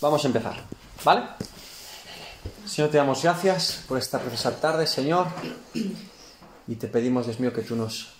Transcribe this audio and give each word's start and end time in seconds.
vamos 0.00 0.24
a 0.24 0.26
empezar, 0.28 0.56
¿vale? 1.04 1.22
Señor, 2.66 2.90
te 2.90 2.96
damos 2.96 3.22
gracias 3.22 3.84
por 3.86 3.98
esta 3.98 4.18
preciosa 4.18 4.58
tarde, 4.60 4.86
Señor, 4.86 5.26
y 6.66 6.76
te 6.76 6.88
pedimos, 6.88 7.26
Dios 7.26 7.40
mío, 7.40 7.52
que 7.52 7.62
tú 7.62 7.76
nos 7.76 8.14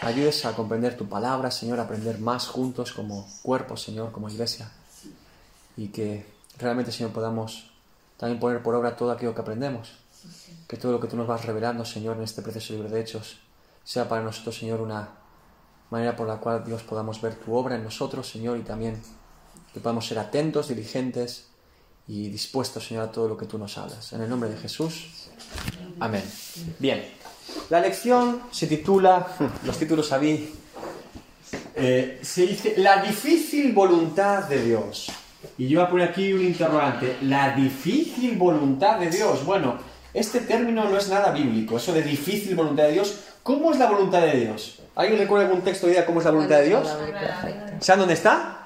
ayudes 0.00 0.44
a 0.44 0.54
comprender 0.54 0.96
tu 0.96 1.08
palabra, 1.08 1.50
Señor, 1.50 1.78
a 1.80 1.84
aprender 1.84 2.18
más 2.18 2.48
juntos 2.48 2.92
como 2.92 3.26
cuerpo, 3.42 3.76
Señor, 3.76 4.12
como 4.12 4.28
iglesia, 4.28 4.70
y 5.76 5.88
que 5.88 6.26
realmente, 6.58 6.92
Señor, 6.92 7.12
podamos 7.12 7.70
también 8.16 8.38
poner 8.38 8.62
por 8.62 8.74
obra 8.74 8.96
todo 8.96 9.12
aquello 9.12 9.34
que 9.34 9.40
aprendemos, 9.40 9.92
que 10.68 10.76
todo 10.76 10.92
lo 10.92 11.00
que 11.00 11.08
tú 11.08 11.16
nos 11.16 11.26
vas 11.26 11.44
revelando, 11.44 11.84
Señor, 11.84 12.16
en 12.16 12.24
este 12.24 12.42
precioso 12.42 12.74
libro 12.74 12.88
de 12.88 13.00
Hechos, 13.00 13.38
sea 13.84 14.08
para 14.08 14.22
nosotros, 14.22 14.58
Señor, 14.58 14.80
una 14.80 15.08
manera 15.90 16.14
por 16.14 16.26
la 16.28 16.36
cual 16.36 16.64
Dios 16.64 16.82
podamos 16.82 17.20
ver 17.20 17.36
tu 17.36 17.54
obra 17.54 17.76
en 17.76 17.84
nosotros, 17.84 18.28
Señor, 18.28 18.58
y 18.58 18.62
también 18.62 19.00
que 19.72 19.80
podamos 19.80 20.06
ser 20.06 20.18
atentos, 20.18 20.68
diligentes 20.68 21.46
y 22.06 22.28
dispuestos, 22.28 22.86
Señor, 22.86 23.04
a 23.04 23.12
todo 23.12 23.28
lo 23.28 23.36
que 23.36 23.46
tú 23.46 23.58
nos 23.58 23.78
hablas. 23.78 24.12
En 24.12 24.22
el 24.22 24.28
nombre 24.28 24.50
de 24.50 24.56
Jesús. 24.56 25.28
Amén. 26.00 26.22
Bien. 26.78 27.04
La 27.70 27.80
lección 27.80 28.42
se 28.50 28.66
titula, 28.66 29.26
los 29.64 29.78
títulos 29.78 30.12
a 30.12 30.18
mí, 30.18 30.48
eh, 31.74 32.20
se 32.22 32.46
dice 32.46 32.74
La 32.76 33.02
difícil 33.02 33.72
voluntad 33.72 34.44
de 34.44 34.62
Dios. 34.62 35.10
Y 35.58 35.68
yo 35.68 35.80
voy 35.80 35.86
a 35.86 35.90
poner 35.90 36.08
aquí 36.10 36.32
un 36.32 36.42
interrogante. 36.42 37.16
La 37.22 37.54
difícil 37.54 38.36
voluntad 38.36 38.98
de 38.98 39.10
Dios. 39.10 39.44
Bueno, 39.44 39.78
este 40.14 40.40
término 40.40 40.88
no 40.88 40.96
es 40.96 41.08
nada 41.08 41.32
bíblico, 41.32 41.76
eso 41.76 41.92
de 41.92 42.02
difícil 42.02 42.54
voluntad 42.54 42.84
de 42.84 42.92
Dios. 42.92 43.20
¿Cómo 43.42 43.72
es 43.72 43.78
la 43.78 43.90
voluntad 43.90 44.20
de 44.20 44.38
Dios? 44.38 44.80
¿Alguien 44.94 45.18
recuerda 45.18 45.46
algún 45.46 45.62
texto 45.62 45.86
de 45.86 45.94
idea 45.94 46.06
cómo 46.06 46.20
es 46.20 46.26
la 46.26 46.30
voluntad 46.30 46.58
de 46.58 46.66
Dios? 46.66 46.88
¿Saben 47.80 48.00
dónde 48.00 48.14
está? 48.14 48.61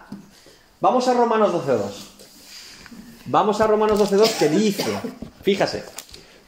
Vamos 0.80 1.08
a 1.08 1.14
Romanos 1.14 1.52
12.2. 1.52 1.80
Vamos 3.26 3.60
a 3.60 3.66
Romanos 3.66 3.98
12.2 3.98 4.38
que 4.38 4.48
dice, 4.50 4.84
fíjase, 5.42 5.84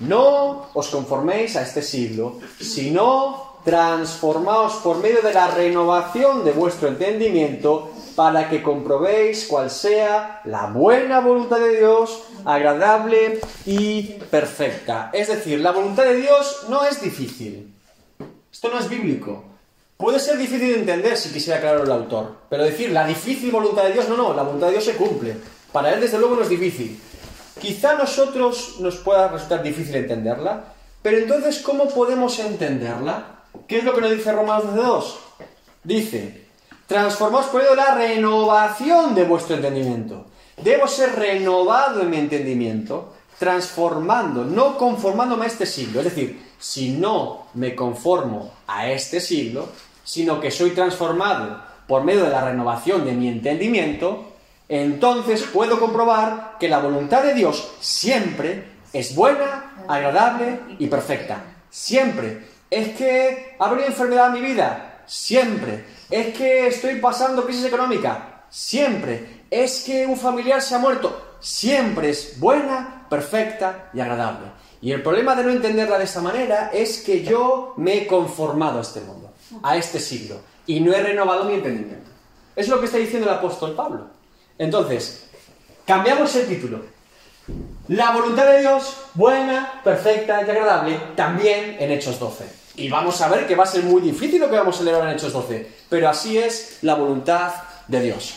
no 0.00 0.68
os 0.74 0.88
conforméis 0.88 1.56
a 1.56 1.62
este 1.62 1.80
siglo, 1.80 2.38
sino 2.60 3.58
transformaos 3.64 4.74
por 4.84 4.98
medio 4.98 5.22
de 5.22 5.32
la 5.32 5.48
renovación 5.48 6.44
de 6.44 6.52
vuestro 6.52 6.88
entendimiento 6.88 7.90
para 8.14 8.50
que 8.50 8.62
comprobéis 8.62 9.46
cuál 9.48 9.70
sea 9.70 10.42
la 10.44 10.66
buena 10.66 11.20
voluntad 11.20 11.58
de 11.58 11.78
Dios, 11.78 12.22
agradable 12.44 13.40
y 13.64 14.02
perfecta. 14.30 15.10
Es 15.14 15.28
decir, 15.28 15.60
la 15.60 15.72
voluntad 15.72 16.04
de 16.04 16.16
Dios 16.16 16.66
no 16.68 16.84
es 16.84 17.00
difícil. 17.00 17.74
Esto 18.52 18.68
no 18.68 18.78
es 18.78 18.88
bíblico. 18.88 19.44
Puede 19.98 20.20
ser 20.20 20.38
difícil 20.38 20.68
de 20.68 20.78
entender 20.78 21.16
si 21.16 21.30
quisiera 21.30 21.58
aclararlo 21.58 21.82
el 21.82 21.90
autor, 21.90 22.36
pero 22.48 22.62
decir 22.62 22.92
la 22.92 23.04
difícil 23.04 23.50
voluntad 23.50 23.82
de 23.82 23.94
Dios, 23.94 24.08
no, 24.08 24.16
no, 24.16 24.32
la 24.32 24.44
voluntad 24.44 24.68
de 24.68 24.74
Dios 24.74 24.84
se 24.84 24.94
cumple. 24.94 25.36
Para 25.72 25.92
él, 25.92 26.00
desde 26.00 26.20
luego, 26.20 26.36
no 26.36 26.42
es 26.42 26.48
difícil. 26.48 27.00
Quizá 27.60 27.90
a 27.90 27.98
nosotros 27.98 28.76
nos 28.78 28.94
pueda 28.98 29.26
resultar 29.26 29.60
difícil 29.60 29.96
entenderla, 29.96 30.72
pero 31.02 31.18
entonces, 31.18 31.58
¿cómo 31.58 31.88
podemos 31.88 32.38
entenderla? 32.38 33.42
¿Qué 33.66 33.78
es 33.78 33.84
lo 33.84 33.92
que 33.92 34.02
nos 34.02 34.12
dice 34.12 34.30
Romanos 34.30 34.66
12.2? 34.66 35.14
Dice, 35.82 36.46
transformaos 36.86 37.46
por 37.46 37.62
ello 37.62 37.74
la 37.74 37.96
renovación 37.96 39.16
de 39.16 39.24
vuestro 39.24 39.56
entendimiento. 39.56 40.26
Debo 40.62 40.86
ser 40.86 41.16
renovado 41.16 42.02
en 42.02 42.10
mi 42.10 42.18
entendimiento, 42.18 43.14
transformando, 43.36 44.44
no 44.44 44.78
conformándome 44.78 45.46
a 45.46 45.48
este 45.48 45.66
siglo. 45.66 45.98
Es 45.98 46.04
decir, 46.04 46.40
si 46.56 46.90
no 46.90 47.46
me 47.54 47.74
conformo 47.74 48.52
a 48.68 48.90
este 48.90 49.20
siglo, 49.20 49.68
sino 50.08 50.40
que 50.40 50.50
soy 50.50 50.70
transformado 50.70 51.60
por 51.86 52.02
medio 52.02 52.24
de 52.24 52.30
la 52.30 52.42
renovación 52.42 53.04
de 53.04 53.12
mi 53.12 53.28
entendimiento, 53.28 54.32
entonces 54.66 55.42
puedo 55.42 55.78
comprobar 55.78 56.56
que 56.58 56.66
la 56.66 56.78
voluntad 56.78 57.22
de 57.22 57.34
Dios 57.34 57.72
siempre 57.78 58.64
es 58.94 59.14
buena, 59.14 59.84
agradable 59.86 60.60
y 60.78 60.86
perfecta. 60.86 61.44
Siempre. 61.68 62.46
Es 62.70 62.96
que 62.96 63.54
ha 63.58 63.68
venido 63.68 63.88
enfermedad 63.88 64.28
en 64.28 64.42
mi 64.42 64.48
vida. 64.48 65.02
Siempre. 65.06 65.84
Es 66.08 66.34
que 66.34 66.68
estoy 66.68 66.94
pasando 67.00 67.44
crisis 67.44 67.66
económica. 67.66 68.44
Siempre. 68.48 69.42
Es 69.50 69.82
que 69.84 70.06
un 70.06 70.16
familiar 70.16 70.62
se 70.62 70.74
ha 70.74 70.78
muerto. 70.78 71.36
Siempre 71.38 72.08
es 72.08 72.40
buena, 72.40 73.06
perfecta 73.10 73.90
y 73.92 74.00
agradable. 74.00 74.46
Y 74.80 74.90
el 74.90 75.02
problema 75.02 75.34
de 75.34 75.44
no 75.44 75.50
entenderla 75.50 75.98
de 75.98 76.04
esta 76.04 76.22
manera 76.22 76.70
es 76.72 77.02
que 77.02 77.22
yo 77.22 77.74
me 77.76 77.98
he 77.98 78.06
conformado 78.06 78.78
a 78.78 78.82
este 78.82 79.00
mundo, 79.00 79.27
a 79.62 79.76
este 79.76 80.00
siglo, 80.00 80.40
y 80.66 80.80
no 80.80 80.92
he 80.92 81.02
renovado 81.02 81.44
mi 81.44 81.54
entendimiento. 81.54 82.10
Es 82.56 82.68
lo 82.68 82.80
que 82.80 82.86
está 82.86 82.98
diciendo 82.98 83.28
el 83.28 83.36
apóstol 83.36 83.74
Pablo. 83.74 84.06
Entonces, 84.58 85.26
cambiamos 85.86 86.34
el 86.36 86.46
título. 86.46 86.82
La 87.88 88.10
voluntad 88.10 88.46
de 88.46 88.60
Dios, 88.60 88.96
buena, 89.14 89.80
perfecta 89.82 90.40
y 90.40 90.50
agradable, 90.50 91.00
también 91.16 91.76
en 91.78 91.90
Hechos 91.90 92.18
12. 92.18 92.44
Y 92.76 92.88
vamos 92.90 93.20
a 93.22 93.28
ver 93.28 93.46
que 93.46 93.56
va 93.56 93.64
a 93.64 93.66
ser 93.66 93.84
muy 93.84 94.02
difícil 94.02 94.40
lo 94.40 94.50
que 94.50 94.56
vamos 94.56 94.80
a 94.80 94.82
leer 94.82 94.96
ahora 94.96 95.10
en 95.10 95.16
Hechos 95.16 95.32
12, 95.32 95.66
pero 95.88 96.08
así 96.08 96.36
es 96.36 96.78
la 96.82 96.94
voluntad 96.94 97.52
de 97.86 98.00
Dios. 98.00 98.34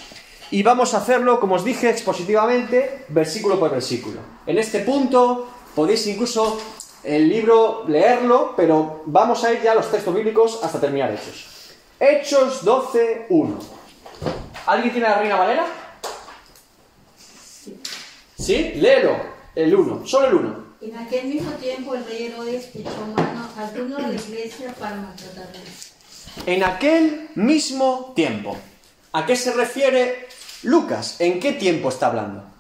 Y 0.52 0.64
vamos 0.64 0.94
a 0.94 0.98
hacerlo, 0.98 1.40
como 1.40 1.56
os 1.56 1.66
dije, 1.66 1.90
expositivamente, 1.90 3.06
versículo 3.10 3.60
por 3.60 3.72
versículo. 3.72 4.20
En 4.46 4.58
este 4.58 4.80
punto 4.80 5.48
Podéis 5.76 6.06
incluso 6.08 6.60
el 7.04 7.30
libro 7.30 7.86
leerlo, 7.88 8.54
pero 8.56 9.04
vamos 9.06 9.44
a 9.44 9.54
ir 9.54 9.62
ya 9.62 9.72
a 9.72 9.76
los 9.76 9.90
textos 9.90 10.14
bíblicos 10.14 10.60
hasta 10.64 10.80
terminar 10.80 11.12
Hechos. 11.12 11.48
Hechos 12.00 12.64
12, 12.64 13.28
1. 13.30 13.60
¿Alguien 14.66 14.92
tiene 14.92 15.10
la 15.10 15.20
Reina 15.20 15.36
Valera? 15.36 15.66
Sí. 17.18 17.80
¿Sí? 18.38 18.72
Léelo, 18.76 19.16
el 19.56 19.74
1, 19.74 20.08
solo 20.08 20.28
el 20.28 20.34
1. 20.36 20.62
En 20.82 20.98
aquel 20.98 21.28
mismo 21.28 21.52
tiempo 21.52 21.94
el 21.94 22.04
rey 22.06 22.28
Herodes 22.28 22.70
echó 22.74 23.06
mano 23.16 23.48
a 23.56 23.68
algunos 23.68 23.98
de 23.98 24.14
la 24.14 24.22
iglesia 24.22 24.74
para 24.80 24.96
maltratarles. 24.96 25.94
En 26.46 26.64
aquel 26.64 27.30
mismo 27.36 28.14
tiempo. 28.16 28.58
¿A 29.12 29.26
qué 29.26 29.36
se 29.36 29.52
refiere 29.52 30.28
Lucas? 30.64 31.18
¿En 31.20 31.40
qué 31.40 31.52
tiempo 31.54 31.90
está 31.90 32.08
hablando? 32.08 32.51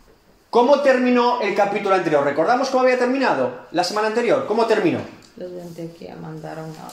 ¿Cómo 0.51 0.81
terminó 0.81 1.39
el 1.39 1.55
capítulo 1.55 1.95
anterior? 1.95 2.25
¿Recordamos 2.25 2.69
cómo 2.69 2.83
había 2.83 2.99
terminado 2.99 3.67
la 3.71 3.85
semana 3.85 4.07
anterior? 4.07 4.45
¿Cómo 4.47 4.65
terminó? 4.65 4.99
Los 5.37 5.49
de 5.49 5.61
Antioquía 5.61 6.13
mandaron 6.17 6.69
a... 6.71 6.89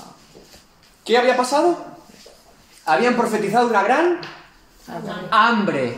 ¿Qué 1.04 1.19
había 1.19 1.36
pasado? 1.36 1.76
Habían 2.86 3.16
profetizado 3.16 3.66
una 3.66 3.82
gran 3.82 4.20
hambre. 5.32 5.97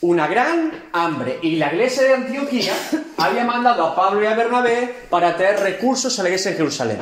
Una 0.00 0.26
gran 0.26 0.72
hambre. 0.94 1.38
Y 1.42 1.56
la 1.56 1.74
iglesia 1.74 2.04
de 2.04 2.14
Antioquía 2.14 2.72
había 3.18 3.44
mandado 3.44 3.88
a 3.88 3.94
Pablo 3.94 4.22
y 4.22 4.26
a 4.26 4.34
Bernabé 4.34 5.06
para 5.10 5.36
traer 5.36 5.60
recursos 5.60 6.18
a 6.18 6.22
la 6.22 6.30
iglesia 6.30 6.52
de 6.52 6.56
Jerusalén. 6.56 6.98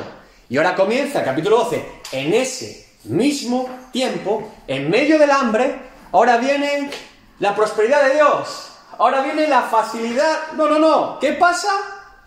Y 0.49 0.57
ahora 0.57 0.75
comienza 0.75 1.21
el 1.21 1.25
capítulo 1.25 1.59
12. 1.59 1.87
En 2.11 2.35
ese 2.35 2.95
mismo 3.05 3.69
tiempo, 3.93 4.51
en 4.67 4.91
medio 4.91 5.21
del 5.21 5.31
hambre, 5.31 5.73
ahora 6.11 6.37
viene 6.39 6.91
la 7.39 7.55
prosperidad 7.55 8.09
de 8.09 8.15
Dios 8.15 8.70
ahora 9.01 9.23
viene 9.23 9.49
la 9.49 9.63
facilidad. 9.63 10.53
No, 10.57 10.69
no, 10.69 10.79
no. 10.79 11.19
¿Qué 11.19 11.33
pasa? 11.33 11.69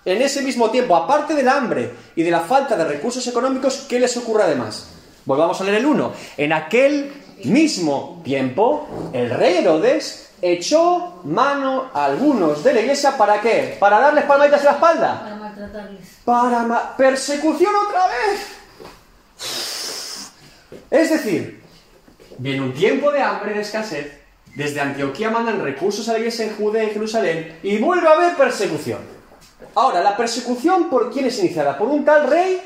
En 0.04 0.22
ese 0.22 0.42
mismo 0.42 0.70
tiempo, 0.70 0.96
aparte 0.96 1.34
del 1.34 1.48
hambre 1.48 1.94
y 2.16 2.24
de 2.24 2.32
la 2.32 2.42
falta 2.42 2.76
de 2.76 2.84
recursos 2.84 3.26
económicos, 3.28 3.86
¿qué 3.88 4.00
les 4.00 4.18
ocurre 4.18 4.44
además? 4.44 4.88
Volvamos 5.24 5.62
a 5.62 5.64
leer 5.64 5.78
el 5.78 5.86
1. 5.86 6.14
En 6.38 6.52
aquel 6.52 7.14
mismo 7.46 8.22
tiempo, 8.24 9.12
el 9.14 9.30
rey 9.30 9.58
Herodes 9.58 10.32
echó 10.42 11.22
mano 11.24 11.90
a 11.94 12.06
algunos 12.06 12.64
de 12.66 12.74
la 12.74 12.82
iglesia 12.82 13.16
para 13.16 13.40
qué? 13.40 13.78
Para 13.80 14.00
darles 14.00 14.26
palmaditas 14.26 14.60
en 14.60 14.66
la 14.66 14.72
espalda. 14.72 15.22
Para 15.22 15.36
maltratarles. 15.36 16.10
Para 16.26 16.98
persecución 16.98 17.72
otra 17.88 18.08
vez. 18.08 18.48
Es 20.92 21.10
decir, 21.12 21.64
viene 22.40 22.62
un 22.62 22.74
tiempo 22.74 23.10
de 23.12 23.22
hambre, 23.22 23.54
de 23.54 23.62
escasez, 23.62 24.23
desde 24.56 24.82
Antioquía 24.82 25.30
mandan 25.30 25.64
recursos 25.64 26.08
a 26.10 26.14
la 26.14 26.20
iglesia 26.20 26.46
en 26.46 26.56
Judea 26.56 26.84
y 26.84 26.92
Jerusalén 26.92 27.60
y 27.64 27.78
vuelve 27.78 28.08
a 28.08 28.12
haber 28.12 28.36
persecución. 28.36 29.00
Ahora, 29.76 30.02
¿la 30.02 30.16
persecución 30.16 30.90
por 30.90 31.12
quién 31.12 31.26
es 31.26 31.40
iniciada? 31.40 31.78
¿Por 31.78 31.88
un 31.88 32.06
tal 32.06 32.30
rey? 32.30 32.62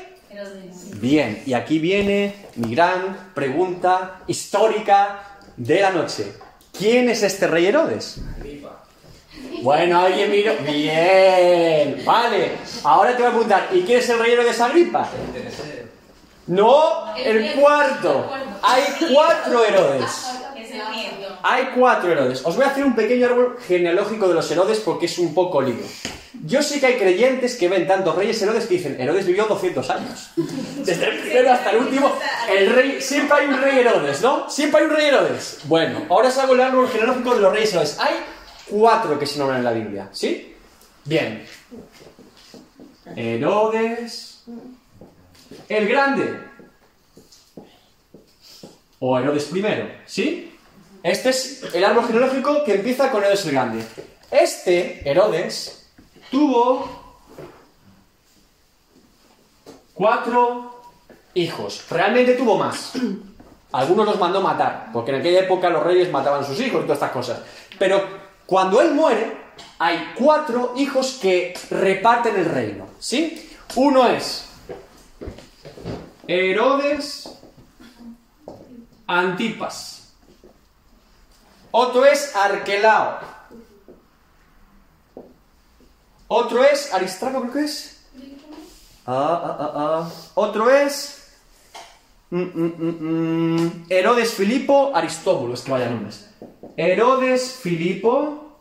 Bien, 0.96 1.42
y 1.46 1.54
aquí 1.54 1.78
viene 1.78 2.34
mi 2.56 2.74
gran 2.74 3.30
pregunta 3.34 4.20
histórica 4.26 5.38
de 5.56 5.80
la 5.80 5.90
noche. 5.90 6.32
¿Quién 6.76 7.08
es 7.08 7.22
este 7.22 7.46
rey 7.46 7.66
Herodes? 7.66 8.20
Bueno, 9.62 10.00
alguien 10.00 10.30
miró. 10.30 10.52
Bien, 10.58 12.02
vale. 12.04 12.52
Ahora 12.84 13.16
te 13.16 13.22
voy 13.22 13.26
a 13.26 13.30
preguntar, 13.30 13.68
¿y 13.72 13.82
quién 13.82 13.98
es 14.00 14.08
el 14.10 14.18
rey 14.18 14.32
Herodes 14.32 14.60
Agripa? 14.60 15.08
No, 16.46 17.16
el 17.16 17.52
cuarto. 17.54 18.30
Hay 18.62 18.82
cuatro 19.12 19.64
Herodes. 19.64 20.30
Hay 21.42 21.70
cuatro 21.74 22.10
Herodes. 22.10 22.42
Os 22.44 22.56
voy 22.56 22.64
a 22.64 22.68
hacer 22.68 22.84
un 22.84 22.94
pequeño 22.94 23.26
árbol 23.26 23.58
genealógico 23.66 24.28
de 24.28 24.34
los 24.34 24.50
Herodes 24.50 24.80
porque 24.80 25.06
es 25.06 25.18
un 25.18 25.34
poco 25.34 25.62
lío. 25.62 25.84
Yo 26.44 26.62
sé 26.62 26.78
que 26.78 26.86
hay 26.86 26.96
creyentes 26.96 27.56
que 27.56 27.68
ven 27.68 27.86
tantos 27.86 28.14
reyes 28.14 28.40
Herodes 28.40 28.66
que 28.66 28.74
dicen, 28.74 29.00
Herodes 29.00 29.26
vivió 29.26 29.46
200 29.46 29.90
años. 29.90 30.30
Desde 30.84 31.08
el 31.08 31.18
primero 31.20 31.52
hasta 31.52 31.70
el 31.70 31.78
último, 31.78 32.12
el 32.50 32.70
rey, 32.70 33.00
siempre 33.00 33.38
hay 33.38 33.46
un 33.46 33.60
rey 33.60 33.78
Herodes, 33.80 34.22
¿no? 34.22 34.48
Siempre 34.48 34.80
hay 34.80 34.86
un 34.86 34.94
rey 34.94 35.06
Herodes. 35.06 35.60
Bueno, 35.64 36.06
ahora 36.08 36.28
os 36.28 36.38
hago 36.38 36.54
el 36.54 36.60
árbol 36.60 36.88
genealógico 36.88 37.34
de 37.34 37.40
los 37.40 37.52
reyes 37.52 37.72
Herodes. 37.72 37.98
Hay 37.98 38.14
cuatro 38.68 39.18
que 39.18 39.26
se 39.26 39.38
nombran 39.38 39.58
en 39.58 39.64
la 39.64 39.72
Biblia, 39.72 40.08
¿sí? 40.12 40.54
Bien. 41.04 41.44
Herodes 43.16 44.28
el 45.68 45.88
Grande. 45.88 46.40
O 49.00 49.18
Herodes 49.18 49.44
primero, 49.44 49.88
¿sí? 50.06 50.57
Este 51.02 51.30
es 51.30 51.62
el 51.74 51.84
árbol 51.84 52.06
genealógico 52.06 52.64
que 52.64 52.74
empieza 52.74 53.10
con 53.10 53.22
Herodes 53.22 53.44
el 53.46 53.52
Grande. 53.52 53.84
Este, 54.30 55.08
Herodes, 55.08 55.90
tuvo 56.30 56.88
cuatro 59.94 60.82
hijos. 61.34 61.84
Realmente 61.90 62.34
tuvo 62.34 62.56
más. 62.56 62.92
Algunos 63.72 64.06
los 64.06 64.18
mandó 64.18 64.40
matar, 64.40 64.88
porque 64.92 65.10
en 65.10 65.20
aquella 65.20 65.40
época 65.40 65.68
los 65.68 65.82
reyes 65.82 66.10
mataban 66.10 66.42
a 66.42 66.46
sus 66.46 66.58
hijos 66.60 66.80
y 66.80 66.82
todas 66.84 66.96
estas 66.96 67.10
cosas. 67.10 67.40
Pero 67.78 68.02
cuando 68.46 68.80
él 68.80 68.94
muere, 68.94 69.36
hay 69.78 70.14
cuatro 70.16 70.74
hijos 70.76 71.18
que 71.20 71.54
reparten 71.70 72.36
el 72.36 72.46
reino. 72.46 72.86
¿Sí? 72.98 73.50
Uno 73.74 74.08
es 74.08 74.48
Herodes 76.26 77.30
Antipas. 79.06 79.97
Otro 81.80 82.04
es 82.04 82.34
Arquelao. 82.34 83.20
Otro 86.26 86.64
es 86.64 86.92
Aristraco, 86.92 87.42
creo 87.42 87.52
que 87.52 87.64
es. 87.66 88.00
Ah, 89.06 89.40
ah, 89.44 89.56
ah, 89.60 89.72
ah. 89.76 90.10
Otro 90.34 90.68
es 90.70 91.28
mm, 92.30 92.42
mm, 92.42 93.60
mm, 93.60 93.86
Herodes 93.90 94.34
Filipo 94.34 94.90
Aristóbulo. 94.92 95.54
Es 95.54 95.60
que 95.60 95.70
vaya 95.70 95.88
nombres. 95.88 96.28
Herodes 96.76 97.52
Filipo. 97.62 98.58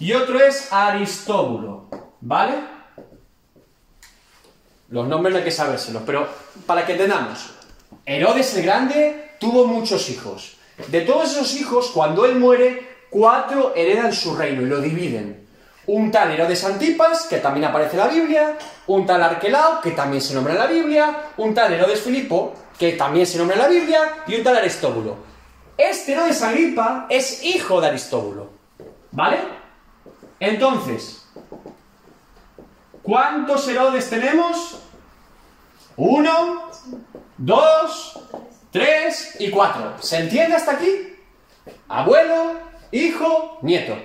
Y 0.00 0.14
otro 0.14 0.40
es 0.40 0.72
Aristóbulo. 0.72 1.86
¿Vale? 2.20 2.54
Los 4.88 5.06
nombres 5.06 5.32
no 5.32 5.38
hay 5.38 5.44
que 5.44 5.52
sabérselos, 5.52 6.02
pero 6.04 6.28
para 6.66 6.84
que 6.84 6.92
entendamos. 6.94 7.50
Herodes 8.04 8.56
el 8.56 8.64
Grande 8.64 9.27
tuvo 9.38 9.66
muchos 9.66 10.08
hijos. 10.10 10.56
De 10.88 11.00
todos 11.02 11.32
esos 11.32 11.54
hijos, 11.56 11.90
cuando 11.92 12.24
él 12.24 12.36
muere, 12.36 12.88
cuatro 13.10 13.72
heredan 13.74 14.12
su 14.12 14.36
reino 14.36 14.62
y 14.62 14.66
lo 14.66 14.80
dividen. 14.80 15.46
Un 15.86 16.10
tal 16.10 16.30
Herodes 16.30 16.64
Antipas, 16.64 17.26
que 17.26 17.38
también 17.38 17.64
aparece 17.64 17.92
en 17.92 17.98
la 17.98 18.08
Biblia, 18.08 18.58
un 18.86 19.06
tal 19.06 19.22
Arquelao, 19.22 19.80
que 19.80 19.92
también 19.92 20.20
se 20.20 20.34
nombra 20.34 20.52
en 20.52 20.58
la 20.58 20.66
Biblia, 20.66 21.24
un 21.38 21.54
tal 21.54 21.72
Herodes 21.72 22.02
Filipo, 22.02 22.54
que 22.78 22.92
también 22.92 23.26
se 23.26 23.38
nombra 23.38 23.56
en 23.56 23.62
la 23.62 23.68
Biblia, 23.68 24.24
y 24.26 24.36
un 24.36 24.44
tal 24.44 24.56
Aristóbulo. 24.56 25.16
Este 25.76 26.12
Herodes 26.12 26.42
Agripa 26.42 27.06
es 27.08 27.42
hijo 27.44 27.80
de 27.80 27.86
Aristóbulo. 27.86 28.50
¿Vale? 29.12 29.38
Entonces, 30.38 31.26
¿cuántos 33.02 33.66
Herodes 33.66 34.10
tenemos? 34.10 34.78
Uno, 35.96 36.70
dos, 37.38 38.20
tres 38.70 39.36
y 39.38 39.50
cuatro. 39.50 39.94
¿Se 40.00 40.18
entiende 40.18 40.56
hasta 40.56 40.72
aquí? 40.72 41.14
Abuelo, 41.88 42.54
hijo, 42.92 43.58
nieto. 43.62 43.96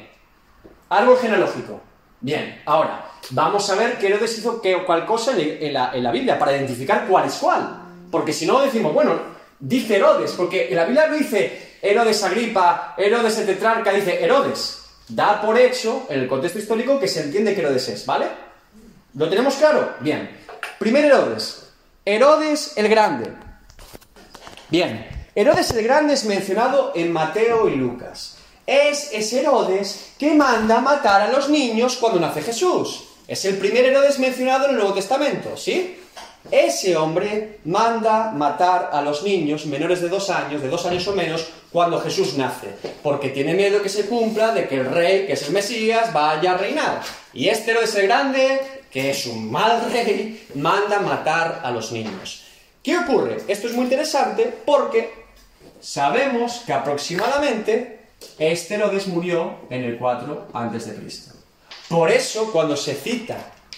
Árbol 0.89 1.17
genealógico. 1.19 1.81
Bien, 2.19 2.61
ahora, 2.65 3.05
vamos 3.31 3.69
a 3.69 3.75
ver 3.75 3.97
qué 3.97 4.07
Herodes 4.07 4.37
hizo 4.37 4.61
qué, 4.61 4.83
cuál 4.85 5.05
cosa 5.05 5.33
en, 5.33 5.57
en 5.61 5.73
la, 5.73 5.91
en 5.93 6.03
la 6.03 6.11
Biblia 6.11 6.39
para 6.39 6.55
identificar 6.55 7.05
cuál 7.07 7.25
es 7.25 7.35
cuál. 7.35 7.81
Porque 8.09 8.31
si 8.31 8.45
no 8.45 8.61
decimos, 8.61 8.93
bueno, 8.93 9.19
dice 9.59 9.97
Herodes, 9.97 10.31
porque 10.33 10.69
en 10.69 10.75
la 10.75 10.85
Biblia 10.85 11.07
no 11.07 11.15
dice 11.15 11.77
Herodes 11.81 12.23
Agripa, 12.23 12.95
Herodes 12.97 13.37
el 13.39 13.45
tetrarca, 13.45 13.91
dice 13.91 14.23
Herodes. 14.23 14.79
Da 15.09 15.41
por 15.41 15.57
hecho, 15.57 16.05
en 16.09 16.21
el 16.21 16.27
contexto 16.27 16.59
histórico, 16.59 16.99
que 16.99 17.07
se 17.07 17.23
entiende 17.23 17.53
que 17.53 17.61
Herodes 17.61 17.89
es, 17.89 18.05
¿vale? 18.05 18.27
¿Lo 19.15 19.29
tenemos 19.29 19.55
claro? 19.55 19.95
Bien. 19.99 20.29
Primer 20.79 21.05
Herodes. 21.05 21.71
Herodes 22.05 22.77
el 22.77 22.87
Grande. 22.87 23.42
Bien. 24.73 25.05
Herodes 25.35 25.69
el 25.69 25.83
Grande 25.83 26.15
es 26.15 26.25
mencionado 26.25 26.93
en 26.95 27.13
Mateo 27.13 27.69
y 27.69 27.75
Lucas. 27.75 28.37
Es 28.65 29.11
ese 29.13 29.41
Herodes 29.41 30.13
que 30.17 30.33
manda 30.33 30.81
matar 30.81 31.21
a 31.21 31.31
los 31.31 31.47
niños 31.47 31.97
cuando 31.97 32.19
nace 32.19 32.41
Jesús. 32.41 33.03
Es 33.27 33.45
el 33.45 33.57
primer 33.57 33.85
Herodes 33.85 34.17
mencionado 34.17 34.65
en 34.65 34.71
el 34.71 34.77
Nuevo 34.77 34.95
Testamento, 34.95 35.55
¿sí? 35.57 35.99
Ese 36.49 36.97
hombre 36.97 37.59
manda 37.65 38.31
matar 38.31 38.89
a 38.91 39.03
los 39.03 39.21
niños 39.21 39.67
menores 39.67 40.01
de 40.01 40.09
dos 40.09 40.31
años, 40.31 40.63
de 40.63 40.69
dos 40.69 40.87
años 40.87 41.07
o 41.07 41.13
menos, 41.13 41.45
cuando 41.71 42.01
Jesús 42.01 42.35
nace, 42.35 42.69
porque 43.03 43.29
tiene 43.29 43.53
miedo 43.53 43.79
que 43.83 43.89
se 43.89 44.07
cumpla 44.07 44.55
de 44.55 44.67
que 44.67 44.77
el 44.77 44.89
rey, 44.89 45.27
que 45.27 45.33
es 45.33 45.43
el 45.43 45.53
Mesías, 45.53 46.11
vaya 46.11 46.53
a 46.53 46.57
reinar. 46.57 46.99
Y 47.31 47.47
este 47.47 47.69
Herodes 47.69 47.93
el 47.93 48.07
Grande, 48.07 48.59
que 48.89 49.11
es 49.11 49.27
un 49.27 49.51
mal 49.51 49.91
rey, 49.91 50.47
manda 50.55 50.99
matar 50.99 51.61
a 51.63 51.69
los 51.69 51.91
niños. 51.91 52.42
¿Qué 52.83 52.97
ocurre? 52.97 53.37
Esto 53.47 53.67
es 53.67 53.73
muy 53.73 53.85
interesante 53.85 54.53
porque 54.65 55.13
sabemos 55.79 56.63
que 56.65 56.73
aproximadamente 56.73 58.01
este 58.37 58.75
Herodes 58.75 59.07
murió 59.07 59.55
en 59.69 59.85
el 59.85 59.97
4 59.97 60.49
a.C. 60.51 60.93
Por 61.87 62.11
eso, 62.11 62.51
cuando 62.51 62.75
se 62.75 62.93
cita 62.93 63.37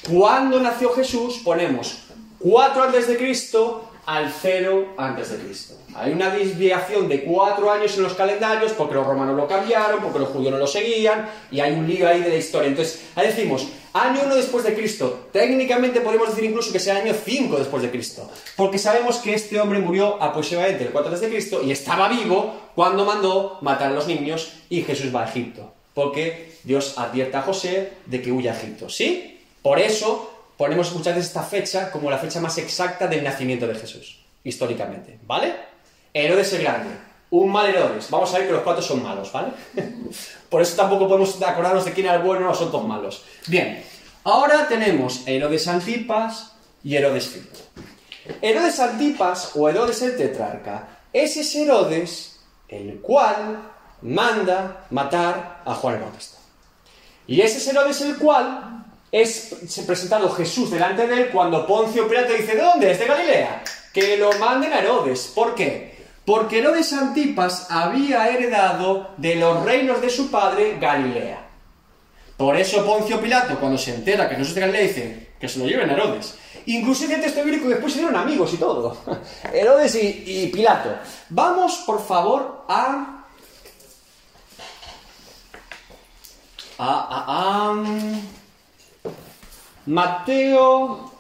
cuándo 0.10 0.60
nació 0.60 0.92
Jesús, 0.94 1.42
ponemos 1.44 2.06
4 2.40 2.84
antes 2.84 3.08
de 3.08 3.18
Cristo 3.18 3.92
al 4.08 4.34
0 4.42 4.96
antes 4.98 5.30
de 5.30 5.38
Cristo. 5.38 5.76
Hay 5.94 6.12
una 6.12 6.32
desviación 6.32 7.08
de 7.08 7.26
4 7.26 7.72
años 7.72 7.96
en 7.98 8.04
los 8.04 8.16
calendarios 8.16 8.72
porque 8.74 8.96
los 8.96 9.06
romanos 9.06 9.36
lo 9.36 9.48
cambiaron, 9.48 10.02
porque 10.02 10.18
los 10.18 10.30
judíos 10.30 10.52
no 10.52 10.58
lo 10.58 10.68
seguían 10.68 11.30
y 11.52 11.60
hay 11.60 11.74
un 11.74 11.88
lío 11.88 12.08
ahí 12.08 12.22
de 12.22 12.30
la 12.30 12.36
historia. 12.38 12.70
Entonces, 12.70 13.04
ahí 13.16 13.28
decimos, 13.28 13.68
año 13.96 14.24
1 14.26 14.36
después 14.36 14.66
de 14.66 14.76
Cristo. 14.76 15.28
Técnicamente 15.32 16.02
podemos 16.02 16.30
decir 16.30 16.44
incluso 16.44 16.72
que 16.72 16.80
sea 16.80 16.98
año 16.98 17.14
5 17.14 17.58
después 17.58 17.82
de 17.82 17.90
Cristo, 17.90 18.30
porque 18.58 18.78
sabemos 18.78 19.18
que 19.18 19.34
este 19.34 19.60
hombre 19.60 19.80
murió 19.80 20.22
aproximadamente 20.22 20.84
el 20.84 20.92
4 20.92 21.10
antes 21.10 21.22
de 21.22 21.30
Cristo 21.30 21.62
y 21.64 21.72
estaba 21.72 22.10
vivo 22.10 22.54
cuando 22.76 23.06
mandó 23.06 23.58
matar 23.62 23.92
a 23.92 23.96
los 23.96 24.08
niños 24.08 24.52
y 24.70 24.84
Jesús 24.84 25.16
va 25.16 25.24
a 25.24 25.30
Egipto, 25.30 25.74
porque 25.94 26.58
Dios 26.64 26.98
advierte 26.98 27.38
a 27.38 27.44
José 27.44 27.94
de 28.06 28.22
que 28.22 28.34
huya 28.34 28.52
a 28.52 28.58
Egipto, 28.58 28.90
¿sí? 28.90 29.40
Por 29.62 29.80
eso 29.80 30.30
ponemos 30.58 30.92
muchas 30.94 31.16
veces 31.16 31.30
esta 31.30 31.44
fecha 31.44 31.90
como 31.90 32.12
la 32.12 32.18
fecha 32.18 32.42
más 32.42 32.58
exacta 32.58 33.08
del 33.08 33.24
nacimiento 33.24 33.66
de 33.66 33.76
Jesús, 33.76 34.20
históricamente, 34.44 35.20
¿vale? 35.26 35.56
Herodes 36.14 36.52
el 36.52 36.64
Grande, 36.64 36.90
un 37.30 37.52
mal 37.52 37.68
Herodes. 37.68 38.10
Vamos 38.10 38.34
a 38.34 38.38
ver 38.38 38.48
que 38.48 38.54
los 38.54 38.62
cuatro 38.62 38.82
son 38.82 39.04
malos, 39.04 39.32
¿vale? 39.32 39.50
Por 40.50 40.62
eso 40.62 40.76
tampoco 40.76 41.08
podemos 41.08 41.42
acordarnos 41.42 41.86
de 41.86 41.92
quién 41.92 42.08
era 42.08 42.16
el 42.16 42.22
bueno, 42.22 42.46
no 42.46 42.56
son 42.56 42.72
todos 42.72 42.88
malos. 42.88 43.24
Bien, 43.48 43.84
ahora 44.26 44.68
tenemos 44.68 45.22
Herodes 45.26 45.68
Antipas 45.68 46.52
y 46.84 46.96
Herodes 46.96 47.28
Filipo. 47.28 47.58
Herodes 48.42 48.80
Antipas 48.80 49.52
o 49.56 49.70
Herodes 49.70 50.02
el 50.02 50.18
tetrarca 50.18 50.88
es 51.14 51.38
ese 51.38 51.64
Herodes 51.64 52.40
el 52.68 53.00
cual 53.00 53.72
manda 54.02 54.86
matar 54.90 55.62
a 55.64 55.74
Juan 55.76 55.96
el 55.96 56.02
Bautista. 56.02 56.40
Y 57.28 57.42
ese 57.42 57.60
es 57.60 57.68
Herodes 57.68 58.02
el 58.02 58.18
cual 58.18 58.84
es 59.12 59.56
presentado 59.86 60.30
Jesús 60.32 60.72
delante 60.72 61.08
de 61.08 61.22
él 61.22 61.30
cuando 61.30 61.66
Poncio 61.66 62.08
Pilato 62.08 62.34
dice, 62.34 62.56
¿de 62.56 62.62
dónde? 62.62 62.92
¿Es 62.92 63.00
de 63.00 63.06
Galilea? 63.06 63.64
Que 63.94 64.18
lo 64.18 64.32
manden 64.34 64.74
a 64.74 64.80
Herodes. 64.80 65.32
¿Por 65.34 65.56
qué? 65.56 65.96
Porque 66.26 66.60
Herodes 66.60 66.92
Antipas 66.92 67.68
había 67.70 68.28
heredado 68.28 69.12
de 69.18 69.36
los 69.36 69.64
reinos 69.64 70.02
de 70.02 70.10
su 70.10 70.32
padre 70.32 70.78
Galilea. 70.80 71.45
Por 72.38 72.58
eso 72.58 72.86
Poncio 72.86 73.22
Pilato, 73.22 73.58
cuando 73.60 73.78
se 73.78 73.96
entera 73.96 74.28
que 74.28 74.36
Jesús 74.36 74.50
es 74.50 74.56
de 74.56 74.62
Galilea, 74.62 74.82
dice 74.82 75.30
que 75.40 75.48
se 75.48 75.60
lo 75.60 75.66
lleven 75.66 75.90
a 75.90 75.94
Herodes. 75.94 76.36
Inclusive 76.66 77.16
el 77.16 77.22
texto 77.22 77.44
bíblico 77.44 77.70
después 77.70 77.94
se 77.94 78.00
dieron 78.00 78.18
amigos 78.18 78.54
y 78.54 78.58
todo. 78.58 78.98
Herodes 79.54 79.96
y, 79.96 80.24
y 80.26 80.48
Pilato. 80.48 80.98
Vamos, 81.30 81.84
por 81.86 82.06
favor, 82.06 82.66
a... 82.68 83.24
a, 86.78 86.88
a, 86.88 87.72
a 87.72 87.84
Mateo. 89.86 91.12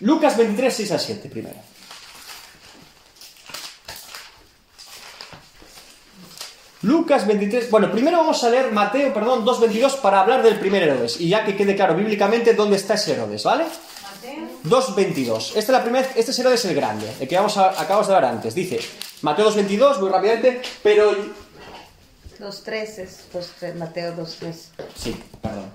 Lucas 0.00 0.36
23, 0.36 0.74
6 0.74 0.92
a 0.92 0.98
7, 0.98 1.28
primero. 1.28 1.56
Lucas 6.82 7.26
23. 7.26 7.70
Bueno, 7.70 7.90
primero 7.92 8.18
vamos 8.18 8.42
a 8.42 8.48
leer 8.48 8.72
Mateo, 8.72 9.12
perdón, 9.12 9.44
2.22 9.44 10.00
para 10.00 10.20
hablar 10.20 10.42
del 10.42 10.58
primer 10.58 10.82
Herodes. 10.82 11.20
Y 11.20 11.28
ya 11.28 11.44
que 11.44 11.56
quede 11.56 11.76
claro 11.76 11.94
bíblicamente 11.94 12.54
dónde 12.54 12.76
está 12.76 12.94
ese 12.94 13.12
Herodes, 13.12 13.44
¿vale? 13.44 13.64
2.22. 14.64 15.48
Esta 15.48 15.58
es 15.58 15.68
la 15.68 15.82
primera, 15.82 16.08
este 16.14 16.30
es 16.30 16.38
Herodes 16.38 16.64
el 16.64 16.74
Grande, 16.74 17.10
el 17.20 17.28
que 17.28 17.36
vamos 17.36 17.56
a, 17.56 17.70
acabamos 17.70 18.08
de 18.08 18.14
hablar 18.14 18.32
antes. 18.32 18.54
Dice, 18.54 18.80
Mateo 19.22 19.50
2.22, 19.50 20.00
muy 20.00 20.10
rápidamente, 20.10 20.62
pero 20.82 21.14
Los 22.38 22.62
tres 22.62 22.98
es 22.98 23.24
dos, 23.32 23.50
tres, 23.58 23.74
Mateo 23.76 24.14
2.3. 24.14 24.54
Sí, 24.94 25.16
perdón. 25.42 25.70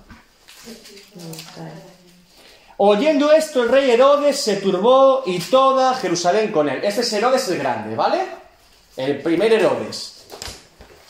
Oyendo 2.78 3.32
esto, 3.32 3.64
el 3.64 3.70
rey 3.70 3.92
Herodes 3.92 4.40
se 4.40 4.58
turbó 4.58 5.24
y 5.26 5.40
toda 5.40 5.94
Jerusalén 5.94 6.52
con 6.52 6.68
él. 6.68 6.84
Este 6.84 7.02
es 7.02 7.14
Herodes 7.14 7.48
el 7.50 7.60
Grande, 7.60 7.96
¿vale? 7.96 8.22
el 8.98 9.22
primer 9.22 9.52
Herodes. 9.54 10.15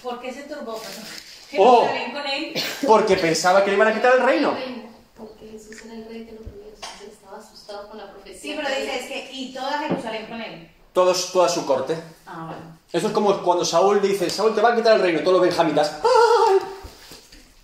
¿Por 0.05 0.21
qué 0.21 0.31
se 0.31 0.43
turbó? 0.43 0.79
Oh. 1.57 1.87
Jerusalén 1.87 2.11
con 2.11 2.27
él. 2.27 2.53
Porque 2.85 3.15
pensaba 3.15 3.63
que 3.63 3.71
le 3.71 3.75
iban 3.75 3.87
a 3.87 3.93
quitar 3.93 4.13
el 4.15 4.21
reino. 4.21 4.55
Porque 5.17 5.47
Jesús 5.51 5.83
era 5.83 5.95
el 5.95 6.05
rey 6.05 6.25
de 6.25 6.33
los 6.33 6.41
judíos. 6.41 6.79
Estaba 7.11 7.39
asustado 7.39 7.89
con 7.89 7.97
la 7.97 8.11
profecía. 8.11 8.39
Sí, 8.39 8.53
pero 8.55 8.69
dice, 8.69 8.99
es 8.99 9.07
que, 9.07 9.29
y 9.33 9.51
toda 9.51 9.79
Jerusalén 9.79 10.27
con 10.27 10.39
él. 10.39 10.69
Todos, 10.93 11.31
toda 11.31 11.49
su 11.49 11.65
corte. 11.65 11.97
Ah, 12.27 12.45
bueno. 12.45 12.77
Eso 12.93 13.07
es 13.07 13.13
como 13.13 13.41
cuando 13.41 13.65
Saúl 13.65 13.99
dice, 13.99 14.29
Saúl 14.29 14.53
te 14.53 14.61
va 14.61 14.73
a 14.73 14.75
quitar 14.75 14.95
el 14.95 15.01
reino, 15.01 15.21
todos 15.21 15.39
los 15.39 15.41
benjamitas. 15.41 15.99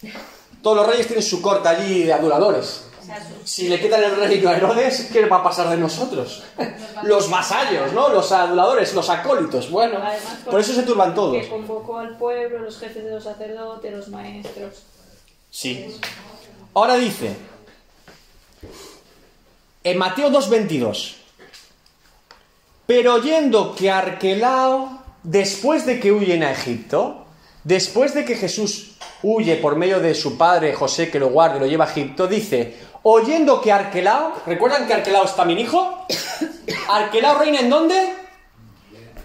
¡ay! 0.02 0.12
Todos 0.64 0.78
los 0.78 0.88
reyes 0.88 1.06
tienen 1.06 1.24
su 1.24 1.44
corte 1.44 1.70
allí 1.70 2.04
de 2.04 2.14
aduladores. 2.14 2.86
Si 3.44 3.68
le 3.68 3.80
quitan 3.80 4.04
el 4.04 4.16
reino 4.16 4.50
a 4.50 4.58
Herodes, 4.58 5.10
¿qué 5.12 5.26
va 5.26 5.38
a 5.38 5.44
pasar 5.44 5.70
de 5.70 5.78
nosotros? 5.78 6.44
Los 7.04 7.30
vasallos, 7.30 7.94
¿no? 7.94 8.10
Los 8.10 8.32
aduladores, 8.32 8.94
los 8.94 9.10
acólitos. 9.10 9.72
Bueno, 9.72 9.98
Además, 9.98 10.40
por 10.46 10.60
eso 10.60 10.74
se 10.74 10.84
turban 10.84 11.16
todos. 11.16 11.36
Que 11.36 11.50
convocó 11.50 11.98
al 11.98 12.16
pueblo, 12.18 12.60
los 12.60 12.78
jefes 12.78 13.04
de 13.04 13.12
los 13.12 13.24
sacerdotes, 13.24 13.92
los 13.92 14.08
maestros. 14.10 14.84
Sí. 15.50 16.00
Ahora 16.76 16.96
dice, 16.96 17.36
en 19.84 19.98
Mateo 19.98 20.30
2.22, 20.30 21.16
pero 22.86 23.16
oyendo 23.16 23.76
que 23.76 23.90
Arquelao, 23.90 25.02
después 25.24 25.86
de 25.86 26.00
que 26.00 26.12
huyen 26.12 26.44
a 26.44 26.52
Egipto, 26.52 27.26
después 27.64 28.14
de 28.14 28.26
que 28.26 28.36
Jesús 28.36 28.91
huye 29.24 29.56
por 29.58 29.76
medio 29.76 30.00
de 30.00 30.16
su 30.16 30.38
padre 30.38 30.74
José 30.74 31.10
que 31.10 31.20
lo 31.20 31.30
guarda 31.30 31.58
y 31.58 31.60
lo 31.60 31.66
lleva 31.68 31.86
a 31.86 31.90
Egipto, 31.90 32.28
dice, 32.28 32.76
oyendo 33.04 33.62
que 33.62 33.72
Arquelao, 33.72 34.34
¿recuerdan 34.46 34.88
que 34.88 34.94
Arquelao 34.94 35.26
es 35.26 35.36
también 35.36 35.60
hijo? 35.60 36.06
¿Arquelao 36.90 37.40
reina 37.40 37.60
en 37.60 37.70
dónde? 37.70 38.14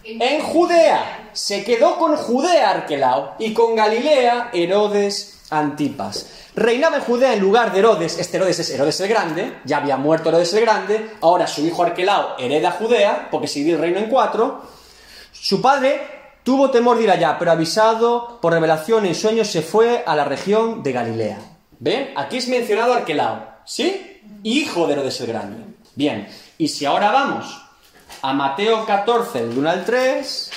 En 0.05 0.43
Judea. 0.43 1.31
Se 1.33 1.65
quedó 1.65 1.99
con 1.99 2.17
Judea 2.17 2.71
Arquelao 2.71 3.35
y 3.39 3.53
con 3.53 3.75
Galilea 3.75 4.51
Herodes 4.53 5.41
Antipas. 5.51 6.31
Reinaba 6.55 6.97
en 6.97 7.03
Judea 7.03 7.35
en 7.35 7.41
lugar 7.41 7.73
de 7.73 7.81
Herodes. 7.81 8.19
Este 8.19 8.39
Herodes 8.39 8.59
es 8.61 8.71
Herodes 8.71 9.01
el 9.01 9.09
Grande. 9.09 9.59
Ya 9.65 9.79
había 9.79 9.97
muerto 9.97 10.31
Herodes 10.31 10.55
el 10.55 10.61
Grande. 10.63 11.11
Ahora 11.21 11.47
su 11.47 11.67
hijo 11.67 11.83
Arquelao 11.83 12.37
hereda 12.39 12.71
Judea 12.71 13.29
porque 13.31 13.49
se 13.49 13.59
divide 13.59 13.75
el 13.75 13.81
reino 13.81 13.99
en 13.99 14.09
cuatro. 14.09 14.63
Su 15.33 15.61
padre 15.61 16.16
tuvo 16.47 16.71
temor 16.71 16.97
de 16.97 17.03
ir 17.03 17.11
allá, 17.11 17.37
pero 17.41 17.51
avisado 17.51 18.39
por 18.41 18.53
revelación 18.53 19.05
en 19.05 19.17
sueños 19.17 19.49
se 19.49 19.63
fue 19.63 20.05
a 20.07 20.15
la 20.15 20.25
región 20.25 20.85
de 20.85 20.93
Galilea. 20.93 21.39
¿Ven? 21.81 22.13
Aquí 22.15 22.37
es 22.37 22.47
mencionado 22.47 22.95
Arquelao. 22.95 23.49
¿Sí? 23.65 24.23
Hijo 24.45 24.87
de 24.87 24.93
Herodes 24.93 25.21
el 25.21 25.27
Grande. 25.27 25.65
Bien. 25.97 26.29
Y 26.57 26.69
si 26.69 26.87
ahora 26.87 27.11
vamos 27.11 27.61
a 28.23 28.33
Mateo 28.33 28.87
14, 28.87 29.45
del 29.45 29.59
1 29.59 29.71
al 29.71 29.85
3. 29.85 30.51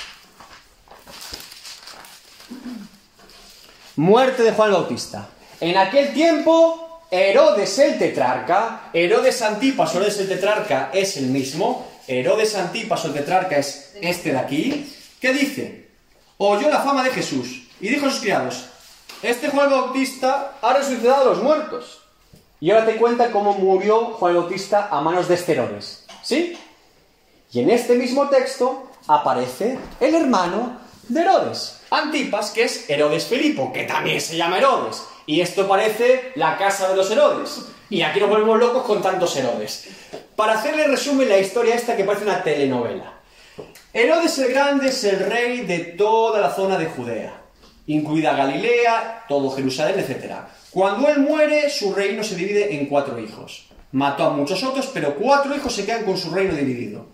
Muerte 3.96 4.44
de 4.44 4.52
Juan 4.52 4.70
Bautista. 4.70 5.28
En 5.60 5.76
aquel 5.76 6.14
tiempo, 6.14 7.02
Herodes 7.10 7.76
el 7.80 7.98
tetrarca, 7.98 8.90
Herodes 8.92 9.42
Antipas, 9.42 9.92
Herodes 9.92 10.20
el 10.20 10.28
tetrarca 10.28 10.90
es 10.92 11.16
el 11.16 11.26
mismo, 11.26 11.84
Herodes 12.06 12.54
Antipas 12.54 13.04
o 13.04 13.08
el 13.08 13.14
tetrarca 13.14 13.58
es 13.58 13.96
este 14.00 14.30
de 14.30 14.38
aquí, 14.38 14.96
¿qué 15.20 15.32
dice? 15.32 15.79
Oyó 16.42 16.70
la 16.70 16.80
fama 16.80 17.04
de 17.04 17.10
Jesús 17.10 17.64
y 17.82 17.88
dijo 17.90 18.06
a 18.06 18.10
sus 18.10 18.20
criados, 18.20 18.64
este 19.22 19.50
Juan 19.50 19.68
Bautista 19.68 20.54
ha 20.62 20.72
resucitado 20.72 21.20
a 21.20 21.24
los 21.34 21.42
muertos. 21.42 22.00
Y 22.60 22.70
ahora 22.70 22.86
te 22.86 22.96
cuenta 22.96 23.30
cómo 23.30 23.52
murió 23.52 24.14
Juan 24.14 24.36
Bautista 24.36 24.88
a 24.90 25.02
manos 25.02 25.28
de 25.28 25.34
este 25.34 25.52
Herodes. 25.52 26.06
¿Sí? 26.22 26.58
Y 27.52 27.60
en 27.60 27.68
este 27.68 27.94
mismo 27.94 28.30
texto 28.30 28.88
aparece 29.06 29.78
el 30.00 30.14
hermano 30.14 30.78
de 31.08 31.20
Herodes, 31.20 31.82
Antipas, 31.90 32.52
que 32.52 32.64
es 32.64 32.88
Herodes 32.88 33.26
Filipo, 33.26 33.70
que 33.70 33.82
también 33.82 34.18
se 34.18 34.38
llama 34.38 34.56
Herodes. 34.56 35.02
Y 35.26 35.42
esto 35.42 35.68
parece 35.68 36.32
la 36.36 36.56
casa 36.56 36.88
de 36.88 36.96
los 36.96 37.10
Herodes. 37.10 37.66
Y 37.90 38.00
aquí 38.00 38.18
nos 38.18 38.30
volvemos 38.30 38.58
locos 38.58 38.84
con 38.84 39.02
tantos 39.02 39.36
Herodes. 39.36 39.88
Para 40.36 40.54
hacerle 40.54 40.86
resumen 40.86 41.28
la 41.28 41.36
historia 41.36 41.74
esta 41.74 41.98
que 41.98 42.04
parece 42.04 42.24
una 42.24 42.42
telenovela. 42.42 43.19
Herodes 43.92 44.38
el 44.38 44.52
Grande 44.52 44.88
es 44.88 45.02
el 45.02 45.18
rey 45.18 45.62
de 45.66 45.80
toda 45.80 46.40
la 46.40 46.54
zona 46.54 46.78
de 46.78 46.86
Judea, 46.86 47.42
incluida 47.88 48.36
Galilea, 48.36 49.24
todo 49.28 49.50
Jerusalén, 49.50 49.98
etc. 49.98 50.32
Cuando 50.70 51.08
él 51.08 51.18
muere, 51.18 51.68
su 51.70 51.92
reino 51.92 52.22
se 52.22 52.36
divide 52.36 52.76
en 52.76 52.86
cuatro 52.86 53.18
hijos. 53.18 53.66
Mató 53.90 54.26
a 54.26 54.30
muchos 54.30 54.62
otros, 54.62 54.88
pero 54.94 55.16
cuatro 55.16 55.56
hijos 55.56 55.74
se 55.74 55.84
quedan 55.84 56.04
con 56.04 56.16
su 56.16 56.30
reino 56.30 56.54
dividido. 56.54 57.06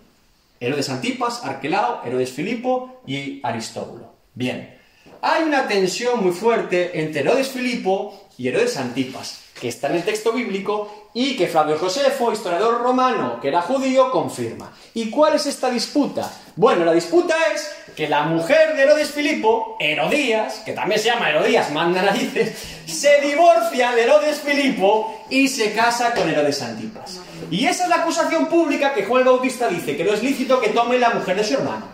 Herodes 0.59 0.89
Antipas, 0.89 1.43
Arquelao, 1.43 2.03
Herodes 2.05 2.31
Filipo 2.31 3.01
y 3.07 3.39
Aristóbulo. 3.41 4.13
Bien, 4.35 4.77
hay 5.23 5.41
una 5.41 5.67
tensión 5.67 6.23
muy 6.23 6.31
fuerte 6.31 6.99
entre 7.01 7.21
Herodes 7.21 7.47
Filipo 7.47 8.29
y 8.37 8.49
Herodes 8.49 8.77
Antipas, 8.77 9.45
que 9.59 9.67
está 9.67 9.89
en 9.89 9.95
el 9.95 10.03
texto 10.03 10.31
bíblico 10.31 11.06
y 11.19 11.35
que 11.35 11.47
Flavio 11.47 11.79
Josefo, 11.79 12.31
historiador 12.31 12.79
romano 12.79 13.39
que 13.41 13.47
era 13.47 13.63
judío, 13.63 14.11
confirma. 14.11 14.71
¿Y 14.93 15.09
cuál 15.09 15.33
es 15.33 15.47
esta 15.47 15.67
disputa? 15.67 16.31
Bueno, 16.55 16.85
la 16.85 16.93
disputa 16.93 17.35
es 17.55 17.75
que 17.95 18.07
la 18.07 18.21
mujer 18.21 18.75
de 18.75 18.83
Herodes 18.83 19.09
Filipo, 19.09 19.77
Herodías, 19.79 20.61
que 20.63 20.73
también 20.73 21.01
se 21.01 21.07
llama 21.07 21.31
Herodías, 21.31 21.71
manda 21.71 22.03
narices, 22.03 22.55
se 22.85 23.19
divorcia 23.21 23.93
de 23.93 24.03
Herodes 24.03 24.41
Filipo 24.41 25.25
y 25.31 25.47
se 25.47 25.73
casa 25.73 26.13
con 26.13 26.29
Herodes 26.29 26.61
Antipas. 26.61 27.19
Y 27.49 27.65
esa 27.65 27.85
es 27.85 27.89
la 27.89 28.03
acusación 28.03 28.45
pública 28.45 28.93
que 28.93 29.05
Juan 29.05 29.25
Bautista 29.25 29.67
dice, 29.69 29.97
que 29.97 30.03
no 30.03 30.13
es 30.13 30.21
lícito 30.21 30.61
que 30.61 30.69
tome 30.69 30.99
la 30.99 31.09
mujer 31.09 31.35
de 31.35 31.43
su 31.43 31.55
hermano. 31.55 31.87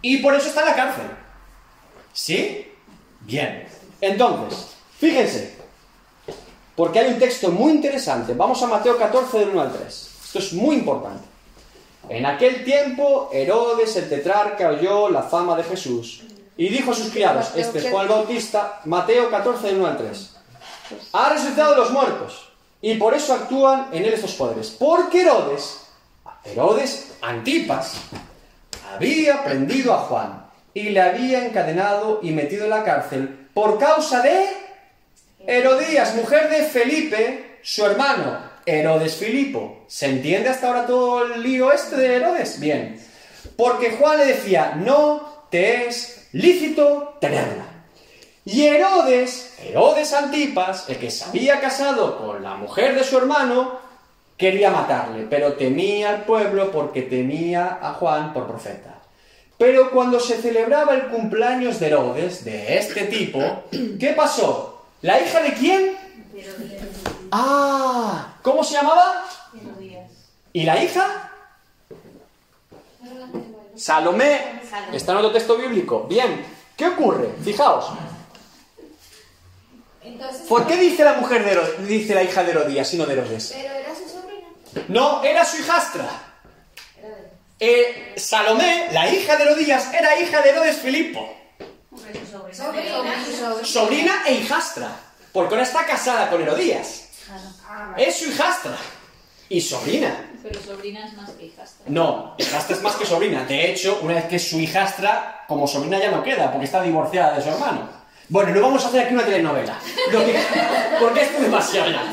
Y 0.00 0.18
por 0.18 0.32
eso 0.36 0.46
está 0.46 0.60
en 0.60 0.66
la 0.66 0.76
cárcel. 0.76 1.10
¿Sí? 2.12 2.68
Bien. 3.22 3.66
Entonces, 4.00 4.76
fíjense, 4.96 5.59
porque 6.80 6.98
hay 6.98 7.12
un 7.12 7.18
texto 7.18 7.50
muy 7.50 7.72
interesante. 7.72 8.32
Vamos 8.32 8.62
a 8.62 8.66
Mateo 8.66 8.96
14, 8.96 9.40
del 9.40 9.50
1 9.50 9.60
al 9.60 9.70
3. 9.70 10.10
Esto 10.24 10.38
es 10.38 10.54
muy 10.54 10.76
importante. 10.76 11.22
En 12.08 12.24
aquel 12.24 12.64
tiempo, 12.64 13.28
Herodes 13.34 13.94
el 13.96 14.08
tetrarca 14.08 14.70
oyó 14.70 15.10
la 15.10 15.24
fama 15.24 15.58
de 15.58 15.64
Jesús 15.64 16.22
y 16.56 16.70
dijo 16.70 16.92
a 16.92 16.94
sus 16.94 17.10
criados, 17.10 17.52
este 17.54 17.80
es 17.80 17.90
Juan 17.90 18.06
el 18.06 18.12
Bautista, 18.12 18.80
Mateo 18.86 19.28
14, 19.28 19.66
del 19.66 19.76
1 19.76 19.86
al 19.88 19.98
3. 19.98 20.36
Ha 21.12 21.28
resucitado 21.28 21.72
de 21.72 21.76
los 21.76 21.90
muertos 21.90 22.48
y 22.80 22.94
por 22.94 23.12
eso 23.12 23.34
actúan 23.34 23.88
en 23.92 24.06
él 24.06 24.14
estos 24.14 24.32
poderes. 24.32 24.70
Porque 24.70 25.20
Herodes, 25.20 25.82
Herodes 26.44 27.12
Antipas, 27.20 27.96
había 28.94 29.44
prendido 29.44 29.92
a 29.92 29.98
Juan 29.98 30.46
y 30.72 30.84
le 30.88 31.02
había 31.02 31.44
encadenado 31.44 32.20
y 32.22 32.30
metido 32.30 32.64
en 32.64 32.70
la 32.70 32.84
cárcel 32.84 33.50
por 33.52 33.78
causa 33.78 34.22
de 34.22 34.69
Herodías, 35.46 36.14
mujer 36.14 36.50
de 36.50 36.64
Felipe, 36.64 37.58
su 37.62 37.84
hermano, 37.84 38.38
Herodes 38.66 39.16
Filipo. 39.16 39.84
¿Se 39.88 40.06
entiende 40.06 40.48
hasta 40.48 40.68
ahora 40.68 40.86
todo 40.86 41.24
el 41.24 41.42
lío 41.42 41.72
este 41.72 41.96
de 41.96 42.16
Herodes? 42.16 42.60
Bien. 42.60 43.00
Porque 43.56 43.92
Juan 43.92 44.18
le 44.18 44.26
decía, 44.26 44.74
no 44.76 45.46
te 45.50 45.86
es 45.86 46.28
lícito 46.32 47.16
tenerla. 47.20 47.64
Y 48.44 48.66
Herodes, 48.66 49.54
Herodes 49.64 50.12
Antipas, 50.12 50.88
el 50.88 50.98
que 50.98 51.10
se 51.10 51.24
había 51.24 51.60
casado 51.60 52.18
con 52.18 52.42
la 52.42 52.54
mujer 52.54 52.94
de 52.94 53.04
su 53.04 53.16
hermano, 53.16 53.78
quería 54.36 54.70
matarle, 54.70 55.26
pero 55.28 55.54
temía 55.54 56.10
al 56.10 56.24
pueblo 56.24 56.70
porque 56.70 57.02
temía 57.02 57.78
a 57.80 57.94
Juan 57.94 58.32
por 58.32 58.46
profeta. 58.46 59.00
Pero 59.58 59.90
cuando 59.90 60.20
se 60.20 60.40
celebraba 60.40 60.94
el 60.94 61.08
cumpleaños 61.08 61.78
de 61.80 61.88
Herodes, 61.88 62.44
de 62.44 62.78
este 62.78 63.04
tipo, 63.04 63.40
¿qué 63.98 64.14
pasó? 64.16 64.69
¿La 65.02 65.20
hija 65.20 65.40
de 65.40 65.54
quién? 65.54 65.96
Ah, 67.32 68.34
¿cómo 68.42 68.62
se 68.64 68.74
llamaba? 68.74 69.24
¿Y 70.52 70.64
la 70.64 70.82
hija? 70.82 71.30
Salomé. 73.76 74.60
Está 74.92 75.12
en 75.12 75.18
otro 75.18 75.32
texto 75.32 75.56
bíblico. 75.56 76.06
Bien, 76.08 76.44
¿qué 76.76 76.88
ocurre? 76.88 77.30
Fijaos. 77.42 77.86
Entonces, 80.02 80.42
¿Por 80.48 80.66
qué 80.66 80.76
dice 80.76 81.04
la 81.04 81.14
mujer 81.14 81.44
de 81.44 81.52
Herodes, 81.52 81.86
dice 81.86 82.14
la 82.14 82.22
hija 82.22 82.42
de 82.42 82.50
Herodías 82.50 82.92
y 82.92 82.96
no 82.98 83.06
de 83.06 83.12
Herodes? 83.12 83.54
pero 83.54 83.74
era 83.74 83.94
su 83.94 84.08
sobrina. 84.08 84.48
No, 84.88 85.22
era 85.22 85.44
su 85.44 85.58
hijastra. 85.58 86.08
Eh, 87.58 88.14
Salomé, 88.16 88.88
la 88.92 89.08
hija 89.12 89.36
de 89.36 89.44
Herodías, 89.44 89.92
era 89.92 90.18
hija 90.18 90.40
de 90.42 90.50
Herodes 90.50 90.76
Filipo. 90.78 91.28
Sobrina. 93.64 94.22
E 94.26 94.34
hijastra. 94.34 94.90
Porque 95.32 95.54
ahora 95.54 95.66
está 95.66 95.86
casada 95.86 96.28
con 96.30 96.40
Herodías. 96.42 97.04
Ah. 97.68 97.94
Es 97.96 98.16
su 98.18 98.26
hijastra. 98.30 98.76
Y 99.48 99.60
sobrina. 99.60 100.30
Pero 100.42 100.60
sobrina 100.62 101.06
es 101.06 101.14
más 101.14 101.30
que 101.30 101.46
hijastra. 101.46 101.84
No, 101.88 102.34
hijastra 102.38 102.76
es 102.76 102.82
más 102.82 102.96
que 102.96 103.04
sobrina. 103.06 103.44
De 103.44 103.70
hecho, 103.70 103.98
una 104.02 104.14
vez 104.14 104.24
que 104.26 104.36
es 104.36 104.48
su 104.48 104.58
hijastra, 104.60 105.44
como 105.48 105.66
sobrina 105.66 105.98
ya 105.98 106.10
no 106.10 106.22
queda, 106.22 106.50
porque 106.50 106.66
está 106.66 106.82
divorciada 106.82 107.36
de 107.36 107.42
su 107.42 107.48
hermano. 107.48 107.88
Bueno, 108.28 108.54
no 108.54 108.60
vamos 108.62 108.84
a 108.84 108.88
hacer 108.88 109.04
aquí 109.04 109.14
una 109.14 109.24
telenovela. 109.24 109.76
Lo 110.12 110.24
que- 110.24 110.40
porque 111.00 111.22
esto 111.22 111.36
es 111.38 111.42
demasiado 111.42 111.90
ya. 111.90 112.04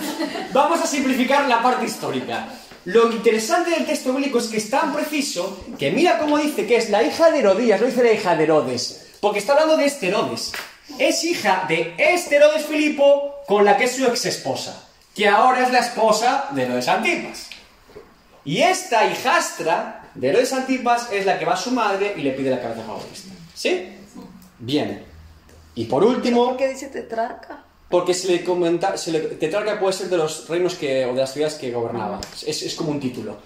Vamos 0.52 0.82
a 0.82 0.88
simplificar 0.88 1.48
la 1.48 1.62
parte 1.62 1.86
histórica. 1.86 2.48
Lo 2.86 3.12
interesante 3.12 3.70
del 3.72 3.86
texto 3.86 4.14
bíblico 4.14 4.40
es 4.40 4.48
que 4.48 4.58
es 4.58 4.70
tan 4.70 4.94
preciso 4.94 5.64
que 5.78 5.92
mira 5.92 6.18
cómo 6.18 6.38
dice 6.38 6.66
que 6.66 6.78
es 6.78 6.90
la 6.90 7.04
hija 7.04 7.30
de 7.30 7.40
Herodías, 7.40 7.80
no 7.82 7.86
dice 7.88 8.04
la 8.04 8.14
hija 8.14 8.36
de 8.36 8.44
Herodes, 8.46 9.07
porque 9.22 9.40
está 9.40 9.54
hablando 9.54 9.78
de 9.78 9.86
este 9.86 10.08
Herodes. 10.08 10.52
Es 11.00 11.24
hija 11.24 11.66
de 11.68 11.96
este 11.98 12.38
Herodes 12.38 12.66
Filipo 12.66 13.36
con 13.48 13.66
la 13.66 13.78
que 13.78 13.86
es 13.86 13.96
su 13.96 14.06
ex 14.06 14.26
esposa, 14.26 14.88
que 15.16 15.28
ahora 15.28 15.64
es 15.64 15.72
la 15.72 15.80
esposa 15.80 16.48
de 16.52 16.64
Herodes 16.64 16.88
Antipas. 16.88 17.48
Y 18.46 18.62
esta 18.62 19.06
hijastra 19.06 20.10
de 20.16 20.30
Herodes 20.30 20.54
Antipas 20.54 21.12
es 21.12 21.26
la 21.26 21.38
que 21.38 21.46
va 21.46 21.54
a 21.54 21.58
su 21.58 21.72
madre 21.72 22.14
y 22.16 22.22
le 22.22 22.32
pide 22.32 22.50
la 22.50 22.62
cabeza 22.62 22.84
favorista. 22.84 23.30
¿Sí? 23.54 23.90
Bien. 24.60 25.06
Y 25.76 25.86
por 25.86 26.04
último... 26.04 26.48
¿Por 26.48 26.58
qué 26.58 26.70
dice 26.70 26.88
tetrarca? 26.88 27.64
Porque 27.90 28.14
se 28.14 28.28
le 28.28 28.44
comenta, 28.44 28.98
se 28.98 29.12
le, 29.12 29.20
tetrarca 29.20 29.80
puede 29.80 29.94
ser 29.94 30.10
de 30.10 30.18
los 30.18 30.48
reinos 30.48 30.76
que, 30.76 31.06
o 31.06 31.14
de 31.14 31.22
las 31.22 31.34
ciudades 31.34 31.56
que 31.56 31.72
gobernaba. 31.72 32.20
Es, 32.46 32.64
es 32.64 32.76
como 32.76 32.92
un 32.92 33.00
título. 33.00 33.38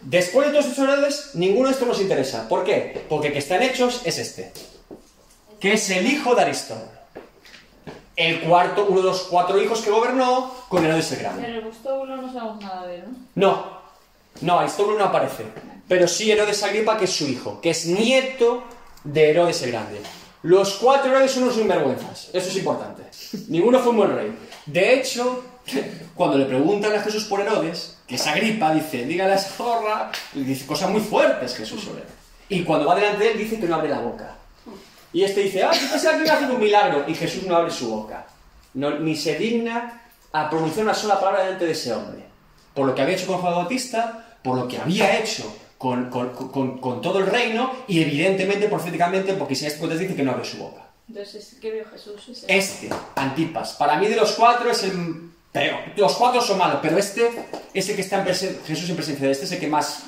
Después 0.00 0.46
de 0.46 0.52
todos 0.52 0.66
estos 0.66 0.84
herodes, 0.84 1.30
ninguno 1.34 1.68
de 1.68 1.72
estos 1.72 1.88
nos 1.88 2.00
interesa. 2.00 2.48
¿Por 2.48 2.64
qué? 2.64 3.04
Porque 3.08 3.28
el 3.28 3.32
que 3.32 3.38
está 3.40 3.56
en 3.56 3.62
Hechos 3.62 4.02
es 4.04 4.18
este. 4.18 4.52
Que 5.60 5.74
es 5.74 5.90
el 5.90 6.06
hijo 6.06 6.34
de 6.34 6.42
Aristóbulo. 6.42 6.96
El 8.14 8.40
cuarto, 8.40 8.86
uno 8.88 9.00
de 9.00 9.06
los 9.08 9.22
cuatro 9.24 9.60
hijos 9.60 9.82
que 9.82 9.90
gobernó 9.90 10.54
con 10.68 10.84
Herodes 10.84 11.12
el 11.12 11.18
Grande. 11.18 11.46
En 11.46 11.54
el 11.56 11.60
Bustóbulo 11.60 12.16
no 12.16 12.32
sabemos 12.32 12.62
nada 12.62 12.86
de 12.86 12.94
él, 12.96 13.04
¿no? 13.34 13.48
No, 13.48 13.80
no, 14.40 14.58
Aristóbulo 14.60 14.98
no 14.98 15.04
aparece. 15.04 15.44
Pero 15.86 16.08
sí 16.08 16.30
Herodes 16.30 16.62
Agripa, 16.62 16.96
que 16.96 17.04
es 17.04 17.12
su 17.12 17.26
hijo, 17.26 17.60
que 17.60 17.70
es 17.70 17.86
nieto 17.86 18.64
de 19.04 19.30
Herodes 19.30 19.62
el 19.62 19.72
Grande. 19.72 20.00
Los 20.42 20.74
cuatro 20.74 21.10
Herodes 21.10 21.32
son 21.32 21.44
unos 21.44 21.56
sinvergüenzas, 21.56 22.30
eso 22.32 22.48
es 22.48 22.56
importante. 22.56 23.02
Ninguno 23.48 23.80
fue 23.80 23.90
un 23.90 23.96
buen 23.96 24.14
rey. 24.14 24.38
De 24.66 24.94
hecho, 24.94 25.44
cuando 26.14 26.38
le 26.38 26.44
preguntan 26.46 26.94
a 26.94 27.00
Jesús 27.00 27.24
por 27.24 27.40
Herodes, 27.40 27.98
que 28.06 28.14
es 28.14 28.26
Agripa, 28.26 28.72
dice, 28.72 29.04
dígale 29.04 29.32
a 29.32 29.36
esa 29.36 29.50
zorra, 29.50 30.12
y 30.34 30.44
dice 30.44 30.66
cosas 30.66 30.90
muy 30.90 31.00
fuertes 31.00 31.54
Jesús 31.54 31.82
sobre 31.82 32.02
él. 32.02 32.08
Y 32.48 32.62
cuando 32.62 32.86
va 32.86 32.94
delante 32.94 33.24
de 33.24 33.32
él, 33.32 33.38
dice 33.38 33.58
que 33.58 33.66
no 33.66 33.74
abre 33.74 33.88
la 33.88 33.98
boca. 33.98 34.36
Y 35.12 35.22
este 35.24 35.40
dice, 35.42 35.62
ah, 35.62 35.72
yo 35.72 35.88
pensaba 35.90 36.16
que 36.18 36.24
iba 36.24 36.32
a 36.34 36.36
hacer 36.36 36.50
un 36.50 36.60
milagro, 36.60 37.04
y 37.08 37.14
Jesús 37.14 37.44
no 37.44 37.56
abre 37.56 37.70
su 37.70 37.88
boca. 37.90 38.26
No- 38.74 38.98
ni 38.98 39.16
se 39.16 39.36
digna 39.36 40.02
a 40.32 40.50
pronunciar 40.50 40.84
una 40.84 40.94
sola 40.94 41.18
palabra 41.18 41.44
delante 41.44 41.64
de 41.64 41.72
ese 41.72 41.92
hombre. 41.94 42.24
Por 42.74 42.86
lo 42.86 42.94
que 42.94 43.02
había 43.02 43.14
hecho 43.16 43.26
con 43.26 43.38
Juan 43.38 43.54
Bautista, 43.54 44.36
por 44.42 44.56
lo 44.58 44.68
que 44.68 44.78
había 44.78 45.18
hecho 45.18 45.56
con, 45.78 46.10
con- 46.10 46.30
con- 46.30 46.78
con 46.78 47.00
todo 47.00 47.18
el 47.20 47.26
reino, 47.26 47.72
y 47.88 48.02
evidentemente, 48.02 48.68
proféticamente, 48.68 49.32
porque 49.34 49.54
si 49.54 49.66
este 49.66 49.86
dice 49.88 50.14
que 50.14 50.22
no 50.22 50.32
abre 50.32 50.44
su 50.44 50.58
boca. 50.58 50.82
Entonces, 51.08 51.56
¿qué 51.60 51.70
vio 51.70 51.84
Jesús? 51.90 52.28
Ese. 52.28 52.46
Este, 52.58 52.90
Antipas. 53.14 53.74
Para 53.74 53.96
mí 53.96 54.08
de 54.08 54.16
los 54.16 54.32
cuatro 54.32 54.70
es 54.70 54.82
el 54.82 55.30
peor. 55.52 55.78
Los 55.96 56.14
cuatro 56.16 56.40
son 56.42 56.58
malos, 56.58 56.80
pero 56.82 56.98
este 56.98 57.30
es 57.72 57.88
el 57.88 57.94
que 57.94 58.02
está 58.02 58.18
en 58.18 58.26
presen- 58.26 58.56
Jesús 58.66 58.90
en 58.90 58.96
presencia 58.96 59.26
de 59.26 59.32
este, 59.32 59.44
es 59.46 59.52
el 59.52 59.60
que 59.60 59.68
más 59.68 60.02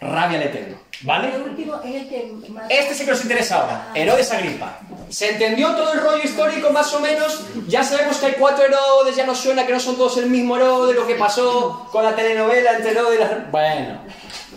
rabia 0.00 0.38
le 0.38 0.48
tengo. 0.48 0.76
¿Vale? 1.02 1.34
El 1.34 1.42
último 1.42 1.74
es 1.84 1.94
el 1.94 2.08
que 2.08 2.50
más... 2.50 2.70
Este 2.70 2.92
es 2.92 3.00
el 3.00 3.06
que 3.06 3.12
nos 3.12 3.22
interesa 3.22 3.60
ahora, 3.60 3.88
Herodes 3.94 4.32
Agripa. 4.32 4.80
¿Se 5.10 5.30
entendió 5.30 5.74
todo 5.74 5.92
el 5.92 6.00
rollo 6.00 6.22
histórico 6.22 6.70
más 6.70 6.92
o 6.94 7.00
menos? 7.00 7.44
Ya 7.68 7.84
sabemos 7.84 8.16
que 8.16 8.26
hay 8.26 8.32
cuatro 8.38 8.64
Herodes, 8.64 9.14
ya 9.14 9.26
nos 9.26 9.38
suena 9.38 9.66
que 9.66 9.72
no 9.72 9.80
son 9.80 9.96
todos 9.96 10.16
el 10.16 10.30
mismo 10.30 10.56
Herodes, 10.56 10.96
lo 10.96 11.06
que 11.06 11.16
pasó 11.16 11.86
con 11.92 12.02
la 12.02 12.16
telenovela 12.16 12.76
entre 12.76 12.92
Herodes 12.92 13.18
y 13.18 13.22
la... 13.22 13.46
Bueno, 13.50 14.00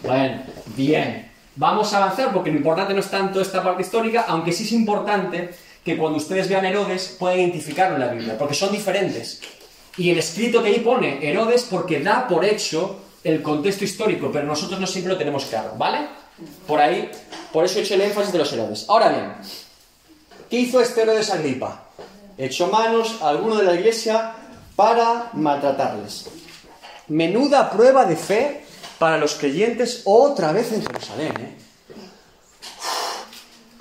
bueno, 0.03 0.41
bien. 0.67 1.29
Vamos 1.55 1.93
a 1.93 1.98
avanzar 1.98 2.31
porque 2.31 2.51
lo 2.51 2.58
importante 2.58 2.93
no 2.93 3.01
es 3.01 3.10
tanto 3.12 3.41
esta 3.41 3.62
parte 3.62 3.81
histórica, 3.81 4.25
aunque 4.29 4.53
sí 4.53 4.63
es 4.63 4.72
importante 4.72 5.50
que 5.84 5.98
cuando 5.98 6.17
ustedes 6.17 6.48
vean 6.48 6.65
Herodes 6.65 7.17
puedan 7.19 7.39
identificarlo 7.39 7.96
en 7.96 8.01
la 8.01 8.13
Biblia, 8.13 8.38
porque 8.38 8.53
son 8.53 8.72
diferentes. 8.72 9.41
Y 9.98 10.12
el 10.12 10.19
escrito 10.19 10.63
que 10.63 10.69
ahí 10.69 10.79
pone 10.79 11.19
Herodes 11.22 11.67
porque 11.69 12.00
da 12.00 12.29
por 12.29 12.46
hecho 12.46 13.01
el 13.24 13.42
contexto 13.42 13.84
histórico, 13.84 14.30
pero 14.32 14.46
nosotros 14.46 14.80
no 14.80 14.88
siempre 14.88 15.14
lo 15.14 15.18
tenemos 15.18 15.46
claro, 15.46 15.74
¿vale? 15.78 16.08
Por 16.66 16.80
ahí, 16.80 17.12
por 17.52 17.66
eso 17.66 17.80
he 17.80 17.82
hecho 17.82 17.96
el 17.96 18.02
énfasis 18.02 18.32
de 18.32 18.40
los 18.40 18.52
Herodes. 18.54 18.86
Ahora 18.88 19.10
bien, 19.10 19.34
¿qué 20.50 20.58
hizo 20.58 20.80
este 20.80 21.02
Herodes 21.02 21.30
Agripa? 21.30 21.86
Echó 22.38 22.68
manos 22.68 23.18
a 23.22 23.30
alguno 23.30 23.56
de 23.56 23.64
la 23.64 23.76
iglesia 23.76 24.34
para 24.76 25.30
maltratarles. 25.34 26.28
Menuda 27.10 27.70
prueba 27.70 28.06
de 28.06 28.15
fe 28.15 28.65
para 28.98 29.17
los 29.17 29.36
creyentes 29.36 30.04
otra 30.06 30.52
vez 30.52 30.72
en 30.72 30.86
Jerusalén, 30.86 31.34
¿eh? 31.39 31.56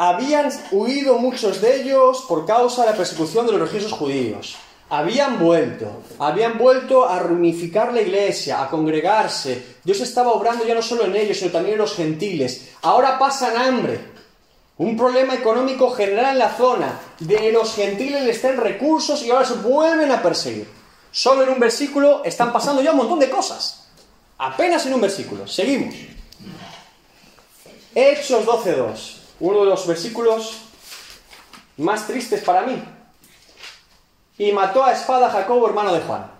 Habían 0.01 0.49
huido 0.71 1.19
muchos 1.19 1.61
de 1.61 1.83
ellos 1.83 2.25
por 2.29 2.47
causa 2.47 2.83
de 2.83 2.91
la 2.91 2.97
persecución 2.97 3.47
de 3.47 3.53
los 3.53 3.61
religiosos 3.61 3.99
judíos. 3.99 4.57
Habían 4.90 5.38
vuelto, 5.38 6.03
habían 6.18 6.57
vuelto 6.57 7.07
a 7.07 7.18
reunificar 7.18 7.92
la 7.92 8.01
iglesia, 8.01 8.62
a 8.62 8.70
congregarse. 8.70 9.77
Dios 9.85 10.01
estaba 10.01 10.33
obrando 10.33 10.64
ya 10.64 10.74
no 10.74 10.81
solo 10.81 11.05
en 11.05 11.14
ellos, 11.14 11.38
sino 11.38 11.51
también 11.51 11.74
en 11.74 11.81
los 11.81 11.94
gentiles. 11.94 12.70
Ahora 12.83 13.18
pasan 13.18 13.57
hambre. 13.57 14.01
Un 14.79 14.96
problema 14.96 15.35
económico 15.35 15.90
general 15.90 16.33
en 16.33 16.38
la 16.38 16.57
zona. 16.57 16.98
De 17.18 17.53
los 17.53 17.74
gentiles 17.74 18.24
les 18.24 18.40
traen 18.40 18.57
recursos 18.57 19.22
y 19.22 19.31
ahora 19.31 19.44
se 19.44 19.55
vuelven 19.55 20.11
a 20.11 20.22
perseguir. 20.22 20.68
Solo 21.11 21.42
en 21.42 21.51
un 21.51 21.59
versículo 21.59 22.22
están 22.24 22.53
pasando 22.53 22.81
ya 22.81 22.92
un 22.92 22.98
montón 22.98 23.18
de 23.18 23.29
cosas. 23.29 23.88
Apenas 24.38 24.87
en 24.87 24.94
un 24.94 25.01
versículo. 25.01 25.46
Seguimos. 25.46 25.94
Hechos 27.94 28.46
12.2. 28.46 29.16
Uno 29.40 29.61
de 29.61 29.66
los 29.66 29.87
versículos 29.87 30.59
más 31.77 32.07
tristes 32.07 32.42
para 32.42 32.62
mí. 32.62 32.83
Y 34.38 34.53
mató 34.53 34.85
a 34.85 34.92
espada 34.92 35.27
a 35.27 35.31
Jacobo, 35.31 35.66
hermano 35.66 35.92
de 35.92 36.01
Juan. 36.01 36.31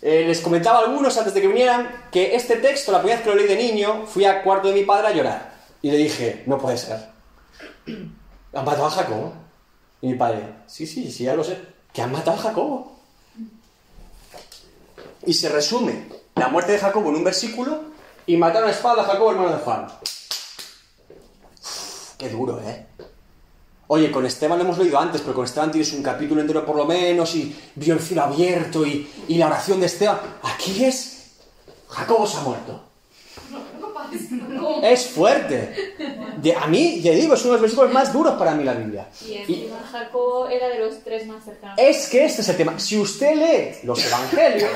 Eh, 0.00 0.24
les 0.26 0.40
comentaba 0.40 0.78
a 0.78 0.82
algunos 0.82 1.16
antes 1.18 1.34
de 1.34 1.40
que 1.40 1.48
vinieran 1.48 2.06
que 2.10 2.34
este 2.34 2.56
texto, 2.56 2.92
la 2.92 2.98
primera 2.98 3.16
vez 3.16 3.24
que 3.24 3.30
lo 3.30 3.36
leí 3.36 3.48
de 3.48 3.56
niño, 3.56 4.06
fui 4.06 4.24
a 4.24 4.42
cuarto 4.42 4.68
de 4.68 4.74
mi 4.74 4.84
padre 4.84 5.08
a 5.08 5.12
llorar. 5.12 5.52
Y 5.82 5.90
le 5.90 5.98
dije, 5.98 6.44
no 6.46 6.58
puede 6.58 6.78
ser. 6.78 7.08
¿Han 7.86 8.64
matado 8.64 8.86
a 8.86 8.90
Jacobo? 8.90 9.34
Y 10.00 10.08
mi 10.08 10.14
padre, 10.14 10.54
sí, 10.66 10.86
sí, 10.86 11.10
sí, 11.10 11.24
ya 11.24 11.34
lo 11.34 11.44
sé. 11.44 11.60
¿Que 11.92 12.02
han 12.02 12.12
matado 12.12 12.38
a 12.38 12.40
Jacobo? 12.40 12.96
Y 15.26 15.34
se 15.34 15.48
resume 15.48 16.08
la 16.36 16.48
muerte 16.48 16.72
de 16.72 16.78
Jacobo 16.78 17.10
en 17.10 17.16
un 17.16 17.24
versículo 17.24 17.82
y 18.24 18.36
mataron 18.36 18.68
a 18.68 18.72
espada 18.72 19.02
a 19.02 19.06
Jacobo, 19.06 19.32
hermano 19.32 19.50
de 19.50 19.58
Juan. 19.58 19.88
Qué 22.16 22.28
duro, 22.30 22.60
¿eh? 22.60 22.87
Oye, 23.88 24.10
con 24.10 24.24
Esteban 24.26 24.58
lo 24.58 24.64
hemos 24.64 24.78
leído 24.78 24.98
antes, 24.98 25.22
pero 25.22 25.34
con 25.34 25.44
Esteban 25.44 25.70
tienes 25.70 25.92
un 25.94 26.02
capítulo 26.02 26.40
entero 26.40 26.64
por 26.64 26.76
lo 26.76 26.84
menos 26.84 27.34
y 27.34 27.56
vio 27.74 27.94
el 27.94 28.00
cielo 28.00 28.22
abierto 28.24 28.84
y, 28.86 29.08
y 29.28 29.36
la 29.38 29.46
oración 29.46 29.80
de 29.80 29.86
Esteban. 29.86 30.18
Aquí 30.42 30.84
es... 30.84 31.14
Jacobo 31.88 32.26
se 32.26 32.36
ha 32.36 32.40
muerto. 32.40 32.82
Es 34.82 35.06
fuerte. 35.06 35.94
De, 36.38 36.54
a 36.54 36.66
mí, 36.66 37.00
ya 37.00 37.12
digo, 37.12 37.34
es 37.34 37.40
uno 37.42 37.52
de 37.52 37.56
los 37.56 37.62
versículos 37.62 37.92
más 37.92 38.12
duros 38.12 38.34
para 38.34 38.54
mí 38.54 38.62
la 38.64 38.74
Biblia. 38.74 39.08
Y 39.26 39.32
Y- 39.52 39.70
Jacobo 39.90 40.48
era 40.48 40.68
de 40.68 40.78
los 40.80 41.02
tres 41.02 41.26
más 41.26 41.44
cercanos. 41.44 41.76
es 41.78 42.08
que 42.08 42.24
este 42.24 42.42
es 42.42 42.48
el 42.50 42.56
tema. 42.56 42.78
Si 42.78 42.98
usted 42.98 43.34
lee 43.36 43.86
los 43.86 44.04
evangelios. 44.04 44.70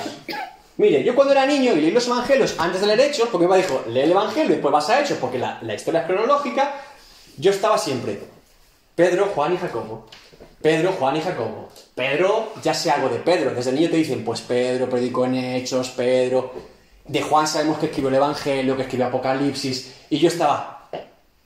Mire, 0.78 1.04
yo 1.04 1.14
cuando 1.14 1.32
era 1.32 1.44
niño 1.46 1.74
y 1.74 1.80
leí 1.82 1.90
los 1.90 2.06
evangelios 2.06 2.54
antes 2.58 2.80
de 2.80 2.86
leer 2.86 3.00
Hechos, 3.00 3.28
porque 3.30 3.46
mi 3.46 3.50
papá 3.50 3.56
dijo, 3.62 3.84
lee 3.88 4.00
el 4.00 4.10
evangelio 4.10 4.46
y 4.50 4.52
después 4.54 4.72
vas 4.72 4.88
a 4.88 5.00
Hechos, 5.00 5.18
porque 5.20 5.38
la, 5.38 5.58
la 5.62 5.74
historia 5.74 6.00
es 6.00 6.06
cronológica, 6.06 6.74
yo 7.36 7.50
estaba 7.50 7.76
siempre 7.78 8.18
Pedro, 8.94 9.32
Juan 9.34 9.54
y 9.54 9.56
Jacobo. 9.56 10.06
Pedro, 10.60 10.92
Juan 10.92 11.16
y 11.16 11.20
Jacobo. 11.20 11.68
Pedro, 11.94 12.52
ya 12.62 12.72
sé 12.72 12.90
algo 12.90 13.08
de 13.08 13.18
Pedro. 13.18 13.54
Desde 13.54 13.72
niño 13.72 13.90
te 13.90 13.96
dicen, 13.96 14.24
pues 14.24 14.40
Pedro 14.42 14.88
predicó 14.88 15.24
en 15.24 15.34
Hechos, 15.34 15.90
Pedro. 15.90 16.52
De 17.06 17.20
Juan 17.22 17.48
sabemos 17.48 17.78
que 17.78 17.86
escribió 17.86 18.10
el 18.10 18.16
Evangelio, 18.16 18.76
que 18.76 18.82
escribió 18.82 19.06
Apocalipsis. 19.06 19.94
Y 20.10 20.18
yo 20.18 20.28
estaba, 20.28 20.88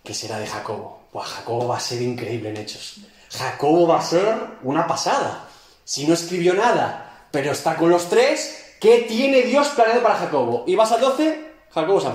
¿qué 0.05 0.13
será 0.13 0.39
de 0.39 0.47
Jacobo? 0.47 1.05
Pues 1.13 1.27
Jacobo 1.29 1.69
va 1.69 1.79
a 1.79 1.81
ser 1.81 2.03
increíble 2.03 2.51
en 2.51 2.59
Hechos. 2.59 2.99
Jacobo 3.31 3.87
va 3.87 3.99
a 3.99 4.03
ser 4.03 4.35
una 4.63 4.87
pasada. 4.87 5.49
Si 5.85 6.07
no 6.07 6.15
escribió 6.15 6.53
nada, 6.53 7.27
pero 7.31 7.53
está 7.53 7.77
con 7.77 7.91
los 7.91 8.09
tres, 8.09 8.75
¿qué 8.81 9.07
tiene 9.09 9.43
Dios 9.43 9.69
planeado 9.69 10.03
para 10.03 10.17
Jacobo? 10.17 10.65
Y 10.67 10.75
vas 10.75 10.93
al 10.93 11.01
12, 11.01 11.45
Jacobo 11.71 12.01
se 12.01 12.09
ha. 12.09 12.13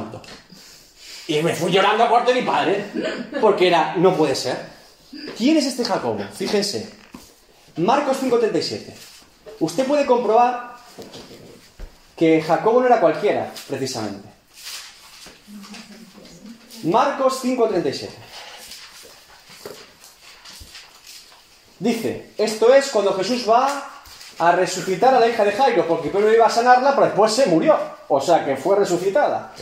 Y 1.28 1.42
me 1.42 1.56
fui 1.56 1.72
llorando 1.72 2.04
a 2.04 2.10
cuarto 2.10 2.34
de 2.34 2.42
mi 2.42 2.46
padre, 2.46 2.86
porque 3.40 3.68
era, 3.68 3.96
no 3.96 4.16
puede 4.16 4.36
ser. 4.36 4.58
¿Quién 5.38 5.58
es 5.58 5.66
este 5.66 5.84
Jacobo? 5.84 6.20
Fíjense. 6.34 6.90
Marcos 7.78 8.18
5.37. 8.22 8.94
Usted 9.60 9.86
puede 9.86 10.06
comprobar 10.06 10.78
que 12.16 12.42
Jacobo 12.42 12.82
no 12.82 12.88
era 12.88 13.00
cualquiera, 13.00 13.52
precisamente. 13.68 14.28
Marcos 16.84 17.44
5.37. 17.44 18.10
Dice, 21.80 22.30
esto 22.38 22.74
es 22.74 22.90
cuando 22.90 23.14
Jesús 23.14 23.50
va 23.50 23.90
a 24.38 24.52
resucitar 24.52 25.16
a 25.16 25.20
la 25.20 25.28
hija 25.28 25.44
de 25.44 25.52
Jairo, 25.52 25.88
porque 25.88 26.10
primero 26.10 26.34
iba 26.34 26.46
a 26.46 26.50
sanarla, 26.50 26.94
pero 26.94 27.08
después 27.08 27.34
se 27.34 27.48
murió. 27.48 27.76
O 28.08 28.22
sea 28.22 28.46
que 28.46 28.56
fue 28.56 28.76
resucitada. 28.76 29.54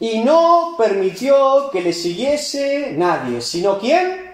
Y 0.00 0.20
no 0.20 0.74
permitió 0.76 1.70
que 1.70 1.82
le 1.82 1.92
siguiese 1.92 2.92
nadie, 2.96 3.40
sino 3.40 3.78
quién? 3.78 4.31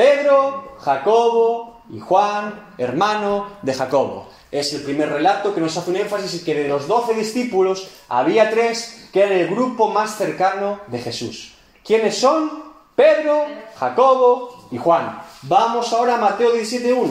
Pedro, 0.00 0.78
Jacobo 0.78 1.82
y 1.90 2.00
Juan, 2.00 2.72
hermano 2.78 3.48
de 3.60 3.74
Jacobo. 3.74 4.28
Es 4.50 4.72
el 4.72 4.80
primer 4.80 5.10
relato 5.10 5.54
que 5.54 5.60
nos 5.60 5.76
hace 5.76 5.90
un 5.90 5.96
énfasis 5.96 6.36
y 6.36 6.42
que 6.42 6.54
de 6.54 6.68
los 6.68 6.88
doce 6.88 7.12
discípulos 7.12 7.86
había 8.08 8.48
tres 8.48 9.10
que 9.12 9.20
eran 9.20 9.34
el 9.34 9.48
grupo 9.48 9.90
más 9.90 10.16
cercano 10.16 10.80
de 10.86 11.00
Jesús. 11.00 11.52
¿Quiénes 11.84 12.16
son? 12.16 12.62
Pedro, 12.96 13.44
Jacobo 13.76 14.68
y 14.70 14.78
Juan. 14.78 15.20
Vamos 15.42 15.92
ahora 15.92 16.14
a 16.14 16.18
Mateo 16.18 16.54
17.1. 16.54 17.10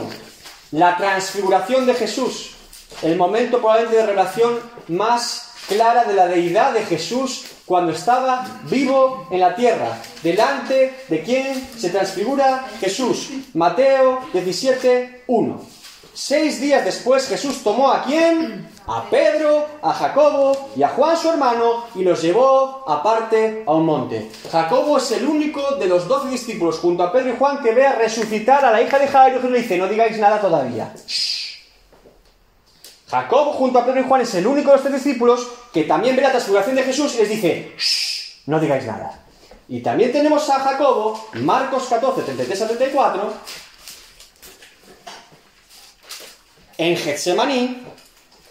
La 0.72 0.98
transfiguración 0.98 1.86
de 1.86 1.94
Jesús. 1.94 2.56
El 3.04 3.18
momento 3.18 3.60
probablemente 3.60 3.98
de 3.98 4.06
revelación 4.08 4.60
más 4.88 5.54
clara 5.68 6.06
de 6.06 6.16
la 6.16 6.28
deidad 6.28 6.74
de 6.74 6.84
Jesús 6.86 7.46
cuando 7.70 7.92
estaba 7.92 8.44
vivo 8.64 9.28
en 9.30 9.42
la 9.42 9.54
tierra. 9.54 9.96
Delante 10.24 11.04
de 11.08 11.22
quién 11.22 11.70
se 11.78 11.92
transfigura 11.92 12.66
Jesús. 12.80 13.30
Mateo 13.54 14.22
17.1. 14.34 15.60
Seis 16.12 16.60
días 16.60 16.84
después 16.84 17.28
Jesús 17.28 17.62
tomó 17.64 17.92
a 17.92 18.04
quién? 18.04 18.68
A 18.88 19.08
Pedro, 19.08 19.68
a 19.84 19.94
Jacobo 19.94 20.72
y 20.76 20.82
a 20.82 20.90
Juan 20.90 21.16
su 21.16 21.30
hermano 21.30 21.86
y 21.94 22.02
los 22.04 22.24
llevó 22.24 22.84
aparte 22.90 23.64
a 23.68 23.72
un 23.72 23.86
monte. 23.86 24.32
Jacobo 24.52 24.98
es 24.98 25.12
el 25.12 25.28
único 25.28 25.76
de 25.76 25.86
los 25.86 26.08
doce 26.08 26.30
discípulos 26.30 26.80
junto 26.80 27.04
a 27.04 27.12
Pedro 27.12 27.36
y 27.36 27.38
Juan 27.38 27.62
que 27.62 27.72
ve 27.72 27.86
a 27.86 27.94
resucitar 27.94 28.66
a 28.66 28.72
la 28.72 28.82
hija 28.82 28.98
de 28.98 29.08
Jairo 29.08 29.48
y 29.48 29.52
le 29.52 29.62
dice, 29.62 29.78
no 29.78 29.88
digáis 29.88 30.18
nada 30.18 30.42
todavía. 30.42 30.92
Shh. 31.06 31.39
Jacobo 33.10 33.54
junto 33.54 33.80
a 33.80 33.86
Pedro 33.86 34.02
y 34.02 34.04
Juan 34.04 34.22
es 34.22 34.36
el 34.36 34.46
único 34.46 34.70
de 34.70 34.78
los 34.78 34.86
tres 34.86 35.04
discípulos 35.04 35.48
que 35.74 35.84
también 35.86 36.16
ve 36.16 36.22
la 36.22 36.30
transfiguración 36.30 36.76
de 36.76 36.84
Jesús 36.84 37.16
y 37.16 37.18
les 37.20 37.30
dice, 37.30 37.74
Shh, 37.76 38.44
no 38.46 38.60
digáis 38.60 38.86
nada. 38.86 39.20
Y 39.68 39.82
también 39.82 40.12
tenemos 40.12 40.48
a 40.50 40.60
Jacobo, 40.60 41.30
Marcos 41.34 41.88
14, 41.90 42.22
33 42.22 42.62
a 42.62 42.68
34, 42.68 43.34
en 46.78 46.98
Getsemaní, 46.98 47.84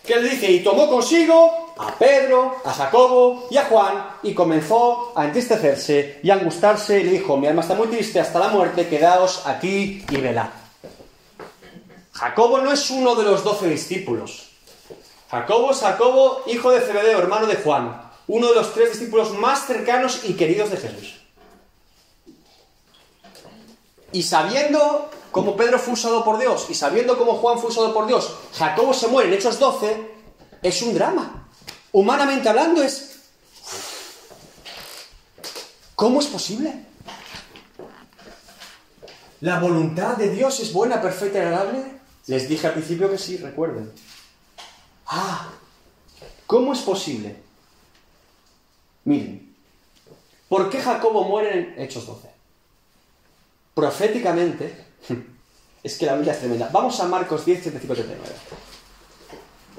que 0.05 0.17
le 0.17 0.29
dice, 0.29 0.51
y 0.51 0.61
tomó 0.61 0.89
consigo 0.89 1.75
a 1.79 1.93
Pedro, 1.93 2.57
a 2.65 2.73
Jacobo 2.73 3.47
y 3.51 3.57
a 3.57 3.65
Juan, 3.65 4.07
y 4.25 4.35
comenzó 4.35 5.13
a 5.15 5.25
entristecerse 5.25 6.21
y 6.23 6.31
a 6.31 6.35
angustarse, 6.35 7.01
y 7.01 7.05
le 7.05 7.11
dijo, 7.13 7.37
mi 7.37 7.47
alma 7.47 7.63
está 7.63 7.75
muy 7.75 7.89
triste 7.89 8.19
hasta 8.19 8.41
la 8.41 8.49
muerte, 8.49 8.89
quedaos 8.89 9.47
aquí 9.47 10.05
y 10.11 10.17
velad. 10.17 10.49
Jacobo 12.13 12.59
no 12.59 12.73
es 12.73 12.91
uno 12.91 13.15
de 13.15 13.23
los 13.23 13.45
doce 13.45 13.69
discípulos. 13.69 14.48
Jacobo 15.31 15.75
Jacobo, 15.75 16.43
hijo 16.47 16.71
de 16.71 16.81
Zebedeo, 16.81 17.19
hermano 17.19 17.47
de 17.47 17.57
Juan, 17.57 18.01
uno 18.27 18.49
de 18.49 18.55
los 18.55 18.73
tres 18.73 18.93
discípulos 18.93 19.33
más 19.33 19.67
cercanos 19.67 20.21
y 20.25 20.35
queridos 20.35 20.71
de 20.71 20.79
Jesús. 20.79 21.17
Y 24.13 24.23
sabiendo 24.23 25.11
cómo 25.31 25.55
Pedro 25.55 25.79
fue 25.79 25.95
usado 25.95 26.25
por 26.25 26.39
Dios 26.39 26.67
y 26.71 26.75
sabiendo 26.75 27.19
cómo 27.19 27.35
Juan 27.35 27.59
fue 27.59 27.71
usado 27.71 27.93
por 27.93 28.07
Dios, 28.07 28.33
Jacobo 28.55 28.95
se 28.95 29.09
muere 29.09 29.29
en 29.29 29.35
Hechos 29.35 29.59
12, 29.59 30.11
es 30.63 30.83
un 30.83 30.95
drama. 30.95 31.47
Humanamente 31.93 32.49
hablando 32.49 32.83
es... 32.83 33.17
¿Cómo 35.95 36.21
es 36.21 36.27
posible? 36.27 36.87
¿La 39.41 39.59
voluntad 39.59 40.17
de 40.17 40.31
Dios 40.31 40.61
es 40.61 40.73
buena, 40.73 41.03
perfecta 41.03 41.39
y 41.39 41.43
agradable? 41.43 41.85
Les 42.27 42.49
dije 42.49 42.67
al 42.67 42.73
principio 42.75 43.11
que 43.11 43.19
sí, 43.19 43.37
recuerden. 43.37 43.93
Ah, 45.09 45.49
¿cómo 46.47 46.73
es 46.73 46.81
posible? 46.81 47.37
Miren, 49.05 49.55
¿por 50.49 50.69
qué 50.69 50.81
Jacobo 50.81 51.25
muere 51.25 51.59
en 51.59 51.83
Hechos 51.83 52.07
12? 52.07 52.29
Proféticamente, 53.75 54.85
es 55.83 55.97
que 55.97 56.07
la 56.07 56.15
Biblia 56.15 56.35
es 56.35 56.41
tremenda. 56.41 56.69
Vamos 56.73 57.01
a 57.01 57.09
Marcos 57.09 57.47
10, 57.47 57.63
35, 57.63 57.95
39. 57.95 58.35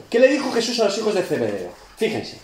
¿Qué 0.09 0.19
le 0.19 0.29
dijo 0.29 0.51
Jesús 0.51 0.79
a 0.79 0.85
los 0.85 0.97
hijos 0.97 1.13
de 1.13 1.21
Zebedeo? 1.21 1.71
Fíjense. 1.97 2.39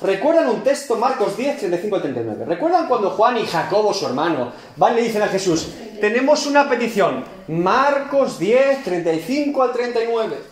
¿Recuerdan 0.00 0.48
un 0.48 0.62
texto, 0.62 0.96
Marcos 0.96 1.36
10, 1.36 1.58
35, 1.58 2.00
39? 2.00 2.44
¿Recuerdan 2.46 2.88
cuando 2.88 3.10
Juan 3.10 3.36
y 3.36 3.46
Jacobo, 3.46 3.92
su 3.92 4.06
hermano, 4.06 4.52
van 4.76 4.94
y 4.94 4.96
le 4.96 5.02
dicen 5.02 5.22
a 5.22 5.28
Jesús, 5.28 5.68
tenemos 6.00 6.46
una 6.46 6.68
petición, 6.68 7.24
Marcos 7.48 8.38
10, 8.38 8.84
35 8.84 9.62
al 9.62 9.72
39? 9.72 10.49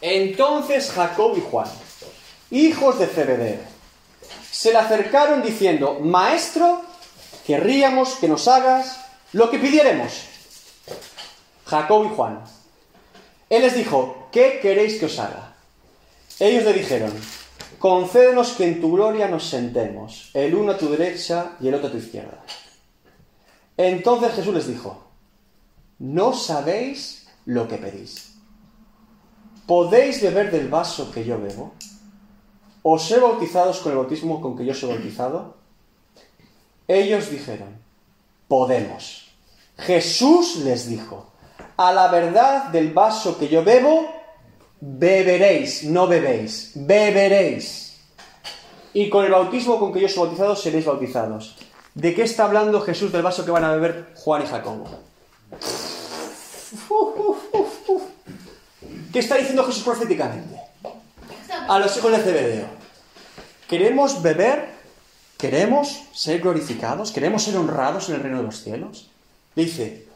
Entonces 0.00 0.90
Jacob 0.90 1.36
y 1.36 1.40
Juan, 1.40 1.68
hijos 2.50 2.98
de 2.98 3.06
Zebedeo, 3.06 3.60
se 4.50 4.72
le 4.72 4.78
acercaron 4.78 5.42
diciendo, 5.42 5.98
Maestro, 6.00 6.82
querríamos 7.46 8.14
que 8.14 8.28
nos 8.28 8.48
hagas 8.48 9.00
lo 9.32 9.50
que 9.50 9.58
pidiéremos. 9.58 10.12
Jacob 11.66 12.06
y 12.06 12.14
Juan. 12.14 12.40
Él 13.48 13.62
les 13.62 13.74
dijo, 13.74 14.28
¿qué 14.32 14.58
queréis 14.60 14.98
que 14.98 15.06
os 15.06 15.18
haga? 15.18 15.54
Ellos 16.38 16.64
le 16.64 16.72
dijeron, 16.72 17.12
concédenos 17.78 18.52
que 18.52 18.64
en 18.64 18.80
tu 18.80 18.92
gloria 18.92 19.28
nos 19.28 19.44
sentemos, 19.48 20.30
el 20.34 20.54
uno 20.54 20.72
a 20.72 20.78
tu 20.78 20.90
derecha 20.90 21.52
y 21.60 21.68
el 21.68 21.74
otro 21.74 21.88
a 21.88 21.92
tu 21.92 21.98
izquierda. 21.98 22.42
Entonces 23.76 24.34
Jesús 24.34 24.54
les 24.54 24.66
dijo, 24.66 25.04
no 25.98 26.32
sabéis 26.32 27.28
lo 27.44 27.68
que 27.68 27.76
pedís. 27.76 28.29
¿Podéis 29.70 30.20
beber 30.20 30.50
del 30.50 30.66
vaso 30.66 31.12
que 31.12 31.24
yo 31.24 31.40
bebo? 31.40 31.74
¿Os 32.82 33.08
he 33.12 33.20
bautizados 33.20 33.78
con 33.78 33.92
el 33.92 33.98
bautismo 33.98 34.40
con 34.40 34.56
que 34.56 34.66
yo 34.66 34.74
soy 34.74 34.94
bautizado? 34.94 35.54
Ellos 36.88 37.30
dijeron, 37.30 37.78
podemos. 38.48 39.30
Jesús 39.78 40.56
les 40.64 40.88
dijo, 40.88 41.30
a 41.76 41.92
la 41.92 42.08
verdad 42.08 42.70
del 42.70 42.92
vaso 42.92 43.38
que 43.38 43.46
yo 43.46 43.62
bebo, 43.62 44.08
beberéis, 44.80 45.84
no 45.84 46.08
bebéis, 46.08 46.72
beberéis. 46.74 48.00
Y 48.92 49.08
con 49.08 49.24
el 49.24 49.30
bautismo 49.30 49.78
con 49.78 49.92
que 49.92 50.00
yo 50.00 50.08
soy 50.08 50.26
bautizado 50.26 50.56
seréis 50.56 50.84
bautizados. 50.84 51.56
¿De 51.94 52.12
qué 52.12 52.22
está 52.22 52.46
hablando 52.46 52.80
Jesús 52.80 53.12
del 53.12 53.22
vaso 53.22 53.44
que 53.44 53.52
van 53.52 53.62
a 53.62 53.70
beber 53.70 54.14
Juan 54.16 54.42
y 54.42 54.46
Jacobo? 54.46 54.88
¿Qué 59.12 59.18
está 59.18 59.36
diciendo 59.36 59.64
Jesús 59.64 59.82
proféticamente? 59.82 60.60
A 61.68 61.78
los 61.78 61.96
hijos 61.96 62.12
de 62.12 62.18
Zebedeo. 62.18 62.66
¿Queremos 63.68 64.22
beber? 64.22 64.68
¿Queremos 65.36 66.02
ser 66.12 66.40
glorificados? 66.40 67.12
¿Queremos 67.12 67.42
ser 67.42 67.56
honrados 67.56 68.08
en 68.08 68.16
el 68.16 68.22
reino 68.22 68.38
de 68.38 68.44
los 68.44 68.62
cielos? 68.62 69.10
Dice, 69.56 70.06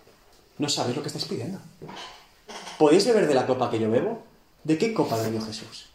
no 0.59 0.69
sabéis 0.69 0.97
lo 0.97 1.03
que 1.03 1.09
estáis 1.09 1.25
pidiendo. 1.25 1.59
¿Podéis 2.79 3.07
beber 3.07 3.27
de 3.27 3.35
la 3.35 3.47
copa 3.47 3.71
que 3.71 3.81
yo 3.81 3.91
bebo? 3.91 4.23
¿De 4.63 4.79
qué 4.79 4.93
copa 4.95 5.17
bebió 5.17 5.41
Jesús? 5.41 5.87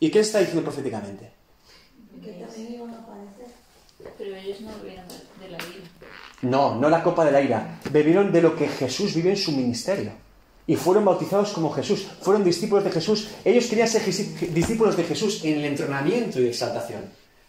¿Y 0.00 0.10
qué 0.10 0.20
está 0.20 0.38
diciendo 0.38 0.62
proféticamente? 0.62 1.32
Pero 4.18 4.36
ellos 4.36 4.60
no 4.60 4.72
bebieron 4.78 5.08
de 5.08 5.48
la 5.50 5.58
ira. 5.58 5.88
No, 6.42 6.74
no 6.74 6.90
la 6.90 7.02
copa 7.02 7.24
de 7.24 7.32
la 7.32 7.40
ira. 7.40 7.78
Bebieron 7.90 8.32
de 8.32 8.42
lo 8.42 8.56
que 8.56 8.68
Jesús 8.68 9.14
vive 9.14 9.30
en 9.30 9.36
su 9.36 9.52
ministerio. 9.52 10.12
Y 10.66 10.76
fueron 10.76 11.04
bautizados 11.04 11.52
como 11.52 11.70
Jesús. 11.72 12.06
Fueron 12.20 12.44
discípulos 12.44 12.84
de 12.84 12.90
Jesús. 12.90 13.28
Ellos 13.44 13.66
querían 13.66 13.88
ser 13.88 14.04
discípulos 14.04 14.96
de 14.96 15.04
Jesús 15.04 15.44
en 15.44 15.58
el 15.58 15.64
entrenamiento 15.64 16.40
y 16.40 16.48
exaltación. 16.48 17.02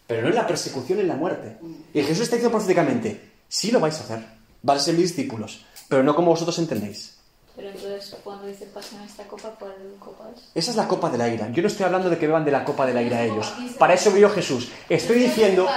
Pero 0.05 0.21
no 0.21 0.29
en 0.29 0.35
la 0.35 0.47
persecución 0.47 0.99
y 0.99 1.01
en 1.01 1.07
la 1.07 1.15
muerte. 1.15 1.57
Y 1.93 2.01
Jesús 2.01 2.23
está 2.23 2.35
diciendo 2.35 2.57
proféticamente, 2.57 3.31
sí 3.47 3.71
lo 3.71 3.79
vais 3.79 3.97
a 3.99 4.03
hacer. 4.03 4.19
Vais 4.61 4.81
a 4.81 4.85
ser 4.85 4.93
mis 4.95 5.15
discípulos. 5.15 5.65
Pero 5.87 6.03
no 6.03 6.15
como 6.15 6.31
vosotros 6.31 6.57
entendéis. 6.59 7.17
Pero 7.55 7.69
entonces, 7.69 8.15
cuando 8.23 8.47
dice 8.47 8.65
pasen 8.65 8.99
esta 9.01 9.25
copa, 9.25 9.55
¿cuál 9.59 9.73
copa 9.99 10.29
es? 10.35 10.43
Esa 10.55 10.71
es 10.71 10.77
la 10.77 10.87
copa 10.87 11.09
de 11.09 11.19
la 11.19 11.29
ira. 11.29 11.49
Yo 11.51 11.61
no 11.61 11.67
estoy 11.67 11.85
hablando 11.85 12.09
de 12.09 12.17
que 12.17 12.25
beban 12.25 12.45
de 12.45 12.51
la 12.51 12.65
copa 12.65 12.85
de 12.85 12.93
la 12.93 13.03
ira 13.03 13.23
ellos. 13.23 13.53
Para 13.77 13.93
eso 13.93 14.11
vivió 14.11 14.29
Jesús. 14.31 14.69
Estoy 14.89 15.19
diciendo 15.19 15.67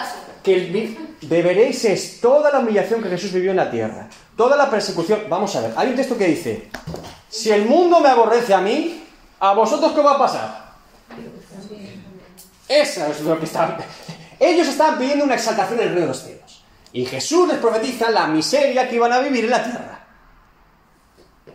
que 0.46 0.54
el 0.54 0.96
beberéis 1.22 1.84
es 1.86 2.20
toda 2.20 2.52
la 2.52 2.60
humillación 2.60 3.02
que 3.02 3.08
Jesús 3.08 3.32
vivió 3.32 3.50
en 3.50 3.56
la 3.56 3.68
tierra. 3.68 4.08
Toda 4.36 4.56
la 4.56 4.70
persecución. 4.70 5.24
Vamos 5.28 5.56
a 5.56 5.62
ver. 5.62 5.72
Hay 5.76 5.88
un 5.88 5.96
texto 5.96 6.16
que 6.16 6.28
dice, 6.28 6.70
si 7.28 7.50
el 7.50 7.64
mundo 7.64 7.98
me 7.98 8.10
aborrece 8.10 8.54
a 8.54 8.60
mí, 8.60 9.04
¿a 9.40 9.54
vosotros 9.54 9.90
qué 9.90 10.00
va 10.02 10.12
a 10.12 10.18
pasar? 10.18 10.76
Eso 12.68 13.06
es 13.06 13.20
lo 13.22 13.40
que 13.40 13.46
están... 13.46 13.76
Ellos 14.38 14.68
estaban 14.68 14.98
pidiendo 14.98 15.24
una 15.24 15.34
exaltación 15.34 15.80
en 15.80 15.88
el 15.88 15.88
reino 15.88 16.02
de 16.02 16.06
los 16.12 16.22
cielos. 16.22 16.64
Y 16.92 17.04
Jesús 17.06 17.48
les 17.48 17.58
profetiza 17.58 18.08
la 18.10 18.28
miseria 18.28 18.88
que 18.88 18.94
iban 18.94 19.12
a 19.12 19.18
vivir 19.18 19.46
en 19.46 19.50
la 19.50 19.64
tierra. 19.64 20.06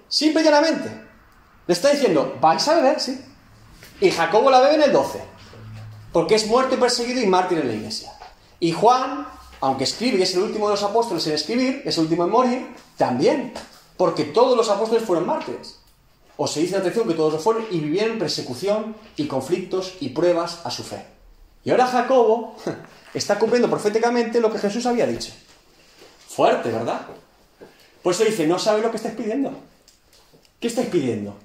Simple 0.09 0.41
y 0.41 0.43
llanamente. 0.43 0.89
Le 1.65 1.73
está 1.73 1.91
diciendo, 1.91 2.37
vais 2.41 2.67
a 2.67 2.75
beber, 2.75 2.99
sí. 2.99 3.23
Y 4.01 4.11
Jacobo 4.11 4.51
la 4.51 4.59
bebe 4.59 4.75
en 4.75 4.83
el 4.83 4.91
12. 4.91 5.21
Porque 6.11 6.35
es 6.35 6.45
muerto 6.45 6.75
y 6.75 6.77
perseguido 6.77 7.21
y 7.21 7.27
mártir 7.27 7.59
en 7.59 7.69
la 7.69 7.73
iglesia. 7.73 8.11
Y 8.61 8.71
Juan, 8.73 9.27
aunque 9.59 9.85
escribe 9.85 10.19
y 10.19 10.21
es 10.21 10.35
el 10.35 10.43
último 10.43 10.67
de 10.67 10.75
los 10.75 10.83
apóstoles 10.83 11.25
en 11.25 11.33
escribir, 11.33 11.81
es 11.83 11.97
el 11.97 12.03
último 12.03 12.25
en 12.25 12.29
morir, 12.29 12.67
también. 12.95 13.53
Porque 13.97 14.23
todos 14.23 14.55
los 14.55 14.69
apóstoles 14.69 15.03
fueron 15.03 15.25
mártires. 15.25 15.79
O 16.37 16.47
se 16.47 16.61
dice 16.61 16.73
la 16.73 16.79
atención 16.79 17.07
que 17.07 17.15
todos 17.15 17.33
lo 17.33 17.39
fueron 17.39 17.65
y 17.71 17.79
vivieron 17.79 18.19
persecución 18.19 18.95
y 19.17 19.27
conflictos 19.27 19.97
y 19.99 20.09
pruebas 20.09 20.59
a 20.63 20.69
su 20.69 20.83
fe. 20.83 21.03
Y 21.63 21.71
ahora 21.71 21.87
Jacobo 21.87 22.55
está 23.15 23.39
cumpliendo 23.39 23.69
proféticamente 23.69 24.39
lo 24.39 24.51
que 24.51 24.59
Jesús 24.59 24.85
había 24.85 25.07
dicho. 25.07 25.31
Fuerte, 26.27 26.71
¿verdad? 26.71 27.01
Por 28.03 28.13
eso 28.13 28.23
dice, 28.23 28.45
no 28.45 28.59
sabéis 28.59 28.85
lo 28.85 28.91
que 28.91 28.97
estáis 28.97 29.15
pidiendo. 29.15 29.53
¿Qué 30.59 30.67
estáis 30.67 30.87
pidiendo? 30.87 31.35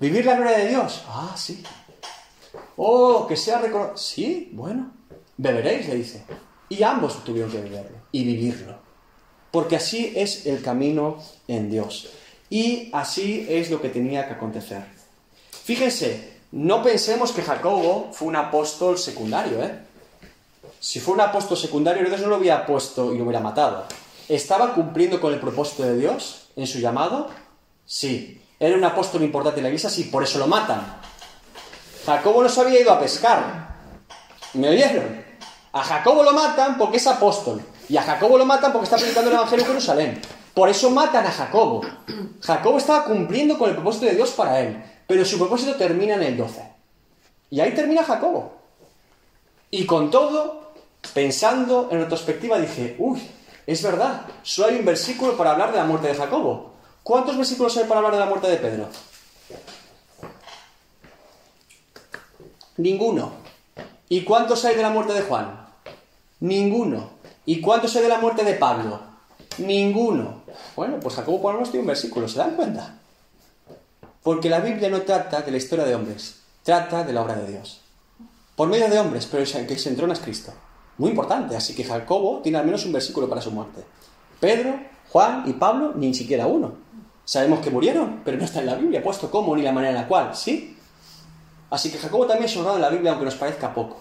¿Vivir 0.00 0.26
la 0.26 0.36
gloria 0.36 0.58
de 0.58 0.68
Dios? 0.68 1.02
Ah, 1.08 1.34
sí. 1.34 1.62
Oh, 2.76 3.26
que 3.26 3.36
sea 3.36 3.58
reconocido. 3.58 3.96
Sí, 3.96 4.50
bueno. 4.52 4.93
Beberéis, 5.36 5.88
le 5.88 5.94
dice. 5.96 6.24
Y 6.68 6.82
ambos 6.82 7.24
tuvieron 7.24 7.50
que 7.50 7.60
beberlo 7.60 7.98
y 8.12 8.24
vivirlo. 8.24 8.76
Porque 9.50 9.76
así 9.76 10.12
es 10.16 10.46
el 10.46 10.62
camino 10.62 11.18
en 11.46 11.70
Dios. 11.70 12.08
Y 12.50 12.90
así 12.92 13.46
es 13.48 13.70
lo 13.70 13.80
que 13.80 13.88
tenía 13.88 14.26
que 14.26 14.34
acontecer. 14.34 14.84
Fíjense, 15.50 16.34
no 16.52 16.82
pensemos 16.82 17.32
que 17.32 17.42
Jacobo 17.42 18.10
fue 18.12 18.28
un 18.28 18.36
apóstol 18.36 18.98
secundario, 18.98 19.62
¿eh? 19.62 19.78
Si 20.78 21.00
fue 21.00 21.14
un 21.14 21.20
apóstol 21.20 21.56
secundario, 21.56 22.04
Dios 22.04 22.20
no 22.20 22.28
lo 22.28 22.36
hubiera 22.36 22.66
puesto 22.66 23.14
y 23.14 23.18
lo 23.18 23.24
hubiera 23.24 23.40
matado. 23.40 23.86
¿Estaba 24.28 24.74
cumpliendo 24.74 25.20
con 25.20 25.32
el 25.32 25.40
propósito 25.40 25.82
de 25.82 25.96
Dios 25.96 26.48
en 26.56 26.66
su 26.66 26.78
llamado? 26.78 27.28
Sí. 27.86 28.40
¿Era 28.60 28.76
un 28.76 28.84
apóstol 28.84 29.22
importante 29.22 29.60
en 29.60 29.64
la 29.64 29.68
iglesia? 29.70 29.90
Sí, 29.90 30.04
por 30.04 30.22
eso 30.22 30.38
lo 30.38 30.46
matan. 30.46 31.00
Jacobo 32.06 32.42
no 32.42 32.48
se 32.48 32.60
había 32.60 32.80
ido 32.80 32.92
a 32.92 33.00
pescar. 33.00 33.73
¿Me 34.54 34.68
oyeron? 34.68 35.24
A 35.72 35.82
Jacobo 35.82 36.22
lo 36.22 36.32
matan 36.32 36.78
porque 36.78 36.98
es 36.98 37.06
apóstol. 37.06 37.60
Y 37.88 37.96
a 37.96 38.02
Jacobo 38.02 38.38
lo 38.38 38.46
matan 38.46 38.72
porque 38.72 38.84
está 38.84 38.96
predicando 38.96 39.30
el 39.30 39.36
Evangelio 39.36 39.64
en 39.64 39.70
Jerusalén. 39.70 40.22
Por 40.54 40.68
eso 40.68 40.90
matan 40.90 41.26
a 41.26 41.32
Jacobo. 41.32 41.82
Jacobo 42.40 42.78
estaba 42.78 43.04
cumpliendo 43.04 43.58
con 43.58 43.68
el 43.68 43.74
propósito 43.74 44.06
de 44.06 44.14
Dios 44.14 44.30
para 44.30 44.60
él. 44.60 44.82
Pero 45.06 45.24
su 45.24 45.38
propósito 45.38 45.74
termina 45.74 46.14
en 46.14 46.22
el 46.22 46.36
12. 46.36 46.62
Y 47.50 47.60
ahí 47.60 47.74
termina 47.74 48.04
Jacobo. 48.04 48.52
Y 49.70 49.84
con 49.84 50.10
todo, 50.10 50.72
pensando 51.12 51.88
en 51.90 52.00
retrospectiva, 52.00 52.58
dije, 52.58 52.94
uy, 52.98 53.20
es 53.66 53.82
verdad, 53.82 54.22
solo 54.42 54.68
hay 54.68 54.76
un 54.76 54.84
versículo 54.84 55.36
para 55.36 55.50
hablar 55.50 55.72
de 55.72 55.78
la 55.78 55.84
muerte 55.84 56.08
de 56.08 56.14
Jacobo. 56.14 56.74
¿Cuántos 57.02 57.36
versículos 57.36 57.76
hay 57.76 57.84
para 57.84 57.98
hablar 57.98 58.14
de 58.14 58.20
la 58.20 58.26
muerte 58.26 58.48
de 58.48 58.56
Pedro? 58.56 58.88
Ninguno. 62.76 63.43
¿Y 64.08 64.22
cuántos 64.22 64.64
hay 64.64 64.76
de 64.76 64.82
la 64.82 64.90
muerte 64.90 65.12
de 65.12 65.22
Juan? 65.22 65.66
Ninguno. 66.40 67.10
¿Y 67.46 67.60
cuántos 67.60 67.94
hay 67.96 68.02
de 68.02 68.08
la 68.08 68.18
muerte 68.18 68.44
de 68.44 68.54
Pablo? 68.54 69.00
Ninguno. 69.58 70.42
Bueno, 70.76 70.98
pues 71.00 71.14
Jacobo 71.14 71.40
por 71.40 71.54
menos 71.54 71.72
un 71.72 71.86
versículo, 71.86 72.28
¿se 72.28 72.38
dan 72.38 72.56
cuenta? 72.56 72.98
Porque 74.22 74.48
la 74.48 74.60
Biblia 74.60 74.88
no 74.88 75.02
trata 75.02 75.42
de 75.42 75.50
la 75.50 75.56
historia 75.56 75.84
de 75.84 75.94
hombres, 75.94 76.40
trata 76.62 77.04
de 77.04 77.12
la 77.12 77.22
obra 77.22 77.36
de 77.36 77.50
Dios. 77.50 77.80
Por 78.56 78.68
medio 78.68 78.88
de 78.88 78.98
hombres, 78.98 79.26
pero 79.26 79.44
que 79.44 79.78
se 79.78 79.88
entrona 79.88 80.12
es 80.12 80.20
Cristo. 80.20 80.52
Muy 80.98 81.10
importante, 81.10 81.56
así 81.56 81.74
que 81.74 81.84
Jacobo 81.84 82.40
tiene 82.40 82.58
al 82.58 82.64
menos 82.64 82.84
un 82.86 82.92
versículo 82.92 83.28
para 83.28 83.40
su 83.40 83.50
muerte. 83.50 83.84
Pedro, 84.38 84.78
Juan 85.10 85.44
y 85.46 85.54
Pablo, 85.54 85.92
ni 85.96 86.14
siquiera 86.14 86.46
uno. 86.46 86.72
Sabemos 87.24 87.60
que 87.60 87.70
murieron, 87.70 88.20
pero 88.24 88.36
no 88.36 88.44
está 88.44 88.60
en 88.60 88.66
la 88.66 88.74
Biblia 88.74 89.02
puesto 89.02 89.30
cómo 89.30 89.56
ni 89.56 89.62
la 89.62 89.72
manera 89.72 89.90
en 89.94 90.02
la 90.02 90.08
cual, 90.08 90.36
¿sí? 90.36 90.73
Así 91.70 91.90
que 91.90 91.98
Jacobo 91.98 92.26
también 92.26 92.48
es 92.48 92.56
honrado 92.56 92.76
en 92.76 92.82
la 92.82 92.90
Biblia, 92.90 93.10
aunque 93.12 93.24
nos 93.24 93.34
parezca 93.34 93.74
poco. 93.74 93.98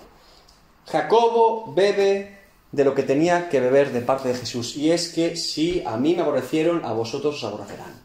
Jacobo 0.86 1.74
bebe 1.74 2.40
de 2.72 2.84
lo 2.84 2.96
que 2.96 3.04
tenía 3.04 3.50
que 3.50 3.60
beber 3.60 3.92
de 3.92 4.02
parte 4.02 4.30
de 4.30 4.36
Jesús, 4.36 4.76
y 4.76 4.92
es 4.92 5.10
que 5.10 5.36
si 5.36 5.84
a 5.86 5.98
mí 5.98 6.16
me 6.16 6.22
aborrecieron, 6.22 6.84
a 6.84 6.92
vosotros 6.94 7.36
os 7.36 7.44
aborrecerán. 7.44 8.04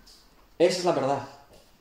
Esa 0.58 0.78
es 0.78 0.84
la 0.84 0.92
verdad. 0.92 1.28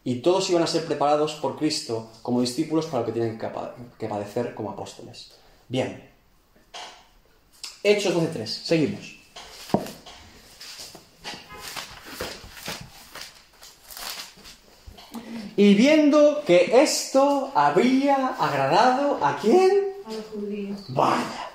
Y 0.04 0.22
todos 0.22 0.50
iban 0.50 0.64
a 0.64 0.68
ser 0.68 0.86
preparados 0.86 1.36
por 1.36 1.58
Cristo 1.58 2.10
como 2.22 2.40
discípulos 2.40 2.86
para 2.86 3.02
lo 3.02 3.06
que 3.06 3.12
tienen 3.12 3.38
que 3.38 4.08
padecer 4.08 4.56
como 4.56 4.72
apóstoles. 4.72 5.34
Bien. 5.68 6.10
Hechos 7.84 8.16
12.3. 8.16 8.46
Seguimos. 8.46 9.17
Y 15.58 15.74
viendo 15.74 16.44
que 16.46 16.82
esto 16.84 17.52
había 17.56 18.28
agradado 18.40 19.18
a 19.26 19.38
quién? 19.38 19.96
A 20.06 20.14
los 20.14 20.26
judíos. 20.28 20.86
Vaya. 20.90 21.50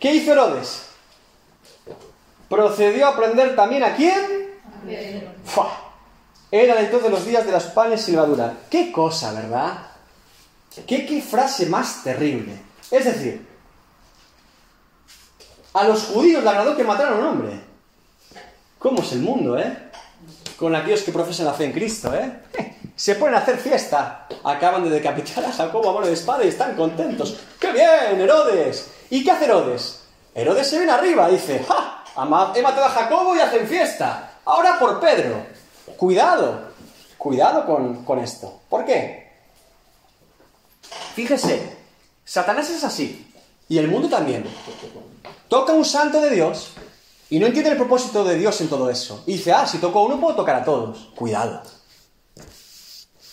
¿Qué 0.00 0.14
hizo 0.14 0.32
Herodes? 0.32 0.86
Procedió 2.48 3.06
a 3.06 3.16
prender 3.16 3.54
también 3.54 3.84
a 3.84 3.94
quién? 3.94 4.58
A 4.66 4.84
Pedro. 4.84 5.28
¡Fua! 5.44 5.70
Eran 6.50 6.78
entonces 6.78 7.08
los 7.08 7.24
días 7.24 7.46
de 7.46 7.52
las 7.52 7.64
panes 7.66 8.02
sin 8.02 8.16
levadura. 8.16 8.52
¡Qué 8.68 8.90
cosa, 8.90 9.32
verdad! 9.32 9.78
¿Qué, 10.88 11.06
¿Qué 11.06 11.22
frase 11.22 11.66
más 11.66 12.02
terrible? 12.02 12.60
Es 12.90 13.04
decir, 13.04 13.46
a 15.72 15.84
los 15.84 16.02
judíos 16.06 16.42
le 16.42 16.50
agradó 16.50 16.76
que 16.76 16.82
mataran 16.82 17.14
a 17.14 17.16
un 17.18 17.24
hombre. 17.26 17.60
¿Cómo 18.80 19.02
es 19.02 19.12
el 19.12 19.20
mundo, 19.20 19.56
eh? 19.56 19.87
Con 20.58 20.74
aquellos 20.74 21.02
que 21.02 21.12
profesan 21.12 21.46
la 21.46 21.54
fe 21.54 21.66
en 21.66 21.72
Cristo, 21.72 22.12
¿eh? 22.14 22.42
Se 22.96 23.14
ponen 23.14 23.36
a 23.36 23.38
hacer 23.38 23.58
fiesta. 23.58 24.26
Acaban 24.42 24.82
de 24.82 24.90
decapitar 24.90 25.44
a 25.44 25.52
Jacobo 25.52 25.90
a 25.90 25.94
mano 25.94 26.06
de 26.06 26.14
espada 26.14 26.44
y 26.44 26.48
están 26.48 26.74
contentos. 26.74 27.38
¡Qué 27.60 27.70
bien, 27.72 28.20
Herodes! 28.20 28.90
¿Y 29.10 29.22
qué 29.22 29.30
hace 29.30 29.44
Herodes? 29.44 30.02
Herodes 30.34 30.66
se 30.66 30.78
viene 30.78 30.92
arriba, 30.92 31.28
dice, 31.28 31.64
¡ja! 31.68 32.04
He 32.54 32.62
matado 32.62 32.86
a 32.86 32.90
Jacobo 32.90 33.36
y 33.36 33.40
hacen 33.40 33.68
fiesta. 33.68 34.32
Ahora 34.44 34.78
por 34.80 34.98
Pedro. 34.98 35.46
Cuidado, 35.96 36.72
cuidado 37.16 37.64
con, 37.64 38.04
con 38.04 38.18
esto. 38.18 38.60
¿Por 38.68 38.84
qué? 38.84 39.28
Fíjese, 41.14 41.76
Satanás 42.24 42.68
es 42.70 42.82
así. 42.82 43.32
Y 43.68 43.78
el 43.78 43.86
mundo 43.86 44.08
también. 44.08 44.44
Toca 45.48 45.72
un 45.72 45.84
santo 45.84 46.20
de 46.20 46.30
Dios 46.30 46.72
y 47.30 47.38
no 47.38 47.46
entiende 47.46 47.70
el 47.70 47.76
propósito 47.76 48.24
de 48.24 48.36
Dios 48.36 48.60
en 48.60 48.68
todo 48.68 48.88
eso. 48.90 49.22
Y 49.26 49.32
dice, 49.32 49.52
ah, 49.52 49.66
si 49.66 49.78
toco 49.78 49.98
a 49.98 50.04
uno 50.04 50.20
puedo 50.20 50.36
tocar 50.36 50.56
a 50.56 50.64
todos. 50.64 51.10
Cuidado. 51.14 51.62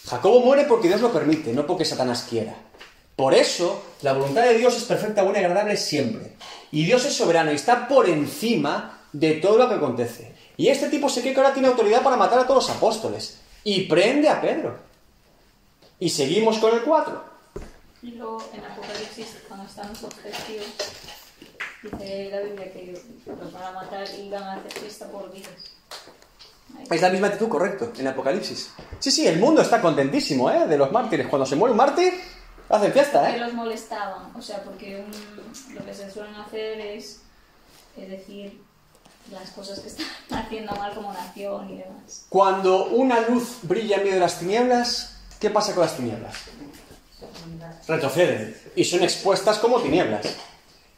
Jacobo 0.08 0.42
muere 0.42 0.66
porque 0.66 0.88
Dios 0.88 1.02
lo 1.02 1.12
permite, 1.12 1.54
no 1.54 1.66
porque 1.66 1.86
Satanás 1.86 2.28
quiera. 2.30 2.56
Por 3.16 3.34
eso, 3.34 3.82
la 4.02 4.14
voluntad 4.14 4.44
de 4.44 4.58
Dios 4.58 4.76
es 4.76 4.84
perfecta, 4.84 5.24
buena 5.24 5.40
y 5.40 5.46
agradable 5.46 5.78
siempre. 5.78 6.36
Y 6.72 6.86
Dios 6.86 7.06
es 7.06 7.14
soberano 7.14 7.52
y 7.52 7.56
está 7.56 7.88
por 7.88 8.10
encima 8.10 9.06
de 9.14 9.36
todo 9.36 9.58
lo 9.58 9.70
que 9.70 9.76
acontece. 9.76 10.36
Y 10.58 10.68
este 10.68 10.90
tipo 10.90 11.10
se 11.10 11.22
cree 11.22 11.34
que 11.34 11.40
ahora 11.40 11.54
tiene 11.54 11.70
autoridad 11.70 12.04
para 12.04 12.18
matar 12.18 12.40
a 12.40 12.48
todos 12.48 12.68
los 12.68 12.76
apóstoles. 12.76 13.40
Y 13.64 13.84
prende 13.84 14.28
a 14.28 14.42
Pedro. 14.42 14.78
Y 16.00 16.10
seguimos 16.10 16.58
con 16.60 16.74
el 16.74 16.82
4. 16.82 17.24
Y 18.04 18.12
luego 18.12 18.44
en 18.54 18.64
Apocalipsis, 18.64 19.38
cuando 19.48 19.66
están 19.66 19.90
los 19.90 20.04
objetivos, 20.04 20.68
dice 21.92 22.30
la 22.32 22.40
Biblia 22.42 22.72
que 22.72 23.00
los 23.28 23.54
van 23.54 23.64
a 23.64 23.72
matar 23.72 24.08
y 24.18 24.30
van 24.30 24.44
a 24.44 24.54
hacer 24.54 24.72
fiesta 24.74 25.08
por. 25.08 25.32
Ahí. 25.32 25.44
Es 26.90 27.02
la 27.02 27.10
misma 27.10 27.28
actitud, 27.28 27.48
correcto, 27.50 27.92
en 27.98 28.08
Apocalipsis. 28.08 28.72
Sí, 29.00 29.12
sí, 29.12 29.28
el 29.28 29.40
mundo 29.40 29.62
está 29.62 29.82
contentísimo, 29.82 30.50
¿eh? 30.52 30.68
De 30.68 30.78
los 30.78 30.92
mártires. 30.92 31.28
Cuando 31.28 31.46
se 31.46 31.56
muere 31.56 31.72
un 31.72 31.78
mártir, 31.78 32.14
hacen 32.70 32.92
fiesta, 32.92 33.28
Que 33.28 33.36
¿eh? 33.38 33.40
los 33.40 33.54
molestaban, 33.54 34.36
o 34.36 34.42
sea, 34.42 34.62
porque 34.64 34.98
un- 35.06 35.74
lo 35.76 35.86
que 35.86 35.94
se 35.94 36.12
suelen 36.12 36.36
hacer 36.36 36.80
es, 36.82 37.22
es 37.98 38.10
decir 38.10 38.62
las 39.32 39.50
cosas 39.52 39.80
que 39.80 39.88
están 39.88 40.06
haciendo 40.32 40.76
mal 40.76 40.94
como 40.94 41.14
nación 41.14 41.70
y 41.70 41.78
demás. 41.78 42.26
Cuando 42.30 42.88
una 42.88 43.22
luz 43.22 43.60
brilla 43.62 43.98
en 43.98 44.02
medio 44.04 44.16
de 44.16 44.20
las 44.22 44.40
tinieblas, 44.40 45.18
¿qué 45.40 45.50
pasa 45.50 45.74
con 45.74 45.84
las 45.84 45.96
tinieblas? 45.96 46.36
Retroceden 47.88 48.56
y 48.76 48.84
son 48.84 49.04
expuestas 49.04 49.60
como 49.60 49.80
tinieblas. 49.82 50.26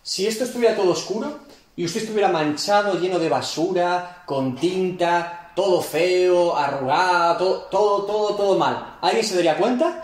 Si 0.07 0.25
esto 0.25 0.45
estuviera 0.45 0.73
todo 0.73 0.91
oscuro 0.91 1.37
y 1.75 1.83
usted 1.83 2.03
estuviera 2.03 2.29
manchado, 2.29 2.97
lleno 2.97 3.19
de 3.19 3.27
basura, 3.27 4.23
con 4.25 4.55
tinta, 4.55 5.51
todo 5.53 5.81
feo, 5.81 6.55
arrugado, 6.55 7.35
todo, 7.35 7.61
todo, 7.63 8.05
todo, 8.05 8.35
todo 8.37 8.57
mal, 8.57 8.99
¿alguien 9.01 9.25
se 9.25 9.35
daría 9.35 9.57
cuenta? 9.57 10.01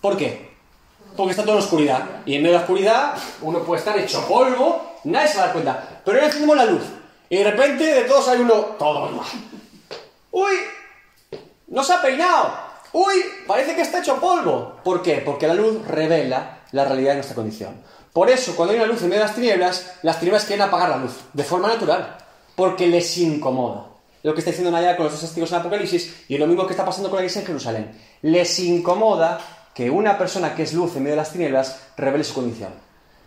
¿Por 0.00 0.16
qué? 0.16 0.50
Porque 1.16 1.30
está 1.30 1.44
todo 1.44 1.52
en 1.52 1.62
oscuridad. 1.62 2.22
Y 2.26 2.34
en 2.34 2.42
medio 2.42 2.54
de 2.54 2.58
la 2.58 2.64
oscuridad 2.64 3.14
uno 3.42 3.60
puede 3.60 3.78
estar 3.78 3.96
hecho 3.96 4.26
polvo, 4.26 4.96
nadie 5.04 5.28
se 5.28 5.36
va 5.36 5.44
a 5.44 5.46
dar 5.46 5.52
cuenta. 5.52 6.00
Pero 6.04 6.16
ahora 6.16 6.26
encendemos 6.26 6.56
la 6.56 6.64
luz 6.64 6.82
y 7.28 7.36
de 7.36 7.44
repente 7.52 7.84
de 7.84 8.02
todos 8.02 8.26
hay 8.26 8.40
uno, 8.40 8.54
todo 8.80 9.10
mal. 9.10 9.26
¡Uy! 10.32 10.54
¡No 11.68 11.84
se 11.84 11.92
ha 11.92 12.02
peinado! 12.02 12.50
¡Uy! 12.92 13.14
Parece 13.46 13.76
que 13.76 13.82
está 13.82 14.00
hecho 14.00 14.16
polvo. 14.16 14.80
¿Por 14.82 15.02
qué? 15.02 15.22
Porque 15.24 15.46
la 15.46 15.54
luz 15.54 15.86
revela 15.86 16.62
la 16.72 16.84
realidad 16.84 17.10
de 17.10 17.16
nuestra 17.18 17.36
condición. 17.36 17.80
Por 18.12 18.28
eso, 18.28 18.56
cuando 18.56 18.72
hay 18.72 18.80
una 18.80 18.88
luz 18.88 19.02
en 19.02 19.08
medio 19.08 19.22
de 19.22 19.26
las 19.26 19.36
tinieblas, 19.36 19.92
las 20.02 20.18
tinieblas 20.18 20.44
quieren 20.44 20.66
apagar 20.66 20.88
la 20.90 20.96
luz, 20.96 21.12
de 21.32 21.44
forma 21.44 21.68
natural, 21.68 22.16
porque 22.56 22.88
les 22.88 23.16
incomoda. 23.18 23.86
Lo 24.22 24.34
que 24.34 24.40
está 24.40 24.50
diciendo 24.50 24.70
Naya 24.70 24.96
con 24.96 25.04
los 25.04 25.12
dos 25.12 25.22
testigos 25.22 25.52
en 25.52 25.58
Apocalipsis, 25.58 26.24
y 26.28 26.36
lo 26.36 26.46
mismo 26.46 26.66
que 26.66 26.72
está 26.72 26.84
pasando 26.84 27.08
con 27.08 27.18
la 27.18 27.22
iglesia 27.22 27.40
en 27.40 27.46
Jerusalén. 27.46 27.92
Les 28.22 28.58
incomoda 28.58 29.40
que 29.74 29.88
una 29.90 30.18
persona 30.18 30.54
que 30.54 30.64
es 30.64 30.74
luz 30.74 30.96
en 30.96 31.04
medio 31.04 31.14
de 31.14 31.22
las 31.22 31.32
tinieblas 31.32 31.78
revele 31.96 32.24
su 32.24 32.34
condición. 32.34 32.72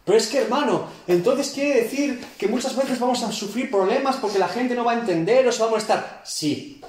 Pero 0.05 0.17
es 0.17 0.27
que, 0.27 0.39
hermano, 0.39 0.87
entonces 1.07 1.51
quiere 1.51 1.83
decir 1.83 2.23
que 2.37 2.47
muchas 2.47 2.75
veces 2.75 2.99
vamos 2.99 3.23
a 3.23 3.31
sufrir 3.31 3.71
problemas 3.71 4.17
porque 4.17 4.37
la 4.37 4.49
gente 4.49 4.75
no 4.75 4.83
va 4.83 4.91
a 4.91 4.99
entender 4.99 5.47
o 5.47 5.51
se 5.51 5.61
va 5.61 5.67
a 5.67 5.69
molestar. 5.69 6.21
Sí. 6.25 6.81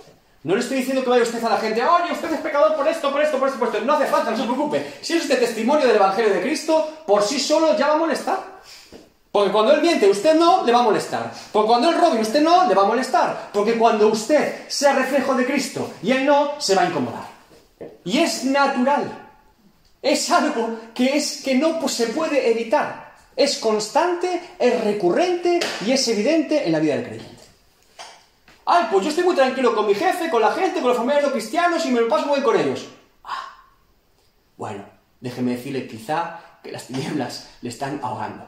No 0.45 0.55
le 0.55 0.61
estoy 0.61 0.77
diciendo 0.77 1.03
que 1.03 1.09
vaya 1.09 1.23
usted 1.23 1.43
a 1.43 1.49
la 1.49 1.57
gente, 1.57 1.83
oye, 1.83 2.13
usted 2.13 2.33
es 2.35 2.41
pecador 2.41 2.77
por 2.77 2.87
esto, 2.87 3.11
por 3.11 3.23
esto, 3.23 3.39
por 3.39 3.49
esto, 3.49 3.59
por 3.59 3.69
esto. 3.69 3.81
No 3.81 3.95
hace 3.95 4.07
falta, 4.07 4.31
no 4.31 4.37
se 4.37 4.43
preocupe. 4.43 4.95
Si 5.01 5.15
es 5.15 5.23
usted 5.23 5.41
testimonio 5.41 5.87
del 5.87 5.97
Evangelio 5.97 6.35
de 6.35 6.43
Cristo, 6.43 6.87
por 7.07 7.23
sí 7.23 7.41
solo 7.41 7.77
ya 7.79 7.89
va 7.89 7.95
a 7.95 7.99
molestar. 7.99 8.55
Porque 9.33 9.51
cuando 9.51 9.73
él 9.73 9.81
miente, 9.81 10.07
usted 10.07 10.35
no, 10.35 10.63
le 10.63 10.71
va 10.71 10.81
a 10.81 10.83
molestar. 10.83 11.33
Porque 11.51 11.67
cuando 11.67 11.89
él 11.89 11.99
robe, 11.99 12.21
usted 12.21 12.43
no, 12.43 12.69
le 12.69 12.75
va 12.75 12.83
a 12.83 12.87
molestar. 12.87 13.51
Porque 13.55 13.79
cuando 13.79 14.09
usted 14.09 14.69
sea 14.69 14.95
reflejo 14.95 15.35
de 15.35 15.47
Cristo 15.47 15.91
y 16.03 16.13
él 16.13 16.27
no, 16.27 16.61
se 16.61 16.75
va 16.75 16.83
a 16.83 16.87
incomodar. 16.91 17.27
Y 18.05 18.19
es 18.19 18.45
natural. 18.45 19.31
Es 20.03 20.31
algo 20.31 20.79
que, 20.95 21.17
es, 21.17 21.41
que 21.43 21.55
no 21.55 21.81
pues, 21.81 21.95
se 21.95 22.09
puede 22.09 22.51
evitar. 22.51 23.15
Es 23.35 23.57
constante, 23.57 24.41
es 24.59 24.85
recurrente 24.85 25.59
y 25.87 25.93
es 25.93 26.07
evidente 26.07 26.67
en 26.67 26.73
la 26.73 26.79
vida 26.79 26.97
del 26.97 27.05
creyente. 27.07 27.34
Ay, 28.67 28.87
pues 28.91 29.05
yo 29.05 29.11
estoy 29.11 29.25
muy 29.25 29.35
tranquilo 29.35 29.75
con 29.75 29.87
mi 29.87 29.95
jefe, 29.95 30.31
con 30.31 30.41
la 30.41 30.53
gente, 30.53 30.81
con 30.81 30.89
los 30.89 30.97
familiares 30.97 31.31
cristianos 31.31 31.85
y 31.85 31.91
me 31.91 32.01
lo 32.01 32.09
paso 32.09 32.27
muy 32.27 32.37
bien 32.37 32.45
con 32.45 32.57
ellos. 32.59 32.87
Ah, 33.23 33.57
bueno, 34.57 34.85
déjeme 35.21 35.57
decirle 35.57 35.87
quizá 35.87 36.41
que 36.63 36.73
las 36.73 36.87
tinieblas 36.87 37.51
le 37.61 37.69
están 37.69 38.01
ahogando. 38.03 38.47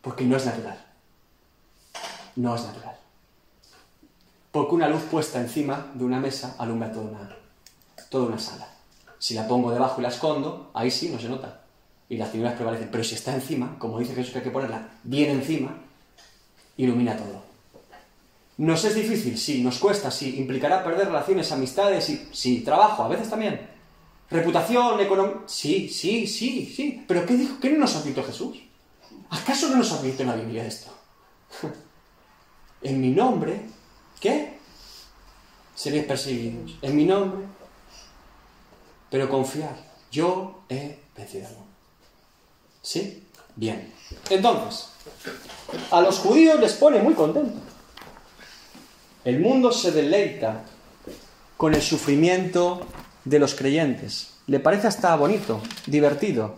Porque 0.00 0.24
no 0.24 0.36
es 0.36 0.44
natural. 0.44 0.84
No 2.36 2.56
es 2.56 2.64
natural. 2.64 2.96
Porque 4.50 4.74
una 4.74 4.88
luz 4.88 5.02
puesta 5.02 5.40
encima 5.40 5.92
de 5.94 6.04
una 6.04 6.18
mesa 6.18 6.56
alumbra 6.58 6.92
toda 6.92 7.06
una, 7.06 7.36
toda 8.10 8.26
una 8.26 8.38
sala. 8.38 8.68
Si 9.18 9.34
la 9.34 9.46
pongo 9.46 9.70
debajo 9.70 10.00
y 10.00 10.02
la 10.02 10.08
escondo, 10.08 10.70
ahí 10.74 10.90
sí 10.90 11.08
no 11.08 11.20
se 11.20 11.28
nota. 11.28 11.62
Y 12.08 12.16
las 12.16 12.30
tinieblas 12.30 12.56
prevalecen. 12.56 12.90
Pero 12.90 13.04
si 13.04 13.14
está 13.14 13.32
encima, 13.32 13.78
como 13.78 13.98
dice 13.98 14.14
Jesús 14.14 14.32
que 14.32 14.38
hay 14.38 14.44
que 14.44 14.50
ponerla 14.50 14.88
bien 15.04 15.30
encima, 15.30 15.78
ilumina 16.76 17.16
todo. 17.16 17.43
¿Nos 18.56 18.84
es 18.84 18.94
difícil? 18.94 19.36
Sí. 19.36 19.62
¿Nos 19.62 19.78
cuesta? 19.78 20.10
Sí. 20.10 20.36
¿Implicará 20.38 20.84
perder 20.84 21.06
relaciones, 21.08 21.50
amistades? 21.52 22.04
Sí. 22.04 22.28
sí. 22.32 22.60
¿Trabajo? 22.60 23.02
A 23.02 23.08
veces 23.08 23.28
también. 23.28 23.68
¿Reputación? 24.30 25.00
¿Economía? 25.00 25.42
Sí, 25.46 25.88
sí, 25.88 26.26
sí, 26.26 26.72
sí. 26.74 27.04
¿Pero 27.06 27.26
qué 27.26 27.34
dijo? 27.34 27.58
¿Qué 27.60 27.70
no 27.70 27.78
nos 27.80 27.96
advirtió 27.96 28.24
Jesús? 28.24 28.58
¿Acaso 29.30 29.68
no 29.68 29.76
nos 29.76 29.92
advirtió 29.92 30.22
en 30.22 30.30
la 30.30 30.36
Biblia 30.36 30.66
esto? 30.66 30.90
en 32.82 33.00
mi 33.00 33.10
nombre, 33.10 33.60
¿qué? 34.20 34.58
Seréis 35.74 36.04
perseguidos. 36.04 36.78
En 36.82 36.96
mi 36.96 37.04
nombre. 37.04 37.44
Pero 39.10 39.28
confiar. 39.28 39.76
Yo 40.10 40.62
he 40.68 40.98
vencido. 41.16 41.48
¿Sí? 42.82 43.26
Bien. 43.56 43.92
Entonces, 44.30 44.88
a 45.90 46.00
los 46.00 46.18
judíos 46.18 46.60
les 46.60 46.74
pone 46.74 47.00
muy 47.00 47.14
contentos. 47.14 47.73
El 49.24 49.40
mundo 49.40 49.72
se 49.72 49.90
deleita 49.90 50.62
con 51.56 51.74
el 51.74 51.80
sufrimiento 51.80 52.86
de 53.24 53.38
los 53.38 53.54
creyentes. 53.54 54.34
Le 54.46 54.60
parece 54.60 54.86
hasta 54.86 55.16
bonito, 55.16 55.62
divertido. 55.86 56.56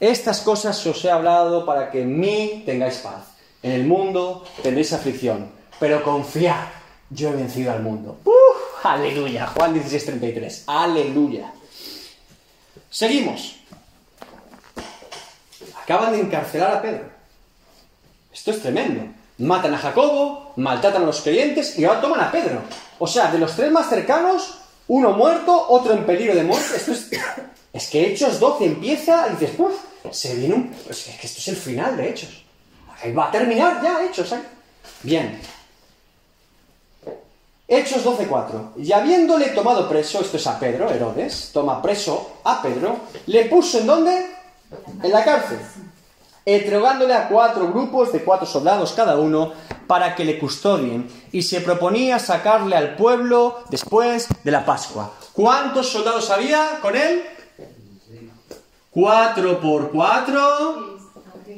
Estas 0.00 0.40
cosas 0.40 0.86
os 0.86 1.04
he 1.04 1.10
hablado 1.10 1.66
para 1.66 1.90
que 1.90 2.02
en 2.02 2.18
mí 2.18 2.62
tengáis 2.64 2.96
paz. 2.98 3.24
En 3.62 3.72
el 3.72 3.84
mundo 3.84 4.44
tendréis 4.62 4.92
aflicción, 4.92 5.50
pero 5.78 6.02
confiad, 6.02 6.66
yo 7.10 7.30
he 7.30 7.36
vencido 7.36 7.72
al 7.72 7.82
mundo. 7.82 8.18
¡Uf! 8.24 8.86
aleluya. 8.86 9.46
Juan 9.48 9.74
16:33. 9.74 10.64
Aleluya. 10.66 11.52
Seguimos. 12.90 13.56
Acaban 15.82 16.12
de 16.12 16.20
encarcelar 16.20 16.76
a 16.76 16.82
Pedro. 16.82 17.04
Esto 18.32 18.50
es 18.50 18.62
tremendo. 18.62 19.15
Matan 19.38 19.74
a 19.74 19.78
Jacobo, 19.78 20.52
maltratan 20.56 21.02
a 21.02 21.06
los 21.06 21.20
creyentes 21.20 21.78
y 21.78 21.84
ahora 21.84 22.00
toman 22.00 22.20
a 22.20 22.32
Pedro. 22.32 22.62
O 22.98 23.06
sea, 23.06 23.30
de 23.30 23.38
los 23.38 23.54
tres 23.54 23.70
más 23.70 23.88
cercanos, 23.88 24.58
uno 24.88 25.12
muerto, 25.12 25.66
otro 25.68 25.92
en 25.92 26.06
peligro 26.06 26.34
de 26.34 26.42
muerte. 26.42 26.76
Esto 26.76 26.92
es, 26.92 27.10
es 27.72 27.88
que 27.88 28.12
Hechos 28.12 28.40
12 28.40 28.64
empieza 28.64 29.28
y 29.28 29.32
dices, 29.32 29.50
¡puf! 29.56 29.74
Se 30.10 30.34
viene 30.36 30.54
un... 30.54 30.74
Es 30.88 31.04
que 31.04 31.26
esto 31.26 31.38
es 31.38 31.48
el 31.48 31.56
final 31.56 31.96
de 31.96 32.08
Hechos. 32.08 32.44
Va 33.16 33.28
a 33.28 33.30
terminar 33.30 33.82
ya 33.82 34.04
Hechos. 34.04 34.32
¿eh? 34.32 34.40
Bien. 35.02 35.38
Hechos 37.68 38.06
12.4. 38.06 38.82
Y 38.82 38.92
habiéndole 38.92 39.46
tomado 39.48 39.86
preso, 39.88 40.20
esto 40.20 40.38
es 40.38 40.46
a 40.46 40.58
Pedro, 40.58 40.88
Herodes, 40.88 41.50
toma 41.52 41.82
preso 41.82 42.38
a 42.44 42.62
Pedro, 42.62 43.00
le 43.26 43.44
puso 43.46 43.80
en 43.80 43.86
dónde? 43.86 44.30
En 45.02 45.12
la 45.12 45.24
cárcel 45.24 45.58
entregándole 46.46 47.12
a 47.12 47.28
cuatro 47.28 47.66
grupos 47.72 48.12
de 48.12 48.22
cuatro 48.22 48.46
soldados 48.46 48.92
cada 48.92 49.16
uno 49.16 49.52
para 49.88 50.14
que 50.14 50.24
le 50.24 50.38
custodien 50.38 51.08
y 51.32 51.42
se 51.42 51.60
proponía 51.60 52.20
sacarle 52.20 52.76
al 52.76 52.94
pueblo 52.94 53.64
después 53.68 54.28
de 54.44 54.50
la 54.52 54.64
Pascua. 54.64 55.12
¿Cuántos 55.32 55.90
soldados 55.90 56.30
había 56.30 56.78
con 56.80 56.94
él? 56.94 57.24
Cuatro 58.90 59.60
por 59.60 59.90
cuatro. 59.90 60.94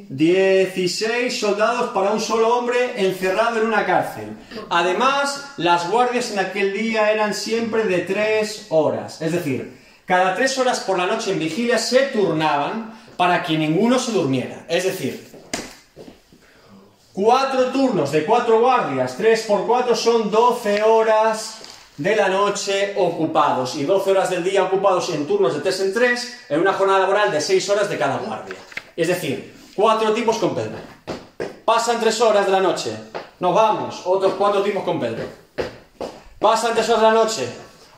Dieciséis 0.09 1.39
soldados 1.39 1.91
para 1.91 2.11
un 2.11 2.19
solo 2.19 2.57
hombre 2.57 2.93
encerrado 2.95 3.59
en 3.61 3.67
una 3.67 3.85
cárcel. 3.85 4.37
Además, 4.69 5.53
las 5.57 5.89
guardias 5.89 6.31
en 6.31 6.39
aquel 6.39 6.73
día 6.73 7.11
eran 7.11 7.35
siempre 7.35 7.83
de 7.83 7.99
tres 7.99 8.65
horas. 8.69 9.21
Es 9.21 9.31
decir, 9.31 9.79
cada 10.05 10.33
tres 10.33 10.57
horas 10.57 10.79
por 10.79 10.97
la 10.97 11.05
noche 11.05 11.31
en 11.31 11.37
vigilia 11.37 11.77
se 11.77 12.07
turnaban 12.07 12.98
para 13.19 13.43
que 13.43 13.57
ninguno 13.57 13.99
se 13.99 14.13
durmiera. 14.13 14.63
Es 14.69 14.85
decir, 14.85 15.29
cuatro 17.11 17.65
turnos 17.65 18.13
de 18.13 18.25
cuatro 18.25 18.61
guardias, 18.61 19.17
tres 19.17 19.41
por 19.41 19.67
cuatro 19.67 19.93
son 19.93 20.31
12 20.31 20.83
horas 20.83 21.57
de 21.97 22.15
la 22.15 22.29
noche 22.29 22.93
ocupados 22.95 23.75
y 23.75 23.83
12 23.83 24.11
horas 24.11 24.29
del 24.29 24.45
día 24.45 24.63
ocupados 24.63 25.09
en 25.09 25.27
turnos 25.27 25.53
de 25.53 25.59
tres 25.59 25.81
en 25.81 25.93
tres 25.93 26.39
en 26.47 26.61
una 26.61 26.71
jornada 26.71 26.99
laboral 26.99 27.29
de 27.29 27.41
6 27.41 27.69
horas 27.71 27.89
de 27.89 27.97
cada 27.97 28.19
guardia. 28.19 28.55
Es 28.95 29.09
decir, 29.09 29.53
cuatro 29.75 30.13
tipos 30.13 30.37
con 30.37 30.55
Pedro. 30.55 30.77
Pasan 31.65 31.99
tres 31.99 32.21
horas 32.21 32.45
de 32.45 32.53
la 32.53 32.61
noche, 32.61 32.95
nos 33.41 33.53
vamos, 33.53 34.01
otros 34.05 34.35
cuatro 34.37 34.61
tipos 34.63 34.85
con 34.85 34.97
Pedro. 34.97 35.25
Pasan 36.39 36.73
tres 36.73 36.87
horas 36.87 37.01
de 37.01 37.07
la 37.09 37.13
noche, 37.15 37.49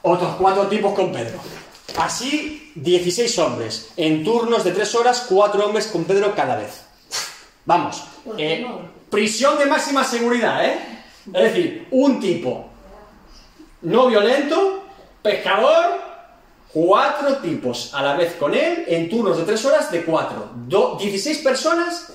otros 0.01 0.33
cuatro 0.39 0.65
tipos 0.65 0.95
con 0.95 1.11
Pedro. 1.11 1.60
Así, 1.97 2.71
16 2.75 3.39
hombres. 3.39 3.89
En 3.97 4.23
turnos 4.23 4.63
de 4.63 4.71
3 4.71 4.95
horas, 4.95 5.25
4 5.29 5.65
hombres 5.65 5.87
con 5.87 6.03
Pedro 6.05 6.33
cada 6.35 6.55
vez. 6.55 6.81
Vamos. 7.65 8.03
Eh, 8.37 8.65
prisión 9.09 9.57
de 9.57 9.65
máxima 9.65 10.03
seguridad, 10.03 10.65
¿eh? 10.65 10.79
Es 11.33 11.43
decir, 11.43 11.87
un 11.91 12.19
tipo 12.19 12.71
no 13.81 14.07
violento, 14.07 14.83
pescador, 15.21 15.99
cuatro 16.73 17.37
tipos 17.37 17.93
a 17.93 18.01
la 18.01 18.15
vez 18.15 18.35
con 18.35 18.53
él 18.53 18.85
en 18.87 19.09
turnos 19.09 19.37
de 19.37 19.43
3 19.43 19.65
horas 19.65 19.91
de 19.91 20.03
4. 20.03 20.49
16 20.99 21.37
personas 21.39 22.13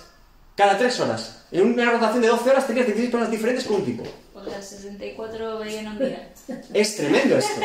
cada 0.57 0.79
3 0.79 1.01
horas. 1.01 1.45
En 1.51 1.73
una 1.73 1.91
rotación 1.91 2.23
de 2.23 2.29
12 2.29 2.51
horas 2.51 2.67
tenías 2.67 2.87
16 2.87 3.11
personas 3.11 3.31
diferentes 3.31 3.65
con 3.65 3.77
un 3.77 3.85
tipo. 3.85 4.05
Pues 4.47 4.59
las 4.59 4.69
64 4.69 5.59
veían 5.59 5.89
a 5.89 5.95
mirar. 5.95 6.29
Es 6.73 6.97
tremendo 6.97 7.37
esto. 7.37 7.61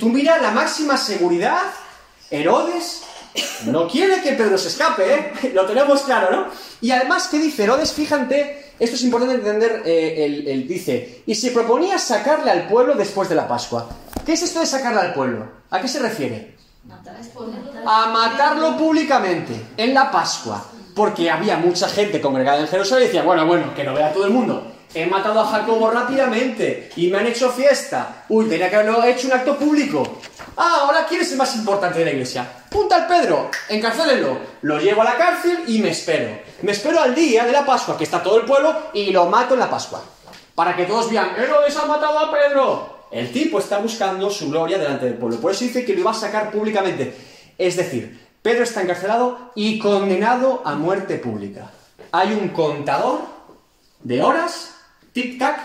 Tú 0.00 0.08
mira 0.08 0.38
la 0.38 0.50
máxima 0.50 0.96
seguridad. 0.96 1.60
Herodes 2.30 3.02
no 3.66 3.86
quiere 3.86 4.22
que 4.22 4.32
Pedro 4.32 4.56
se 4.56 4.68
escape, 4.68 5.14
¿eh? 5.14 5.50
Lo 5.52 5.66
tenemos 5.66 6.00
claro, 6.02 6.34
¿no? 6.34 6.46
Y 6.80 6.90
además, 6.90 7.28
¿qué 7.28 7.38
dice 7.38 7.64
Herodes? 7.64 7.92
Fíjate, 7.92 8.72
esto 8.78 8.96
es 8.96 9.02
importante 9.02 9.34
entender, 9.34 9.82
eh, 9.84 10.44
él, 10.46 10.66
dice, 10.66 11.22
y 11.26 11.34
se 11.34 11.50
proponía 11.50 11.98
sacarle 11.98 12.50
al 12.50 12.66
pueblo 12.66 12.94
después 12.94 13.28
de 13.28 13.34
la 13.34 13.46
Pascua. 13.46 13.90
¿Qué 14.24 14.32
es 14.32 14.42
esto 14.42 14.60
de 14.60 14.66
sacarle 14.66 15.00
al 15.00 15.12
pueblo? 15.12 15.46
¿A 15.68 15.82
qué 15.82 15.88
se 15.88 15.98
refiere? 15.98 16.56
A 17.84 18.06
matarlo 18.06 18.78
públicamente, 18.78 19.52
en 19.76 19.92
la 19.92 20.10
Pascua. 20.10 20.64
Porque 20.94 21.30
había 21.30 21.58
mucha 21.58 21.88
gente 21.88 22.22
congregada 22.22 22.60
en 22.60 22.68
Jerusalén 22.68 23.04
y 23.04 23.06
decía, 23.08 23.22
bueno, 23.22 23.46
bueno, 23.46 23.74
que 23.74 23.84
lo 23.84 23.92
vea 23.92 24.12
todo 24.12 24.24
el 24.24 24.30
mundo. 24.30 24.71
He 24.94 25.06
matado 25.06 25.40
a 25.40 25.46
Jacobo 25.46 25.90
rápidamente 25.90 26.90
y 26.96 27.08
me 27.08 27.18
han 27.18 27.26
hecho 27.26 27.50
fiesta. 27.50 28.24
Uy, 28.28 28.46
tenía 28.46 28.68
que 28.68 28.76
haberlo 28.76 29.02
hecho 29.04 29.26
un 29.26 29.32
acto 29.32 29.56
público. 29.56 30.18
Ah, 30.56 30.80
ahora 30.82 31.06
quién 31.08 31.22
es 31.22 31.32
el 31.32 31.38
más 31.38 31.56
importante 31.56 32.00
de 32.00 32.04
la 32.04 32.10
iglesia. 32.10 32.46
Punta 32.68 32.96
al 32.96 33.06
Pedro, 33.06 33.50
encarcélenlo. 33.70 34.38
Lo 34.60 34.78
llevo 34.78 35.00
a 35.00 35.04
la 35.04 35.16
cárcel 35.16 35.64
y 35.66 35.78
me 35.78 35.90
espero. 35.90 36.38
Me 36.60 36.72
espero 36.72 37.00
al 37.00 37.14
día 37.14 37.46
de 37.46 37.52
la 37.52 37.64
Pascua, 37.64 37.96
que 37.96 38.04
está 38.04 38.22
todo 38.22 38.38
el 38.38 38.44
pueblo, 38.44 38.90
y 38.92 39.10
lo 39.10 39.26
mato 39.26 39.54
en 39.54 39.60
la 39.60 39.70
Pascua. 39.70 40.02
Para 40.54 40.76
que 40.76 40.84
todos 40.84 41.10
vean, 41.10 41.34
Herodes 41.38 41.76
ha 41.76 41.86
matado 41.86 42.18
a 42.18 42.30
Pedro. 42.30 43.06
El 43.10 43.32
tipo 43.32 43.58
está 43.58 43.78
buscando 43.78 44.28
su 44.28 44.50
gloria 44.50 44.76
delante 44.76 45.06
del 45.06 45.14
pueblo. 45.14 45.40
Por 45.40 45.52
eso 45.52 45.64
dice 45.64 45.86
que 45.86 45.94
lo 45.94 46.00
iba 46.00 46.10
a 46.10 46.14
sacar 46.14 46.50
públicamente. 46.50 47.14
Es 47.56 47.76
decir, 47.76 48.26
Pedro 48.42 48.64
está 48.64 48.82
encarcelado 48.82 49.52
y 49.54 49.78
condenado 49.78 50.60
a 50.66 50.74
muerte 50.74 51.16
pública. 51.16 51.70
Hay 52.10 52.32
un 52.34 52.50
contador 52.50 53.20
de 54.00 54.22
horas 54.22 54.81
tic-tac, 55.14 55.56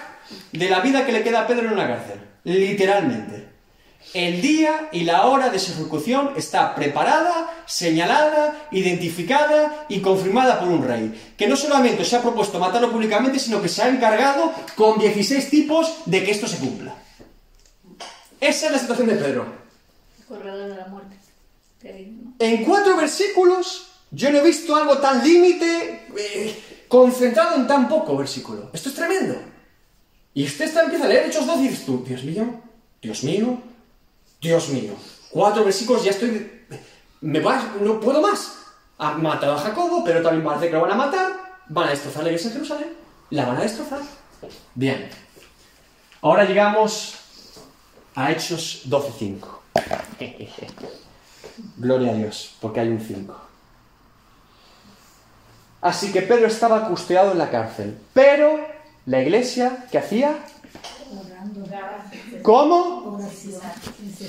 de 0.52 0.70
la 0.70 0.82
vida 0.82 1.06
que 1.06 1.12
le 1.12 1.24
queda 1.24 1.41
a 1.41 1.48
Pedro 1.48 1.68
en 1.68 1.74
una 1.74 1.88
cárcel. 1.88 2.20
Literalmente. 2.43 3.48
El 4.14 4.41
día 4.41 4.89
y 4.91 5.04
la 5.04 5.26
hora 5.26 5.50
de 5.50 5.60
su 5.60 5.74
ejecución 5.74 6.32
está 6.38 6.74
preparada, 6.76 7.64
señalada, 7.66 8.68
identificada 8.72 9.86
y 9.89 10.00
confirmada 10.00 10.60
por 10.60 10.70
un 10.70 10.88
rey, 10.88 11.34
que 11.38 11.48
no 11.48 11.58
solamente 11.58 12.06
se 12.06 12.16
ha 12.16 12.22
propuesto 12.22 12.58
matarlo 12.58 12.91
públicamente, 12.91 13.39
sino 13.39 13.62
que 13.62 13.68
se 13.68 13.84
ha 13.84 13.89
encargado 13.89 14.54
con 14.76 14.98
16 14.98 15.50
tipos 15.50 15.98
de 16.06 16.24
que 16.24 16.32
esto 16.32 16.48
se 16.48 16.58
cumpla. 16.58 16.95
Esa 18.39 18.68
es 18.68 18.72
la 18.72 18.80
situación 18.80 19.08
de 19.08 19.16
Pedro. 19.16 19.45
Corredor 20.28 20.70
de 20.70 20.76
la 20.76 20.88
muerte. 20.88 21.18
En 22.39 22.64
cuatro 22.64 22.98
versículos 22.98 23.88
Yo 24.10 24.32
no 24.32 24.38
he 24.38 24.43
visto 24.43 24.76
algo 24.76 25.00
tan 25.00 25.22
límite, 25.24 26.08
eh, 26.18 26.64
concentrado 26.88 27.55
en 27.55 27.67
tan 27.67 27.88
poco 27.88 28.17
versículo. 28.17 28.69
Esto 28.73 28.89
es 28.89 28.95
tremendo. 28.95 29.35
Y 30.33 30.45
usted 30.45 30.65
está, 30.65 30.83
empieza 30.83 31.05
a 31.05 31.07
leer 31.07 31.27
Hechos 31.27 31.47
12 31.47 31.59
y 31.59 31.67
dices 31.67 31.85
tú, 31.85 32.03
Dios 32.05 32.23
mío, 32.23 32.61
Dios 33.01 33.23
mío, 33.23 33.57
Dios 34.41 34.69
mío. 34.69 34.93
Cuatro 35.31 35.63
versículos, 35.63 36.03
ya 36.03 36.11
estoy... 36.11 36.65
Me 37.21 37.39
va, 37.39 37.73
no 37.81 37.99
puedo 37.99 38.21
más. 38.21 38.57
Han 38.99 39.21
matado 39.21 39.53
a 39.53 39.59
Jacobo, 39.59 40.03
pero 40.03 40.21
también 40.21 40.43
parece 40.43 40.67
que 40.67 40.73
lo 40.73 40.81
van 40.81 40.91
a 40.91 40.95
matar. 40.95 41.31
Van 41.69 41.88
a 41.88 41.91
destrozar 41.91 42.23
la 42.23 42.29
iglesia 42.29 42.49
de 42.49 42.55
Jerusalén. 42.55 42.93
La 43.31 43.45
van 43.45 43.57
a 43.57 43.61
destrozar. 43.61 44.01
Bien. 44.75 45.09
Ahora 46.21 46.45
llegamos 46.45 47.15
a 48.15 48.31
Hechos 48.31 48.83
12.5. 48.88 49.47
Gloria 51.77 52.11
a 52.11 52.15
Dios, 52.15 52.55
porque 52.61 52.79
hay 52.79 52.89
un 52.89 52.99
5. 52.99 53.47
Así 55.88 56.11
que 56.11 56.21
Pedro 56.21 56.47
estaba 56.47 56.85
custodiado 56.89 57.31
en 57.31 57.38
la 57.38 57.49
cárcel. 57.49 57.97
Pero 58.11 58.59
la 59.05 59.21
iglesia, 59.21 59.85
¿qué 59.89 59.97
hacía? 59.97 60.35
¿Cómo? 62.41 63.17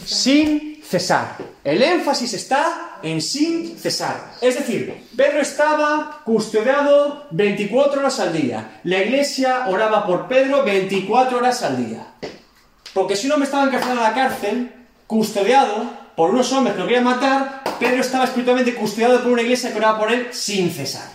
Sin 0.04 0.80
cesar. 0.84 1.36
El 1.64 1.82
énfasis 1.82 2.34
está 2.34 3.00
en 3.02 3.20
sin 3.20 3.76
cesar. 3.76 4.34
Es 4.40 4.54
decir, 4.54 5.08
Pedro 5.16 5.40
estaba 5.40 6.20
custodiado 6.24 7.26
24 7.32 8.02
horas 8.02 8.20
al 8.20 8.32
día. 8.32 8.78
La 8.84 9.02
iglesia 9.02 9.64
oraba 9.66 10.06
por 10.06 10.28
Pedro 10.28 10.62
24 10.62 11.38
horas 11.38 11.64
al 11.64 11.88
día. 11.88 12.06
Porque 12.94 13.16
si 13.16 13.26
uno 13.26 13.36
me 13.36 13.46
estaba 13.46 13.64
encarcelado 13.64 13.98
en 13.98 14.04
la 14.04 14.14
cárcel, 14.14 14.72
custodiado 15.08 15.90
por 16.14 16.30
unos 16.30 16.52
hombres 16.52 16.74
que 16.74 16.80
lo 16.82 16.86
querían 16.86 17.04
matar, 17.04 17.62
Pedro 17.78 18.00
estaba 18.00 18.24
espiritualmente 18.24 18.74
custodiado 18.74 19.22
por 19.22 19.32
una 19.32 19.42
iglesia 19.42 19.70
que 19.70 19.78
oraba 19.78 20.00
por 20.00 20.12
él 20.12 20.28
sin 20.32 20.70
cesar. 20.70 21.08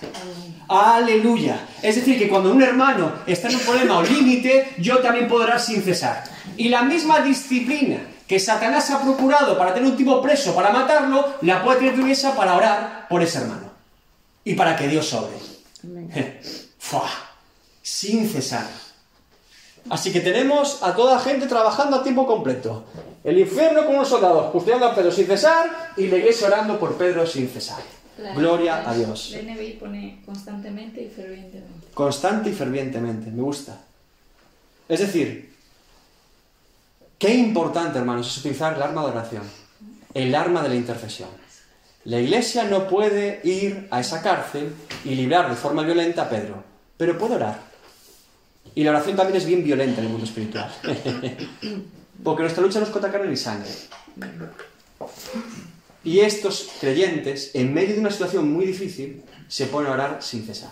Aleluya. 0.74 1.68
Es 1.84 1.98
decir, 1.98 2.18
que 2.18 2.28
cuando 2.28 2.52
un 2.52 2.64
hermano 2.64 3.12
está 3.28 3.48
en 3.48 3.56
un 3.56 3.62
problema 3.62 4.00
o 4.00 4.02
límite, 4.02 4.74
yo 4.80 4.98
también 5.00 5.28
puedo 5.28 5.44
orar 5.44 5.60
sin 5.60 5.84
cesar. 5.84 6.24
Y 6.58 6.70
la 6.70 6.82
misma 6.82 7.20
disciplina 7.22 7.98
que 8.28 8.40
Satanás 8.40 8.90
ha 8.90 9.00
procurado 9.00 9.56
para 9.56 9.72
tener 9.76 9.92
un 9.92 9.96
tipo 9.96 10.20
preso, 10.20 10.56
para 10.56 10.72
matarlo, 10.72 11.36
la 11.42 11.64
puede 11.64 11.78
tener 11.78 11.94
tu 11.94 12.02
iglesia 12.02 12.36
para 12.36 12.56
orar 12.56 13.08
por 13.08 13.22
ese 13.22 13.38
hermano. 13.38 13.70
Y 14.44 14.56
para 14.56 14.76
que 14.76 14.88
Dios 14.88 15.06
sobre. 15.08 15.38
Fua. 16.80 17.08
Sin 17.84 18.28
cesar. 18.28 18.66
Así 19.92 20.12
que 20.12 20.22
tenemos 20.22 20.82
a 20.82 20.96
toda 20.96 21.20
gente 21.20 21.46
trabajando 21.46 21.98
a 21.98 22.04
tiempo 22.04 22.26
completo. 22.26 22.86
El 23.24 23.38
infierno 23.38 23.86
con 23.86 23.96
unos 23.96 24.08
soldados 24.08 24.52
custodiando 24.52 24.88
a 24.88 24.96
Pedro 24.96 25.12
sin 25.12 25.28
cesar 25.28 25.94
y 25.98 26.08
la 26.08 26.18
iglesia 26.18 26.48
orando 26.48 26.80
por 26.80 26.96
Pedro 26.96 27.28
sin 27.28 27.48
cesar. 27.48 27.84
La- 28.18 28.34
Gloria 28.34 28.82
la- 28.82 28.90
a 28.92 28.94
Dios. 28.96 29.32
La 29.32 29.40
NBI 29.54 29.74
pone 29.80 30.22
constantemente 30.26 31.02
y 31.02 31.10
fervientemente. 31.10 31.88
Constante 31.94 32.50
y 32.50 32.54
fervientemente, 32.54 33.32
me 33.32 33.42
gusta. 33.42 33.80
Es 34.88 35.00
decir, 35.00 35.54
qué 37.18 37.34
importante, 37.34 37.98
hermanos, 38.00 38.28
es 38.28 38.38
utilizar 38.38 38.76
el 38.76 38.82
arma 38.82 39.02
de 39.04 39.08
oración, 39.12 39.44
el 40.14 40.36
arma 40.36 40.62
de 40.62 40.70
la 40.70 40.76
intercesión. 40.76 41.30
La 42.06 42.20
iglesia 42.20 42.66
no 42.66 42.88
puede 42.88 43.40
ir 43.46 43.88
a 43.90 44.02
esa 44.02 44.22
cárcel 44.22 44.74
y 45.06 45.16
librar 45.16 45.50
de 45.50 45.56
forma 45.56 45.84
violenta 45.84 46.24
a 46.24 46.30
Pedro, 46.30 46.62
pero 46.98 47.18
puede 47.18 47.36
orar. 47.36 47.60
Y 48.76 48.84
la 48.84 48.92
oración 48.92 49.16
también 49.16 49.38
es 49.38 49.46
bien 49.46 49.64
violenta 49.64 50.00
en 50.02 50.08
el 50.08 50.12
mundo 50.12 50.26
espiritual. 50.26 50.70
Porque 52.24 52.42
nuestra 52.44 52.62
lucha 52.64 52.80
no 52.80 52.86
es 52.86 52.92
contra 52.92 53.12
carne 53.12 53.30
ni 53.30 53.38
sangre. 53.38 53.70
Y 56.04 56.20
estos 56.20 56.70
creyentes, 56.80 57.52
en 57.54 57.74
medio 57.74 57.96
de 57.96 58.02
una 58.02 58.12
situación 58.12 58.52
muy 58.52 58.66
difícil, 58.66 59.24
se 59.48 59.68
ponen 59.68 59.92
a 59.92 59.94
orar 59.94 60.18
sin 60.22 60.46
cesar. 60.46 60.72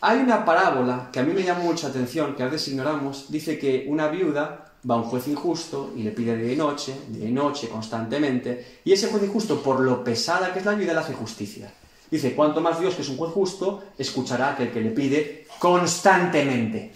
Hay 0.00 0.18
una 0.18 0.44
parábola 0.44 1.10
que 1.12 1.20
a 1.20 1.22
mí 1.22 1.32
me 1.32 1.42
llama 1.42 1.60
mucha 1.60 1.88
atención, 1.88 2.34
que 2.34 2.42
a 2.42 2.46
veces 2.46 2.68
ignoramos, 2.68 3.30
dice 3.30 3.58
que 3.58 3.86
una 3.88 4.08
viuda 4.08 4.72
va 4.88 4.94
a 4.96 4.98
un 4.98 5.04
juez 5.04 5.28
injusto 5.28 5.92
y 5.96 6.02
le 6.02 6.10
pide 6.10 6.36
día 6.36 6.52
y 6.52 6.56
noche, 6.56 6.94
día 7.08 7.28
y 7.28 7.32
noche, 7.32 7.68
constantemente, 7.68 8.80
y 8.84 8.92
ese 8.92 9.08
juez 9.08 9.22
injusto, 9.22 9.62
por 9.62 9.80
lo 9.80 10.02
pesada 10.02 10.52
que 10.52 10.58
es 10.58 10.64
la 10.64 10.74
viuda, 10.74 10.94
le 10.94 11.00
hace 11.00 11.14
justicia. 11.14 11.72
Dice, 12.10 12.34
cuanto 12.34 12.60
más 12.60 12.80
Dios, 12.80 12.94
que 12.94 13.02
es 13.02 13.08
un 13.08 13.16
juez 13.16 13.32
justo, 13.32 13.84
escuchará 13.96 14.48
a 14.48 14.52
aquel 14.52 14.70
que 14.70 14.80
le 14.80 14.90
pide 14.90 15.46
constantemente. 15.58 16.92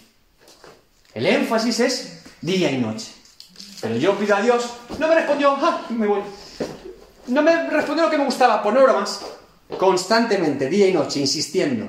El 1.14 1.26
énfasis 1.26 1.80
es 1.80 2.22
día 2.40 2.70
y 2.70 2.78
noche. 2.78 3.12
Pero 3.80 3.96
yo 3.96 4.18
pido 4.18 4.36
a 4.36 4.42
Dios, 4.42 4.68
no 4.98 5.06
me 5.06 5.14
respondió, 5.14 5.56
¡ah! 5.60 5.86
me 5.90 6.06
voy. 6.06 6.20
No 7.28 7.42
me 7.42 7.68
respondió 7.70 8.04
lo 8.04 8.10
que 8.10 8.18
me 8.18 8.24
gustaba, 8.24 8.62
pues 8.62 8.74
no 8.74 8.82
oro 8.82 8.94
más. 8.94 9.20
Constantemente, 9.78 10.68
día 10.68 10.88
y 10.88 10.92
noche, 10.92 11.20
insistiendo. 11.20 11.88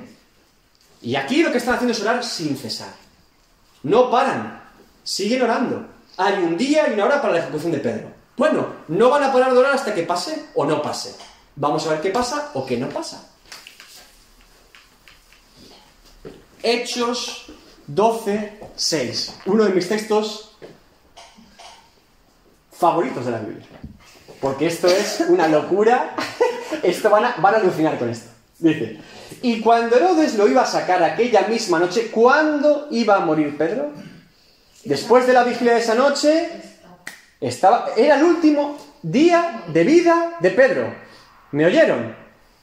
Y 1.00 1.14
aquí 1.14 1.42
lo 1.42 1.52
que 1.52 1.58
están 1.58 1.74
haciendo 1.74 1.92
es 1.92 2.02
orar 2.02 2.24
sin 2.24 2.56
cesar. 2.56 2.92
No 3.84 4.10
paran, 4.10 4.62
siguen 5.04 5.42
orando. 5.42 5.86
Hay 6.16 6.34
un 6.42 6.56
día 6.56 6.88
y 6.88 6.94
una 6.94 7.04
hora 7.04 7.22
para 7.22 7.34
la 7.34 7.40
ejecución 7.40 7.72
de 7.72 7.78
Pedro. 7.78 8.10
Bueno, 8.36 8.66
no 8.88 9.10
van 9.10 9.22
a 9.22 9.32
parar 9.32 9.52
de 9.52 9.58
orar 9.58 9.74
hasta 9.74 9.94
que 9.94 10.02
pase 10.02 10.46
o 10.54 10.64
no 10.64 10.82
pase. 10.82 11.14
Vamos 11.54 11.86
a 11.86 11.90
ver 11.90 12.00
qué 12.00 12.10
pasa 12.10 12.50
o 12.54 12.66
qué 12.66 12.76
no 12.76 12.88
pasa. 12.88 13.28
Hechos 16.62 17.46
12, 17.86 18.60
6. 18.74 19.34
Uno 19.46 19.64
de 19.64 19.70
mis 19.70 19.88
textos 19.88 20.56
favoritos 22.72 23.24
de 23.24 23.30
la 23.30 23.38
Biblia. 23.38 23.66
Porque 24.40 24.66
esto 24.66 24.86
es 24.88 25.24
una 25.28 25.48
locura. 25.48 26.14
Esto 26.82 27.08
van 27.10 27.24
a, 27.24 27.34
van 27.38 27.54
a 27.54 27.56
alucinar 27.58 27.98
con 27.98 28.10
esto. 28.10 28.30
Dice, 28.58 28.98
y 29.42 29.60
cuando 29.60 29.96
Herodes 29.96 30.34
lo 30.36 30.48
iba 30.48 30.62
a 30.62 30.66
sacar 30.66 31.02
aquella 31.02 31.42
misma 31.48 31.78
noche, 31.78 32.10
¿cuándo 32.10 32.88
iba 32.90 33.16
a 33.16 33.20
morir 33.20 33.56
Pedro? 33.56 33.92
Después 34.84 35.26
de 35.26 35.32
la 35.32 35.44
vigilia 35.44 35.74
de 35.74 35.80
esa 35.80 35.94
noche, 35.94 36.50
estaba, 37.40 37.90
era 37.96 38.16
el 38.16 38.24
último 38.24 38.76
día 39.02 39.64
de 39.68 39.84
vida 39.84 40.36
de 40.40 40.50
Pedro. 40.50 40.94
¿Me 41.52 41.66
oyeron? 41.66 42.14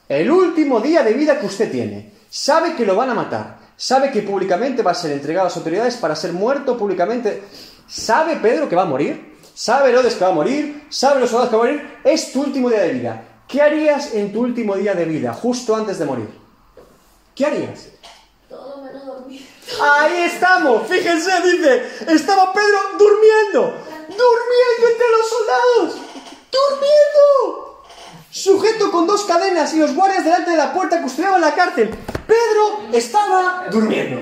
El 0.08 0.30
último 0.30 0.80
día 0.80 1.02
de 1.02 1.14
vida 1.14 1.40
que 1.40 1.46
usted 1.46 1.70
tiene. 1.70 2.12
Sabe 2.28 2.74
que 2.74 2.86
lo 2.86 2.94
van 2.94 3.10
a 3.10 3.14
matar. 3.14 3.58
Sabe 3.76 4.10
que 4.10 4.22
públicamente 4.22 4.82
va 4.82 4.92
a 4.92 4.94
ser 4.94 5.12
entregado 5.12 5.46
a 5.46 5.48
las 5.48 5.56
autoridades 5.56 5.96
para 5.96 6.16
ser 6.16 6.32
muerto 6.32 6.76
públicamente. 6.76 7.42
¿Sabe 7.88 8.36
Pedro 8.36 8.68
que 8.68 8.76
va 8.76 8.82
a 8.82 8.86
morir? 8.86 9.35
¿Sabe 9.56 9.88
Herodes 9.88 10.16
que 10.16 10.20
va 10.22 10.32
a 10.32 10.34
morir? 10.34 10.86
¿Sabe 10.90 11.18
los 11.18 11.30
soldados 11.30 11.48
que 11.48 11.56
van 11.56 11.66
a 11.66 11.72
morir? 11.72 11.98
Es 12.04 12.30
tu 12.30 12.42
último 12.42 12.68
día 12.68 12.80
de 12.80 12.92
vida. 12.92 13.24
¿Qué 13.48 13.62
harías 13.62 14.12
en 14.12 14.30
tu 14.30 14.42
último 14.42 14.76
día 14.76 14.92
de 14.92 15.06
vida, 15.06 15.32
justo 15.32 15.74
antes 15.74 15.98
de 15.98 16.04
morir? 16.04 16.28
¿Qué 17.34 17.46
harías? 17.46 17.88
Todo 18.50 18.82
menos 18.82 19.06
dormir. 19.06 19.48
Ahí 19.80 20.24
estamos, 20.24 20.86
fíjense, 20.86 21.30
dice, 21.40 21.88
estaba 22.06 22.52
Pedro 22.52 22.78
durmiendo, 22.98 23.82
durmiendo 24.08 24.88
entre 24.92 25.06
los 25.08 25.28
soldados, 25.30 26.02
durmiendo, 26.52 27.82
sujeto 28.30 28.90
con 28.90 29.06
dos 29.06 29.24
cadenas 29.24 29.72
y 29.72 29.78
los 29.78 29.94
guardias 29.94 30.22
delante 30.22 30.50
de 30.50 30.58
la 30.58 30.74
puerta 30.74 31.00
custodiaban 31.00 31.40
la 31.40 31.54
cárcel. 31.54 31.96
Pedro 32.26 32.90
estaba 32.92 33.68
durmiendo. 33.70 34.20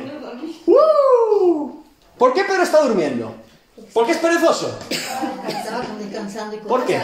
¡Uh! 0.66 1.82
¿Por 2.16 2.32
qué 2.34 2.44
Pedro 2.44 2.62
está 2.62 2.82
durmiendo? 2.82 3.34
¿Por 3.92 4.06
qué 4.06 4.12
es 4.12 4.18
perezoso? 4.18 4.78
¿Por 6.68 6.86
qué? 6.86 7.00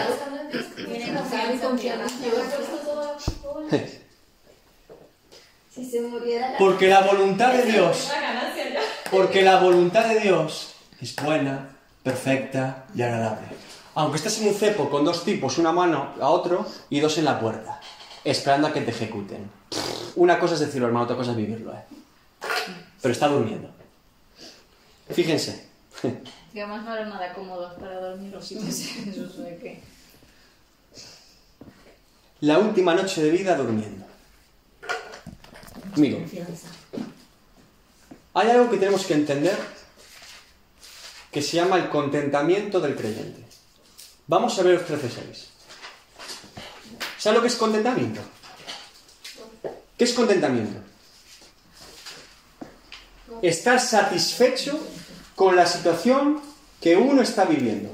Porque 6.58 6.88
la 6.88 7.00
voluntad 7.00 7.52
de 7.52 7.64
Dios, 7.64 8.10
porque 9.10 9.42
la 9.42 9.60
voluntad 9.60 10.08
de 10.08 10.20
Dios 10.20 10.74
es 11.00 11.16
buena, 11.16 11.76
perfecta 12.02 12.84
y 12.94 13.02
agradable. 13.02 13.48
Aunque 13.94 14.18
estés 14.18 14.40
en 14.40 14.48
un 14.48 14.54
cepo 14.54 14.88
con 14.88 15.04
dos 15.04 15.24
tipos, 15.24 15.58
una 15.58 15.72
mano 15.72 16.14
a 16.20 16.28
otro 16.28 16.66
y 16.88 17.00
dos 17.00 17.18
en 17.18 17.24
la 17.24 17.40
puerta, 17.40 17.80
esperando 18.24 18.68
a 18.68 18.72
que 18.72 18.82
te 18.82 18.90
ejecuten. 18.90 19.50
Una 20.16 20.38
cosa 20.38 20.54
es 20.54 20.60
decirlo, 20.60 20.86
hermano, 20.86 21.04
otra 21.04 21.16
cosa 21.16 21.32
es 21.32 21.36
vivirlo, 21.36 21.72
¿eh? 21.72 21.84
Pero 23.00 23.12
está 23.12 23.28
durmiendo. 23.28 23.70
Fíjense. 25.10 25.68
Y 26.52 26.58
además 26.58 26.84
no 26.84 26.94
era 26.94 27.06
nada 27.06 27.32
cómodo 27.32 27.74
para 27.76 28.00
dormir 28.00 28.32
los 28.32 28.50
meses. 28.52 29.06
Eso 29.06 29.24
es 29.24 29.36
de 29.38 29.56
que. 29.58 29.80
La 32.40 32.58
última 32.58 32.94
noche 32.94 33.22
de 33.22 33.30
vida 33.30 33.54
durmiendo. 33.56 34.06
Amigo, 35.94 36.18
Confianza. 36.18 36.68
hay 38.34 38.48
algo 38.50 38.70
que 38.70 38.76
tenemos 38.78 39.04
que 39.04 39.14
entender 39.14 39.58
que 41.30 41.42
se 41.42 41.56
llama 41.56 41.76
el 41.76 41.88
contentamiento 41.90 42.80
del 42.80 42.96
creyente. 42.96 43.44
Vamos 44.26 44.58
a 44.58 44.62
ver 44.62 44.74
los 44.80 44.88
13.6. 44.88 45.46
¿Sabes 47.18 47.36
lo 47.36 47.42
que 47.42 47.48
es 47.48 47.56
contentamiento? 47.56 48.20
¿Qué 49.98 50.04
es 50.04 50.12
contentamiento? 50.14 50.80
Estar 53.42 53.80
satisfecho 53.80 54.80
con 55.40 55.56
la 55.56 55.64
situación 55.64 56.38
que 56.82 56.98
uno 56.98 57.22
está 57.22 57.46
viviendo. 57.46 57.88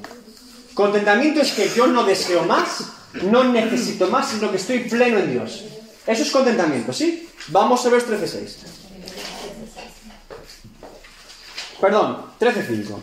Contentamiento 0.74 1.40
es 1.40 1.52
que 1.52 1.68
yo 1.68 1.86
no 1.86 2.02
deseo 2.02 2.42
más, 2.42 2.82
no 3.22 3.44
necesito 3.44 4.08
más, 4.08 4.30
sino 4.30 4.50
que 4.50 4.56
estoy 4.56 4.80
pleno 4.80 5.20
en 5.20 5.30
Dios. 5.30 5.62
Eso 6.04 6.22
es 6.24 6.30
contentamiento, 6.32 6.92
¿sí? 6.92 7.28
Vamos 7.46 7.86
a 7.86 7.90
ver 7.90 8.04
13.6. 8.04 8.48
Perdón, 11.80 12.32
13.5. 12.40 13.00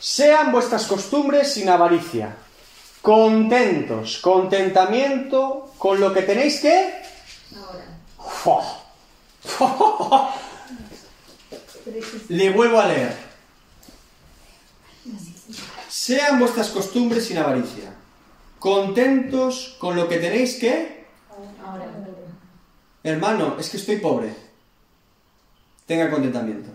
Sean 0.00 0.50
vuestras 0.50 0.86
costumbres 0.86 1.52
sin 1.52 1.68
avaricia, 1.68 2.38
contentos, 3.02 4.18
contentamiento 4.18 5.74
con 5.78 6.00
lo 6.00 6.12
que 6.12 6.22
tenéis 6.22 6.58
que... 6.58 6.92
Ahora. 7.54 7.84
Le 12.28 12.50
vuelvo 12.50 12.80
a 12.80 12.86
leer. 12.86 13.16
Sean 15.88 16.38
vuestras 16.38 16.70
costumbres 16.70 17.26
sin 17.26 17.38
avaricia, 17.38 17.94
contentos 18.58 19.76
con 19.78 19.96
lo 19.96 20.08
que 20.08 20.18
tenéis 20.18 20.56
que... 20.58 21.06
Hermano, 23.04 23.56
es 23.58 23.68
que 23.68 23.76
estoy 23.76 23.96
pobre. 23.96 24.34
Tenga 25.86 26.10
contentamiento. 26.10 26.70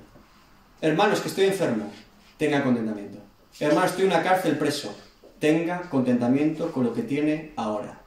Hermano, 0.81 1.13
es 1.13 1.21
que 1.21 1.29
estoy 1.29 1.45
enfermo. 1.45 1.91
Tenga 2.37 2.63
contentamiento. 2.63 3.19
Hermano, 3.59 3.87
estoy 3.87 4.05
en 4.05 4.11
una 4.11 4.23
cárcel 4.23 4.57
preso. 4.57 4.95
Tenga 5.39 5.81
contentamiento 5.89 6.71
con 6.71 6.83
lo 6.83 6.93
que 6.93 7.03
tiene 7.03 7.53
ahora. 7.55 8.01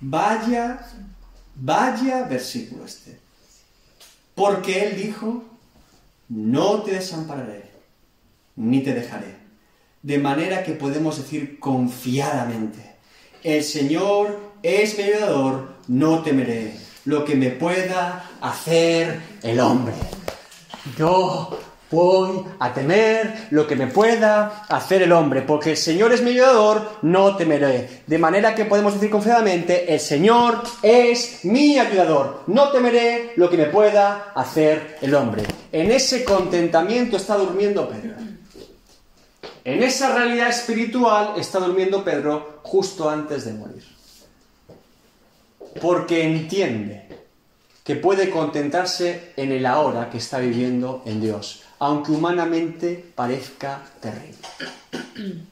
Vaya, 0.00 0.86
vaya 1.54 2.24
versículo 2.24 2.84
este. 2.84 3.18
Porque 4.34 4.86
Él 4.86 4.96
dijo, 4.96 5.44
no 6.34 6.82
te 6.82 6.90
desampararé, 6.90 7.70
ni 8.56 8.82
te 8.82 8.92
dejaré. 8.92 9.36
De 10.02 10.18
manera 10.18 10.64
que 10.64 10.72
podemos 10.72 11.16
decir 11.16 11.60
confiadamente, 11.60 12.96
el 13.44 13.62
Señor 13.62 14.40
es 14.62 14.98
mi 14.98 15.04
ayudador, 15.04 15.76
no 15.86 16.22
temeré 16.22 16.76
lo 17.04 17.24
que 17.24 17.36
me 17.36 17.50
pueda 17.50 18.28
hacer 18.40 19.20
el 19.42 19.60
hombre. 19.60 19.94
Yo 20.98 21.56
voy 21.94 22.44
a 22.58 22.74
temer 22.74 23.46
lo 23.50 23.66
que 23.66 23.76
me 23.76 23.86
pueda 23.86 24.64
hacer 24.68 25.02
el 25.02 25.12
hombre, 25.12 25.42
porque 25.42 25.70
el 25.70 25.76
Señor 25.76 26.12
es 26.12 26.22
mi 26.22 26.30
ayudador, 26.32 26.98
no 27.02 27.36
temeré. 27.36 28.02
De 28.06 28.18
manera 28.18 28.54
que 28.54 28.66
podemos 28.66 28.94
decir 28.94 29.08
confiadamente, 29.08 29.94
el 29.94 30.00
Señor 30.00 30.62
es 30.82 31.44
mi 31.44 31.78
ayudador, 31.78 32.42
no 32.48 32.70
temeré 32.70 33.32
lo 33.36 33.48
que 33.48 33.56
me 33.56 33.66
pueda 33.66 34.32
hacer 34.34 34.98
el 35.00 35.14
hombre. 35.14 35.44
En 35.72 35.90
ese 35.90 36.24
contentamiento 36.24 37.16
está 37.16 37.36
durmiendo 37.36 37.88
Pedro. 37.88 38.16
En 39.64 39.82
esa 39.82 40.14
realidad 40.14 40.50
espiritual 40.50 41.34
está 41.38 41.58
durmiendo 41.58 42.04
Pedro 42.04 42.60
justo 42.62 43.08
antes 43.08 43.46
de 43.46 43.54
morir. 43.54 43.84
Porque 45.80 46.22
entiende 46.22 47.08
que 47.84 47.96
puede 47.96 48.30
contentarse 48.30 49.32
en 49.36 49.52
el 49.52 49.66
ahora 49.66 50.08
que 50.08 50.16
está 50.18 50.38
viviendo 50.38 51.02
en 51.04 51.20
Dios, 51.20 51.63
aunque 51.84 52.12
humanamente 52.12 53.12
parezca 53.14 53.82
terrible. 54.00 54.38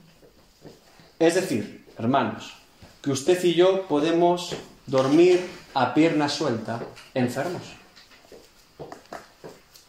Es 1.19 1.35
decir, 1.35 1.87
hermanos, 1.99 2.55
que 3.03 3.11
usted 3.11 3.45
y 3.45 3.55
yo 3.55 3.87
podemos 3.87 4.57
dormir 4.87 5.47
a 5.75 5.93
pierna 5.93 6.31
suelta 6.31 6.81
enfermos. 7.13 7.63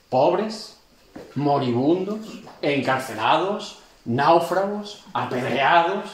Pobres, 0.10 0.76
moribundos, 1.34 2.20
encarcelados, 2.62 3.80
náufragos, 4.04 5.06
apedreados, 5.14 6.10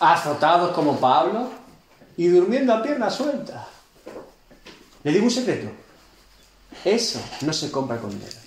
azotados 0.00 0.72
como 0.72 0.98
Pablo 0.98 1.48
y 2.16 2.26
durmiendo 2.26 2.74
a 2.74 2.82
pierna 2.82 3.08
suelta. 3.08 3.68
Le 5.04 5.12
digo 5.12 5.24
un 5.24 5.30
secreto. 5.30 5.70
Eso 6.84 7.20
no 7.42 7.52
se 7.52 7.70
compra 7.70 7.98
con 7.98 8.10
dinero. 8.10 8.37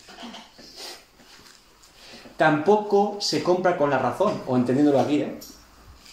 Tampoco 2.41 3.17
se 3.19 3.43
compra 3.43 3.77
con 3.77 3.91
la 3.91 3.99
razón, 3.99 4.41
o 4.47 4.57
entendiéndolo 4.57 4.99
aquí, 4.99 5.17
¿eh? 5.17 5.37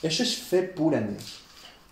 Eso 0.02 0.22
es 0.22 0.36
fe 0.36 0.62
pura 0.62 0.98
en 0.98 1.16
Dios. 1.16 1.40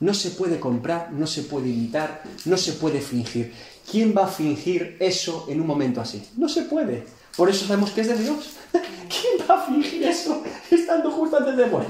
No 0.00 0.12
se 0.12 0.28
puede 0.28 0.60
comprar, 0.60 1.10
no 1.10 1.26
se 1.26 1.44
puede 1.44 1.70
imitar, 1.70 2.22
no 2.44 2.58
se 2.58 2.74
puede 2.74 3.00
fingir. 3.00 3.54
¿Quién 3.90 4.14
va 4.14 4.26
a 4.26 4.28
fingir 4.28 4.98
eso 5.00 5.46
en 5.48 5.62
un 5.62 5.66
momento 5.66 6.02
así? 6.02 6.22
No 6.36 6.50
se 6.50 6.64
puede. 6.64 7.06
Por 7.34 7.48
eso 7.48 7.66
sabemos 7.66 7.92
que 7.92 8.02
es 8.02 8.08
de 8.08 8.18
Dios. 8.18 8.50
¿Quién 8.72 9.48
va 9.48 9.54
a 9.54 9.66
fingir 9.68 10.02
eso 10.02 10.42
estando 10.70 11.10
justo 11.12 11.38
antes 11.38 11.56
de 11.56 11.64
morir? 11.64 11.88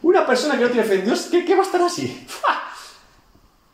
Una 0.00 0.24
persona 0.24 0.56
que 0.56 0.62
no 0.62 0.70
tiene 0.70 0.86
fe 0.86 1.00
en 1.00 1.06
Dios, 1.06 1.22
¿qué, 1.28 1.56
va 1.56 1.62
a 1.62 1.66
estar 1.66 1.82
así? 1.82 2.24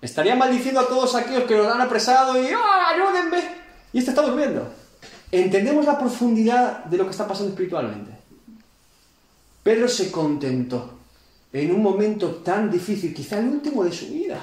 Estaría 0.01 0.37
maldiciendo 0.37 0.81
a 0.81 0.89
todos 0.89 1.15
aquellos 1.15 1.43
que 1.43 1.55
lo 1.55 1.71
han 1.71 1.83
apresado 1.83 2.43
y 2.43 2.47
¡ah, 2.47 2.89
ayúdenme! 2.95 3.45
Y 3.93 3.99
este 3.99 4.13
está 4.13 4.23
durmiendo. 4.23 4.88
Entendemos 5.31 5.85
la 5.85 5.99
profundidad 5.99 6.85
de 6.85 6.97
lo 6.97 7.05
que 7.05 7.11
está 7.11 7.27
pasando 7.27 7.51
espiritualmente. 7.51 8.13
Pedro 9.63 9.89
se 9.89 10.11
contentó 10.11 10.99
en 11.53 11.75
un 11.75 11.83
momento 11.83 12.37
tan 12.37 12.71
difícil, 12.71 13.15
quizá 13.15 13.39
el 13.39 13.49
último 13.49 13.85
de 13.85 13.93
su 13.93 14.07
vida. 14.07 14.39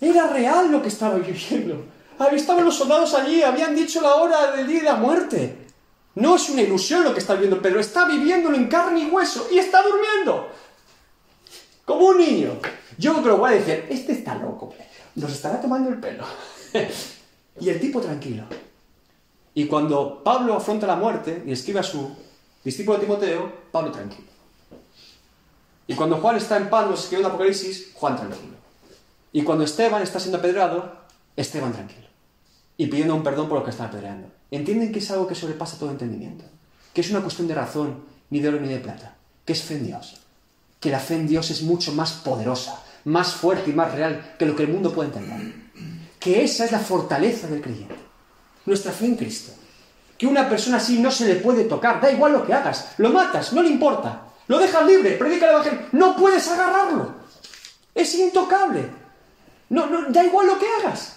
Era 0.00 0.26
real 0.26 0.70
lo 0.70 0.82
que 0.82 0.88
estaba 0.88 1.16
viviendo. 1.16 1.86
Ahí 2.18 2.36
Estaban 2.36 2.64
los 2.64 2.76
soldados 2.76 3.14
allí, 3.14 3.42
habían 3.42 3.74
dicho 3.74 4.00
la 4.00 4.16
hora 4.16 4.52
del 4.52 4.66
día 4.66 4.78
de 4.80 4.84
la 4.84 4.96
muerte. 4.96 5.56
No 6.14 6.36
es 6.36 6.48
una 6.50 6.62
ilusión 6.62 7.04
lo 7.04 7.14
que 7.14 7.20
está 7.20 7.34
viviendo 7.34 7.62
Pedro, 7.62 7.80
está 7.80 8.04
viviéndolo 8.04 8.56
en 8.56 8.68
carne 8.68 9.00
y 9.00 9.06
hueso 9.06 9.48
y 9.50 9.58
está 9.58 9.82
durmiendo. 9.82 10.50
Como 11.84 12.08
un 12.08 12.18
niño. 12.18 12.58
Yo 12.98 13.12
creo 13.14 13.22
que 13.36 13.40
voy 13.40 13.50
a 13.52 13.56
decir, 13.56 13.86
este 13.88 14.12
está 14.12 14.34
loco, 14.34 14.74
nos 15.14 15.32
estará 15.32 15.60
tomando 15.60 15.88
el 15.88 15.98
pelo. 15.98 16.24
y 17.60 17.68
el 17.68 17.80
tipo 17.80 18.00
tranquilo. 18.00 18.44
Y 19.54 19.66
cuando 19.66 20.22
Pablo 20.24 20.54
afronta 20.54 20.86
la 20.86 20.96
muerte 20.96 21.42
y 21.46 21.52
escribe 21.52 21.80
a 21.80 21.82
su 21.82 22.16
discípulo 22.64 22.98
Timoteo, 22.98 23.52
Pablo 23.70 23.92
tranquilo. 23.92 24.32
Y 25.86 25.94
cuando 25.94 26.16
Juan 26.16 26.36
está 26.36 26.56
en 26.56 26.70
Patmos 26.70 27.00
escribiendo 27.00 27.28
Apocalipsis, 27.28 27.92
Juan 27.94 28.16
tranquilo. 28.16 28.56
Y 29.32 29.42
cuando 29.42 29.64
Esteban 29.64 30.02
está 30.02 30.20
siendo 30.20 30.38
apedreado, 30.38 30.92
Esteban 31.36 31.72
tranquilo. 31.72 32.06
Y 32.76 32.86
pidiendo 32.86 33.14
un 33.14 33.22
perdón 33.22 33.48
por 33.48 33.58
lo 33.58 33.64
que 33.64 33.70
está 33.70 33.84
apedreando. 33.84 34.28
Entienden 34.50 34.92
que 34.92 35.00
es 35.00 35.10
algo 35.10 35.26
que 35.26 35.34
sobrepasa 35.34 35.78
todo 35.78 35.90
entendimiento. 35.90 36.44
Que 36.94 37.00
es 37.00 37.10
una 37.10 37.20
cuestión 37.20 37.48
de 37.48 37.54
razón, 37.54 38.04
ni 38.30 38.40
de 38.40 38.48
oro 38.48 38.60
ni 38.60 38.68
de 38.68 38.78
plata. 38.78 39.16
Que 39.44 39.52
es 39.52 39.62
fe 39.62 39.74
en 39.74 39.86
Dios. 39.86 40.20
Que 40.80 40.90
la 40.90 40.98
fe 40.98 41.14
en 41.14 41.26
Dios 41.26 41.50
es 41.50 41.62
mucho 41.62 41.92
más 41.92 42.12
poderosa, 42.12 42.82
más 43.04 43.32
fuerte 43.32 43.70
y 43.70 43.74
más 43.74 43.92
real 43.92 44.34
que 44.38 44.46
lo 44.46 44.56
que 44.56 44.64
el 44.64 44.72
mundo 44.72 44.92
puede 44.92 45.08
entender. 45.08 45.54
Que 46.18 46.44
esa 46.44 46.64
es 46.64 46.72
la 46.72 46.78
fortaleza 46.78 47.48
del 47.48 47.60
creyente. 47.60 48.11
Nuestra 48.66 48.92
fe 48.92 49.06
en 49.06 49.16
Cristo. 49.16 49.52
Que 50.16 50.26
una 50.26 50.48
persona 50.48 50.76
así 50.76 50.98
no 50.98 51.10
se 51.10 51.26
le 51.26 51.36
puede 51.36 51.64
tocar. 51.64 52.00
Da 52.00 52.10
igual 52.10 52.32
lo 52.32 52.46
que 52.46 52.52
hagas. 52.52 52.92
Lo 52.98 53.10
matas, 53.10 53.52
no 53.52 53.62
le 53.62 53.68
importa. 53.68 54.22
Lo 54.48 54.58
dejas 54.58 54.86
libre, 54.86 55.12
predica 55.12 55.46
el 55.46 55.52
Evangelio. 55.52 55.80
No 55.92 56.16
puedes 56.16 56.46
agarrarlo. 56.48 57.14
Es 57.94 58.14
intocable. 58.14 58.84
No, 59.68 59.86
no, 59.86 60.10
da 60.10 60.24
igual 60.24 60.46
lo 60.46 60.58
que 60.58 60.66
hagas. 60.80 61.16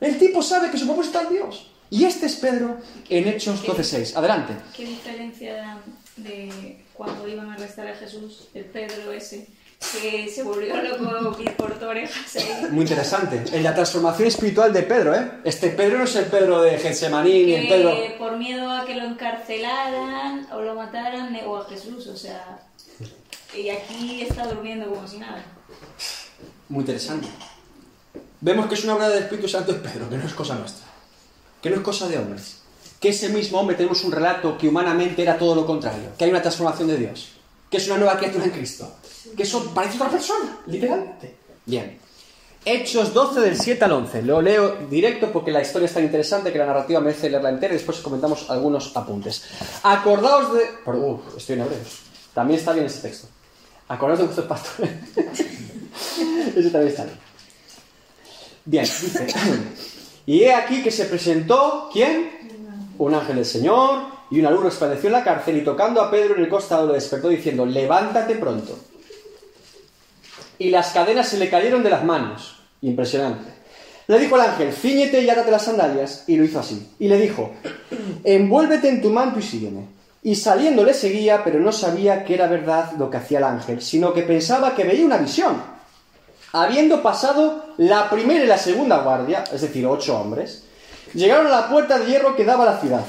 El 0.00 0.18
tipo 0.18 0.42
sabe 0.42 0.70
que 0.70 0.78
su 0.78 0.86
propósito 0.86 1.18
está 1.18 1.28
en 1.28 1.34
Dios. 1.34 1.70
Y 1.90 2.04
este 2.04 2.26
es 2.26 2.36
Pedro 2.36 2.78
en 3.08 3.28
Hechos 3.28 3.64
12.6. 3.64 4.16
Adelante. 4.16 4.54
¿Qué 4.76 4.84
diferencia 4.84 5.78
de 6.16 6.84
cuando 6.94 7.26
iban 7.28 7.50
a 7.50 7.54
arrestar 7.54 7.86
a 7.88 7.94
Jesús, 7.94 8.48
el 8.54 8.64
Pedro 8.66 9.12
ese, 9.12 9.48
que 9.92 10.28
se 10.28 10.42
volvió 10.42 10.76
loco 10.82 11.04
orejas? 11.88 12.36
Muy 12.70 12.82
interesante. 12.82 13.42
En 13.52 13.62
la 13.62 13.74
transformación 13.74 14.28
espiritual 14.28 14.72
de 14.72 14.82
Pedro, 14.82 15.14
¿eh? 15.14 15.30
Este 15.44 15.70
Pedro 15.70 15.98
no 15.98 16.04
es 16.04 16.16
el 16.16 16.26
Pedro 16.26 16.62
de 16.62 16.78
Getsemaní 16.78 17.44
ni 17.44 17.54
el 17.54 17.68
Pedro... 17.68 17.94
Por 18.18 18.36
miedo 18.36 18.70
a 18.70 18.84
que 18.84 18.94
lo 18.94 19.04
encarcelaran 19.04 20.46
o 20.52 20.60
lo 20.60 20.74
mataran, 20.74 21.32
negó 21.32 21.58
a 21.58 21.64
Jesús, 21.64 22.06
o 22.06 22.16
sea... 22.16 22.58
Y 23.56 23.68
aquí 23.68 24.22
está 24.22 24.46
durmiendo 24.46 24.88
como 24.88 25.06
si 25.06 25.18
nada. 25.18 25.44
Muy 26.68 26.80
interesante. 26.80 27.28
Vemos 28.40 28.66
que 28.66 28.74
es 28.74 28.84
una 28.84 28.96
obra 28.96 29.08
del 29.08 29.22
Espíritu 29.22 29.48
Santo 29.48 29.72
en 29.72 29.80
Pedro, 29.80 30.08
que 30.10 30.16
no 30.16 30.26
es 30.26 30.34
cosa 30.34 30.56
nuestra. 30.56 30.86
Que 31.62 31.70
no 31.70 31.76
es 31.76 31.82
cosa 31.82 32.08
de 32.08 32.18
hombres. 32.18 32.62
Que 33.00 33.10
ese 33.10 33.28
mismo 33.28 33.60
hombre 33.60 33.76
tenemos 33.76 34.02
un 34.02 34.10
relato 34.10 34.58
que 34.58 34.68
humanamente 34.68 35.22
era 35.22 35.38
todo 35.38 35.54
lo 35.54 35.66
contrario. 35.66 36.10
Que 36.18 36.24
hay 36.24 36.30
una 36.30 36.42
transformación 36.42 36.88
de 36.88 36.96
Dios. 36.96 37.32
Que 37.74 37.78
es 37.78 37.88
una 37.88 37.98
nueva 37.98 38.16
criatura 38.16 38.44
en 38.44 38.52
Cristo. 38.52 38.88
Que 39.36 39.42
eso 39.42 39.72
parece 39.74 39.96
otra 39.96 40.08
persona, 40.08 40.60
literalmente. 40.66 41.34
Bien. 41.66 41.98
Hechos 42.64 43.12
12 43.12 43.40
del 43.40 43.58
7 43.58 43.84
al 43.84 43.90
11. 43.90 44.22
Lo 44.22 44.40
leo 44.40 44.76
directo 44.88 45.32
porque 45.32 45.50
la 45.50 45.60
historia 45.60 45.86
es 45.86 45.92
tan 45.92 46.04
interesante 46.04 46.52
que 46.52 46.58
la 46.58 46.66
narrativa 46.66 47.00
merece 47.00 47.28
leerla 47.28 47.48
entera 47.48 47.74
y 47.74 47.78
después 47.78 47.98
comentamos 47.98 48.48
algunos 48.48 48.96
apuntes. 48.96 49.42
Acordaos 49.82 50.54
de... 50.54 50.88
Uf, 50.88 51.36
estoy 51.36 51.54
en 51.54 51.62
hebreos. 51.62 51.98
También 52.32 52.60
está 52.60 52.72
bien 52.74 52.86
ese 52.86 53.00
texto. 53.00 53.26
Acordaos 53.88 54.20
de 54.20 54.24
vuestros 54.26 54.46
pastores. 54.46 54.92
ese 56.54 56.70
también 56.70 56.92
está 56.92 57.04
bien. 57.06 57.18
Bien, 58.66 58.84
dice. 58.84 59.26
Y 60.26 60.44
he 60.44 60.54
aquí 60.54 60.80
que 60.80 60.92
se 60.92 61.06
presentó, 61.06 61.90
¿quién? 61.92 62.30
Un 62.98 63.14
ángel 63.14 63.34
del 63.34 63.44
Señor, 63.44 64.13
y 64.34 64.40
una 64.40 64.50
luz 64.50 64.64
resplandeció 64.64 65.06
en 65.06 65.12
la 65.12 65.22
cárcel, 65.22 65.58
y 65.58 65.60
tocando 65.62 66.00
a 66.00 66.10
Pedro 66.10 66.34
en 66.34 66.42
el 66.42 66.48
costado 66.48 66.88
lo 66.88 66.94
despertó 66.94 67.28
diciendo, 67.28 67.64
levántate 67.64 68.34
pronto. 68.34 68.76
y 70.58 70.70
las 70.70 70.90
cadenas 70.90 71.28
se 71.28 71.38
le 71.38 71.48
cayeron 71.48 71.84
de 71.84 71.90
las 71.90 72.04
manos. 72.04 72.56
Impresionante. 72.82 73.48
Le 74.08 74.18
dijo 74.18 74.34
el 74.34 74.42
ángel, 74.42 74.72
ciñete 74.72 75.22
y 75.22 75.30
átate 75.30 75.52
las 75.52 75.64
sandalias, 75.64 76.24
y 76.26 76.36
lo 76.36 76.44
hizo 76.44 76.58
así. 76.58 76.90
Y 76.98 77.06
le 77.06 77.16
dijo, 77.16 77.52
envuélvete 78.24 78.88
en 78.88 79.00
tu 79.00 79.10
manto 79.10 79.38
y 79.38 79.42
sígueme. 79.42 79.86
Y 80.24 80.34
saliendo 80.34 80.82
le 80.82 80.94
seguía, 80.94 81.44
pero 81.44 81.60
no 81.60 81.70
sabía 81.70 82.24
que 82.24 82.34
era 82.34 82.48
verdad 82.48 82.92
lo 82.98 83.10
que 83.10 83.18
hacía 83.18 83.38
el 83.38 83.44
ángel, 83.44 83.82
sino 83.82 84.12
que 84.12 84.22
pensaba 84.22 84.74
que 84.74 84.82
veía 84.82 85.06
una 85.06 85.18
visión. 85.18 85.62
Habiendo 86.52 87.02
pasado 87.02 87.66
la 87.76 88.10
primera 88.10 88.42
y 88.42 88.48
la 88.48 88.58
segunda 88.58 88.98
guardia, 88.98 89.44
es 89.52 89.60
decir, 89.60 89.86
ocho 89.86 90.18
hombres, 90.18 90.64
llegaron 91.14 91.46
a 91.46 91.50
la 91.50 91.68
puerta 91.68 91.98
de 91.98 92.06
hierro 92.06 92.34
que 92.34 92.44
daba 92.44 92.64
a 92.64 92.74
la 92.74 92.80
ciudad, 92.80 93.04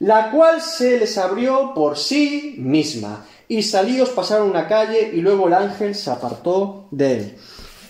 la 0.00 0.30
cual 0.30 0.60
se 0.60 0.98
les 0.98 1.18
abrió 1.18 1.72
por 1.74 1.96
sí 1.98 2.56
misma, 2.58 3.26
y 3.48 3.62
salidos 3.62 4.10
pasaron 4.10 4.50
una 4.50 4.68
calle, 4.68 5.10
y 5.14 5.20
luego 5.20 5.48
el 5.48 5.54
ángel 5.54 5.94
se 5.94 6.10
apartó 6.10 6.86
de 6.90 7.16
él. 7.16 7.38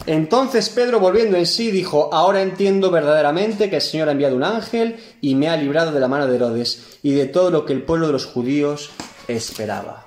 Entonces 0.06 0.70
Pedro, 0.70 1.00
volviendo 1.00 1.36
en 1.36 1.44
sí, 1.44 1.70
dijo, 1.70 2.08
ahora 2.14 2.40
entiendo 2.40 2.90
verdaderamente 2.90 3.68
que 3.68 3.76
el 3.76 3.82
Señor 3.82 4.08
ha 4.08 4.12
enviado 4.12 4.36
un 4.36 4.44
ángel 4.44 4.96
y 5.20 5.34
me 5.34 5.48
ha 5.48 5.56
librado 5.56 5.92
de 5.92 6.00
la 6.00 6.08
mano 6.08 6.26
de 6.26 6.36
Herodes 6.36 6.98
y 7.02 7.12
de 7.12 7.26
todo 7.26 7.50
lo 7.50 7.66
que 7.66 7.74
el 7.74 7.82
pueblo 7.82 8.06
de 8.06 8.14
los 8.14 8.24
judíos 8.24 8.90
esperaba. 9.26 10.06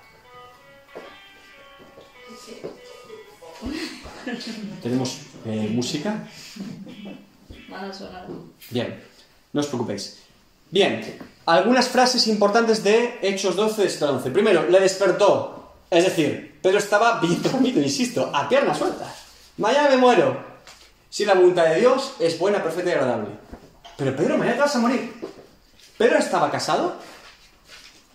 ¿Tenemos 4.82 5.20
eh, 5.46 5.70
música? 5.72 6.28
Bien, 8.72 9.00
no 9.54 9.62
os 9.62 9.68
preocupéis. 9.68 10.18
Bien, 10.72 11.02
algunas 11.46 11.88
frases 11.90 12.28
importantes 12.28 12.84
de 12.84 13.20
Hechos 13.22 13.56
12 13.56 13.88
de 13.88 14.06
11. 14.06 14.32
Primero, 14.32 14.68
le 14.70 14.80
despertó. 14.80 15.74
Es 15.90 16.06
decir, 16.06 16.60
Pedro 16.62 16.78
estaba 16.78 17.20
bien 17.20 17.42
dormido, 17.42 17.82
insisto, 17.82 18.30
a 18.34 18.48
piernas 18.48 18.78
sueltas. 18.78 19.10
Mañana 19.58 19.90
me 19.90 19.98
muero. 19.98 20.52
Si 21.10 21.26
la 21.26 21.34
voluntad 21.34 21.66
de 21.66 21.80
Dios 21.82 22.14
es 22.20 22.40
buena, 22.40 22.64
perfecta 22.64 22.92
y 22.92 22.94
agradable. 22.94 23.30
Pero 23.98 24.16
Pedro, 24.16 24.38
mañana 24.38 24.56
te 24.56 24.62
vas 24.62 24.76
a 24.76 24.80
morir. 24.80 25.14
¿Pedro 25.98 26.18
estaba 26.18 26.50
casado? 26.50 26.96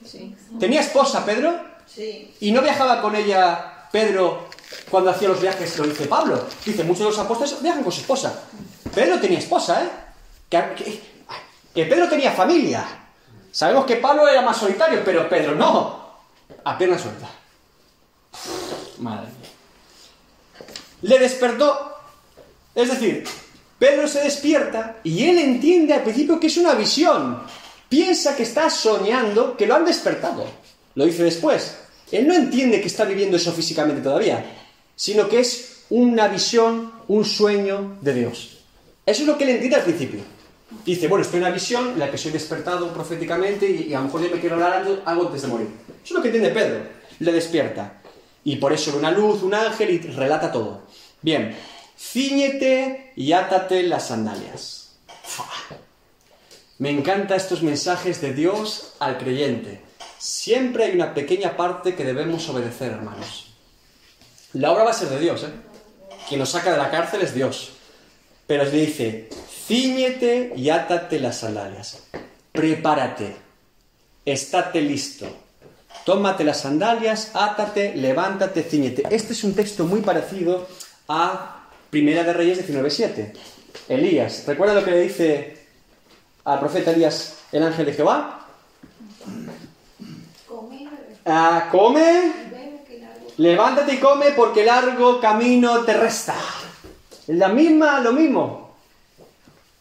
Sí. 0.04 0.34
¿Tenía 0.58 0.80
esposa 0.80 1.24
Pedro? 1.26 1.54
Sí. 1.86 2.34
¿Y 2.40 2.52
no 2.52 2.62
viajaba 2.62 3.02
con 3.02 3.14
ella 3.14 3.88
Pedro 3.92 4.48
cuando 4.90 5.10
hacía 5.10 5.28
los 5.28 5.40
viajes? 5.40 5.76
Lo 5.78 5.84
dice 5.84 6.06
Pablo. 6.06 6.42
Dice, 6.64 6.82
muchos 6.84 7.00
de 7.00 7.04
los 7.10 7.18
apóstoles 7.18 7.60
viajan 7.62 7.82
con 7.82 7.92
su 7.92 8.00
esposa. 8.00 8.42
Pedro 8.94 9.20
tenía 9.20 9.38
esposa, 9.38 9.84
¿eh? 9.84 9.88
Que, 10.48 10.74
que- 10.84 11.16
que 11.74 11.84
Pedro 11.84 12.08
tenía 12.08 12.32
familia. 12.32 12.86
Sabemos 13.56 13.86
que 13.86 13.96
Pablo 13.96 14.28
era 14.28 14.42
más 14.42 14.58
solitario, 14.58 15.00
pero 15.02 15.30
Pedro 15.30 15.54
no. 15.54 15.98
A 16.62 16.76
pierna 16.76 16.98
suelta. 16.98 17.26
Madre 18.98 19.28
mía. 19.28 19.50
Le 21.00 21.18
despertó. 21.18 21.96
Es 22.74 22.90
decir, 22.90 23.24
Pedro 23.78 24.06
se 24.08 24.20
despierta 24.20 24.96
y 25.02 25.24
él 25.24 25.38
entiende 25.38 25.94
al 25.94 26.02
principio 26.02 26.38
que 26.38 26.48
es 26.48 26.58
una 26.58 26.74
visión. 26.74 27.44
Piensa 27.88 28.36
que 28.36 28.42
está 28.42 28.68
soñando, 28.68 29.56
que 29.56 29.66
lo 29.66 29.76
han 29.76 29.86
despertado. 29.86 30.44
Lo 30.94 31.06
dice 31.06 31.22
después. 31.22 31.78
Él 32.12 32.28
no 32.28 32.34
entiende 32.34 32.82
que 32.82 32.88
está 32.88 33.06
viviendo 33.06 33.38
eso 33.38 33.54
físicamente 33.54 34.02
todavía, 34.02 34.44
sino 34.94 35.30
que 35.30 35.40
es 35.40 35.84
una 35.88 36.28
visión, 36.28 36.92
un 37.08 37.24
sueño 37.24 37.96
de 38.02 38.12
Dios. 38.12 38.58
Eso 39.06 39.22
es 39.22 39.26
lo 39.26 39.38
que 39.38 39.44
él 39.44 39.50
entiende 39.50 39.76
al 39.76 39.84
principio. 39.84 40.35
Dice, 40.84 41.06
bueno, 41.06 41.24
estoy 41.24 41.38
en 41.38 41.44
una 41.44 41.54
visión 41.54 41.90
en 41.90 41.98
la 41.98 42.10
que 42.10 42.18
soy 42.18 42.32
despertado 42.32 42.92
proféticamente 42.92 43.68
y, 43.70 43.94
a 43.94 43.98
lo 43.98 44.06
mejor 44.06 44.22
yo 44.22 44.30
me 44.34 44.40
quiero 44.40 44.56
hablar 44.56 45.02
algo, 45.04 45.26
antes 45.26 45.42
de 45.42 45.48
morir. 45.48 45.68
Eso 45.86 46.04
es 46.04 46.10
lo 46.12 46.22
que 46.22 46.28
entiende 46.28 46.50
Pedro. 46.50 46.80
Le 47.20 47.32
despierta. 47.32 48.00
Y 48.44 48.56
por 48.56 48.72
eso 48.72 48.96
una 48.96 49.10
luz, 49.10 49.42
un 49.42 49.54
ángel 49.54 49.90
y 49.90 49.98
relata 49.98 50.50
todo. 50.50 50.82
Bien, 51.22 51.56
ciñete 51.98 53.12
y 53.16 53.32
átate 53.32 53.82
las 53.84 54.08
sandalias. 54.08 54.96
Me 56.78 56.90
encantan 56.90 57.36
estos 57.36 57.62
mensajes 57.62 58.20
de 58.20 58.34
Dios 58.34 58.94
al 58.98 59.18
creyente. 59.18 59.80
Siempre 60.18 60.84
hay 60.84 60.94
una 60.94 61.14
pequeña 61.14 61.56
parte 61.56 61.94
que 61.94 62.04
debemos 62.04 62.48
obedecer, 62.48 62.92
hermanos. 62.92 63.54
La 64.52 64.72
obra 64.72 64.84
va 64.84 64.90
a 64.90 64.94
ser 64.94 65.08
de 65.08 65.20
Dios, 65.20 65.42
¿eh? 65.44 65.50
Quien 66.28 66.40
nos 66.40 66.50
saca 66.50 66.72
de 66.72 66.78
la 66.78 66.90
cárcel 66.90 67.22
es 67.22 67.34
Dios. 67.34 67.70
Pero 68.46 68.64
le 68.64 68.70
dice, 68.70 69.28
ciñete 69.66 70.52
y 70.56 70.70
átate 70.70 71.18
las 71.18 71.38
sandalias. 71.38 72.02
Prepárate. 72.52 73.36
Estate 74.24 74.80
listo. 74.80 75.26
Tómate 76.04 76.44
las 76.44 76.60
sandalias, 76.60 77.32
átate, 77.34 77.94
levántate, 77.96 78.62
ciñete. 78.62 79.02
Este 79.10 79.32
es 79.32 79.42
un 79.44 79.54
texto 79.54 79.84
muy 79.84 80.00
parecido 80.00 80.66
a 81.08 81.68
Primera 81.90 82.22
de 82.22 82.32
Reyes 82.32 82.68
19.7. 82.68 83.32
Elías. 83.88 84.44
¿Recuerda 84.46 84.74
lo 84.74 84.84
que 84.84 84.90
le 84.90 85.00
dice 85.00 85.66
al 86.44 86.60
profeta 86.60 86.92
Elías 86.92 87.38
el 87.52 87.62
ángel 87.62 87.86
de 87.86 87.92
Jehová? 87.92 88.46
Come, 90.46 90.88
Ah, 91.24 91.68
come, 91.72 92.32
levántate 93.38 93.94
y 93.94 93.98
come 93.98 94.30
porque 94.30 94.64
largo 94.64 95.20
camino 95.20 95.80
te 95.84 95.92
resta. 95.94 96.36
La 97.28 97.48
misma, 97.48 98.00
lo 98.00 98.12
mismo. 98.12 98.65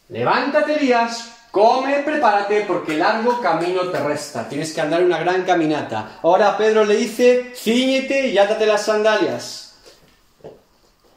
Levántate, 0.08 0.74
Elías, 0.74 1.32
come, 1.50 2.00
prepárate 2.04 2.60
porque 2.60 2.96
largo 2.96 3.40
camino 3.40 3.88
te 3.88 3.98
resta. 3.98 4.48
Tienes 4.48 4.72
que 4.72 4.80
andar 4.80 5.02
una 5.02 5.18
gran 5.18 5.42
caminata. 5.42 6.18
Ahora 6.22 6.56
Pedro 6.56 6.84
le 6.84 6.96
dice, 6.96 7.52
ciñete 7.56 8.28
y 8.28 8.38
átate 8.38 8.66
las 8.66 8.84
sandalias. 8.84 9.74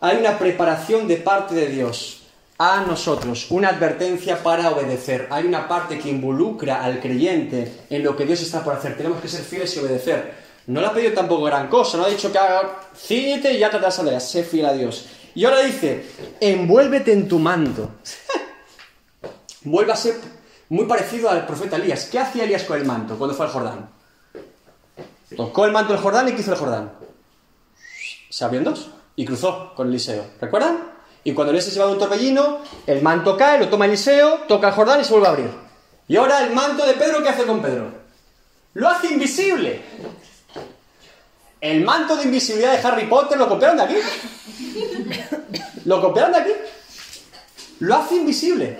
Hay 0.01 0.17
una 0.17 0.39
preparación 0.39 1.07
de 1.07 1.17
parte 1.17 1.53
de 1.53 1.67
Dios 1.67 2.23
a 2.57 2.81
nosotros, 2.81 3.51
una 3.51 3.69
advertencia 3.69 4.41
para 4.41 4.69
obedecer. 4.69 5.27
Hay 5.29 5.45
una 5.45 5.67
parte 5.67 5.99
que 5.99 6.09
involucra 6.09 6.83
al 6.83 6.99
creyente 6.99 7.85
en 7.89 8.03
lo 8.03 8.15
que 8.15 8.25
Dios 8.25 8.41
está 8.41 8.63
por 8.63 8.73
hacer. 8.73 8.97
Tenemos 8.97 9.21
que 9.21 9.27
ser 9.27 9.41
fieles 9.41 9.75
y 9.75 9.79
obedecer. 9.79 10.33
No 10.67 10.81
le 10.81 10.87
ha 10.87 10.93
pedido 10.93 11.13
tampoco 11.13 11.43
gran 11.43 11.67
cosa, 11.67 11.97
no 11.97 12.05
ha 12.05 12.09
dicho 12.09 12.31
que 12.31 12.37
haga, 12.37 12.79
ciñete 12.95 13.53
y 13.53 13.63
átate 13.63 13.83
las 13.83 13.95
sandalias, 13.95 14.29
sé 14.29 14.43
fiel 14.43 14.65
a 14.65 14.73
Dios. 14.73 15.07
Y 15.35 15.45
ahora 15.45 15.61
dice, 15.61 16.05
envuélvete 16.39 17.13
en 17.13 17.27
tu 17.27 17.39
manto. 17.39 17.91
Vuelve 19.63 19.91
a 19.91 19.95
ser 19.95 20.15
muy 20.69 20.85
parecido 20.85 21.29
al 21.29 21.45
profeta 21.45 21.75
Elías. 21.75 22.05
¿Qué 22.05 22.19
hacía 22.19 22.43
Elías 22.43 22.63
con 22.63 22.77
el 22.77 22.85
manto 22.85 23.17
cuando 23.17 23.35
fue 23.35 23.45
al 23.45 23.51
Jordán? 23.51 23.89
Tocó 25.35 25.65
el 25.65 25.71
manto 25.71 25.93
del 25.93 26.01
Jordán 26.01 26.29
y 26.29 26.33
¿qué 26.33 26.41
hizo 26.41 26.51
el 26.51 26.57
Jordán? 26.57 26.91
Se 28.29 28.45
abrió 28.45 28.59
en 28.59 28.65
dos 28.65 28.89
y 29.15 29.25
cruzó 29.25 29.73
con 29.75 29.89
Eliseo. 29.89 30.25
¿Recuerdan? 30.39 30.91
Y 31.23 31.33
cuando 31.33 31.51
Eliseo 31.51 31.71
se 31.71 31.79
lleva 31.79 31.91
un 31.91 31.99
torbellino, 31.99 32.59
el 32.87 33.01
manto 33.01 33.35
cae, 33.35 33.59
lo 33.59 33.67
toma 33.69 33.85
Eliseo, 33.85 34.45
toca 34.47 34.69
el 34.69 34.73
Jordán 34.73 35.01
y 35.01 35.03
se 35.03 35.11
vuelve 35.11 35.27
a 35.27 35.31
abrir. 35.31 35.51
Y 36.07 36.15
ahora 36.15 36.43
el 36.43 36.53
manto 36.53 36.85
de 36.85 36.93
Pedro, 36.93 37.21
¿qué 37.21 37.29
hace 37.29 37.45
con 37.45 37.61
Pedro? 37.61 37.91
Lo 38.73 38.87
hace 38.87 39.07
invisible. 39.07 39.81
El 41.61 41.83
manto 41.83 42.15
de 42.15 42.23
invisibilidad 42.23 42.71
de 42.71 42.87
Harry 42.87 43.05
Potter 43.07 43.37
lo 43.37 43.49
copiaron 43.49 43.77
de 43.77 43.83
aquí. 43.83 43.95
Lo 45.85 46.01
copiaron 46.01 46.31
de 46.31 46.37
aquí. 46.39 46.51
Lo 47.79 47.95
hace 47.95 48.15
invisible. 48.15 48.79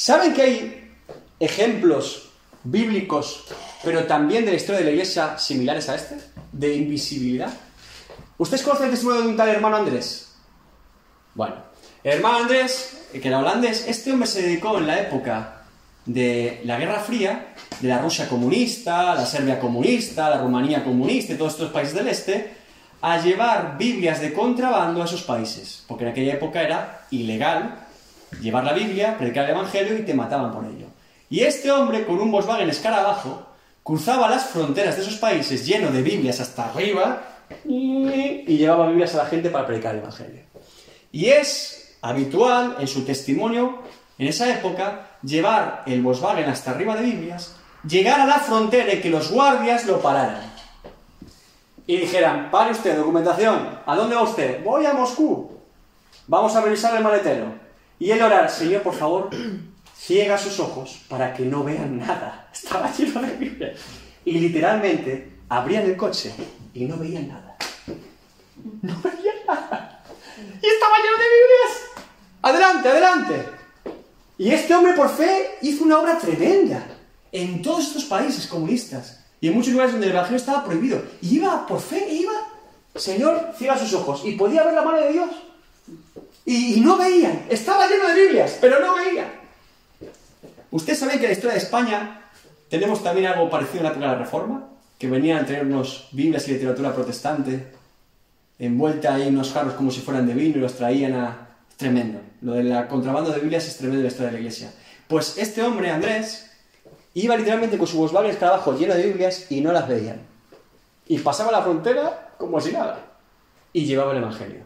¿Saben 0.00 0.32
que 0.32 0.40
hay 0.40 0.90
ejemplos 1.38 2.30
bíblicos, 2.64 3.44
pero 3.84 4.04
también 4.04 4.46
de 4.46 4.52
la 4.52 4.56
historia 4.56 4.78
de 4.78 4.86
la 4.86 4.92
iglesia 4.92 5.36
similares 5.36 5.90
a 5.90 5.94
este? 5.94 6.16
De 6.52 6.74
invisibilidad. 6.74 7.52
¿Ustedes 8.38 8.62
conocen 8.62 8.86
el 8.86 8.92
testimonio 8.92 9.20
de 9.20 9.28
un 9.28 9.36
tal 9.36 9.50
hermano 9.50 9.76
Andrés? 9.76 10.32
Bueno, 11.34 11.56
hermano 12.02 12.38
Andrés, 12.38 13.08
que 13.12 13.28
era 13.28 13.40
holandés, 13.40 13.86
este 13.88 14.10
hombre 14.10 14.26
se 14.26 14.40
dedicó 14.40 14.78
en 14.78 14.86
la 14.86 15.00
época 15.00 15.64
de 16.06 16.62
la 16.64 16.78
Guerra 16.78 17.00
Fría, 17.00 17.54
de 17.78 17.88
la 17.88 17.98
Rusia 17.98 18.26
comunista, 18.26 19.14
la 19.14 19.26
Serbia 19.26 19.60
comunista, 19.60 20.30
la 20.30 20.40
Rumanía 20.40 20.82
comunista 20.82 21.34
y 21.34 21.36
todos 21.36 21.52
estos 21.52 21.72
países 21.72 21.94
del 21.94 22.08
este, 22.08 22.54
a 23.02 23.20
llevar 23.20 23.76
Biblias 23.76 24.22
de 24.22 24.32
contrabando 24.32 25.02
a 25.02 25.04
esos 25.04 25.24
países, 25.24 25.84
porque 25.86 26.04
en 26.04 26.10
aquella 26.12 26.32
época 26.32 26.62
era 26.62 27.06
ilegal 27.10 27.89
llevar 28.40 28.64
la 28.64 28.72
Biblia, 28.72 29.16
predicar 29.18 29.44
el 29.44 29.50
Evangelio 29.50 29.98
y 29.98 30.02
te 30.02 30.14
mataban 30.14 30.52
por 30.52 30.64
ello. 30.64 30.86
Y 31.28 31.40
este 31.40 31.70
hombre, 31.70 32.04
con 32.04 32.20
un 32.20 32.30
Volkswagen 32.30 32.68
escarabajo, 32.68 33.46
cruzaba 33.82 34.28
las 34.28 34.46
fronteras 34.46 34.96
de 34.96 35.02
esos 35.02 35.16
países 35.16 35.66
lleno 35.66 35.90
de 35.90 36.02
Biblias 36.02 36.40
hasta 36.40 36.66
arriba 36.66 37.22
y, 37.64 38.56
llevaba 38.56 38.88
Biblias 38.88 39.14
a 39.14 39.18
la 39.18 39.26
gente 39.26 39.50
para 39.50 39.66
predicar 39.66 39.94
el 39.94 40.00
Evangelio. 40.00 40.42
Y 41.12 41.26
es 41.26 41.96
habitual 42.02 42.76
en 42.78 42.86
su 42.88 43.04
testimonio, 43.04 43.78
en 44.18 44.28
esa 44.28 44.52
época, 44.52 45.18
llevar 45.22 45.82
el 45.86 46.02
Volkswagen 46.02 46.48
hasta 46.48 46.72
arriba 46.72 46.96
de 46.96 47.02
Biblias, 47.02 47.56
llegar 47.86 48.20
a 48.20 48.26
la 48.26 48.38
frontera 48.38 48.92
y 48.92 49.00
que 49.00 49.10
los 49.10 49.30
guardias 49.30 49.86
lo 49.86 50.00
pararan. 50.00 50.50
Y 51.86 51.96
dijeran, 51.96 52.50
pare 52.50 52.72
usted, 52.72 52.96
documentación, 52.96 53.80
¿a 53.84 53.96
dónde 53.96 54.14
va 54.14 54.22
usted? 54.22 54.62
Voy 54.62 54.86
a 54.86 54.92
Moscú. 54.92 55.50
Vamos 56.28 56.54
a 56.54 56.60
revisar 56.60 56.96
el 56.96 57.02
maletero. 57.02 57.59
Y 58.00 58.10
él 58.10 58.22
orar, 58.22 58.50
Señor, 58.50 58.82
por 58.82 58.94
favor, 58.94 59.28
ciega 59.94 60.38
sus 60.38 60.58
ojos 60.58 61.02
para 61.06 61.34
que 61.34 61.44
no 61.44 61.62
vean 61.62 61.98
nada. 61.98 62.48
Estaba 62.52 62.90
lleno 62.90 63.20
de 63.20 63.36
Biblia. 63.36 63.74
Y 64.24 64.38
literalmente 64.38 65.40
abrían 65.50 65.84
el 65.84 65.96
coche 65.96 66.32
y 66.72 66.86
no 66.86 66.96
veían 66.96 67.28
nada. 67.28 67.56
No 68.80 68.96
veían 69.02 69.36
nada. 69.46 70.02
Y 70.38 70.66
estaba 70.66 70.96
lleno 70.96 71.18
de 71.18 71.28
Biblias. 71.36 72.06
Adelante, 72.42 72.88
adelante. 72.88 73.48
Y 74.38 74.50
este 74.50 74.74
hombre 74.74 74.94
por 74.94 75.10
fe 75.10 75.58
hizo 75.60 75.84
una 75.84 75.98
obra 75.98 76.18
tremenda 76.18 76.86
en 77.30 77.60
todos 77.60 77.88
estos 77.88 78.04
países 78.04 78.46
comunistas 78.46 79.20
y 79.42 79.48
en 79.48 79.54
muchos 79.54 79.72
lugares 79.72 79.92
donde 79.92 80.06
el 80.06 80.12
evangelio 80.12 80.38
estaba 80.38 80.64
prohibido. 80.64 81.02
Y 81.20 81.36
iba 81.36 81.66
por 81.66 81.80
fe, 81.80 82.08
iba, 82.10 82.32
Señor, 82.94 83.52
ciega 83.58 83.76
sus 83.76 83.92
ojos. 83.92 84.22
Y 84.24 84.32
podía 84.32 84.64
ver 84.64 84.72
la 84.72 84.82
mano 84.82 85.00
de 85.00 85.12
Dios. 85.12 85.30
Y, 86.44 86.80
no 86.80 86.96
veían. 86.96 87.46
Estaba 87.48 87.86
lleno 87.86 88.08
de 88.08 88.14
Biblias, 88.14 88.58
pero 88.60 88.80
no 88.80 88.96
veían. 88.96 89.28
Usted 90.70 90.94
sabe 90.94 91.12
que 91.12 91.24
en 91.24 91.30
la 91.30 91.32
historia 91.32 91.52
de 91.52 91.58
España 91.58 92.30
tenemos 92.68 93.02
también 93.02 93.26
algo 93.26 93.50
parecido 93.50 93.78
en 93.78 93.84
la 93.84 93.90
época 93.90 94.06
de 94.06 94.12
la 94.12 94.18
Reforma, 94.18 94.68
que 94.98 95.08
venían 95.08 95.38
a 95.38 95.46
traernos 95.46 96.08
Biblias 96.12 96.46
y 96.48 96.52
literatura 96.52 96.94
protestante 96.94 97.80
envuelta 98.60 99.14
ahí 99.14 99.22
en 99.22 99.34
unos 99.34 99.52
jarros 99.52 99.74
como 99.74 99.90
si 99.90 100.00
fueran 100.00 100.26
de 100.26 100.34
vino 100.34 100.58
y 100.58 100.60
los 100.60 100.74
traían 100.74 101.14
a... 101.14 101.48
Tremendo. 101.76 102.20
Lo 102.42 102.52
de 102.52 102.62
la 102.62 102.86
contrabando 102.86 103.30
de 103.30 103.40
Biblias 103.40 103.66
es 103.66 103.78
tremendo 103.78 104.00
en 104.00 104.04
la 104.04 104.08
historia 104.08 104.26
de 104.26 104.32
la 104.34 104.40
iglesia. 104.40 104.70
Pues 105.08 105.38
este 105.38 105.62
hombre, 105.62 105.90
Andrés, 105.90 106.50
iba 107.14 107.34
literalmente 107.36 107.78
con 107.78 107.86
su 107.86 107.96
Volkswagen 107.96 108.36
trabajo 108.36 108.76
lleno 108.76 108.94
de 108.94 109.06
Biblias 109.06 109.50
y 109.50 109.62
no 109.62 109.72
las 109.72 109.88
veían. 109.88 110.20
Y 111.08 111.18
pasaba 111.20 111.50
la 111.50 111.62
frontera 111.62 112.34
como 112.36 112.60
si 112.60 112.72
nada. 112.72 113.00
Y 113.72 113.86
llevaba 113.86 114.12
el 114.12 114.18
Evangelio. 114.18 114.60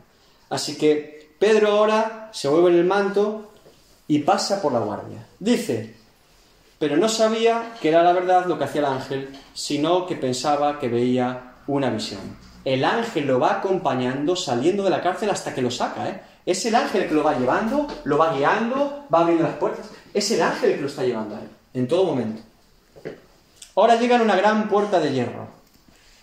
Así 0.51 0.77
que 0.77 1.14
Pedro 1.45 1.73
ahora 1.73 2.31
se 2.33 2.49
vuelve 2.49 2.71
en 2.71 2.79
el 2.79 2.85
manto 2.87 3.53
y 4.09 4.21
pasa 4.21 4.63
por 4.63 4.73
la 4.73 4.79
guardia. 4.79 5.27
Dice, 5.39 5.95
pero 6.79 6.97
no 6.97 7.07
sabía 7.07 7.75
que 7.83 7.91
era 7.91 8.03
la 8.03 8.15
verdad 8.15 8.47
lo 8.47 8.57
que 8.57 8.65
hacía 8.65 8.81
el 8.81 8.87
ángel, 8.87 9.39
sino 9.53 10.07
que 10.07 10.17
pensaba 10.17 10.79
que 10.79 10.89
veía 10.89 11.57
una 11.67 11.91
visión. 11.91 12.39
El 12.65 12.83
ángel 12.83 13.27
lo 13.27 13.41
va 13.41 13.57
acompañando 13.57 14.37
saliendo 14.37 14.85
de 14.85 14.89
la 14.89 15.03
cárcel 15.03 15.29
hasta 15.29 15.55
que 15.55 15.61
lo 15.61 15.71
saca, 15.71 16.09
¿eh? 16.09 16.23
Es 16.47 16.65
el 16.65 16.77
ángel 16.77 17.03
el 17.03 17.09
que 17.11 17.15
lo 17.15 17.23
va 17.23 17.39
llevando, 17.39 17.89
lo 18.05 18.17
va 18.17 18.33
guiando, 18.33 19.05
va 19.13 19.19
abriendo 19.19 19.45
las 19.45 19.57
puertas. 19.57 19.91
Es 20.15 20.31
el 20.31 20.41
ángel 20.41 20.71
el 20.71 20.77
que 20.77 20.81
lo 20.81 20.89
está 20.89 21.03
llevando 21.03 21.37
a 21.37 21.41
él, 21.41 21.49
en 21.75 21.87
todo 21.87 22.05
momento. 22.05 22.41
Ahora 23.77 23.97
llegan 23.97 24.23
a 24.23 24.25
una 24.25 24.37
gran 24.37 24.67
puerta 24.67 24.99
de 24.99 25.13
hierro. 25.13 25.47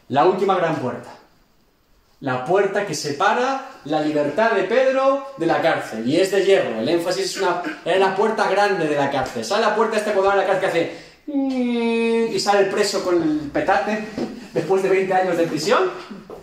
La 0.10 0.26
última 0.26 0.56
gran 0.56 0.78
puerta. 0.78 1.12
La 2.22 2.46
puerta 2.46 2.86
que 2.86 2.96
separa 2.96 3.70
la 3.86 4.02
libertad 4.02 4.52
de 4.52 4.64
Pedro 4.64 5.28
de 5.38 5.46
la 5.46 5.62
cárcel. 5.62 6.08
Y 6.08 6.18
es 6.20 6.32
de 6.32 6.46
hierro. 6.46 6.80
El 6.80 6.88
énfasis 6.88 7.26
es 7.26 7.38
una, 7.38 7.62
es 7.84 8.00
la 8.00 8.16
puerta 8.16 8.50
grande 8.50 8.88
de 8.88 8.96
la 8.96 9.12
cárcel. 9.12 9.44
¿Sale 9.44 9.66
la 9.66 9.76
puerta 9.76 9.98
esta 9.98 10.14
cuando 10.14 10.36
la 10.36 10.46
cárcel 10.46 10.62
que 10.62 10.68
hace... 10.68 11.12
Y 12.34 12.40
sale 12.40 12.62
el 12.62 12.70
preso 12.70 13.04
con 13.04 13.22
el 13.22 13.52
petate 13.52 14.08
después 14.54 14.82
de 14.84 14.90
20 14.90 15.14
años 15.14 15.38
de 15.38 15.48
prisión? 15.48 15.92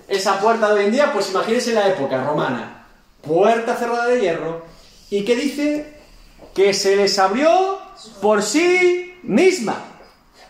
Esa 0.06 0.38
puerta 0.38 0.68
de 0.68 0.80
hoy 0.80 0.86
en 0.86 0.92
día, 0.92 1.12
pues 1.12 1.30
imagínense 1.30 1.72
la 1.72 1.88
época 1.88 2.24
romana 2.24 2.78
puerta 3.22 3.76
cerrada 3.76 4.06
de 4.06 4.20
hierro, 4.20 4.64
y 5.10 5.24
que 5.24 5.36
dice 5.36 5.98
que 6.54 6.74
se 6.74 6.96
les 6.96 7.18
abrió 7.18 7.78
por 8.20 8.42
sí 8.42 9.18
misma. 9.22 9.76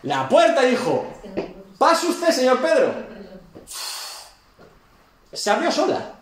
La 0.03 0.27
puerta 0.29 0.61
dijo, 0.61 1.05
pase 1.77 2.07
usted, 2.07 2.29
señor 2.29 2.59
Pedro. 2.59 2.93
Se 5.31 5.51
abrió 5.51 5.71
sola. 5.71 6.15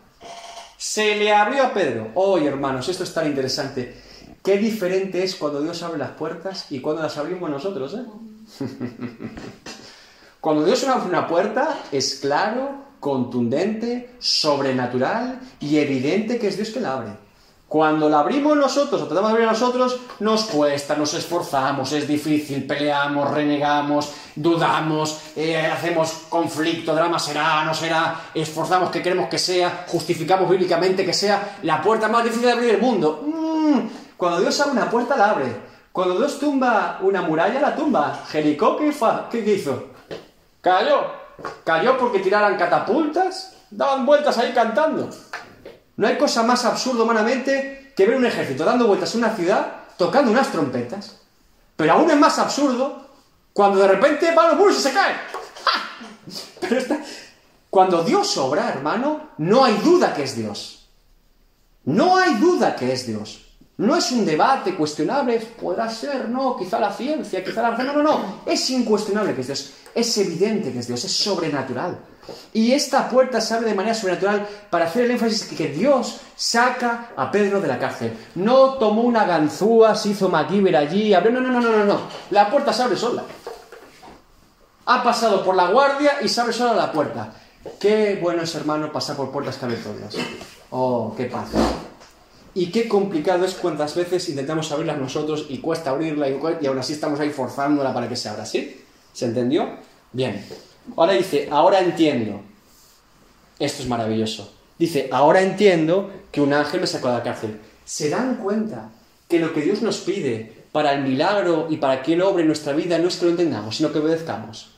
Se 0.78 1.16
le 1.16 1.34
abrió 1.34 1.64
a 1.64 1.74
Pedro. 1.74 2.12
Hoy, 2.16 2.46
hermanos, 2.46 2.88
esto 2.90 3.04
es 3.04 3.14
tan 3.14 3.28
interesante. 3.28 4.02
Qué 4.44 4.58
diferente 4.58 5.24
es 5.24 5.36
cuando 5.36 5.62
Dios 5.62 5.82
abre 5.84 5.98
las 5.98 6.12
puertas 6.12 6.72
y 6.72 6.80
cuando 6.80 7.04
las 7.04 7.18
abrimos 7.18 7.50
nosotros, 7.50 7.96
¿eh? 7.96 8.06
cuando 10.42 10.66
Dios 10.66 10.84
abre 10.86 11.10
una 11.10 11.28
puerta, 11.28 11.80
es 11.92 12.20
claro, 12.22 12.86
contundente, 13.00 14.16
sobrenatural 14.20 15.40
y 15.60 15.78
evidente 15.78 16.38
que 16.38 16.48
es 16.48 16.56
Dios 16.56 16.70
que 16.70 16.80
la 16.80 16.94
abre. 16.94 17.27
Cuando 17.68 18.08
la 18.08 18.20
abrimos 18.20 18.56
nosotros 18.56 19.02
o 19.02 19.06
tratamos 19.08 19.32
de 19.32 19.34
abrir 19.36 19.48
nosotros, 19.48 20.00
nos 20.20 20.46
cuesta, 20.46 20.96
nos 20.96 21.14
esforzamos, 21.14 21.92
es 21.92 22.08
difícil, 22.08 22.66
peleamos, 22.66 23.30
renegamos, 23.30 24.10
dudamos, 24.36 25.20
eh, 25.36 25.58
hacemos 25.58 26.12
conflicto, 26.30 26.96
drama 26.96 27.20
será, 27.20 27.66
no 27.66 27.74
será, 27.74 28.22
esforzamos 28.34 28.90
que 28.90 29.02
queremos 29.02 29.28
que 29.28 29.38
sea, 29.38 29.84
justificamos 29.88 30.50
bíblicamente 30.50 31.06
que 31.06 31.14
sea 31.14 31.58
la 31.64 31.82
puerta 31.82 32.08
más 32.08 32.24
difícil 32.24 32.46
de 32.46 32.52
abrir 32.54 32.72
del 32.72 32.82
mundo. 32.82 33.22
Mm, 33.28 33.80
cuando 34.16 34.40
Dios 34.40 34.58
abre 34.62 34.72
una 34.72 34.90
puerta, 34.90 35.18
la 35.18 35.32
abre. 35.32 35.56
Cuando 35.92 36.18
Dios 36.20 36.40
tumba 36.40 37.00
una 37.02 37.22
muralla, 37.22 37.60
la 37.60 37.76
tumba. 37.76 38.24
Jericó, 38.30 38.78
¿qué, 38.78 38.94
¿qué 39.30 39.40
hizo? 39.40 39.88
Cayó. 40.62 41.02
Cayó 41.66 41.98
porque 41.98 42.20
tiraran 42.20 42.58
catapultas, 42.58 43.56
daban 43.70 44.06
vueltas 44.06 44.38
ahí 44.38 44.54
cantando. 44.54 45.10
No 45.98 46.08
hay 46.08 46.18
cosa 46.18 46.44
más 46.44 46.64
absurda 46.66 47.04
humanamente 47.04 47.94
que 47.96 48.06
ver 48.06 48.16
un 48.16 48.26
ejército 48.26 48.64
dando 48.64 48.88
vueltas 48.88 49.14
en 49.14 49.24
una 49.24 49.36
ciudad 49.36 49.74
tocando 49.98 50.32
unas 50.32 50.52
trompetas. 50.52 51.18
Pero 51.76 51.94
aún 51.94 52.10
es 52.10 52.18
más 52.18 52.38
absurdo 52.40 53.08
cuando 53.52 53.80
de 53.80 53.88
repente 53.88 54.34
van 54.34 54.50
los 54.50 54.58
muros 54.58 54.78
y 54.78 54.82
se 54.82 54.94
caen. 54.94 55.18
Pero 56.62 56.82
Cuando 57.70 58.04
Dios 58.04 58.38
obra, 58.38 58.70
hermano, 58.70 59.32
no 59.40 59.64
hay 59.66 59.78
duda 59.78 60.14
que 60.14 60.24
es 60.24 60.36
Dios. 60.36 60.88
No 61.84 62.18
hay 62.18 62.36
duda 62.36 62.76
que 62.76 62.94
es 62.94 63.08
Dios. 63.08 63.47
No 63.78 63.96
es 63.96 64.12
un 64.12 64.26
debate 64.26 64.76
cuestionable, 64.76 65.40
podrá 65.40 65.88
ser, 65.90 66.30
no, 66.30 66.58
quizá 66.58 66.80
la 66.80 66.92
ciencia, 66.92 67.44
quizá 67.44 67.62
la... 67.62 67.78
No, 67.78 67.94
no, 67.94 68.02
no, 68.02 68.42
es 68.46 68.70
incuestionable 68.72 69.36
que 69.36 69.42
es 69.42 69.48
Dios. 69.48 69.74
Es 69.94 70.18
evidente 70.18 70.72
que 70.74 70.80
es 70.80 70.88
Dios, 70.88 71.04
es 71.04 71.12
sobrenatural. 71.12 71.98
Y 72.54 72.72
esta 72.72 73.08
puerta 73.08 73.40
se 73.40 73.54
abre 73.54 73.70
de 73.70 73.76
manera 73.76 73.94
sobrenatural 73.94 74.48
para 74.70 74.86
hacer 74.86 75.06
el 75.06 75.12
énfasis 75.12 75.44
que 75.44 75.68
Dios 75.68 76.22
saca 76.36 77.12
a 77.16 77.32
Pedro 77.32 77.62
de 77.62 77.68
la 77.68 77.78
cárcel. 77.78 78.18
No 78.36 78.74
tomó 78.74 79.04
una 79.04 79.26
ganzúa, 79.26 79.96
se 79.96 80.10
hizo 80.10 80.28
MacGyver 80.28 80.76
allí, 80.76 81.14
abrió. 81.14 81.32
No, 81.32 81.40
no, 81.40 81.50
no, 81.50 81.62
no, 81.62 81.72
no, 81.72 81.86
no. 81.86 82.00
La 82.32 82.50
puerta 82.50 82.74
se 82.74 82.84
abre 82.84 82.98
sola. 82.98 83.24
Ha 84.86 85.04
pasado 85.04 85.44
por 85.44 85.56
la 85.56 85.70
guardia 85.70 86.18
y 86.22 86.30
se 86.30 86.42
abre 86.42 86.54
sola 86.54 86.74
la 86.74 86.92
puerta. 86.92 87.34
Qué 87.80 88.18
bueno 88.22 88.42
es, 88.42 88.56
hermano, 88.56 88.92
pasar 88.92 89.16
por 89.16 89.32
puertas 89.32 89.58
cabezonas. 89.58 90.16
Oh, 90.72 91.14
qué 91.16 91.26
paz. 91.26 91.50
Y 92.58 92.72
qué 92.72 92.88
complicado 92.88 93.46
es 93.46 93.54
cuántas 93.54 93.94
veces 93.94 94.30
intentamos 94.30 94.72
abrirlas 94.72 94.98
nosotros 94.98 95.46
y 95.48 95.60
cuesta 95.60 95.92
abrirla 95.92 96.28
y, 96.28 96.66
aún 96.66 96.80
así 96.80 96.94
estamos 96.94 97.20
ahí 97.20 97.30
forzándola 97.30 97.94
para 97.94 98.10
que 98.10 98.16
se 98.16 98.30
abra, 98.30 98.48
¿sí? 98.48 98.82
¿Se 99.14 99.26
entendió? 99.26 99.70
Bien. 100.12 100.44
Ahora 100.96 101.14
dice, 101.14 101.48
ahora 101.52 101.82
entiendo. 101.82 102.42
Esto 103.60 103.84
es 103.84 103.88
maravilloso. 103.88 104.52
Dice, 104.80 105.08
ahora 105.12 105.44
entiendo 105.44 106.10
que 106.32 106.42
un 106.42 106.52
ángel 106.52 106.82
me 106.82 106.88
sacó 106.88 107.10
de 107.10 107.14
la 107.14 107.24
cárcel. 107.24 107.60
¿Se 107.86 108.10
dan 108.10 108.38
cuenta 108.38 108.90
que 109.30 109.38
lo 109.38 109.54
que 109.54 109.62
Dios 109.62 109.84
nos 109.84 110.00
pide 110.00 110.66
para 110.72 110.94
el 110.94 111.04
milagro 111.04 111.68
y 111.70 111.78
para 111.78 112.02
que 112.02 112.14
Él 112.14 112.24
obre 112.24 112.42
en 112.42 112.48
nuestra 112.48 112.74
vida 112.74 112.98
no 112.98 113.10
es 113.10 113.18
que 113.18 113.26
lo 113.26 113.32
entendamos, 113.32 113.78
sino 113.78 113.94
que 113.94 114.00
obedezcamos? 114.00 114.72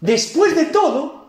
Después 0.00 0.56
de 0.56 0.64
todo, 0.64 1.25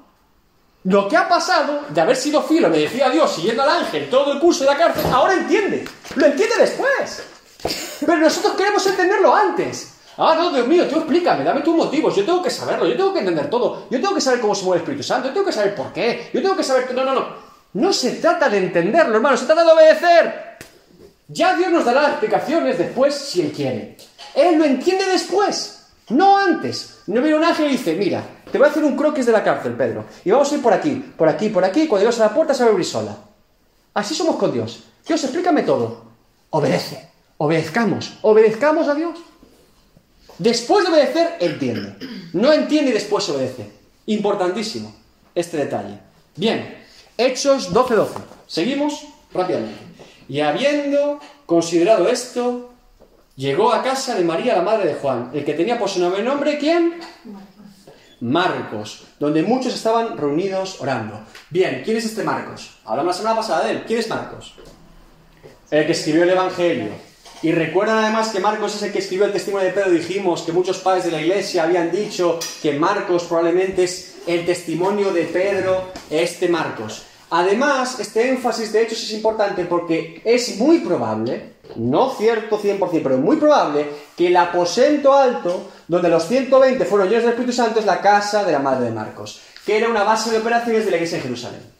lo 0.84 1.07
que 1.07 1.17
ha 1.17 1.28
pasado 1.28 1.82
de 1.89 2.01
haber 2.01 2.15
sido 2.15 2.41
fiel, 2.43 2.65
obedecido 2.65 3.05
a 3.05 3.09
Dios, 3.09 3.34
siguiendo 3.34 3.63
al 3.63 3.69
ángel 3.69 4.09
todo 4.09 4.32
el 4.34 4.39
curso 4.39 4.63
de 4.63 4.71
la 4.71 4.78
cárcel, 4.78 5.11
ahora 5.11 5.34
entiende. 5.34 5.86
Lo 6.15 6.25
entiende 6.25 6.55
después. 6.59 7.23
Pero 7.99 8.17
nosotros 8.17 8.53
queremos 8.53 8.86
entenderlo 8.86 9.36
antes. 9.36 9.93
Ah, 10.17 10.34
no, 10.36 10.51
Dios 10.51 10.67
mío, 10.67 10.88
tú 10.88 10.97
explícame, 10.97 11.43
dame 11.43 11.61
tus 11.61 11.75
motivos, 11.75 12.15
yo 12.15 12.25
tengo 12.25 12.41
que 12.41 12.49
saberlo, 12.49 12.88
yo 12.88 12.97
tengo 12.97 13.13
que 13.13 13.19
entender 13.19 13.49
todo, 13.51 13.88
yo 13.89 14.01
tengo 14.01 14.15
que 14.15 14.21
saber 14.21 14.39
cómo 14.39 14.55
se 14.55 14.65
mueve 14.65 14.78
el 14.78 14.82
Espíritu 14.84 15.03
Santo, 15.03 15.28
yo 15.28 15.34
tengo 15.34 15.45
que 15.45 15.53
saber 15.53 15.75
por 15.75 15.93
qué, 15.93 16.32
yo 16.34 16.41
tengo 16.41 16.55
que 16.55 16.63
saber... 16.63 16.91
No, 16.95 17.03
no, 17.03 17.13
no, 17.13 17.28
no 17.73 17.93
se 17.93 18.13
trata 18.13 18.49
de 18.49 18.57
entenderlo, 18.57 19.15
hermano, 19.15 19.38
se 19.38 19.45
trata 19.45 19.63
de 19.63 19.71
obedecer. 19.71 20.57
Ya 21.28 21.55
Dios 21.55 21.71
nos 21.71 21.86
dará 21.86 22.01
las 22.01 22.11
explicaciones 22.11 22.78
después 22.78 23.13
si 23.13 23.41
Él 23.41 23.51
quiere. 23.51 23.97
Él 24.34 24.57
lo 24.57 24.65
entiende 24.65 25.05
después, 25.05 25.86
no 26.09 26.38
antes. 26.38 27.01
No 27.07 27.21
viene 27.21 27.38
un 27.38 27.43
ángel 27.43 27.67
y 27.67 27.71
dice, 27.71 27.93
mira, 27.93 28.23
te 28.52 28.58
voy 28.58 28.68
a 28.68 28.72
hacer 28.72 28.84
un 28.84 28.95
croquis 28.95 29.26
de 29.26 29.32
la 29.32 29.43
cárcel, 29.43 29.74
Pedro, 29.74 30.06
y 30.24 30.32
vamos 30.32 30.52
a 30.52 30.56
ir 30.56 30.62
por 30.62 30.74
aquí, 30.74 31.14
por 31.18 31.30
aquí, 31.30 31.50
por 31.50 31.64
aquí, 31.64 31.88
cuando 31.88 32.04
llegas 32.04 32.20
a 32.20 32.26
la 32.26 32.34
puerta 32.34 32.54
se 32.54 32.64
va 32.64 32.70
a 32.70 32.72
abrir. 32.74 32.88
Así 33.93 34.14
somos 34.16 34.36
con 34.36 34.52
Dios. 34.52 34.84
Dios, 35.08 35.24
explícame 35.24 35.64
todo. 35.64 36.04
Obedece, 36.50 37.10
obedezcamos, 37.38 38.18
obedezcamos 38.22 38.88
a 38.88 38.95
Dios. 38.95 39.20
Después 40.38 40.86
de 40.86 40.91
obedecer, 40.91 41.38
entiende. 41.39 41.95
No 42.34 42.54
entiende 42.54 42.91
y 42.91 42.93
después 42.93 43.28
obedece. 43.30 43.72
Importantísimo 44.06 44.93
este 45.34 45.58
detalle. 45.58 46.00
Bien, 46.36 46.78
Hechos 47.18 47.74
12:12. 47.74 48.08
Seguimos 48.48 49.06
rápidamente. 49.34 49.80
Y 50.30 50.41
habiendo 50.41 51.20
considerado 51.45 52.08
esto, 52.08 52.72
llegó 53.36 53.72
a 53.72 53.82
casa 53.82 54.16
de 54.16 54.24
María, 54.24 54.56
la 54.56 54.62
madre 54.62 54.88
de 54.88 54.95
Juan, 54.95 55.32
el 55.34 55.43
que 55.43 55.54
tenía 55.54 55.80
por 55.80 55.89
su 55.89 56.00
nombre, 56.00 56.58
¿quién? 56.60 57.00
Marcos, 58.20 59.05
donde 59.20 59.43
muchos 59.43 59.74
estaban 59.74 60.18
reunidos 60.18 60.82
orando. 60.82 61.20
Bien, 61.49 61.82
¿quién 61.84 61.97
es 61.97 62.05
este 62.05 62.24
Marcos? 62.24 62.78
Hablamos 62.86 63.15
la 63.15 63.18
semana 63.18 63.36
pasada 63.36 63.65
de 63.65 63.72
él. 63.72 63.84
¿Quién 63.86 63.99
es 63.99 64.09
Marcos? 64.09 64.55
El 65.70 65.86
que 65.86 65.91
escribió 65.91 66.24
el 66.24 66.32
Evangelio. 66.32 66.89
Y 67.43 67.51
recuerdan 67.51 67.99
además 67.99 68.30
que 68.30 68.39
Marcos 68.39 68.76
es 68.76 68.84
el 68.84 68.91
que 68.91 68.99
escribió 68.99 69.26
el 69.26 69.32
testimonio 69.32 69.68
de 69.68 69.74
Pedro. 69.74 69.91
Dijimos 69.91 70.41
que 70.41 70.51
muchos 70.51 70.80
padres 70.80 71.05
de 71.05 71.11
la 71.11 71.22
iglesia 71.22 71.63
habían 71.63 71.91
dicho 71.91 72.39
que 72.61 72.74
Marcos 72.74 73.26
probablemente 73.26 73.84
es 73.84 74.15
el 74.26 74.45
testimonio 74.45 75.11
de 75.11 75.24
Pedro, 75.24 75.91
este 76.09 76.49
Marcos. 76.49 77.03
Además, 77.30 77.99
este 77.99 78.30
énfasis 78.30 78.71
de 78.71 78.84
hechos 78.84 79.03
es 79.03 79.11
importante 79.11 79.65
porque 79.65 80.21
es 80.23 80.57
muy 80.57 80.80
probable, 80.80 81.55
no 81.75 82.11
cierto 82.11 82.57
100%, 82.57 83.01
pero 83.03 83.17
muy 83.17 83.36
probable, 83.36 83.86
que 84.15 84.28
el 84.28 84.38
aposento 84.38 85.13
alto, 85.13 85.69
donde 85.88 86.09
los 86.09 86.25
120 86.28 86.86
fueron 86.86 87.09
llenos 87.09 87.23
del 87.23 87.34
Espíritu 87.34 87.53
Santo, 87.53 87.80
es 87.80 87.86
la 87.86 87.99
casa 87.99 88.45
de 88.45 88.53
la 88.53 88.59
madre 88.59 88.86
de 88.86 88.91
Marcos, 88.91 89.41
que 89.65 89.78
era 89.78 89.89
una 89.89 90.03
base 90.03 90.32
de 90.32 90.38
operaciones 90.38 90.86
de 90.86 90.91
la 90.91 90.97
iglesia 90.97 91.17
en 91.17 91.23
Jerusalén. 91.23 91.78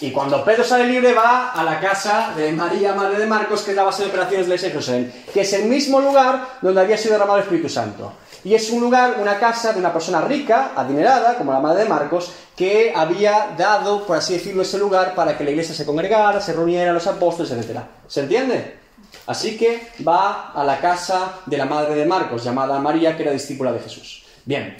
Y 0.00 0.12
cuando 0.12 0.42
Pedro 0.44 0.64
sale 0.64 0.86
libre 0.86 1.12
va 1.12 1.50
a 1.50 1.62
la 1.62 1.78
casa 1.78 2.32
de 2.34 2.52
María, 2.52 2.94
madre 2.94 3.18
de 3.18 3.26
Marcos, 3.26 3.62
que 3.62 3.72
es 3.72 3.76
la 3.76 3.82
base 3.82 4.04
de 4.04 4.08
operaciones 4.08 4.46
de 4.46 4.50
la 4.50 4.54
iglesia 4.54 4.68
de 4.68 4.72
Jerusalén, 4.72 5.24
que 5.34 5.40
es 5.42 5.52
el 5.52 5.64
mismo 5.64 6.00
lugar 6.00 6.58
donde 6.62 6.80
había 6.80 6.96
sido 6.96 7.14
derramado 7.14 7.38
el 7.38 7.42
Espíritu 7.42 7.68
Santo. 7.68 8.12
Y 8.44 8.54
es 8.54 8.70
un 8.70 8.80
lugar, 8.80 9.16
una 9.20 9.38
casa 9.38 9.72
de 9.72 9.78
una 9.78 9.92
persona 9.92 10.20
rica, 10.22 10.72
adinerada, 10.74 11.36
como 11.36 11.52
la 11.52 11.60
madre 11.60 11.84
de 11.84 11.88
Marcos, 11.88 12.32
que 12.56 12.92
había 12.94 13.54
dado, 13.56 14.06
por 14.06 14.16
así 14.16 14.34
decirlo, 14.34 14.62
ese 14.62 14.78
lugar 14.78 15.14
para 15.14 15.36
que 15.36 15.44
la 15.44 15.50
iglesia 15.50 15.74
se 15.74 15.84
congregara, 15.84 16.40
se 16.40 16.52
reuniera 16.52 16.92
los 16.92 17.06
apóstoles, 17.06 17.52
etc. 17.52 17.80
¿Se 18.06 18.20
entiende? 18.20 18.78
Así 19.26 19.56
que 19.56 19.92
va 20.06 20.52
a 20.52 20.64
la 20.64 20.80
casa 20.80 21.40
de 21.46 21.56
la 21.56 21.66
madre 21.66 21.94
de 21.94 22.06
Marcos, 22.06 22.44
llamada 22.44 22.78
María, 22.78 23.16
que 23.16 23.22
era 23.24 23.32
discípula 23.32 23.72
de 23.72 23.80
Jesús. 23.80 24.24
Bien, 24.44 24.76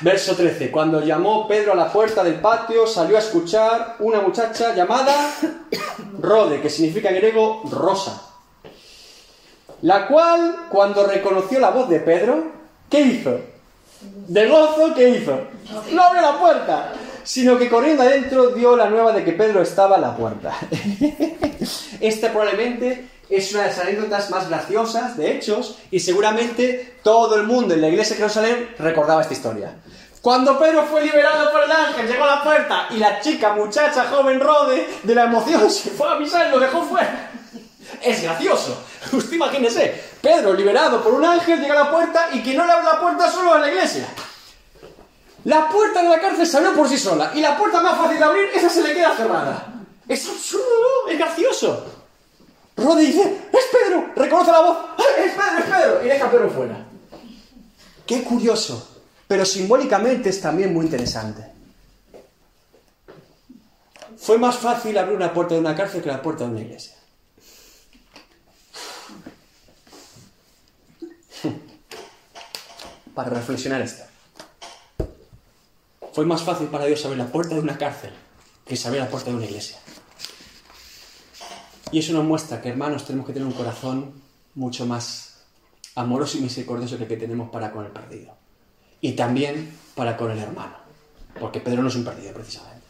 Verso 0.00 0.34
13. 0.34 0.70
Cuando 0.70 1.00
llamó 1.00 1.46
Pedro 1.46 1.72
a 1.72 1.76
la 1.76 1.92
puerta 1.92 2.22
del 2.22 2.40
patio, 2.40 2.86
salió 2.86 3.16
a 3.16 3.20
escuchar 3.20 3.96
una 4.00 4.20
muchacha 4.20 4.74
llamada 4.74 5.14
Rode, 6.20 6.60
que 6.60 6.70
significa 6.70 7.10
en 7.10 7.16
griego 7.16 7.62
rosa. 7.70 8.31
La 9.82 10.06
cual, 10.06 10.66
cuando 10.70 11.06
reconoció 11.06 11.58
la 11.58 11.70
voz 11.70 11.88
de 11.88 12.00
Pedro, 12.00 12.52
¿qué 12.88 13.00
hizo? 13.00 13.40
De 14.00 14.48
gozo, 14.48 14.94
¿qué 14.94 15.08
hizo? 15.08 15.38
No 15.92 16.02
abrió 16.04 16.22
la 16.22 16.38
puerta, 16.38 16.92
sino 17.24 17.58
que 17.58 17.68
corriendo 17.68 18.02
adentro 18.02 18.48
dio 18.48 18.76
la 18.76 18.88
nueva 18.88 19.12
de 19.12 19.24
que 19.24 19.32
Pedro 19.32 19.60
estaba 19.60 19.96
a 19.96 20.00
la 20.00 20.16
puerta. 20.16 20.56
Esta 22.00 22.30
probablemente 22.30 23.08
es 23.28 23.52
una 23.52 23.62
de 23.62 23.68
las 23.68 23.78
anécdotas 23.78 24.30
más 24.30 24.48
graciosas 24.48 25.16
de 25.16 25.32
hechos 25.32 25.78
y 25.90 26.00
seguramente 26.00 26.98
todo 27.02 27.36
el 27.36 27.44
mundo 27.44 27.74
en 27.74 27.80
la 27.80 27.88
iglesia 27.88 28.14
de 28.14 28.22
Jerusalén 28.22 28.74
recordaba 28.78 29.22
esta 29.22 29.34
historia. 29.34 29.74
Cuando 30.20 30.56
Pedro 30.58 30.84
fue 30.84 31.04
liberado 31.04 31.50
por 31.50 31.64
el 31.64 31.72
ángel, 31.72 32.06
llegó 32.06 32.22
a 32.22 32.36
la 32.36 32.44
puerta 32.44 32.86
y 32.90 32.98
la 32.98 33.20
chica, 33.20 33.54
muchacha, 33.54 34.04
joven 34.04 34.38
Rode, 34.38 34.86
de 35.02 35.14
la 35.14 35.24
emoción 35.24 35.68
se 35.70 35.90
fue 35.90 36.06
a 36.08 36.12
avisar 36.12 36.46
y 36.46 36.50
lo 36.52 36.60
dejó 36.60 36.82
fuera. 36.82 37.30
Es 38.00 38.22
gracioso. 38.22 38.82
Usted 39.12 39.32
imagínese, 39.32 40.02
Pedro 40.20 40.54
liberado 40.54 41.02
por 41.02 41.14
un 41.14 41.24
ángel 41.24 41.60
llega 41.60 41.74
a 41.74 41.84
la 41.84 41.90
puerta 41.90 42.28
y 42.32 42.42
que 42.42 42.54
no 42.54 42.64
le 42.64 42.72
abre 42.72 42.84
la 42.84 43.00
puerta 43.00 43.30
solo 43.30 43.54
a 43.54 43.58
la 43.58 43.68
iglesia. 43.68 44.08
La 45.44 45.68
puerta 45.68 46.02
de 46.02 46.08
la 46.08 46.20
cárcel 46.20 46.46
salió 46.46 46.72
por 46.74 46.88
sí 46.88 46.96
sola 46.96 47.32
y 47.34 47.40
la 47.40 47.56
puerta 47.56 47.80
más 47.80 47.98
fácil 47.98 48.18
de 48.18 48.24
abrir, 48.24 48.44
esa 48.54 48.68
se 48.68 48.82
le 48.82 48.94
queda 48.94 49.16
cerrada. 49.16 49.72
Es 50.06 50.28
absurdo, 50.28 51.08
es 51.10 51.18
gracioso. 51.18 51.86
Rode 52.76 53.02
dice, 53.02 53.48
es 53.52 53.64
Pedro, 53.70 54.12
reconoce 54.14 54.52
la 54.52 54.60
voz, 54.60 54.78
es 55.18 55.32
Pedro, 55.32 55.58
es 55.58 55.64
Pedro, 55.64 56.04
y 56.04 56.08
deja 56.08 56.26
a 56.26 56.30
Pedro 56.30 56.50
fuera. 56.50 56.86
Qué 58.06 58.22
curioso, 58.22 59.02
pero 59.26 59.44
simbólicamente 59.44 60.30
es 60.30 60.40
también 60.40 60.72
muy 60.72 60.86
interesante. 60.86 61.52
Fue 64.16 64.38
más 64.38 64.56
fácil 64.56 64.96
abrir 64.96 65.16
una 65.16 65.32
puerta 65.32 65.54
de 65.54 65.60
una 65.60 65.74
cárcel 65.74 66.02
que 66.02 66.08
la 66.08 66.22
puerta 66.22 66.44
de 66.44 66.50
una 66.50 66.60
iglesia. 66.60 66.94
Para 73.14 73.30
reflexionar 73.30 73.80
esto. 73.82 74.04
Fue 76.12 76.26
más 76.26 76.42
fácil 76.42 76.68
para 76.68 76.84
Dios 76.86 77.04
abrir 77.04 77.18
la 77.18 77.30
puerta 77.30 77.54
de 77.54 77.60
una 77.60 77.78
cárcel 77.78 78.12
que 78.66 78.78
abrir 78.86 79.02
la 79.02 79.08
puerta 79.08 79.30
de 79.30 79.36
una 79.36 79.44
iglesia. 79.44 79.78
Y 81.90 81.98
eso 81.98 82.12
nos 82.12 82.24
muestra 82.24 82.60
que, 82.60 82.70
hermanos, 82.70 83.04
tenemos 83.04 83.26
que 83.26 83.32
tener 83.32 83.46
un 83.46 83.54
corazón 83.54 84.14
mucho 84.54 84.86
más 84.86 85.42
amoroso 85.94 86.38
y 86.38 86.40
misericordioso 86.40 86.96
que 86.96 87.02
el 87.04 87.08
que 87.08 87.16
tenemos 87.16 87.50
para 87.50 87.70
con 87.70 87.84
el 87.84 87.90
perdido. 87.90 88.34
Y 89.00 89.12
también 89.12 89.76
para 89.94 90.16
con 90.16 90.30
el 90.30 90.38
hermano. 90.38 90.76
Porque 91.38 91.60
Pedro 91.60 91.82
no 91.82 91.88
es 91.88 91.96
un 91.96 92.04
perdido, 92.04 92.32
precisamente. 92.32 92.86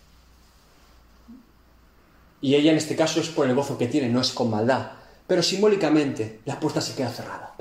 Y 2.41 2.55
ella 2.55 2.73
en 2.73 2.77
este 2.77 2.97
caso 2.97 3.21
es 3.21 3.29
por 3.29 3.49
el 3.49 3.55
gozo 3.55 3.79
que 3.79 3.87
tiene, 3.87 4.09
no 4.09 4.21
es 4.21 4.31
con 4.33 4.51
maldad. 4.51 4.93
Pero 5.27 5.43
simbólicamente 5.43 6.41
la 6.45 6.61
puerta 6.61 6.81
se 6.81 6.95
queda 6.95 7.11
cerrada. 7.11 7.55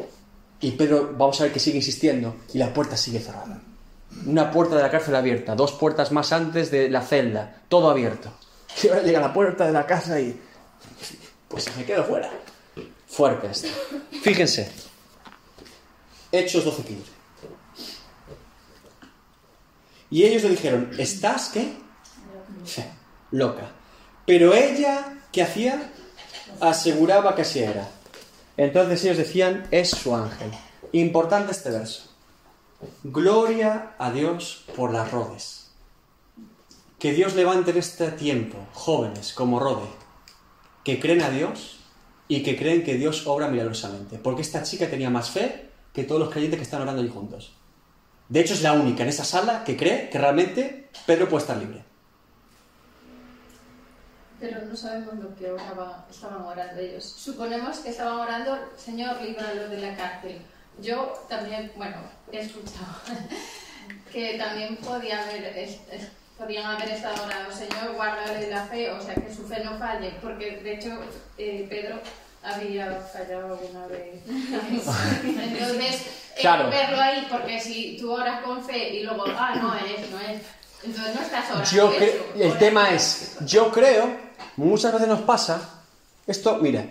Y 0.62 0.72
Pedro, 0.72 1.14
vamos 1.18 1.40
a 1.42 1.46
ver 1.46 1.54
que 1.54 1.60
sigue 1.60 1.78
insistiendo, 1.78 2.36
y 2.54 2.60
la 2.60 2.74
puerta 2.74 2.96
sigue 2.96 3.20
cerrada. 3.20 3.60
Una 4.26 4.52
puerta 4.52 4.76
de 4.76 4.84
la 4.84 4.92
cárcel 4.92 5.16
abierta, 5.16 5.56
dos 5.56 5.72
puertas 5.72 6.12
más 6.12 6.32
antes 6.32 6.70
de 6.70 6.90
la 6.90 7.02
celda, 7.02 7.64
todo 7.68 7.90
abierto. 7.90 8.32
Y 8.84 8.88
ahora 8.88 9.02
llega 9.02 9.20
la 9.20 9.34
puerta 9.34 9.66
de 9.66 9.74
la 9.74 9.86
casa 9.86 10.20
y 10.20 10.40
pues 11.50 11.76
me 11.76 11.84
quedo 11.84 12.06
fuera. 12.06 12.30
Fuerte 13.06 13.48
esto. 13.52 13.68
Fíjense. 14.22 14.72
Hechos 16.32 16.66
12.15. 16.66 16.96
Y 20.12 20.24
ellos 20.24 20.44
le 20.44 20.50
dijeron, 20.50 20.92
¿estás 20.98 21.50
qué? 21.50 21.74
Loca. 23.32 23.72
Pero 24.26 24.54
ella, 24.54 25.22
¿qué 25.32 25.42
hacía? 25.42 25.92
Aseguraba 26.62 27.36
que 27.36 27.42
así 27.42 27.60
era. 27.60 27.90
Entonces 28.62 29.04
ellos 29.04 29.18
decían, 29.18 29.68
es 29.72 29.90
su 29.90 30.16
ángel. 30.16 30.52
Importante 30.92 31.52
este 31.52 31.72
verso. 31.72 32.04
Gloria 33.02 33.96
a 33.98 34.12
Dios 34.12 34.66
por 34.76 34.94
las 34.94 35.10
rodes. 35.10 35.72
Que 37.00 37.12
Dios 37.12 37.34
levante 37.34 37.72
en 37.72 37.78
este 37.78 38.12
tiempo 38.12 38.60
jóvenes 38.74 39.34
como 39.34 39.60
Rode, 39.60 39.88
que 40.84 41.00
creen 41.00 41.24
a 41.24 41.32
Dios 41.32 41.80
y 42.28 42.44
que 42.44 42.56
creen 42.56 42.84
que 42.84 42.98
Dios 42.98 43.26
obra 43.26 43.48
milagrosamente. 43.48 44.20
Porque 44.20 44.44
esta 44.44 44.62
chica 44.62 44.88
tenía 44.88 45.10
más 45.10 45.32
fe 45.32 45.72
que 45.92 46.04
todos 46.04 46.22
los 46.22 46.30
creyentes 46.30 46.60
que 46.60 46.64
están 46.64 46.84
orando 46.84 47.02
allí 47.02 47.10
juntos. 47.10 47.54
De 48.30 48.42
hecho, 48.42 48.54
es 48.54 48.62
la 48.62 48.74
única 48.74 49.02
en 49.02 49.10
esa 49.10 49.26
sala 49.26 49.64
que 49.64 49.76
cree 49.76 50.08
que 50.12 50.20
realmente 50.20 50.92
Pedro 51.08 51.28
puede 51.28 51.42
estar 51.42 51.58
libre. 51.58 51.84
Pero 54.42 54.60
no 54.66 54.76
sabemos 54.76 55.14
lo 55.16 55.36
que 55.36 55.52
oraba, 55.52 56.06
estaban 56.10 56.42
orando 56.42 56.82
ellos. 56.82 57.06
Suponemos 57.06 57.78
que 57.80 57.92
estaban 57.92 58.20
orando, 58.20 58.58
Señor, 58.76 59.22
líbralo 59.22 59.70
de 59.70 59.78
la 59.78 59.96
cárcel. 59.96 60.42
Yo 60.82 61.14
también, 61.30 61.72
bueno, 61.76 61.98
he 62.32 62.40
escuchado 62.40 62.88
que 64.12 64.38
también 64.40 64.78
podía 64.78 65.22
haber, 65.24 65.46
es- 65.58 65.80
es- 65.92 66.08
podían 66.38 66.66
haber 66.66 66.90
estado 66.90 67.24
orando, 67.24 67.52
Señor, 67.56 67.94
guárdale 67.96 68.50
la 68.50 68.66
fe, 68.66 68.90
o 68.90 69.00
sea, 69.00 69.14
que 69.14 69.32
su 69.34 69.48
fe 69.48 69.64
no 69.64 69.78
falle, 69.78 70.12
porque 70.24 70.58
de 70.58 70.74
hecho 70.74 70.90
eh, 71.38 71.68
Pedro 71.70 72.00
había 72.44 72.96
fallado 73.14 73.54
alguna 73.54 73.86
vez. 73.88 74.16
Entonces, 75.24 76.02
eh, 76.36 76.42
Claro. 76.42 76.70
verlo 76.72 77.00
ahí, 77.00 77.28
porque 77.30 77.60
si 77.62 77.98
tú 78.00 78.12
oras 78.12 78.42
con 78.42 78.64
fe 78.64 78.90
y 78.96 79.04
luego, 79.04 79.26
ah, 79.28 79.56
no 79.62 79.76
es, 79.76 80.10
no 80.10 80.20
es, 80.20 80.42
entonces 80.84 81.14
no 81.16 81.22
estás 81.22 81.52
orando. 81.52 81.70
Yo 81.70 81.92
eso, 81.92 82.26
el 82.40 82.58
tema 82.58 82.90
es, 82.92 83.38
yo 83.42 83.72
creo, 83.72 84.10
muchas 84.58 84.94
veces 84.94 85.08
nos 85.08 85.22
pasa, 85.22 85.84
esto, 86.28 86.58
mira, 86.58 86.86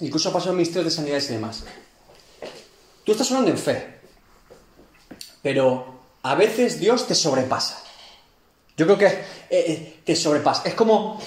incluso 0.00 0.32
pasa 0.32 0.50
en 0.50 0.56
ministerios 0.56 0.86
de 0.86 0.90
sanidades 0.90 1.30
y 1.30 1.34
demás. 1.34 1.64
Tú 3.04 3.12
estás 3.12 3.30
orando 3.30 3.50
en 3.50 3.58
fe, 3.58 4.00
pero 5.42 6.00
a 6.22 6.34
veces 6.34 6.78
Dios 6.80 7.06
te 7.06 7.14
sobrepasa. 7.14 7.82
Yo 8.76 8.86
creo 8.86 8.98
que 8.98 9.06
eh, 9.06 9.24
eh, 9.50 10.00
te 10.04 10.16
sobrepasa. 10.16 10.68
Es 10.68 10.74
como, 10.74 11.20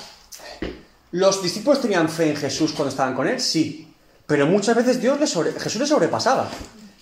¿los 1.12 1.42
discípulos 1.42 1.82
tenían 1.82 2.10
fe 2.10 2.32
en 2.32 2.36
Jesús 2.36 2.74
cuando 2.74 2.90
estaban 2.90 3.14
con 3.14 3.28
Él? 3.28 3.40
Sí, 3.40 3.94
pero 4.26 4.46
muchas 4.46 4.76
veces 4.76 5.02
Dios 5.02 5.20
les 5.20 5.34
Jesús 5.34 5.80
les 5.80 5.90
sobrepasaba. 5.90 6.50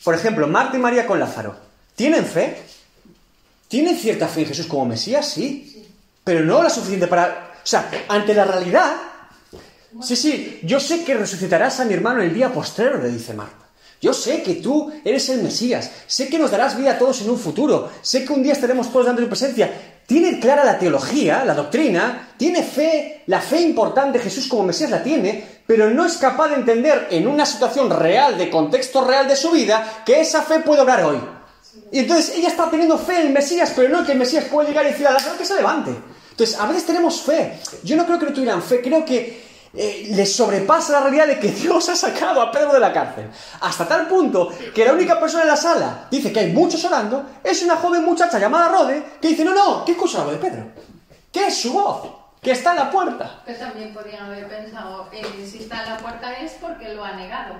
Por 0.03 0.13
ejemplo, 0.13 0.47
Marta 0.47 0.77
y 0.77 0.79
María 0.79 1.07
con 1.07 1.19
Lázaro. 1.19 1.55
¿Tienen 1.95 2.25
fe? 2.25 2.63
¿Tienen 3.67 3.97
cierta 3.97 4.27
fe 4.27 4.41
en 4.41 4.47
Jesús 4.47 4.67
como 4.67 4.85
Mesías? 4.85 5.27
Sí. 5.27 5.87
Pero 6.23 6.45
no 6.45 6.61
la 6.61 6.69
suficiente 6.69 7.07
para... 7.07 7.44
O 7.65 7.67
sea, 7.67 7.89
ante 8.07 8.35
la 8.35 8.45
realidad... 8.45 8.93
Sí, 10.01 10.15
sí, 10.15 10.59
yo 10.63 10.79
sé 10.79 11.03
que 11.03 11.15
resucitarás 11.15 11.79
a 11.79 11.85
mi 11.85 11.93
hermano 11.93 12.21
el 12.21 12.33
día 12.33 12.53
postrero, 12.53 13.01
le 13.01 13.09
dice 13.09 13.33
Marta. 13.33 13.65
Yo 14.01 14.13
sé 14.13 14.43
que 14.43 14.55
tú 14.55 14.91
eres 15.03 15.29
el 15.29 15.41
Mesías. 15.41 15.89
Sé 16.05 16.27
que 16.27 16.37
nos 16.37 16.51
darás 16.51 16.77
vida 16.77 16.91
a 16.91 16.97
todos 16.99 17.21
en 17.21 17.29
un 17.29 17.39
futuro. 17.39 17.89
Sé 18.01 18.23
que 18.23 18.33
un 18.33 18.43
día 18.43 18.53
estaremos 18.53 18.91
todos 18.91 19.07
dando 19.07 19.23
tu 19.23 19.29
presencia. 19.29 19.71
Tiene 20.05 20.39
clara 20.39 20.63
la 20.63 20.77
teología, 20.77 21.43
la 21.43 21.55
doctrina, 21.55 22.33
tiene 22.37 22.61
fe, 22.61 23.23
la 23.25 23.41
fe 23.41 23.61
importante, 23.61 24.19
Jesús 24.19 24.47
como 24.47 24.63
Mesías 24.63 24.91
la 24.91 25.01
tiene, 25.01 25.61
pero 25.65 25.89
no 25.89 26.05
es 26.05 26.17
capaz 26.17 26.49
de 26.49 26.55
entender 26.55 27.07
en 27.09 27.27
una 27.27 27.47
situación 27.47 27.89
real, 27.89 28.37
de 28.37 28.51
contexto 28.51 29.03
real 29.03 29.27
de 29.27 29.35
su 29.35 29.49
vida, 29.49 30.03
que 30.05 30.21
esa 30.21 30.43
fe 30.43 30.59
puede 30.59 30.81
obrar 30.81 31.03
hoy. 31.03 31.17
Y 31.91 31.99
entonces 31.99 32.35
ella 32.35 32.49
está 32.49 32.69
teniendo 32.69 32.99
fe 32.99 33.21
en 33.21 33.27
el 33.27 33.33
Mesías, 33.33 33.73
pero 33.75 33.89
no 33.89 34.05
que 34.05 34.11
el 34.11 34.19
Mesías 34.19 34.45
puede 34.45 34.67
llegar 34.69 34.85
y 34.85 34.89
decir 34.89 35.07
a 35.07 35.13
Lázaro 35.13 35.37
que 35.37 35.45
se 35.45 35.55
levante. 35.55 35.91
Entonces, 36.35 36.59
a 36.59 36.65
veces 36.67 36.85
tenemos 36.85 37.21
fe. 37.21 37.59
Yo 37.83 37.95
no 37.95 38.05
creo 38.05 38.19
que 38.19 38.25
no 38.25 38.33
tuvieran 38.33 38.61
fe, 38.61 38.81
creo 38.81 39.05
que 39.05 39.45
eh, 39.73 40.07
les 40.11 40.35
sobrepasa 40.35 40.91
la 40.93 40.99
realidad 41.01 41.27
de 41.27 41.39
que 41.39 41.47
Dios 41.51 41.87
ha 41.87 41.95
sacado 41.95 42.41
a 42.41 42.51
Pedro 42.51 42.73
de 42.73 42.79
la 42.81 42.91
cárcel. 42.91 43.29
Hasta 43.61 43.87
tal 43.87 44.07
punto 44.07 44.51
que 44.73 44.83
la 44.85 44.91
única 44.93 45.17
persona 45.19 45.43
en 45.43 45.49
la 45.49 45.55
sala 45.55 46.07
dice 46.11 46.33
que 46.33 46.41
hay 46.41 46.51
muchos 46.51 46.83
orando, 46.83 47.25
es 47.43 47.61
una 47.63 47.77
joven 47.77 48.03
muchacha 48.03 48.37
llamada 48.37 48.67
Rode 48.69 49.03
que 49.21 49.29
dice, 49.29 49.45
no, 49.45 49.53
no, 49.53 49.85
¿qué 49.85 49.93
escucha 49.93 50.17
la 50.19 50.23
voz 50.25 50.33
de 50.33 50.39
Pedro? 50.39 50.65
¿Qué 51.31 51.47
es 51.47 51.57
su 51.61 51.71
voz? 51.73 52.09
Que 52.41 52.51
está 52.51 52.71
en 52.71 52.77
la 52.77 52.91
puerta. 52.91 53.41
Pero 53.45 53.57
también 53.57 53.93
podrían 53.93 54.25
haber 54.25 54.47
pensado, 54.49 55.07
eh, 55.13 55.23
si 55.49 55.59
está 55.63 55.83
en 55.83 55.89
la 55.91 55.97
puerta 55.97 56.33
es 56.33 56.51
porque 56.61 56.93
lo 56.93 57.03
ha 57.03 57.13
negado 57.13 57.55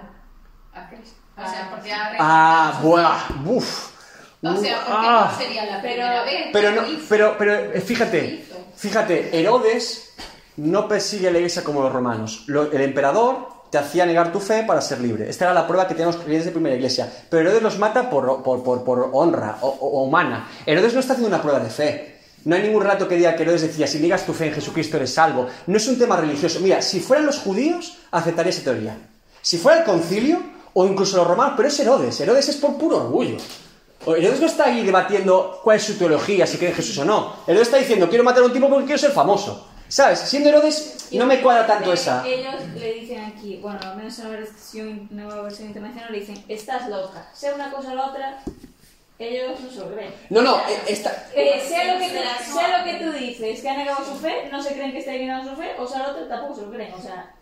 a 0.74 0.88
Cristo. 0.90 1.16
O 1.38 1.50
sea, 1.50 1.70
porque 1.72 1.92
ha 1.94 2.12
Ah, 2.20 2.80
buah, 2.82 3.20
buf. 3.44 3.92
O 4.44 4.56
sea, 4.58 4.78
porque 4.86 5.08
Ah. 5.08 5.30
no 5.32 5.38
sería 5.44 5.66
la 5.66 5.82
Pero- 5.82 5.94
primera 5.96 6.24
vez. 6.24 6.46
Pero 6.54 6.72
no, 6.72 6.82
pero, 7.10 7.36
pero 7.38 7.54
eh, 7.74 7.82
fíjate. 7.82 8.46
Fíjate, 8.76 9.38
Herodes 9.38 10.14
no 10.58 10.88
persigue 10.88 11.28
a 11.28 11.32
la 11.32 11.38
iglesia 11.38 11.64
como 11.64 11.82
los 11.82 11.92
romanos. 11.92 12.46
El 12.48 12.82
emperador 12.82 13.56
te 13.70 13.78
hacía 13.78 14.06
negar 14.06 14.32
tu 14.32 14.40
fe 14.40 14.64
para 14.64 14.82
ser 14.82 15.02
libre. 15.02 15.30
Esta 15.30 15.46
era 15.46 15.54
la 15.54 15.68
prueba 15.68 15.88
que 15.88 15.96
teníamos 15.96 16.18
creyentes 16.18 16.46
de 16.46 16.52
primera 16.52 16.76
iglesia. 16.76 17.12
Pero 17.30 17.42
Herodes 17.42 17.62
los 17.62 17.78
mata 17.78 18.10
por, 18.10 18.42
por, 18.42 18.84
por, 18.84 19.10
honra 19.12 19.58
o, 19.62 20.04
humana. 20.04 20.48
Herodes 20.66 20.94
no 20.94 21.00
está 21.00 21.14
haciendo 21.14 21.36
una 21.36 21.42
prueba 21.42 21.60
de 21.60 21.70
fe. 21.70 22.16
No 22.46 22.56
hay 22.56 22.62
ningún 22.62 22.84
relato 22.84 23.08
que 23.08 23.16
diga 23.16 23.36
que 23.36 23.44
Herodes 23.44 23.64
decía, 23.64 23.88
si 23.88 24.00
niegas 24.00 24.26
tu 24.26 24.32
fe 24.32 24.48
en 24.48 24.54
Jesucristo 24.54 24.98
eres 24.98 25.14
salvo. 25.14 25.48
No 25.68 25.78
es 25.78 25.88
un 25.88 25.98
tema 25.98 26.16
religioso. 26.16 26.60
Mira, 26.60 26.82
si 26.82 27.00
fueran 27.00 27.26
los 27.26 27.40
judíos, 27.40 27.98
aceptaría 28.12 28.52
esa 28.52 28.64
teoría. 28.64 28.98
Si 29.42 29.58
fuera 29.58 29.80
el 29.80 29.84
concilio, 29.84 30.40
o 30.74 30.86
incluso 30.86 31.18
los 31.18 31.28
romanos, 31.28 31.56
pero 31.58 31.70
es 31.70 31.80
Herodes. 31.80 32.20
Herodes 32.20 32.50
es 32.50 32.58
por 32.58 32.78
puro 32.78 32.98
orgullo. 32.98 33.38
Herodes 34.08 34.39
no 34.39 34.47
está 34.47 34.66
ahí 34.66 34.84
debatiendo 34.84 35.60
cuál 35.64 35.78
es 35.78 35.84
su 35.84 35.97
teología, 35.97 36.45
si 36.45 36.58
cree 36.58 36.70
en 36.70 36.76
Jesús 36.76 36.97
o 36.99 37.06
no. 37.06 37.34
Herodes 37.47 37.68
está 37.68 37.78
diciendo, 37.78 38.10
quiero 38.10 38.24
matar 38.24 38.43
a 38.43 38.45
un 38.45 38.53
tipo 38.53 38.70
porque 38.70 38.86
quiero 38.86 38.99
ser 38.99 39.12
famoso. 39.12 39.70
¿Sabes? 39.88 40.20
Siendo 40.20 40.49
Herodes, 40.49 41.10
no 41.12 41.26
me 41.26 41.41
cuadra 41.41 41.68
tanto 41.68 41.93
esa. 41.93 42.26
Ellos 42.28 42.56
le 42.76 42.93
dicen 42.93 43.24
aquí, 43.24 43.60
bueno, 43.62 43.80
al 43.84 43.95
menos 43.95 44.18
en 44.20 44.26
la 44.26 44.32
versión, 44.32 45.08
nueva 45.12 45.43
versión 45.43 45.68
internacional, 45.68 46.12
le 46.12 46.20
dicen, 46.20 46.43
estás 46.47 46.89
loca. 46.89 47.30
Sea 47.34 47.53
una 47.53 47.72
cosa 47.72 47.91
o 47.91 47.95
la 47.95 48.08
otra, 48.08 48.39
ellos 49.20 49.60
no 49.60 49.70
se 49.70 49.80
lo 49.80 49.93
creen. 49.93 50.14
No, 50.30 50.41
no, 50.41 50.58
eh, 50.58 50.82
esta... 50.88 51.28
Eh, 51.36 51.64
sea, 51.66 51.93
lo 51.93 51.99
que 51.99 52.10
tú, 52.10 52.53
sea 52.53 52.80
lo 52.80 52.84
que 52.84 53.06
tú 53.06 53.12
dices, 53.12 53.62
que 53.62 53.70
ha 53.70 53.78
negado 53.78 54.03
su 54.03 54.16
fe, 54.16 54.49
no 54.51 54.62
se 54.62 54.74
creen 54.74 54.91
que 54.91 54.99
está 54.99 55.12
negando 55.12 55.51
su 55.51 55.58
fe, 55.58 55.72
o 55.78 55.88
sea, 55.88 55.99
la 55.99 56.10
otra 56.10 56.28
tampoco 56.28 56.56
se 56.56 56.62
lo 56.64 56.72
creen. 56.72 56.93
O 56.93 57.01
sea, 57.01 57.35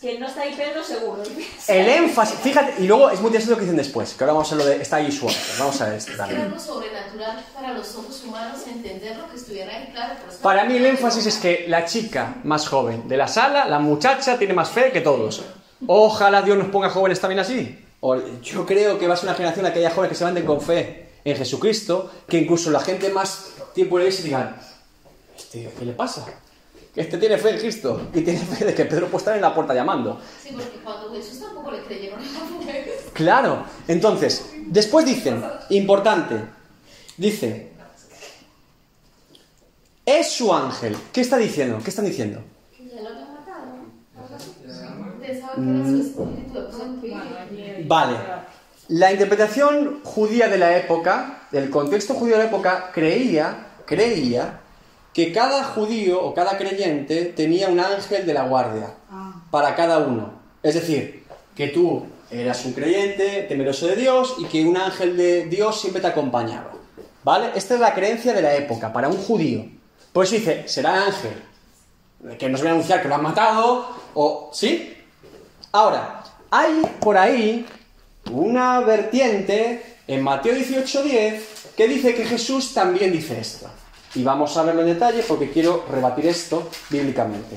que 0.00 0.18
no 0.18 0.26
está 0.26 0.42
ahí 0.42 0.54
Pedro 0.54 0.84
seguro. 0.84 1.22
El 1.68 1.88
énfasis, 1.88 2.38
fíjate, 2.40 2.82
y 2.82 2.86
luego 2.86 3.10
es 3.10 3.20
muy 3.20 3.28
interesante 3.28 3.52
lo 3.52 3.56
que 3.56 3.62
dicen 3.62 3.76
después, 3.76 4.14
que 4.14 4.24
ahora 4.24 4.34
vamos 4.34 4.52
a 4.52 4.54
lo 4.56 4.64
de, 4.64 4.82
está 4.82 4.96
ahí 4.96 5.10
su 5.10 5.26
vamos 5.58 5.80
a 5.80 5.88
ver 5.88 6.04
también. 6.16 6.42
algo 6.42 6.58
sobrenatural 6.58 7.44
para 7.54 7.72
los 7.72 7.96
ojos 7.96 8.22
humanos 8.24 8.60
entenderlo, 8.66 9.28
que 9.30 9.36
estuviera 9.36 9.74
ahí 9.74 9.90
claro. 9.92 10.14
Para 10.42 10.64
mí 10.64 10.76
el 10.76 10.86
énfasis 10.86 11.26
es 11.26 11.38
que 11.38 11.64
la 11.68 11.84
chica 11.86 12.36
más 12.44 12.68
joven 12.68 13.08
de 13.08 13.16
la 13.16 13.26
sala, 13.26 13.66
la 13.66 13.78
muchacha, 13.78 14.38
tiene 14.38 14.54
más 14.54 14.68
fe 14.68 14.92
que 14.92 15.00
todos. 15.00 15.42
Ojalá 15.86 16.42
Dios 16.42 16.56
nos 16.58 16.68
ponga 16.68 16.90
jóvenes 16.90 17.20
también 17.20 17.40
así. 17.40 17.84
Yo 18.42 18.66
creo 18.66 18.98
que 18.98 19.08
va 19.08 19.14
a 19.14 19.16
ser 19.16 19.28
una 19.28 19.34
generación 19.34 19.64
de 19.64 19.70
aquellas 19.70 19.92
jóvenes 19.94 20.10
que 20.10 20.14
se 20.16 20.24
levanten 20.24 20.46
con 20.46 20.60
fe 20.60 21.08
en 21.24 21.36
Jesucristo, 21.36 22.10
que 22.28 22.38
incluso 22.38 22.70
la 22.70 22.80
gente 22.80 23.08
más 23.08 23.46
tiempo 23.74 23.96
en 23.96 24.04
la 24.04 24.08
iglesia 24.08 24.24
digan, 24.24 24.56
"Este, 25.36 25.68
¿qué 25.76 25.84
le 25.84 25.92
pasa? 25.92 26.24
Que 26.96 27.02
este 27.02 27.18
tiene 27.18 27.36
fe 27.36 27.50
en 27.50 27.58
Cristo 27.58 28.08
y 28.14 28.22
tiene 28.22 28.38
fe 28.38 28.64
de 28.64 28.74
que 28.74 28.86
Pedro 28.86 29.08
puede 29.08 29.18
estar 29.18 29.36
en 29.36 29.42
la 29.42 29.54
puerta 29.54 29.74
llamando. 29.74 30.18
Sí, 30.42 30.48
porque 30.54 30.78
cuando 30.82 31.12
Jesús 31.12 31.40
tampoco 31.40 31.70
le 31.70 31.82
creyeron 31.82 32.18
a. 32.18 32.24
Claro. 33.12 33.66
Entonces, 33.86 34.46
después 34.68 35.04
dicen, 35.04 35.44
importante, 35.68 36.36
dice, 37.18 37.70
es 40.06 40.30
su 40.30 40.54
ángel. 40.54 40.96
¿Qué 41.12 41.20
está 41.20 41.36
diciendo? 41.36 41.80
¿Qué 41.84 41.90
están 41.90 42.06
diciendo? 42.06 42.42
Vale. 47.84 48.16
La 48.88 49.12
interpretación 49.12 50.00
judía 50.02 50.48
de 50.48 50.56
la 50.56 50.78
época, 50.78 51.42
el 51.52 51.68
contexto 51.68 52.14
judío 52.14 52.38
de 52.38 52.44
la 52.44 52.48
época, 52.48 52.90
creía, 52.94 53.66
creía 53.84 54.60
que 55.16 55.32
cada 55.32 55.64
judío 55.64 56.22
o 56.22 56.34
cada 56.34 56.58
creyente 56.58 57.24
tenía 57.24 57.70
un 57.70 57.80
ángel 57.80 58.26
de 58.26 58.34
la 58.34 58.42
guardia 58.42 58.92
para 59.50 59.74
cada 59.74 59.96
uno. 60.00 60.30
Es 60.62 60.74
decir, 60.74 61.24
que 61.54 61.68
tú 61.68 62.04
eras 62.30 62.62
un 62.66 62.74
creyente 62.74 63.46
temeroso 63.48 63.86
de 63.86 63.96
Dios 63.96 64.34
y 64.38 64.44
que 64.44 64.62
un 64.66 64.76
ángel 64.76 65.16
de 65.16 65.46
Dios 65.46 65.80
siempre 65.80 66.02
te 66.02 66.08
acompañaba. 66.08 66.70
¿Vale? 67.24 67.52
Esta 67.54 67.76
es 67.76 67.80
la 67.80 67.94
creencia 67.94 68.34
de 68.34 68.42
la 68.42 68.56
época 68.56 68.92
para 68.92 69.08
un 69.08 69.16
judío. 69.16 69.64
Por 70.12 70.26
eso 70.26 70.34
dice, 70.34 70.68
será 70.68 71.06
ángel. 71.06 71.42
Que 72.38 72.50
nos 72.50 72.60
viene 72.60 72.72
a 72.72 72.74
anunciar 72.74 73.00
que 73.00 73.08
lo 73.08 73.14
han 73.14 73.22
matado 73.22 73.88
o... 74.12 74.50
¿Sí? 74.52 74.98
Ahora, 75.72 76.24
hay 76.50 76.82
por 77.00 77.16
ahí 77.16 77.64
una 78.30 78.80
vertiente 78.80 79.96
en 80.06 80.20
Mateo 80.20 80.54
18:10 80.54 81.40
que 81.74 81.88
dice 81.88 82.14
que 82.14 82.26
Jesús 82.26 82.74
también 82.74 83.12
dice 83.12 83.40
esto. 83.40 83.70
Y 84.16 84.24
vamos 84.24 84.56
a 84.56 84.62
verlo 84.62 84.80
en 84.80 84.88
detalle 84.88 85.22
porque 85.22 85.50
quiero 85.50 85.84
rebatir 85.90 86.26
esto 86.26 86.68
bíblicamente. 86.90 87.56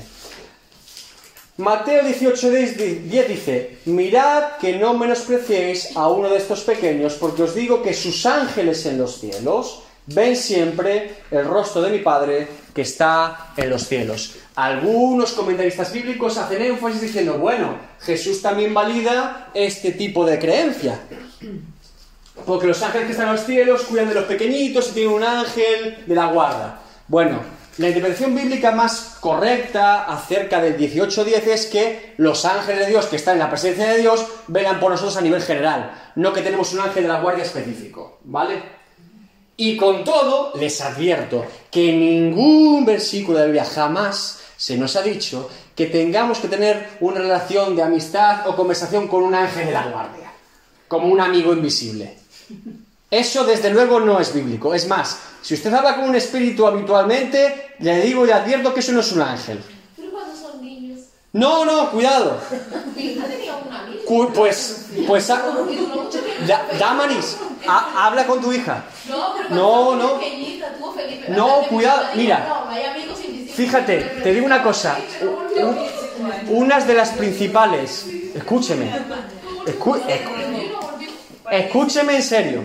Mateo 1.56 2.02
18:10 2.02 3.26
dice, 3.26 3.78
mirad 3.86 4.56
que 4.60 4.78
no 4.78 4.94
menospreciéis 4.94 5.96
a 5.96 6.08
uno 6.08 6.30
de 6.30 6.38
estos 6.38 6.60
pequeños, 6.60 7.14
porque 7.14 7.42
os 7.42 7.54
digo 7.54 7.82
que 7.82 7.92
sus 7.92 8.24
ángeles 8.24 8.86
en 8.86 8.98
los 8.98 9.20
cielos 9.20 9.82
ven 10.06 10.36
siempre 10.36 11.16
el 11.30 11.44
rostro 11.44 11.82
de 11.82 11.90
mi 11.90 11.98
Padre 11.98 12.48
que 12.74 12.82
está 12.82 13.52
en 13.56 13.68
los 13.68 13.86
cielos. 13.86 14.36
Algunos 14.54 15.32
comentaristas 15.32 15.92
bíblicos 15.92 16.38
hacen 16.38 16.62
énfasis 16.62 17.00
diciendo, 17.00 17.38
bueno, 17.38 17.76
Jesús 18.00 18.40
también 18.40 18.72
valida 18.72 19.50
este 19.54 19.92
tipo 19.92 20.24
de 20.24 20.38
creencia. 20.38 21.00
Porque 22.46 22.66
los 22.66 22.82
ángeles 22.82 23.06
que 23.06 23.12
están 23.12 23.28
en 23.28 23.34
los 23.34 23.44
cielos 23.44 23.82
cuidan 23.82 24.08
de 24.08 24.14
los 24.14 24.24
pequeñitos 24.24 24.88
y 24.88 24.92
tienen 24.92 25.14
un 25.14 25.24
ángel 25.24 26.04
de 26.06 26.14
la 26.14 26.26
guarda. 26.26 26.80
Bueno, 27.08 27.40
la 27.78 27.88
interpretación 27.88 28.34
bíblica 28.34 28.72
más 28.72 29.16
correcta 29.20 30.04
acerca 30.04 30.60
del 30.60 30.76
18.10 30.76 31.46
es 31.46 31.66
que 31.66 32.14
los 32.18 32.44
ángeles 32.44 32.80
de 32.80 32.90
Dios 32.90 33.06
que 33.06 33.16
están 33.16 33.34
en 33.34 33.40
la 33.40 33.48
presencia 33.48 33.86
de 33.88 33.98
Dios 33.98 34.26
velan 34.48 34.78
por 34.78 34.90
nosotros 34.90 35.16
a 35.16 35.22
nivel 35.22 35.40
general, 35.40 35.90
no 36.16 36.32
que 36.32 36.42
tenemos 36.42 36.72
un 36.74 36.80
ángel 36.80 37.04
de 37.04 37.08
la 37.08 37.20
guardia 37.20 37.44
específico, 37.44 38.18
¿vale? 38.24 38.62
Y 39.56 39.76
con 39.76 40.04
todo, 40.04 40.52
les 40.58 40.80
advierto 40.80 41.46
que 41.70 41.90
en 41.90 42.00
ningún 42.00 42.84
versículo 42.84 43.38
de 43.38 43.44
la 43.44 43.46
Biblia 43.46 43.64
jamás 43.64 44.40
se 44.56 44.76
nos 44.76 44.96
ha 44.96 45.02
dicho 45.02 45.48
que 45.74 45.86
tengamos 45.86 46.38
que 46.38 46.48
tener 46.48 46.98
una 47.00 47.20
relación 47.20 47.74
de 47.74 47.82
amistad 47.82 48.46
o 48.46 48.56
conversación 48.56 49.08
con 49.08 49.22
un 49.22 49.34
ángel 49.34 49.64
de 49.66 49.72
la 49.72 49.86
guardia, 49.86 50.19
como 50.90 51.06
un 51.06 51.20
amigo 51.20 51.52
invisible. 51.52 52.18
Eso 53.08 53.44
desde 53.44 53.70
luego 53.70 54.00
no 54.00 54.18
es 54.18 54.34
bíblico. 54.34 54.74
Es 54.74 54.88
más, 54.88 55.18
si 55.40 55.54
usted 55.54 55.72
habla 55.72 55.94
con 55.94 56.08
un 56.08 56.16
espíritu 56.16 56.66
habitualmente, 56.66 57.74
le 57.78 58.00
digo 58.00 58.26
y 58.26 58.32
advierto 58.32 58.74
que 58.74 58.80
eso 58.80 58.90
no 58.90 58.98
es 58.98 59.12
un 59.12 59.22
ángel. 59.22 59.60
Pero 59.96 60.10
cuando 60.10 60.34
son 60.36 60.60
niños. 60.60 60.98
No, 61.32 61.64
no, 61.64 61.92
cuidado. 61.92 62.40
Pues, 64.34 64.86
pues. 65.06 65.28
Da- 65.28 66.66
Damaris, 66.78 67.36
ha- 67.68 68.06
habla 68.06 68.26
con 68.26 68.40
tu 68.40 68.52
hija. 68.52 68.84
No, 69.08 69.34
pero 69.36 69.54
No, 69.54 69.94
no. 69.94 70.18
pequeñita, 70.18 70.74
Felipe. 70.96 71.26
No, 71.30 71.62
cuidado, 71.68 72.06
mi 72.16 72.22
mira. 72.22 72.66
Fíjate, 73.54 73.98
te 74.24 74.32
digo 74.34 74.44
una 74.46 74.62
cosa. 74.64 74.98
Unas 76.48 76.86
de 76.88 76.94
las 76.94 77.10
principales. 77.10 78.06
Escúcheme. 78.34 78.90
Escu- 79.66 80.00
escúcheme 81.50 82.16
en 82.16 82.22
serio. 82.22 82.62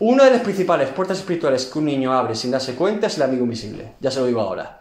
Una 0.00 0.24
de 0.24 0.30
las 0.30 0.42
principales 0.42 0.90
puertas 0.90 1.18
espirituales 1.18 1.66
que 1.66 1.78
un 1.78 1.86
niño 1.86 2.12
abre 2.12 2.34
sin 2.36 2.50
darse 2.52 2.74
cuenta 2.74 3.08
es 3.08 3.16
el 3.16 3.22
amigo 3.24 3.44
invisible. 3.44 3.94
Ya 4.00 4.10
se 4.10 4.20
lo 4.20 4.26
digo 4.26 4.40
ahora. 4.40 4.78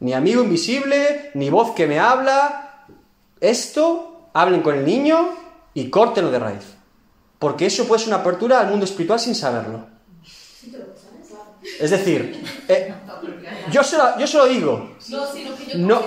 Ni 0.00 0.12
amigo 0.14 0.42
invisible, 0.42 1.30
ni 1.34 1.50
voz 1.50 1.72
que 1.74 1.86
me 1.86 1.98
habla. 1.98 2.86
Esto, 3.40 4.28
hablen 4.32 4.62
con 4.62 4.74
el 4.76 4.84
niño 4.84 5.28
y 5.74 5.90
córtenlo 5.90 6.30
de 6.30 6.38
raíz. 6.38 6.64
Porque 7.38 7.66
eso 7.66 7.86
puede 7.86 8.00
ser 8.00 8.08
una 8.08 8.22
apertura 8.22 8.60
al 8.60 8.68
mundo 8.68 8.84
espiritual 8.86 9.20
sin 9.20 9.34
saberlo. 9.34 9.86
Es 11.80 11.90
decir, 11.90 12.42
eh, 12.68 12.94
yo, 13.70 13.82
se 13.82 13.96
lo, 13.98 14.18
yo 14.18 14.26
se 14.26 14.36
lo 14.38 14.46
digo. 14.46 14.96
No, 15.76 16.00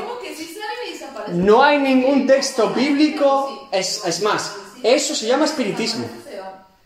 No. 1.34 1.64
hay 1.64 1.80
ningún 1.80 2.26
texto 2.26 2.70
bíblico. 2.70 3.70
Es, 3.72 4.04
es 4.06 4.22
más, 4.22 4.56
eso 4.82 5.14
se 5.14 5.28
llama 5.28 5.46
espiritismo. 5.46 6.08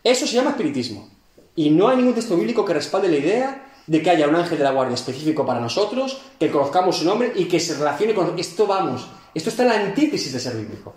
Eso 0.02 0.26
se 0.26 0.34
llama 0.34 0.50
espiritismo. 0.50 1.08
Y 1.54 1.70
no 1.70 1.88
hay 1.88 1.98
ningún 1.98 2.14
texto 2.14 2.36
bíblico 2.36 2.64
que 2.64 2.74
respalde 2.74 3.08
la 3.08 3.16
idea 3.16 3.72
de 3.86 4.02
que 4.02 4.10
haya 4.10 4.28
un 4.28 4.36
ángel 4.36 4.58
de 4.58 4.64
la 4.64 4.70
guardia 4.72 4.94
específico 4.94 5.44
para 5.44 5.60
nosotros, 5.60 6.20
que 6.38 6.50
conozcamos 6.50 6.98
su 6.98 7.04
nombre 7.04 7.32
y 7.34 7.46
que 7.46 7.60
se 7.60 7.74
relacione 7.74 8.14
con... 8.14 8.38
Esto 8.38 8.66
vamos, 8.66 9.06
esto 9.34 9.50
está 9.50 9.62
en 9.62 9.68
la 9.68 9.80
antítesis 9.80 10.32
de 10.32 10.40
ser 10.40 10.56
bíblico. 10.56 10.94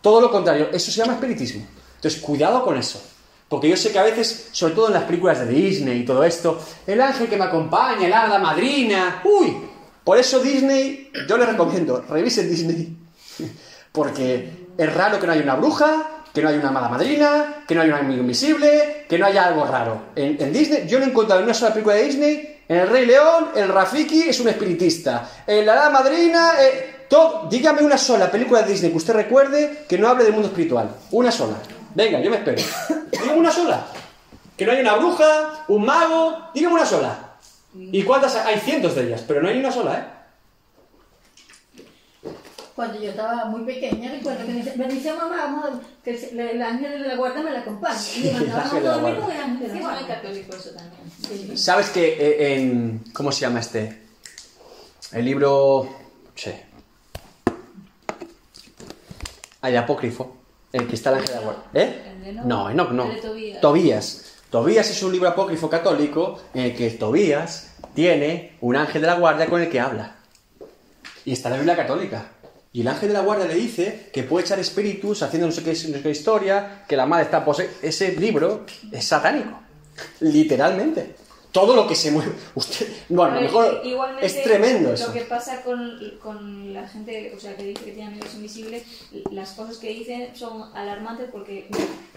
Todo 0.00 0.20
lo 0.20 0.30
contrario, 0.30 0.68
eso 0.72 0.90
se 0.90 1.00
llama 1.00 1.14
espiritismo. 1.14 1.66
Entonces, 1.96 2.20
cuidado 2.20 2.64
con 2.64 2.76
eso. 2.76 3.00
Porque 3.48 3.68
yo 3.68 3.76
sé 3.76 3.92
que 3.92 3.98
a 3.98 4.02
veces, 4.02 4.48
sobre 4.52 4.74
todo 4.74 4.88
en 4.88 4.94
las 4.94 5.04
películas 5.04 5.38
de 5.40 5.46
Disney 5.46 6.00
y 6.00 6.04
todo 6.04 6.24
esto, 6.24 6.58
el 6.86 7.00
ángel 7.00 7.28
que 7.28 7.36
me 7.36 7.44
acompaña, 7.44 8.06
el 8.06 8.12
hada 8.12 8.38
madrina, 8.38 9.20
uy, 9.24 9.56
por 10.02 10.18
eso 10.18 10.40
Disney, 10.40 11.10
yo 11.28 11.36
le 11.36 11.46
recomiendo, 11.46 12.02
revisen 12.08 12.48
Disney, 12.48 12.96
porque 13.92 14.68
es 14.76 14.94
raro 14.94 15.20
que 15.20 15.26
no 15.26 15.32
haya 15.34 15.42
una 15.42 15.56
bruja, 15.56 16.11
que 16.32 16.40
no 16.40 16.48
haya 16.48 16.58
una 16.58 16.70
mala 16.70 16.88
madrina, 16.88 17.64
que 17.66 17.74
no 17.74 17.82
haya 17.82 17.94
un 17.94 18.00
amigo 18.00 18.22
invisible, 18.22 19.04
que 19.08 19.18
no 19.18 19.26
haya 19.26 19.46
algo 19.46 19.66
raro. 19.66 20.02
En, 20.16 20.52
Disney, 20.52 20.86
yo 20.86 20.98
no 20.98 21.04
he 21.04 21.08
encontrado 21.08 21.40
en 21.40 21.44
una 21.44 21.54
sola 21.54 21.72
película 21.72 21.96
de 21.96 22.04
Disney 22.04 22.52
en 22.68 22.78
El 22.78 22.88
Rey 22.88 23.04
León, 23.04 23.50
el 23.54 23.68
Rafiki 23.68 24.22
es 24.22 24.40
un 24.40 24.48
espiritista. 24.48 25.28
En 25.46 25.66
La 25.66 25.74
Hada 25.74 25.90
Madrina, 25.90 26.52
eh, 26.60 27.04
todo. 27.08 27.48
Dígame 27.50 27.82
una 27.82 27.98
sola 27.98 28.30
película 28.30 28.62
de 28.62 28.72
Disney 28.72 28.90
que 28.90 28.96
usted 28.96 29.12
recuerde 29.12 29.84
que 29.86 29.98
no 29.98 30.08
hable 30.08 30.24
del 30.24 30.32
mundo 30.32 30.48
espiritual. 30.48 30.88
Una 31.10 31.30
sola. 31.30 31.56
Venga, 31.94 32.20
yo 32.20 32.30
me 32.30 32.36
espero. 32.36 32.62
Dígame 33.10 33.34
una 33.34 33.50
sola. 33.50 33.84
Que 34.56 34.64
no 34.64 34.72
hay 34.72 34.80
una 34.80 34.94
bruja, 34.94 35.64
un 35.68 35.84
mago. 35.84 36.50
Dígame 36.54 36.76
una 36.76 36.86
sola. 36.86 37.18
¿Y 37.74 38.02
cuántas? 38.04 38.36
Hay 38.36 38.58
cientos 38.60 38.94
de 38.94 39.02
ellas, 39.02 39.22
pero 39.26 39.42
no 39.42 39.48
hay 39.48 39.58
una 39.58 39.72
sola, 39.72 39.98
¿eh? 39.98 40.21
Cuando 42.74 43.00
yo 43.00 43.10
estaba 43.10 43.44
muy 43.46 43.64
pequeña, 43.64 44.10
recuerdo 44.12 44.46
que 44.46 44.52
me 44.52 44.58
dice, 44.62 44.76
me 44.76 44.88
dice 44.88 45.12
mamá, 45.12 45.36
vamos 45.36 45.64
a, 45.66 46.02
que 46.02 46.10
el, 46.14 46.40
el 46.40 46.62
ángel 46.62 47.02
de 47.02 47.08
la 47.08 47.16
guarda 47.16 47.42
me 47.42 47.50
la 47.50 47.60
acompaña. 47.60 47.98
Y 48.16 48.20
me 48.20 48.28
El 48.30 48.34
mandaba 48.48 48.62
a 48.64 48.80
dormir 48.80 49.16
con 49.20 49.30
el 49.30 49.40
ángel 49.40 49.58
de 49.58 49.66
Es 49.66 49.68
la 49.68 49.68
que 49.68 49.68
es 49.68 49.72
muy 49.72 49.80
guarda. 49.82 50.06
católico 50.06 50.56
eso 50.56 50.70
también. 50.70 51.02
Sí. 51.28 51.56
¿Sabes 51.56 51.90
que 51.90 52.08
eh, 52.18 52.54
en. 52.54 53.04
¿Cómo 53.12 53.30
se 53.30 53.40
llama 53.42 53.60
este? 53.60 54.02
El 55.12 55.24
libro. 55.26 55.88
Sí. 56.34 56.50
Hay 59.60 59.76
apócrifo. 59.76 60.36
El 60.72 60.88
que 60.88 60.94
está 60.94 61.10
el 61.10 61.16
ángel 61.16 61.28
de 61.28 61.34
la 61.34 61.40
guarda. 61.42 61.62
¿Eh? 61.74 62.02
El 62.14 62.22
de 62.22 62.30
Enoch. 62.30 62.44
No, 62.46 62.70
Enoch 62.70 62.90
no. 62.92 63.04
El 63.04 63.16
de 63.16 63.20
Tobías. 63.20 63.60
Tobías. 63.60 64.24
Tobías 64.50 64.90
es 64.90 65.02
un 65.02 65.12
libro 65.12 65.28
apócrifo 65.28 65.68
católico 65.68 66.40
en 66.54 66.62
el 66.62 66.74
que 66.76 66.90
Tobías 66.90 67.74
tiene 67.94 68.56
un 68.62 68.76
ángel 68.76 69.02
de 69.02 69.06
la 69.08 69.14
guardia 69.14 69.46
con 69.46 69.60
el 69.60 69.68
que 69.68 69.78
habla. 69.80 70.16
Y 71.24 71.32
está 71.34 71.48
en 71.48 71.52
la 71.52 71.58
Biblia 71.58 71.76
católica. 71.76 72.26
Y 72.74 72.80
el 72.80 72.88
ángel 72.88 73.08
de 73.08 73.14
la 73.14 73.20
guardia 73.20 73.46
le 73.46 73.54
dice 73.54 74.08
que 74.12 74.22
puede 74.22 74.44
echar 74.46 74.58
espíritus 74.58 75.22
haciendo 75.22 75.46
no 75.46 75.52
sé 75.52 75.62
qué, 75.62 75.70
no 75.70 75.76
sé 75.76 76.00
qué 76.02 76.10
historia, 76.10 76.84
que 76.88 76.96
la 76.96 77.04
madre 77.06 77.24
está 77.24 77.44
poseída. 77.44 77.70
Ese 77.82 78.12
libro 78.16 78.64
es 78.90 79.04
satánico. 79.04 79.58
Literalmente. 80.20 81.16
Todo 81.50 81.76
lo 81.76 81.86
que 81.86 81.94
se 81.94 82.10
mueve. 82.10 82.32
Usted. 82.54 82.88
Bueno, 83.10 83.32
A 83.32 83.34
ver, 83.34 83.42
mejor. 83.42 83.82
igualmente, 83.84 84.24
Es 84.26 84.42
tremendo 84.42 84.88
Lo 84.88 84.94
eso. 84.94 85.12
que 85.12 85.20
pasa 85.20 85.60
con, 85.60 85.98
con 86.22 86.72
la 86.72 86.88
gente, 86.88 87.34
o 87.36 87.38
sea, 87.38 87.54
que 87.54 87.64
dice 87.64 87.84
que 87.84 87.90
tiene 87.92 88.08
amigos 88.08 88.34
invisibles, 88.36 88.84
las 89.30 89.50
cosas 89.50 89.76
que 89.76 89.90
dicen 89.90 90.34
son 90.34 90.74
alarmantes 90.74 91.28
porque 91.30 91.68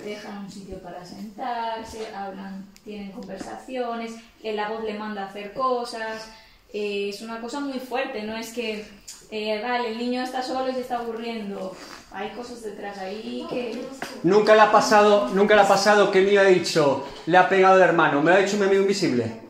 dejan 0.06 0.46
un 0.46 0.50
sitio 0.50 0.78
para 0.80 1.06
sentarse, 1.06 2.08
hablan, 2.16 2.66
tienen 2.86 3.12
conversaciones, 3.12 4.14
la 4.42 4.70
voz 4.70 4.86
le 4.86 4.94
manda 4.94 5.24
a 5.24 5.28
hacer 5.28 5.52
cosas. 5.52 6.30
Eh, 6.76 7.08
es 7.08 7.22
una 7.22 7.40
cosa 7.40 7.62
muy 7.62 7.80
fuerte, 7.80 8.24
no 8.24 8.36
es 8.36 8.52
que, 8.52 8.86
eh, 9.32 9.62
vale, 9.64 9.94
el 9.94 9.98
niño 9.98 10.22
está 10.22 10.44
solo 10.44 10.70
y 10.70 10.74
se 10.74 10.82
está 10.82 10.98
aburriendo. 10.98 11.74
Hay 12.12 12.32
cosas 12.32 12.64
detrás 12.64 12.98
ahí 12.98 13.46
que... 13.50 13.82
Nunca 14.24 14.54
le 14.56 14.60
ha 14.60 14.74
pasado, 14.74 15.30
nunca 15.30 15.56
le 15.56 15.62
ha 15.62 15.68
pasado 15.70 16.12
que 16.12 16.22
niño 16.22 16.42
ha 16.42 16.44
dicho, 16.44 17.06
le 17.28 17.38
ha 17.38 17.48
pegado 17.48 17.78
el 17.78 17.84
hermano, 17.84 18.22
me 18.22 18.32
lo 18.32 18.38
ha 18.38 18.42
dicho 18.42 18.58
mi 18.58 18.66
amigo 18.66 18.82
invisible. 18.82 19.42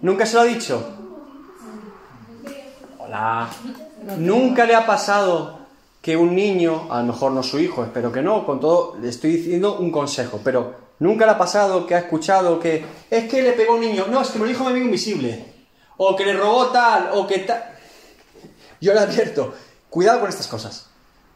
Nunca 0.00 0.24
se 0.24 0.34
lo 0.36 0.42
ha 0.42 0.44
dicho. 0.44 0.88
Hola. 2.98 3.50
Nunca 4.18 4.64
le 4.64 4.76
ha 4.76 4.86
pasado 4.86 5.58
que 6.00 6.16
un 6.16 6.36
niño, 6.36 6.86
a 6.88 7.00
lo 7.00 7.08
mejor 7.08 7.32
no 7.32 7.42
su 7.42 7.58
hijo, 7.58 7.82
espero 7.82 8.12
que 8.12 8.22
no, 8.22 8.46
con 8.46 8.60
todo, 8.60 8.96
le 9.00 9.08
estoy 9.08 9.32
diciendo 9.32 9.76
un 9.80 9.90
consejo, 9.90 10.40
pero 10.44 10.72
nunca 11.00 11.26
le 11.26 11.32
ha 11.32 11.38
pasado 11.38 11.84
que 11.84 11.96
ha 11.96 11.98
escuchado 11.98 12.60
que 12.60 12.84
es 13.10 13.28
que 13.28 13.42
le 13.42 13.54
pegó 13.54 13.74
un 13.74 13.80
niño, 13.80 14.06
no, 14.08 14.20
es 14.20 14.28
que 14.28 14.38
me 14.38 14.44
lo 14.44 14.50
dijo 14.50 14.62
mi 14.62 14.70
amigo 14.70 14.86
invisible, 14.86 15.57
o 15.98 16.16
que 16.16 16.24
le 16.24 16.32
robó 16.32 16.68
tal, 16.68 17.10
o 17.12 17.26
que 17.26 17.40
tal. 17.40 17.62
Yo 18.80 18.94
le 18.94 19.00
advierto, 19.00 19.54
cuidado 19.90 20.20
con 20.20 20.28
estas 20.30 20.46
cosas, 20.46 20.86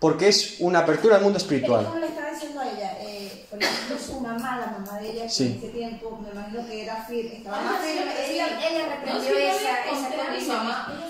porque 0.00 0.28
es 0.28 0.56
una 0.60 0.78
apertura 0.80 1.16
al 1.16 1.22
mundo 1.22 1.38
espiritual. 1.38 1.82
Es 1.82 1.88
como 1.88 2.00
le 2.00 2.06
estaba 2.06 2.30
diciendo 2.30 2.60
a 2.60 2.70
ella, 2.70 2.96
eh, 3.00 3.46
por 3.50 3.62
ejemplo, 3.62 3.96
su 3.98 4.20
mamá, 4.20 4.58
la 4.58 4.66
mamá 4.78 4.98
de 5.00 5.10
ella, 5.10 5.22
que 5.24 5.28
Sí. 5.28 5.44
en 5.46 5.58
ese 5.58 5.68
tiempo, 5.68 6.18
me 6.22 6.30
imagino 6.30 6.66
que 6.66 6.82
era 6.84 7.04
firme, 7.04 7.36
estaba 7.36 7.60
más 7.60 7.82
firme, 7.82 8.12
ella, 8.30 8.46
ella 8.68 8.86
No, 8.86 8.90
reprendió 8.94 9.22
sí, 9.22 9.28
yo 9.28 9.38
esa, 9.38 9.80
esa 9.84 9.90
conté 9.90 10.14
a 10.14 10.24
mi 10.24 10.26
condición. 10.30 10.56
mamá. 10.56 10.88
No 10.88 11.02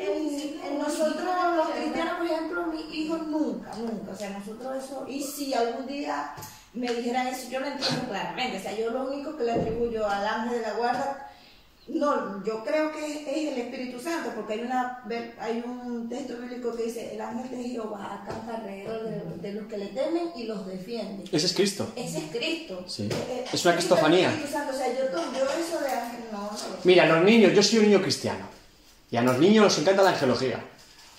En, 0.00 0.78
nosotros 0.78 1.56
los 1.56 1.68
cristianos, 1.70 2.14
por 2.18 2.26
ejemplo, 2.26 2.66
mis 2.66 2.94
hijos 2.94 3.26
nunca, 3.26 3.70
nunca, 3.76 4.12
o 4.12 4.16
sea, 4.16 4.30
nosotros 4.30 4.84
eso, 4.84 5.04
y 5.08 5.22
si 5.22 5.52
algún 5.54 5.86
día 5.86 6.32
me 6.72 6.92
dijeran 6.92 7.26
eso, 7.26 7.48
yo 7.50 7.60
lo 7.60 7.66
entiendo 7.66 8.04
claramente, 8.08 8.58
o 8.58 8.60
sea, 8.62 8.72
yo 8.76 8.90
lo 8.90 9.10
único 9.10 9.36
que 9.36 9.44
le 9.44 9.52
atribuyo 9.52 10.08
al 10.08 10.26
ángel 10.26 10.60
de 10.60 10.62
la 10.62 10.72
guarda, 10.74 11.27
no, 11.88 12.44
yo 12.44 12.62
creo 12.64 12.92
que 12.92 13.06
es, 13.06 13.26
es 13.26 13.52
el 13.52 13.58
Espíritu 13.58 13.98
Santo, 13.98 14.30
porque 14.36 14.54
hay 14.54 14.60
una 14.60 15.02
hay 15.40 15.62
un 15.66 16.08
texto 16.08 16.36
bíblico 16.36 16.74
que 16.76 16.84
dice, 16.84 17.14
el 17.14 17.20
ángel 17.20 17.50
de 17.50 17.64
Jehová 17.68 18.20
acampa 18.22 18.56
alrededor 18.56 19.02
de, 19.04 19.48
de 19.48 19.52
los 19.54 19.66
que 19.68 19.78
le 19.78 19.86
temen 19.86 20.30
y 20.36 20.44
los 20.44 20.66
defiende. 20.66 21.24
Ese 21.32 21.46
es 21.46 21.54
Cristo. 21.54 21.90
Ese 21.96 22.18
es 22.18 22.24
Cristo. 22.30 22.84
Sí. 22.86 23.08
Eh, 23.10 23.44
Es 23.52 23.64
una 23.64 23.74
cristofanía. 23.74 24.28
Espíritu 24.28 24.52
Santo, 24.52 24.74
o 24.74 24.76
sea, 24.76 24.88
yo, 24.88 25.04
yo 25.10 25.44
eso 25.44 25.80
de 25.80 25.90
ángel 25.90 26.20
no, 26.30 26.42
no. 26.42 26.58
Mira, 26.84 27.06
los 27.06 27.24
niños, 27.24 27.52
yo 27.54 27.62
soy 27.62 27.78
un 27.78 27.84
niño 27.86 28.02
cristiano. 28.02 28.46
Y 29.10 29.16
a 29.16 29.22
los 29.22 29.38
niños 29.38 29.64
les 29.64 29.78
encanta 29.78 30.02
la 30.02 30.10
angelología. 30.10 30.62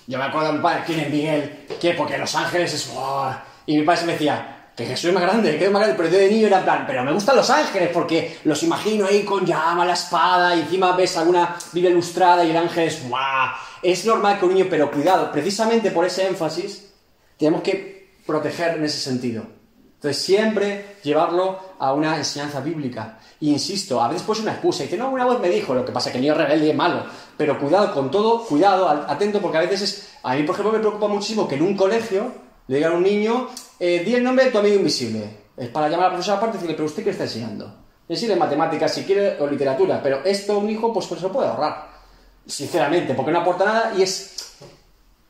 Yo 0.05 0.17
me 0.17 0.23
acuerdo 0.25 0.47
de 0.49 0.53
mi 0.57 0.63
padre, 0.63 0.83
¿quién 0.85 0.99
es 0.99 1.09
Miguel? 1.09 1.65
¿Qué? 1.79 1.93
Porque 1.93 2.17
los 2.17 2.33
ángeles 2.35 2.73
es... 2.73 2.91
¡buah! 2.93 3.37
Y 3.65 3.77
mi 3.77 3.83
padre 3.83 3.99
se 4.01 4.05
me 4.07 4.13
decía, 4.13 4.58
que 4.79 4.85
Jesús 4.85 5.09
es 5.09 5.13
más 5.13 5.23
grande, 5.23 5.57
que 5.57 5.65
es 5.65 5.71
más 5.71 5.81
grande. 5.81 5.97
Pero 5.97 6.09
yo 6.09 6.17
de 6.17 6.29
niño 6.29 6.47
era 6.47 6.63
plan, 6.63 6.85
pero 6.87 7.03
me 7.03 7.11
gustan 7.11 7.35
los 7.35 7.49
ángeles 7.49 7.89
porque 7.93 8.37
los 8.45 8.63
imagino 8.63 9.05
ahí 9.05 9.23
con 9.23 9.45
llama, 9.45 9.85
la 9.85 9.93
espada, 9.93 10.55
y 10.55 10.61
encima 10.61 10.93
ves 10.93 11.17
alguna 11.17 11.57
Biblia 11.73 11.91
ilustrada 11.91 12.45
y 12.45 12.51
el 12.51 12.57
ángel 12.57 12.87
es... 12.87 13.07
¡guau! 13.07 13.49
Es 13.81 14.05
normal 14.05 14.39
que 14.39 14.45
un 14.45 14.53
niño, 14.53 14.67
pero 14.69 14.89
cuidado, 14.89 15.31
precisamente 15.31 15.91
por 15.91 16.05
ese 16.05 16.27
énfasis, 16.27 16.93
tenemos 17.37 17.61
que 17.61 18.13
proteger 18.25 18.77
en 18.77 18.85
ese 18.85 18.99
sentido. 18.99 19.43
Entonces, 19.95 20.21
siempre 20.23 20.95
llevarlo 21.03 21.59
a 21.77 21.93
una 21.93 22.15
enseñanza 22.15 22.61
bíblica. 22.61 23.19
Y 23.41 23.51
insisto, 23.51 24.01
a 24.01 24.07
veces 24.07 24.23
puede 24.23 24.39
ser 24.39 24.47
una 24.47 24.53
excusa. 24.53 24.83
Y 24.83 24.85
dice, 24.85 24.97
no, 24.97 25.09
una 25.09 25.25
voz 25.25 25.41
me 25.41 25.49
dijo, 25.49 25.73
lo 25.73 25.83
que 25.83 25.91
pasa 25.91 26.07
es 26.07 26.13
que 26.13 26.19
el 26.19 26.21
niño 26.21 26.35
rebelde 26.35 26.69
es 26.69 26.75
malo. 26.75 27.03
Pero 27.35 27.59
cuidado 27.59 27.93
con 27.93 28.09
todo, 28.09 28.45
cuidado, 28.45 28.87
atento, 28.87 29.41
porque 29.41 29.57
a 29.57 29.61
veces 29.61 29.81
es... 29.81 30.09
A 30.23 30.35
mí, 30.35 30.43
por 30.43 30.55
ejemplo, 30.55 30.71
me 30.71 30.79
preocupa 30.79 31.07
muchísimo 31.09 31.49
que 31.49 31.55
en 31.55 31.63
un 31.63 31.75
colegio 31.75 32.31
le 32.67 32.77
digan 32.77 32.93
a 32.93 32.95
un 32.95 33.03
niño, 33.03 33.49
eh, 33.79 34.03
di 34.03 34.15
el 34.15 34.23
nombre 34.23 34.45
de 34.45 34.51
tu 34.51 34.57
amigo 34.57 34.75
invisible. 34.75 35.49
Es 35.55 35.69
para 35.69 35.89
llamar 35.89 36.07
a 36.07 36.09
la 36.09 36.13
profesora 36.15 36.37
aparte 36.37 36.55
y 36.55 36.59
decirle, 36.59 36.75
pero 36.75 36.87
usted 36.87 37.03
qué 37.03 37.09
está 37.09 37.23
enseñando. 37.23 37.65
Es 38.07 38.19
decir, 38.19 38.31
en 38.31 38.39
matemáticas, 38.39 38.93
si 38.93 39.03
quiere, 39.03 39.39
o 39.39 39.47
literatura. 39.47 40.01
Pero 40.01 40.23
esto 40.23 40.57
un 40.57 40.69
hijo, 40.69 40.91
pues, 40.93 41.05
pues 41.07 41.21
se 41.21 41.27
puede 41.29 41.47
ahorrar. 41.47 41.89
Sinceramente, 42.45 43.13
porque 43.13 43.31
no 43.31 43.39
aporta 43.39 43.65
nada 43.65 43.93
y 43.95 44.01
es 44.01 44.39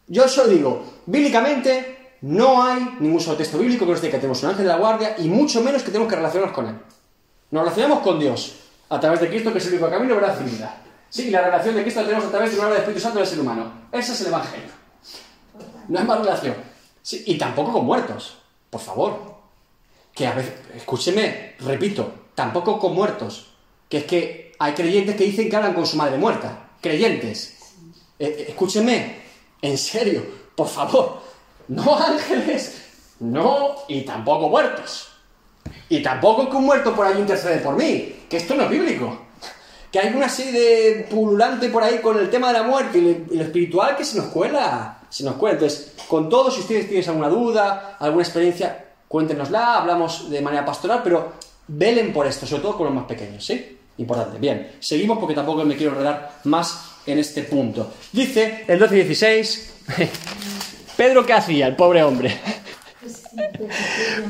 yo 0.10 0.28
solo 0.28 0.50
digo, 0.50 0.84
bíblicamente 1.06 2.16
no 2.22 2.64
hay 2.64 2.97
ningún 3.00 3.20
solo 3.20 3.38
texto 3.38 3.60
bíblico 3.60 3.86
que 3.86 3.91
nos 3.91 4.02
diga 4.02 4.14
que 4.14 4.18
tenemos 4.18 4.41
un 4.41 4.50
ángel 4.50 4.66
de 4.66 4.72
la 4.72 4.78
guardia 4.78 5.16
y 5.20 5.30
mucho 5.30 5.62
menos 5.62 5.84
que 5.84 5.91
tenemos 5.91 6.10
que 6.10 6.16
relacionarnos 6.16 6.56
con 6.56 6.68
él. 6.68 6.76
Nos 7.52 7.62
relacionamos 7.62 8.00
con 8.00 8.20
Dios 8.20 8.56
a 8.89 9.00
través 9.00 9.20
de 9.22 9.30
Cristo, 9.30 9.52
que 9.52 9.60
es 9.60 9.68
el 9.68 9.74
único 9.74 9.89
camino, 9.89 10.16
verdad 10.16 10.36
y 10.41 10.50
vida. 10.50 10.82
Sí, 11.10 11.28
y 11.28 11.30
la 11.30 11.41
relación 11.41 11.76
de 11.76 11.84
Cristo 11.84 12.02
la 12.02 12.08
tenemos 12.08 12.28
a 12.28 12.32
través 12.32 12.52
de 12.52 12.58
una 12.58 12.68
obra 12.68 12.74
del 12.76 12.82
Espíritu 12.82 13.04
Santo 13.04 13.20
del 13.20 13.28
ser 13.28 13.39
humano. 13.39 13.72
Ese 13.91 14.14
es 14.14 14.22
el 14.22 14.28
Evangelio. 14.28 14.70
No 15.88 16.00
hay 16.00 16.06
más 16.06 16.20
relación. 16.20 16.56
Sí, 17.10 17.24
y 17.26 17.40
tampoco 17.40 17.73
con 17.73 17.88
muertos, 17.88 18.38
por 18.69 18.80
favor. 18.80 19.19
Que 20.14 20.27
a 20.27 20.34
veces, 20.34 20.53
escúcheme, 20.76 21.56
repito, 21.57 22.07
tampoco 22.36 22.77
con 22.77 22.94
muertos. 22.94 23.48
Que 23.90 23.98
es 23.98 24.03
que 24.03 24.52
hay 24.60 24.73
creyentes 24.73 25.15
que 25.15 25.23
dicen 25.23 25.49
que 25.49 25.56
hablan 25.56 25.73
con 25.73 25.88
su 25.88 25.98
madre 25.98 26.19
muerta. 26.19 26.69
Creyentes. 26.80 27.73
Eh, 28.19 28.45
escúcheme, 28.49 29.23
en 29.60 29.76
serio, 29.76 30.23
por 30.56 30.68
favor. 30.68 31.19
No 31.69 31.98
ángeles, 31.98 32.80
no, 33.22 33.77
y 33.88 34.02
tampoco 34.02 34.48
muertos. 34.48 35.07
Y 35.90 36.03
tampoco 36.03 36.48
que 36.48 36.57
un 36.57 36.65
muerto 36.65 36.95
por 36.95 37.07
ahí 37.07 37.18
intercede 37.18 37.57
por 37.57 37.76
mí, 37.76 38.18
que 38.30 38.38
esto 38.38 38.53
no 38.53 38.65
es 38.65 38.69
bíblico. 38.69 39.19
Que 39.91 39.98
hay 39.98 40.14
una 40.14 40.30
serie 40.30 40.52
de 40.52 41.03
pululante 41.06 41.69
por 41.69 41.81
ahí 41.81 42.02
con 42.02 42.19
el 42.19 42.30
tema 42.30 42.49
de 42.49 42.53
la 42.53 42.64
muerte 42.64 42.99
y 42.99 43.36
lo 43.36 43.44
espiritual 43.44 43.98
que 43.98 44.06
se 44.06 44.15
nos 44.19 44.27
cuela. 44.27 44.99
Se 45.10 45.23
nos. 45.23 45.36
Entonces, 45.36 45.94
con 46.07 46.30
todos, 46.30 46.53
si 46.53 46.61
ustedes 46.61 46.88
tienen 46.88 47.10
alguna 47.10 47.30
duda, 47.30 47.98
alguna 47.99 48.23
experiencia, 48.23 48.86
cuéntenosla, 49.07 49.77
hablamos 49.77 50.30
de 50.30 50.41
manera 50.41 50.65
pastoral, 50.65 51.02
pero 51.03 51.34
velen 51.68 52.14
por 52.14 52.27
esto, 52.27 52.45
sobre 52.45 52.61
todo 52.61 52.77
con 52.77 52.86
los 52.86 52.95
más 52.95 53.06
pequeños, 53.06 53.45
¿sí? 53.45 53.77
Importante. 53.98 54.38
Bien, 54.38 54.72
seguimos 54.80 55.19
porque 55.19 55.36
tampoco 55.36 55.65
me 55.65 55.76
quiero 55.76 55.94
enredar 55.94 56.40
más 56.45 56.91
en 57.06 57.19
este 57.19 57.44
punto. 57.44 57.91
Dice 58.11 58.64
el 58.68 58.80
12 58.80 58.95
y 58.95 59.03
16. 59.03 59.73
Pedro, 60.98 61.26
¿qué 61.26 61.34
hacía? 61.34 61.68
El 61.68 61.76
pobre 61.76 62.03
hombre. 62.03 62.38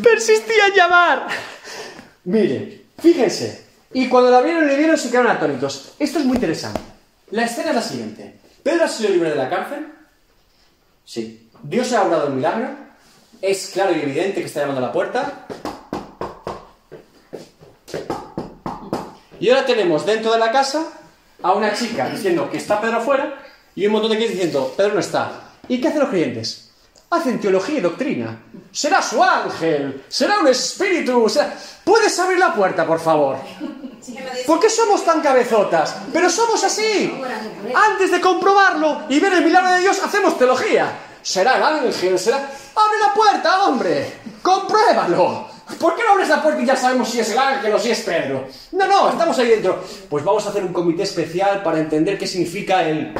Persistía 0.03 0.67
en 0.67 0.73
llamar. 0.73 1.27
Mire, 2.25 2.85
fíjense. 2.99 3.65
Y 3.93 4.07
cuando 4.07 4.29
la 4.29 4.41
vieron 4.41 4.65
y 4.65 4.67
le 4.67 4.77
vieron 4.77 4.97
se 4.97 5.09
quedaron 5.09 5.31
atónitos. 5.31 5.93
Esto 5.99 6.19
es 6.19 6.25
muy 6.25 6.35
interesante. 6.35 6.79
La 7.31 7.45
escena 7.45 7.69
es 7.69 7.75
la 7.75 7.81
siguiente. 7.81 8.35
Pedro 8.63 8.85
ha 8.85 8.87
sido 8.87 9.09
libre 9.09 9.29
de 9.29 9.35
la 9.35 9.49
cárcel. 9.49 9.87
Sí. 11.09 11.49
Dios 11.63 11.91
ha 11.93 12.03
obrado 12.03 12.27
el 12.27 12.33
milagro. 12.33 12.67
Es 13.41 13.71
claro 13.73 13.95
y 13.95 13.99
evidente 13.99 14.41
que 14.41 14.45
está 14.45 14.59
llamando 14.59 14.83
a 14.83 14.87
la 14.89 14.93
puerta. 14.93 15.47
Y 19.39 19.49
ahora 19.49 19.65
tenemos 19.65 20.05
dentro 20.05 20.31
de 20.31 20.37
la 20.37 20.51
casa 20.51 20.85
a 21.41 21.53
una 21.53 21.73
chica 21.73 22.09
diciendo 22.09 22.51
que 22.51 22.57
está 22.57 22.79
Pedro 22.79 23.01
fuera 23.01 23.43
y 23.73 23.87
un 23.87 23.93
montón 23.93 24.11
de 24.11 24.17
gente 24.17 24.33
diciendo 24.33 24.71
Pedro 24.77 24.93
no 24.93 24.99
está. 24.99 25.55
¿Y 25.67 25.81
qué 25.81 25.87
hacen 25.87 26.01
los 26.01 26.09
creyentes? 26.09 26.68
Hacen 27.11 27.39
teología 27.39 27.79
y 27.79 27.81
doctrina. 27.81 28.37
Será 28.71 29.01
su 29.01 29.23
ángel, 29.23 30.03
será 30.07 30.39
un 30.39 30.47
espíritu. 30.47 31.27
será- 31.27 31.55
¿Puedes 31.83 32.17
abrir 32.19 32.37
la 32.37 32.53
puerta, 32.53 32.85
por 32.85 32.99
favor? 32.99 33.37
¿Por 34.45 34.59
qué 34.59 34.69
somos 34.69 35.03
tan 35.03 35.19
cabezotas? 35.21 35.95
Pero 36.13 36.29
somos 36.29 36.63
así. 36.63 37.11
Antes 37.73 38.11
de 38.11 38.21
comprobarlo 38.21 39.01
y 39.09 39.19
ver 39.19 39.33
el 39.33 39.43
milagro 39.43 39.71
de 39.71 39.79
Dios, 39.81 39.99
hacemos 40.03 40.37
teología. 40.37 40.91
Será 41.21 41.57
el 41.57 41.63
ángel, 41.63 42.17
será... 42.19 42.37
¡Abre 42.37 42.99
la 43.01 43.13
puerta, 43.13 43.63
hombre! 43.65 44.13
¡Compruébalo! 44.41 45.47
¿Por 45.79 45.95
qué 45.95 46.03
no 46.03 46.13
abres 46.13 46.29
la 46.29 46.41
puerta 46.41 46.61
y 46.61 46.65
ya 46.65 46.75
sabemos 46.75 47.09
si 47.09 47.19
es 47.19 47.29
el 47.31 47.37
ángel 47.37 47.73
o 47.73 47.79
si 47.79 47.91
es 47.91 47.99
Pedro? 48.01 48.47
No, 48.71 48.87
no, 48.87 49.09
estamos 49.09 49.37
ahí 49.39 49.47
dentro. 49.49 49.83
Pues 50.09 50.23
vamos 50.23 50.45
a 50.45 50.49
hacer 50.49 50.63
un 50.63 50.73
comité 50.73 51.03
especial 51.03 51.61
para 51.63 51.79
entender 51.79 52.17
qué 52.17 52.25
significa 52.27 52.83
el... 52.87 53.13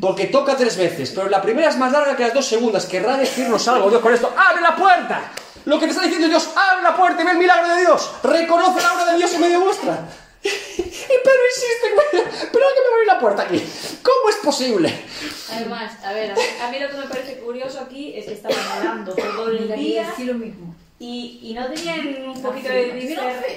Porque 0.00 0.26
toca 0.26 0.56
tres 0.56 0.76
veces, 0.76 1.12
pero 1.14 1.28
la 1.28 1.42
primera 1.42 1.68
es 1.68 1.76
más 1.76 1.92
larga 1.92 2.16
que 2.16 2.24
las 2.24 2.34
dos 2.34 2.46
segundas. 2.46 2.86
Querrá 2.86 3.16
decirnos 3.16 3.66
algo 3.68 3.90
Dios 3.90 4.02
con 4.02 4.12
esto. 4.14 4.32
¡Abre 4.36 4.62
la 4.62 4.76
puerta! 4.76 5.32
Lo 5.64 5.78
que 5.80 5.86
te 5.86 5.92
está 5.92 6.04
diciendo 6.04 6.28
Dios, 6.28 6.48
abre 6.54 6.82
la 6.82 6.96
puerta 6.96 7.22
y 7.22 7.24
ve 7.24 7.32
el 7.32 7.38
milagro 7.38 7.74
de 7.74 7.80
Dios. 7.80 8.10
Reconoce 8.22 8.80
la 8.80 8.92
obra 8.92 9.12
de 9.12 9.18
Dios 9.18 9.34
en 9.34 9.40
medio 9.40 9.60
vuestra. 9.60 10.06
Y 11.08 11.18
Pedro 11.22 11.42
insiste, 11.54 12.26
pero 12.52 12.64
que 12.74 12.80
me 12.80 12.94
abrir 12.94 13.06
la 13.06 13.18
puerta 13.20 13.42
aquí. 13.42 13.62
¿Cómo 14.02 14.28
es 14.28 14.36
posible? 14.36 14.92
Además, 15.52 15.92
a 16.04 16.12
ver, 16.12 16.32
a 16.32 16.70
mí, 16.70 16.78
lo 16.80 16.88
que 16.88 16.96
me 16.96 17.06
parece 17.06 17.38
curioso 17.38 17.80
aquí 17.80 18.14
es 18.16 18.26
que 18.26 18.32
estaban 18.34 18.58
orando 18.80 19.12
todo 19.12 19.48
el 19.50 19.72
día 19.76 20.08
decir 20.08 20.26
lo 20.26 20.34
mismo. 20.34 20.74
y, 20.98 21.40
y 21.42 21.54
no 21.54 21.66
tenían 21.66 22.28
un 22.28 22.42
poquito 22.42 22.68
de 22.68 22.92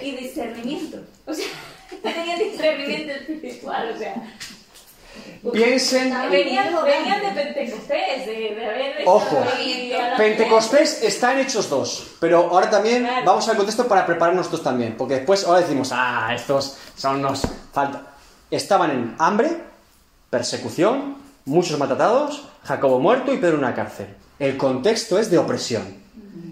discernimiento. 0.01 0.97
O 1.25 1.33
sea, 1.33 1.47
no 2.03 2.11
tenían 2.11 2.39
discernimiento 2.39 3.13
espiritual, 3.13 3.91
o 3.95 3.97
sea. 3.97 4.15
Piensen, 5.53 6.13
Venían, 6.29 6.75
venían 6.83 7.21
de 7.21 7.31
Pentecostés, 7.43 8.25
de, 8.25 8.55
de 8.55 8.65
haber 8.65 8.81
estado 8.99 9.15
Ojo, 9.15 9.43
Pentecostés 10.17 11.01
está 11.03 11.31
en 11.33 11.39
Hechos 11.39 11.69
2, 11.69 12.07
pero 12.19 12.49
ahora 12.51 12.69
también 12.69 13.03
Claro. 13.03 13.25
vamos 13.25 13.47
al 13.47 13.55
contexto 13.55 13.87
para 13.87 14.05
prepararnos 14.05 14.45
nosotros 14.45 14.63
también, 14.63 14.95
porque 14.97 15.15
después 15.15 15.45
ahora 15.45 15.61
decimos, 15.61 15.91
ah, 15.93 16.31
estos 16.35 16.77
son 16.97 17.19
unos 17.19 17.43
falta. 17.71 18.03
Estaban 18.51 18.91
en 18.91 19.15
hambre, 19.17 19.49
persecución, 20.29 21.15
muchos 21.45 21.79
maltratados, 21.79 22.43
Jacobo 22.65 22.99
muerto 22.99 23.33
y 23.33 23.37
Pedro 23.37 23.53
en 23.53 23.59
una 23.59 23.73
cárcel. 23.73 24.07
El 24.39 24.57
contexto 24.57 25.19
es 25.19 25.31
de 25.31 25.37
opresión. 25.37 25.83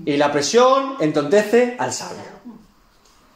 Y 0.05 0.15
la 0.15 0.27
opresión 0.27 0.95
entontece 1.01 1.75
al 1.77 1.91
sabio. 1.91 2.23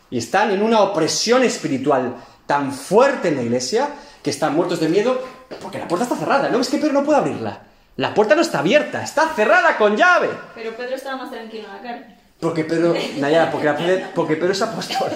Y 0.09 0.17
están 0.17 0.51
en 0.51 0.61
una 0.61 0.81
opresión 0.81 1.43
espiritual 1.43 2.15
tan 2.45 2.71
fuerte 2.73 3.29
en 3.29 3.35
la 3.37 3.43
iglesia 3.43 3.89
que 4.23 4.29
están 4.29 4.55
muertos 4.55 4.79
de 4.79 4.89
miedo 4.89 5.21
porque 5.61 5.79
la 5.79 5.87
puerta 5.87 6.03
está 6.03 6.15
cerrada. 6.15 6.49
¿No 6.49 6.57
ves 6.57 6.69
que 6.69 6.77
Pedro 6.77 6.93
no 6.93 7.03
puede 7.03 7.19
abrirla? 7.19 7.61
La 7.97 8.13
puerta 8.13 8.35
no 8.35 8.41
está 8.41 8.59
abierta, 8.59 9.03
está 9.03 9.29
cerrada 9.35 9.77
con 9.77 9.95
llave. 9.97 10.29
Pero 10.55 10.75
Pedro 10.75 10.95
estaba 10.95 11.17
más 11.17 11.31
tranquilo 11.31 11.65
en 11.67 11.73
la 11.75 11.81
cárcel. 11.81 12.15
Porque 12.39 12.63
Pedro, 12.63 12.95
Nayara, 13.19 13.51
porque, 13.51 14.03
porque 14.15 14.35
Pedro 14.35 14.51
es 14.53 14.61
apóstol. 14.63 15.11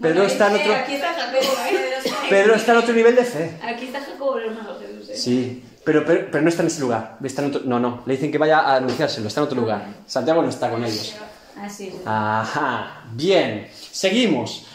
Pedro 0.00 0.22
está 0.24 0.46
en 0.48 0.60
otro, 0.60 0.74
Aquí 0.74 0.94
está 0.94 1.12
Jacobo, 1.12 1.40
¿eh? 1.40 2.12
Pedro 2.30 2.54
está 2.54 2.72
en 2.72 2.78
otro 2.78 2.94
nivel 2.94 3.16
de 3.16 3.24
fe. 3.24 3.58
Aquí 3.64 3.86
está 3.86 4.00
Jacobo, 4.00 4.38
hermano 4.38 4.78
Jesús. 4.78 5.08
¿eh? 5.10 5.16
Sí, 5.16 5.64
pero, 5.84 6.04
pero, 6.04 6.28
pero 6.30 6.42
no 6.42 6.48
está 6.48 6.62
en 6.62 6.68
ese 6.68 6.80
lugar. 6.80 7.16
Está 7.24 7.42
en 7.42 7.48
otro- 7.48 7.62
no, 7.64 7.80
no, 7.80 8.02
le 8.06 8.14
dicen 8.14 8.30
que 8.30 8.38
vaya 8.38 8.60
a 8.60 8.76
anunciárselo, 8.76 9.26
está 9.26 9.40
en 9.40 9.46
otro 9.46 9.60
lugar. 9.60 9.86
Santiago 10.06 10.40
no 10.42 10.48
está 10.50 10.70
con 10.70 10.84
ellos. 10.84 11.16
Así 11.60 11.88
es. 11.88 11.94
Ajá, 12.06 13.02
bien. 13.12 13.68
Seguimos. 13.90 14.66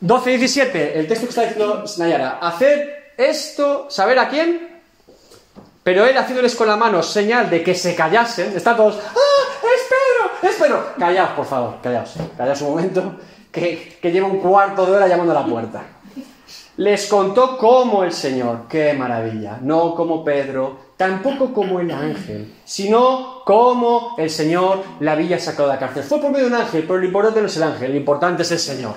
12 0.00 0.32
y 0.32 0.36
17, 0.38 0.98
el 0.98 1.06
texto 1.06 1.26
que 1.26 1.30
está 1.30 1.42
diciendo 1.42 1.84
Nayara. 1.98 2.38
Haced 2.42 2.88
esto, 3.18 3.90
¿saber 3.90 4.18
a 4.18 4.28
quién? 4.28 4.80
Pero 5.82 6.06
él 6.06 6.16
haciéndoles 6.16 6.54
con 6.54 6.68
la 6.68 6.76
mano 6.76 7.02
señal 7.02 7.50
de 7.50 7.62
que 7.62 7.74
se 7.74 7.94
callasen, 7.94 8.56
están 8.56 8.76
todos, 8.76 8.96
¡ah! 8.96 9.66
¡Es 9.74 9.82
Pedro! 9.88 10.50
¡Es 10.50 10.56
Pedro! 10.56 10.94
Callaos, 10.98 11.30
por 11.30 11.44
favor, 11.44 11.74
callaos. 11.82 12.14
Callaos 12.36 12.60
un 12.62 12.70
momento, 12.70 13.16
que, 13.50 13.98
que 14.00 14.12
lleva 14.12 14.28
un 14.28 14.38
cuarto 14.38 14.86
de 14.86 14.92
hora 14.92 15.08
llamando 15.08 15.32
a 15.36 15.42
la 15.42 15.46
puerta. 15.46 15.82
Les 16.76 17.08
contó 17.08 17.58
cómo 17.58 18.04
el 18.04 18.12
Señor, 18.12 18.68
qué 18.68 18.92
maravilla, 18.92 19.58
no 19.60 19.96
como 19.96 20.22
Pedro, 20.22 20.78
tampoco 20.96 21.52
como 21.52 21.80
el 21.80 21.90
ángel, 21.90 22.54
sino 22.64 23.42
cómo 23.44 24.14
el 24.16 24.30
Señor 24.30 24.84
la 25.00 25.12
había 25.12 25.40
sacado 25.40 25.68
de 25.68 25.74
la 25.74 25.80
cárcel. 25.80 26.04
Fue 26.04 26.20
por 26.20 26.30
medio 26.30 26.48
de 26.48 26.54
un 26.54 26.60
ángel, 26.60 26.84
pero 26.86 26.98
lo 26.98 27.06
importante 27.06 27.40
no 27.40 27.46
es 27.46 27.56
el 27.56 27.62
ángel, 27.64 27.90
lo 27.90 27.96
importante 27.96 28.42
es 28.42 28.52
el 28.52 28.58
Señor. 28.60 28.94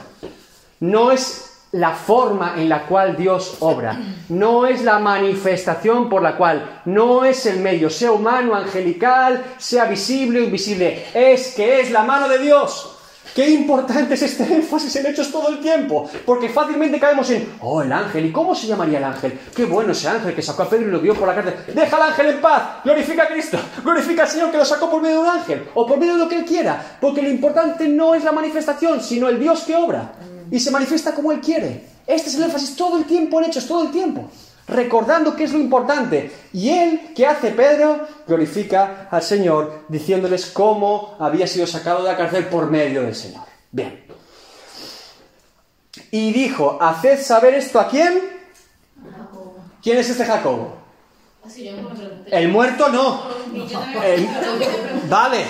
No 0.80 1.12
es 1.12 1.51
la 1.74 1.92
forma 1.92 2.56
en 2.58 2.68
la 2.68 2.86
cual 2.86 3.16
Dios 3.16 3.58
obra, 3.60 3.98
no 4.30 4.66
es 4.66 4.84
la 4.84 5.00
manifestación 5.00 6.10
por 6.10 6.22
la 6.22 6.36
cual, 6.36 6.82
no 6.86 7.24
es 7.24 7.46
el 7.46 7.60
medio, 7.60 7.90
sea 7.90 8.12
humano, 8.12 8.56
angelical, 8.56 9.44
sea 9.58 9.86
visible 9.86 10.42
o 10.42 10.44
invisible, 10.44 11.06
es 11.14 11.54
que 11.56 11.82
es 11.82 11.92
la 11.92 12.04
mano 12.04 12.28
de 12.28 12.40
Dios. 12.40 12.98
Qué 13.34 13.50
importante 13.50 14.16
es 14.16 14.24
este 14.24 14.44
énfasis 14.44 14.94
en 14.98 15.06
hechos 15.06 15.32
todo 15.32 15.48
el 15.48 15.60
tiempo, 15.62 16.10
porque 16.26 16.50
fácilmente 16.50 17.00
caemos 17.00 17.30
en, 17.30 17.54
oh, 17.62 17.82
el 17.82 17.90
ángel, 17.90 18.26
¿y 18.26 18.32
cómo 18.32 18.54
se 18.54 18.68
llamaría 18.68 18.98
el 18.98 19.06
ángel? 19.06 19.40
Qué 19.56 19.64
bueno 19.64 19.94
ese 19.94 20.10
ángel 20.10 20.36
que 20.36 20.42
sacó 20.42 20.64
a 20.64 20.70
Pedro 20.70 20.90
y 20.90 20.92
lo 20.92 21.00
dio 21.00 21.16
por 21.16 21.30
la 21.30 21.36
cárcel. 21.36 21.56
Deja 21.74 21.96
al 21.96 22.12
ángel 22.12 22.28
en 22.28 22.42
paz, 22.42 22.84
glorifica 22.84 23.24
a 23.24 23.28
Cristo, 23.28 23.58
glorifica 23.82 24.24
al 24.24 24.28
Señor 24.28 24.52
que 24.52 24.58
lo 24.58 24.66
sacó 24.66 24.92
por 24.92 25.02
medio 25.02 25.22
de 25.22 25.30
un 25.30 25.30
ángel, 25.30 25.70
o 25.74 25.88
por 25.88 25.98
medio 25.98 26.16
de 26.16 26.20
lo 26.20 26.28
que 26.28 26.40
él 26.40 26.46
quiera, 26.46 26.98
porque 27.00 27.22
lo 27.22 27.30
importante 27.30 27.88
no 27.88 28.14
es 28.16 28.26
la 28.26 28.34
manifestación, 28.34 29.02
sino 29.02 29.30
el 29.30 29.40
Dios 29.40 29.62
que 29.62 29.78
obra, 29.78 30.12
y 30.52 30.60
se 30.60 30.70
manifiesta 30.70 31.16
como 31.16 31.32
él 31.32 31.42
quiere. 31.42 31.88
Este 32.06 32.30
es 32.30 32.36
el 32.36 32.44
énfasis 32.44 32.76
todo 32.76 32.98
el 32.98 33.06
tiempo 33.06 33.40
en 33.40 33.48
hechos, 33.48 33.66
todo 33.66 33.84
el 33.84 33.92
tiempo 33.92 34.30
recordando 34.72 35.36
qué 35.36 35.44
es 35.44 35.52
lo 35.52 35.60
importante. 35.60 36.32
Y 36.54 36.70
él, 36.70 37.12
¿qué 37.16 37.28
hace 37.28 37.52
Pedro? 37.52 38.08
Glorifica 38.28 39.08
al 39.12 39.22
Señor, 39.22 39.84
diciéndoles 39.88 40.48
cómo 40.48 41.16
había 41.20 41.46
sido 41.46 41.68
sacado 41.68 42.04
de 42.04 42.12
la 42.12 42.18
cárcel 42.18 42.46
por 42.46 42.70
medio 42.70 43.04
del 43.04 43.16
Señor. 43.16 43.44
Bien. 43.72 44.04
Y 46.10 46.32
dijo, 46.32 46.78
haced 46.82 47.22
saber 47.22 47.54
esto 47.54 47.80
a 47.80 47.88
quién. 47.88 48.22
¿Quién 49.82 49.98
es 49.98 50.10
este 50.10 50.26
Jacobo? 50.26 50.78
El 52.28 52.50
muerto 52.50 52.90
no. 52.90 53.24
El-. 54.04 54.28
Vale. 55.10 55.46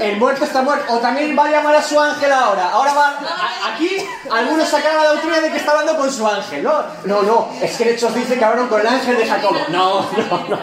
El 0.00 0.16
muerto 0.18 0.44
está 0.44 0.62
muerto. 0.62 0.92
O 0.94 0.98
también 0.98 1.36
va 1.38 1.46
a 1.46 1.50
llamar 1.50 1.76
a 1.76 1.82
su 1.82 1.98
ángel 2.00 2.32
ahora. 2.32 2.70
Ahora 2.70 2.92
va. 2.94 3.08
a- 3.18 3.74
aquí 3.74 3.88
algunos 4.30 4.68
sacaron 4.68 5.02
la 5.02 5.10
doctrina 5.12 5.40
de 5.40 5.50
que 5.50 5.56
está 5.58 5.72
hablando 5.72 5.96
con 5.96 6.12
su 6.12 6.26
ángel. 6.26 6.62
No, 6.62 6.82
no, 7.04 7.22
no. 7.22 7.48
Es 7.60 7.76
que 7.76 7.90
Hechos 7.92 8.14
dice 8.14 8.38
que 8.38 8.44
hablaron 8.44 8.68
con 8.68 8.80
el 8.80 8.86
ángel 8.86 9.16
de 9.16 9.26
Jacobo. 9.26 9.56
No, 9.70 10.02
no, 10.10 10.48
no. 10.48 10.58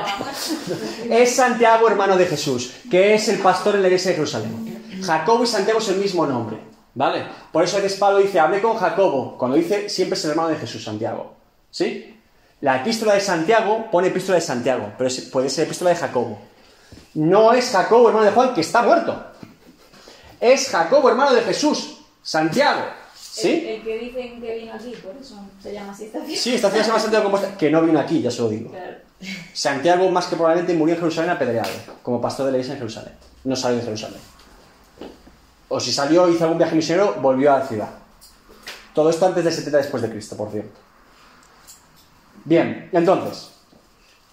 Es 1.10 1.36
Santiago, 1.36 1.88
hermano 1.88 2.18
de 2.18 2.26
Jesús, 2.26 2.72
que 2.90 3.14
es 3.16 3.28
el 3.30 3.40
pastor 3.40 3.76
en 3.76 3.82
la 3.82 3.88
iglesia 3.88 4.12
de 4.12 4.16
Jerusalén. 4.16 5.02
Jacobo 5.04 5.44
y 5.44 5.48
Santiago 5.48 5.80
es 5.80 5.88
el 5.90 5.98
mismo 5.98 6.26
nombre. 6.26 6.58
¿Vale? 6.96 7.24
Por 7.52 7.64
eso 7.64 7.78
el 7.78 7.90
Pablo 7.94 8.18
dice, 8.20 8.40
hablé 8.40 8.62
con 8.62 8.76
Jacobo. 8.78 9.38
Cuando 9.38 9.56
dice, 9.56 9.88
siempre 9.90 10.18
es 10.18 10.26
el 10.26 10.32
hermano 10.32 10.50
de 10.50 10.58
Jesús, 10.58 10.84
Santiago. 10.84 11.34
¿Sí? 11.72 12.16
La 12.62 12.78
epístola 12.78 13.14
de 13.14 13.22
Santiago 13.22 13.86
pone 13.90 14.08
epístola 14.10 14.36
de 14.36 14.42
Santiago, 14.42 14.92
pero 14.98 15.10
puede 15.32 15.50
ser 15.50 15.66
epístola 15.66 15.92
de 15.92 15.96
Jacobo. 15.96 16.40
No 17.16 17.54
es 17.54 17.70
Jacobo, 17.72 18.10
hermano 18.10 18.26
de 18.26 18.32
Juan, 18.32 18.54
que 18.54 18.62
está 18.62 18.82
muerto. 18.82 19.26
Es 20.40 20.70
Jacobo, 20.70 21.10
hermano 21.10 21.34
de 21.34 21.42
Jesús, 21.42 21.98
Santiago. 22.22 22.82
El, 22.82 23.42
¿Sí? 23.42 23.66
el 23.68 23.84
que 23.84 23.98
dicen 23.98 24.42
que 24.42 24.60
vino 24.60 24.74
aquí, 24.74 24.94
por 25.04 25.16
eso 25.16 25.36
se 25.62 25.74
llama 25.74 25.92
así 25.92 26.06
esta 26.06 26.20
fiesta. 26.22 26.44
Sí, 26.44 26.56
esta 26.56 26.70
ciudad 26.70 26.84
se 26.84 26.90
llama 26.90 27.00
Santiago 27.00 27.24
Compostela, 27.26 27.58
que 27.58 27.70
no 27.70 27.82
vino 27.82 28.00
aquí, 28.00 28.22
ya 28.22 28.32
se 28.32 28.42
lo 28.42 28.50
digo. 28.50 28.72
Claro. 28.72 28.98
Santiago, 29.54 30.10
más 30.10 30.28
que 30.28 30.36
probablemente, 30.36 30.74
murió 30.74 30.96
en 30.96 31.02
Jerusalén 31.02 31.32
apedreado, 31.32 31.70
como 32.02 32.22
pastor 32.22 32.46
de 32.46 32.54
la 32.54 32.58
iglesia 32.58 32.74
en 32.74 32.80
Jerusalén. 32.80 33.14
No 33.44 33.56
salió 33.56 33.78
de 33.78 33.84
Jerusalén. 33.84 34.20
O 35.68 35.80
si 35.80 35.92
salió, 35.92 36.28
hizo 36.30 36.44
algún 36.44 36.58
viaje 36.58 36.76
misionero, 36.76 37.16
volvió 37.22 37.54
a 37.54 37.60
la 37.60 37.68
ciudad. 37.68 37.90
Todo 38.94 39.10
esto 39.10 39.26
antes 39.26 39.44
del 39.44 39.54
70 39.54 39.78
después 39.78 40.02
de 40.02 40.10
Cristo, 40.10 40.36
por 40.36 40.52
cierto. 40.52 40.80
Bien, 42.46 42.90
entonces, 42.92 43.52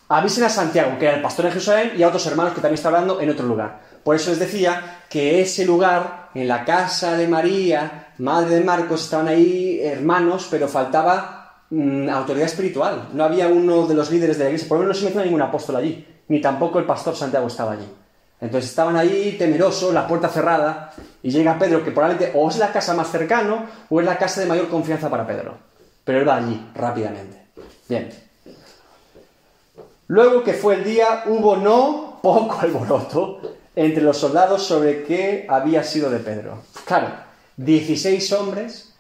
avisen 0.09 0.45
a 0.45 0.49
Santiago, 0.49 0.99
que 0.99 1.07
era 1.07 1.17
el 1.17 1.23
pastor 1.23 1.47
en 1.47 1.53
Jerusalén, 1.53 1.93
y 1.97 2.03
a 2.03 2.09
otros 2.09 2.27
hermanos 2.27 2.53
que 2.53 2.61
también 2.61 2.75
está 2.75 2.89
hablando 2.89 3.21
en 3.21 3.31
otro 3.31 3.47
lugar. 3.47 3.81
Por 4.05 4.15
eso 4.15 4.31
les 4.31 4.39
decía 4.39 5.01
que 5.09 5.41
ese 5.41 5.65
lugar, 5.65 6.31
en 6.35 6.47
la 6.47 6.65
casa 6.65 7.17
de 7.17 7.27
María, 7.27 8.13
madre 8.19 8.57
de 8.57 8.65
Marcos, 8.65 9.03
estaban 9.03 9.29
ahí 9.29 9.81
hermanos, 9.83 10.47
pero 10.51 10.69
faltaba 10.69 11.65
mm, 11.71 12.09
autoridad 12.09 12.47
espiritual. 12.47 13.09
No 13.13 13.25
había 13.25 13.49
uno 13.49 13.87
de 13.87 13.95
los 13.95 14.11
líderes 14.11 14.39
de 14.39 14.45
la 14.45 14.51
iglesia, 14.51 14.69
por 14.69 14.79
lo 14.79 14.85
menos 14.85 14.97
no 14.97 15.01
se 15.01 15.05
menciona 15.07 15.25
ningún 15.25 15.43
apóstol 15.43 15.77
allí, 15.77 16.07
ni 16.29 16.41
tampoco 16.41 16.79
el 16.79 16.85
pastor 16.85 17.17
Santiago 17.17 17.49
estaba 17.49 17.73
allí. 17.73 17.89
Entonces 18.41 18.71
estaban 18.71 18.97
ahí 18.97 19.35
temerosos, 19.39 19.95
la 19.95 20.07
puerta 20.07 20.29
cerrada, 20.29 20.93
y 21.23 21.31
llega 21.31 21.59
Pedro, 21.59 21.83
que 21.83 21.91
probablemente 21.91 22.39
o 22.39 22.49
es 22.49 22.59
la 22.59 22.71
casa 22.71 22.95
más 22.95 23.11
cercano 23.11 23.65
o 23.89 24.01
es 24.01 24.07
la 24.07 24.19
casa 24.19 24.41
de 24.41 24.47
mayor 24.47 24.69
confianza 24.69 25.11
para 25.11 25.27
Pedro. 25.27 25.57
Pero 26.05 26.21
él 26.21 26.29
va 26.29 26.37
allí, 26.37 26.65
rápidamente. 26.75 27.47
Bien. 27.89 28.26
Luego 30.09 30.45
que 30.45 30.55
fue 30.55 30.75
el 30.75 30.85
día, 30.85 31.25
hubo 31.27 31.57
no 31.57 32.19
poco 32.23 32.59
alboroto 32.61 33.41
entre 33.75 34.03
los 34.03 34.17
soldados 34.17 34.63
sobre 34.63 35.05
qué 35.05 35.47
había 35.49 35.83
sido 35.83 36.11
de 36.11 36.19
Pedro. 36.19 36.63
Claro, 36.85 37.09
16 37.57 38.33
hombres 38.33 38.93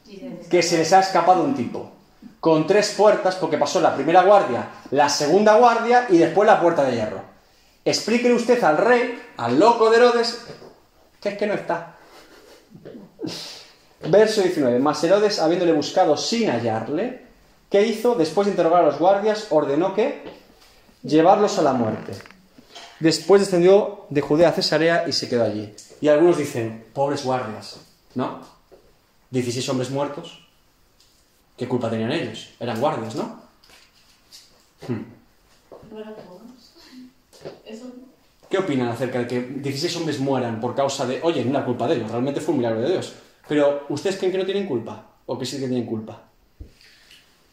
que 0.51 0.62
se 0.62 0.78
les 0.78 0.93
ha 0.93 1.01
escapado 1.01 1.43
un 1.43 1.55
tipo, 1.55 1.91
con 2.41 2.66
tres 2.66 2.95
puertas, 2.97 3.37
porque 3.37 3.59
pasó 3.59 3.81
la 3.81 3.95
primera 3.95 4.23
guardia, 4.23 4.69
la 4.91 5.09
segunda 5.09 5.57
guardia 5.57 6.07
y 6.09 6.19
después 6.19 6.47
la 6.47 6.61
puerta 6.61 6.85
de 6.85 6.97
hierro. 6.97 7.20
Explíquele 7.85 8.35
usted 8.35 8.62
al 8.65 8.78
rey, 8.78 9.20
al 9.37 9.59
loco 9.59 9.91
de 9.91 9.97
Herodes, 9.97 10.45
que 11.20 11.31
es 11.31 11.39
que 11.39 11.47
no 11.47 11.55
está. 11.55 11.97
Verso 14.09 14.43
19. 14.43 14.78
Mas 14.81 15.03
Herodes, 15.03 15.41
habiéndole 15.41 15.73
buscado 15.73 16.16
sin 16.16 16.51
hallarle, 16.51 17.27
¿qué 17.70 17.87
hizo? 17.87 18.15
Después 18.15 18.47
de 18.47 18.53
interrogar 18.53 18.83
a 18.83 18.87
los 18.87 18.99
guardias, 18.99 19.47
ordenó 19.51 19.95
que 19.95 20.23
llevarlos 21.07 21.59
a 21.59 21.62
la 21.62 21.73
muerte. 21.73 22.12
Después 23.01 23.41
descendió 23.41 24.07
de 24.09 24.20
Judea 24.20 24.49
a 24.49 24.53
Cesarea 24.53 25.05
y 25.07 25.12
se 25.12 25.28
quedó 25.28 25.45
allí. 25.45 25.74
Y 26.01 26.09
algunos 26.09 26.39
dicen, 26.39 26.87
pobres 26.93 27.24
guardias, 27.24 27.81
¿no? 28.15 28.41
16 29.31 29.69
hombres 29.69 29.91
muertos. 29.91 30.47
¿Qué 31.57 31.69
culpa 31.69 31.91
tenían 31.91 32.12
ellos? 32.12 32.51
Eran 32.61 32.81
guardias, 32.81 33.15
¿no? 33.15 33.41
Hmm. 34.87 35.05
¿Qué 38.49 38.59
opinan 38.59 38.89
acerca 38.89 39.20
de 39.20 39.27
que 39.27 39.41
16 39.41 39.97
hombres 39.97 40.20
mueran 40.20 40.61
por 40.61 40.74
causa 40.74 41.07
de... 41.07 41.20
Oye, 41.23 41.45
no 41.45 41.53
la 41.53 41.65
culpa 41.65 41.89
de 41.89 41.97
ellos, 41.97 42.11
realmente 42.11 42.41
fue 42.41 42.53
un 42.53 42.59
milagro 42.59 42.81
de 42.83 42.93
Dios. 42.93 43.15
Pero, 43.49 43.87
¿ustedes 43.89 44.16
creen 44.16 44.33
que 44.33 44.39
no 44.39 44.45
tienen 44.45 44.66
culpa? 44.66 45.05
¿O 45.27 45.39
que 45.39 45.47
sí 45.47 45.59
que 45.59 45.66
tienen 45.66 45.87
culpa? 45.87 46.23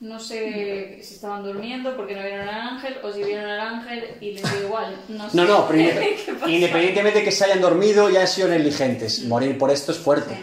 No 0.03 0.19
sé 0.19 0.99
si 1.01 1.13
estaban 1.13 1.43
durmiendo 1.45 1.95
porque 1.95 2.13
no 2.13 2.21
vieron 2.23 2.45
al 2.45 2.59
ángel 2.75 2.97
o 3.03 3.13
si 3.13 3.23
vieron 3.23 3.49
al 3.49 3.59
ángel 3.61 4.17
y 4.19 4.33
les 4.33 4.43
dio 4.43 4.67
igual. 4.67 5.01
No, 5.07 5.29
sé 5.29 5.37
No, 5.37 5.45
no, 5.45 5.65
pero 5.65 5.81
independientemente 6.47 7.19
de 7.19 7.23
que 7.23 7.31
se 7.31 7.45
hayan 7.45 7.61
dormido, 7.61 8.09
ya 8.09 8.19
han 8.19 8.27
sido 8.27 8.49
negligentes. 8.49 9.23
Morir 9.23 9.57
por 9.57 9.71
esto 9.71 9.93
es 9.93 9.97
fuerte. 9.97 10.37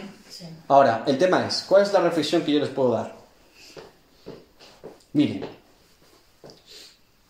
Ahora, 0.67 1.03
el 1.05 1.19
tema 1.19 1.45
es, 1.45 1.63
¿cuál 1.69 1.83
es 1.83 1.93
la 1.93 1.99
reflexión 1.99 2.41
que 2.41 2.53
yo 2.53 2.59
les 2.59 2.69
puedo 2.69 2.89
dar? 2.89 3.13
Miren, 5.13 5.45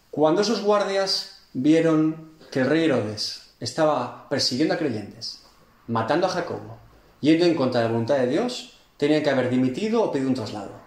cuando 0.09 0.41
esos 0.41 0.61
guardias 0.61 1.41
vieron 1.51 2.31
que 2.49 2.61
el 2.61 2.67
rey 2.67 2.85
Herodes 2.85 3.55
estaba 3.59 4.29
persiguiendo 4.29 4.75
a 4.75 4.77
creyentes, 4.77 5.43
matando 5.87 6.27
a 6.27 6.29
Jacobo, 6.29 6.77
yendo 7.19 7.43
en 7.43 7.55
contra 7.55 7.81
de 7.81 7.87
la 7.87 7.91
voluntad 7.91 8.19
de 8.19 8.27
Dios, 8.27 8.77
tenían 8.95 9.21
que 9.21 9.31
haber 9.31 9.49
dimitido 9.49 10.01
o 10.01 10.13
pedido 10.13 10.29
un 10.29 10.35
traslado. 10.35 10.80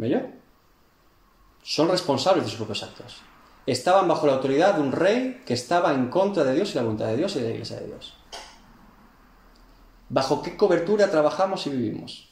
¿Ve 0.00 0.32
Son 1.62 1.88
responsables 1.90 2.44
de 2.44 2.50
sus 2.50 2.58
propios 2.58 2.82
actos. 2.82 3.20
Estaban 3.66 4.08
bajo 4.08 4.26
la 4.26 4.34
autoridad 4.34 4.74
de 4.74 4.80
un 4.80 4.92
rey 4.92 5.42
que 5.44 5.52
estaba 5.52 5.92
en 5.92 6.08
contra 6.08 6.42
de 6.42 6.54
Dios 6.54 6.72
y 6.72 6.76
la 6.76 6.82
voluntad 6.82 7.06
de 7.08 7.18
Dios 7.18 7.36
y 7.36 7.40
de 7.40 7.48
la 7.48 7.50
iglesia 7.52 7.76
de 7.80 7.86
Dios. 7.88 8.14
¿Bajo 10.08 10.42
qué 10.42 10.56
cobertura 10.56 11.10
trabajamos 11.10 11.66
y 11.66 11.70
vivimos? 11.70 12.28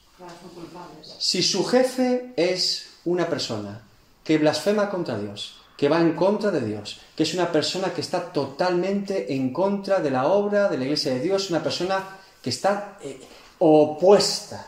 Si 1.19 1.43
su 1.43 1.65
jefe 1.67 2.33
es 2.37 3.01
una 3.05 3.27
persona 3.27 3.83
que 4.25 4.39
blasfema 4.39 4.89
contra 4.89 5.19
Dios, 5.19 5.61
que 5.77 5.91
va 5.91 6.01
en 6.01 6.15
contra 6.15 6.51
de 6.51 6.63
Dios, 6.63 7.01
que 7.15 7.23
es 7.23 7.35
una 7.35 7.53
persona 7.53 7.93
que 7.93 8.01
está 8.01 8.33
totalmente 8.33 9.35
en 9.35 9.53
contra 9.53 10.01
de 10.01 10.11
la 10.11 10.27
obra 10.27 10.69
de 10.69 10.79
la 10.79 10.85
iglesia 10.85 11.13
de 11.13 11.21
Dios, 11.21 11.51
una 11.51 11.63
persona 11.63 12.03
que 12.43 12.49
está 12.49 12.97
eh, 13.03 13.21
opuesta, 13.59 14.67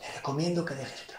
le 0.00 0.12
recomiendo 0.16 0.64
que 0.64 0.74
deje. 0.74 1.11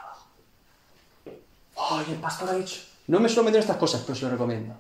Ay, 1.90 2.06
el 2.10 2.18
pastor 2.18 2.50
ha 2.50 2.54
dicho. 2.54 2.82
No 3.08 3.20
me 3.20 3.28
suelo 3.30 3.44
meter 3.46 3.60
estas 3.60 3.78
cosas, 3.78 4.02
pero 4.06 4.16
se 4.16 4.26
lo 4.26 4.32
recomiendo. 4.32 4.76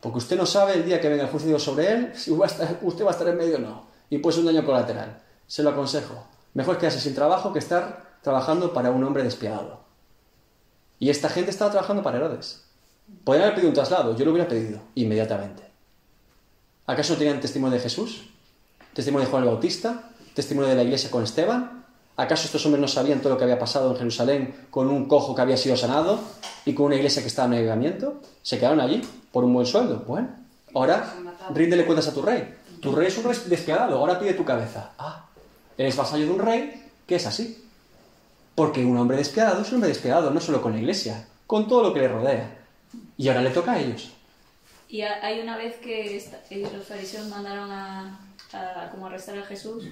Porque 0.00 0.18
usted 0.18 0.36
no 0.36 0.46
sabe 0.46 0.74
el 0.74 0.84
día 0.84 1.00
que 1.00 1.08
venga 1.08 1.24
el 1.24 1.30
juicio 1.30 1.58
sobre 1.58 1.92
él, 1.92 2.12
si 2.16 2.30
va 2.32 2.46
a 2.46 2.48
estar- 2.48 2.78
usted 2.82 3.04
va 3.04 3.08
a 3.08 3.12
estar 3.12 3.28
en 3.28 3.36
medio 3.36 3.56
o 3.56 3.60
no. 3.60 3.86
Y 4.08 4.18
puede 4.18 4.36
ser 4.36 4.46
un 4.46 4.54
daño 4.54 4.64
colateral. 4.64 5.20
Se 5.46 5.62
lo 5.62 5.70
aconsejo. 5.70 6.26
Mejor 6.54 6.78
quedarse 6.78 7.00
sin 7.00 7.14
trabajo 7.14 7.52
que 7.52 7.58
estar 7.58 8.16
trabajando 8.22 8.72
para 8.72 8.90
un 8.90 9.02
hombre 9.04 9.22
despiadado. 9.22 9.80
Y 10.98 11.10
esta 11.10 11.28
gente 11.28 11.50
estaba 11.50 11.70
trabajando 11.70 12.02
para 12.02 12.16
Herodes. 12.18 12.62
Podrían 13.24 13.44
haber 13.44 13.56
pedido 13.56 13.68
un 13.70 13.74
traslado, 13.74 14.16
yo 14.16 14.24
lo 14.24 14.32
hubiera 14.32 14.48
pedido 14.48 14.80
inmediatamente. 14.94 15.62
¿Acaso 16.86 17.12
no 17.12 17.18
tenían 17.18 17.40
testimonio 17.40 17.76
de 17.76 17.82
Jesús? 17.82 18.28
¿Testimonio 18.94 19.26
de 19.26 19.30
Juan 19.30 19.42
el 19.42 19.48
Bautista? 19.50 20.10
¿Testimonio 20.34 20.70
de 20.70 20.76
la 20.76 20.82
iglesia 20.82 21.10
con 21.10 21.22
Esteban? 21.22 21.85
¿Acaso 22.18 22.46
estos 22.46 22.64
hombres 22.64 22.80
no 22.80 22.88
sabían 22.88 23.20
todo 23.20 23.30
lo 23.34 23.38
que 23.38 23.44
había 23.44 23.58
pasado 23.58 23.90
en 23.90 23.96
Jerusalén 23.98 24.66
con 24.70 24.88
un 24.88 25.06
cojo 25.06 25.34
que 25.34 25.42
había 25.42 25.56
sido 25.56 25.76
sanado 25.76 26.18
y 26.64 26.72
con 26.74 26.86
una 26.86 26.96
iglesia 26.96 27.20
que 27.22 27.28
estaba 27.28 27.48
en 27.48 27.54
avivamiento? 27.58 28.20
¿Se 28.42 28.58
quedaron 28.58 28.80
allí 28.80 29.02
por 29.32 29.44
un 29.44 29.52
buen 29.52 29.66
sueldo? 29.66 30.02
Bueno, 30.06 30.28
ahora 30.74 31.14
ríndele 31.54 31.84
cuentas 31.84 32.08
a 32.08 32.14
tu 32.14 32.22
rey. 32.22 32.54
Tu 32.80 32.90
rey 32.94 33.08
es 33.08 33.18
un 33.18 33.24
rey 33.24 33.36
despiadado, 33.46 33.98
ahora 33.98 34.18
pide 34.18 34.32
tu 34.34 34.44
cabeza. 34.44 34.92
Ah, 34.98 35.26
eres 35.76 35.94
vasallo 35.96 36.24
de 36.24 36.30
un 36.32 36.38
rey 36.38 36.84
que 37.06 37.16
es 37.16 37.26
así. 37.26 37.62
Porque 38.54 38.82
un 38.84 38.96
hombre 38.96 39.18
despiadado 39.18 39.60
es 39.60 39.68
un 39.68 39.74
hombre 39.76 39.90
despiadado, 39.90 40.30
no 40.30 40.40
solo 40.40 40.62
con 40.62 40.72
la 40.72 40.78
iglesia, 40.78 41.26
con 41.46 41.68
todo 41.68 41.82
lo 41.82 41.92
que 41.92 42.00
le 42.00 42.08
rodea. 42.08 42.56
Y 43.18 43.28
ahora 43.28 43.42
le 43.42 43.50
toca 43.50 43.72
a 43.72 43.80
ellos. 43.80 44.10
Y 44.88 45.02
ha- 45.02 45.22
hay 45.22 45.40
una 45.40 45.58
vez 45.58 45.76
que 45.76 46.22
los 46.72 46.86
fariseos 46.86 47.26
mandaron 47.28 47.70
a, 47.70 48.18
a 48.54 48.88
como 48.90 49.06
arrestar 49.08 49.36
a 49.38 49.42
Jesús 49.42 49.84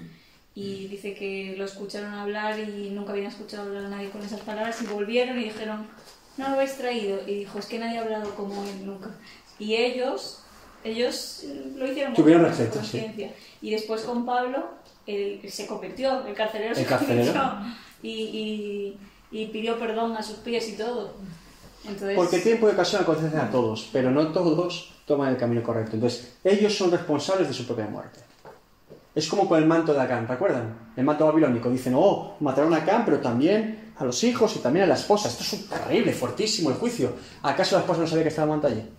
y 0.55 0.87
dice 0.87 1.13
que 1.13 1.53
lo 1.57 1.65
escucharon 1.65 2.13
hablar 2.13 2.57
y 2.59 2.89
nunca 2.91 3.11
habían 3.11 3.27
escuchado 3.27 3.63
hablar 3.67 3.85
a 3.85 3.89
nadie 3.89 4.09
con 4.09 4.21
esas 4.23 4.39
palabras 4.39 4.81
y 4.81 4.85
volvieron 4.87 5.37
y 5.39 5.43
dijeron, 5.45 5.85
no 6.37 6.47
lo 6.49 6.55
habéis 6.55 6.75
traído. 6.77 7.19
Y 7.27 7.39
dijo, 7.39 7.59
es 7.59 7.65
que 7.65 7.77
nadie 7.77 7.97
ha 7.97 8.01
hablado 8.03 8.33
como 8.35 8.63
él 8.63 8.85
nunca. 8.85 9.09
Y 9.59 9.75
ellos, 9.75 10.39
ellos 10.83 11.41
eh, 11.43 11.73
lo 11.75 11.85
hicieron 11.91 12.13
Tuvieron 12.13 12.43
con 12.43 12.51
respeto, 12.51 12.75
sí. 12.83 12.91
conciencia. 12.99 13.31
Y 13.61 13.71
después 13.71 14.01
con 14.03 14.25
Pablo, 14.25 14.65
él 15.05 15.41
se 15.49 15.67
convirtió, 15.67 16.25
el 16.25 16.33
carcelero 16.33 16.71
El 16.71 16.75
se 16.77 16.85
carcelero. 16.85 17.33
convirtió 17.33 17.75
y, 18.01 18.09
y- 18.11 18.97
y 19.31 19.47
pidió 19.47 19.77
perdón 19.77 20.15
a 20.15 20.23
sus 20.23 20.37
pies 20.37 20.69
y 20.69 20.73
todo. 20.77 21.13
Entonces, 21.83 22.15
Porque 22.15 22.39
tiempo 22.39 22.67
y 22.69 22.71
ocasión 22.71 23.01
acontecen 23.01 23.37
a 23.39 23.51
todos, 23.51 23.89
pero 23.91 24.09
no 24.09 24.31
todos 24.31 24.93
toman 25.05 25.29
el 25.31 25.37
camino 25.37 25.61
correcto. 25.61 25.95
Entonces, 25.95 26.33
ellos 26.43 26.73
son 26.75 26.91
responsables 26.91 27.47
de 27.49 27.53
su 27.53 27.65
propia 27.67 27.87
muerte. 27.87 28.21
Es 29.15 29.29
como 29.29 29.47
con 29.47 29.57
el 29.57 29.65
manto 29.65 29.93
de 29.93 30.01
Acán, 30.01 30.27
¿recuerdan? 30.27 30.91
El 30.95 31.05
manto 31.05 31.25
babilónico. 31.25 31.69
Dicen, 31.69 31.93
oh, 31.95 32.35
mataron 32.41 32.73
a 32.73 32.77
Acán, 32.77 33.03
pero 33.05 33.19
también 33.19 33.93
a 33.97 34.03
los 34.03 34.21
hijos 34.25 34.53
y 34.57 34.59
también 34.59 34.83
a 34.83 34.87
la 34.87 34.95
esposa. 34.95 35.29
Esto 35.29 35.43
es 35.43 35.53
un 35.53 35.69
terrible, 35.69 36.11
fuertísimo 36.11 36.69
el 36.69 36.75
juicio. 36.75 37.13
¿Acaso 37.41 37.75
la 37.75 37.81
esposa 37.81 38.01
no 38.01 38.07
sabía 38.07 38.23
que 38.23 38.29
estaba 38.29 38.45
el 38.45 38.51
manto 38.51 38.67
allí? 38.67 38.89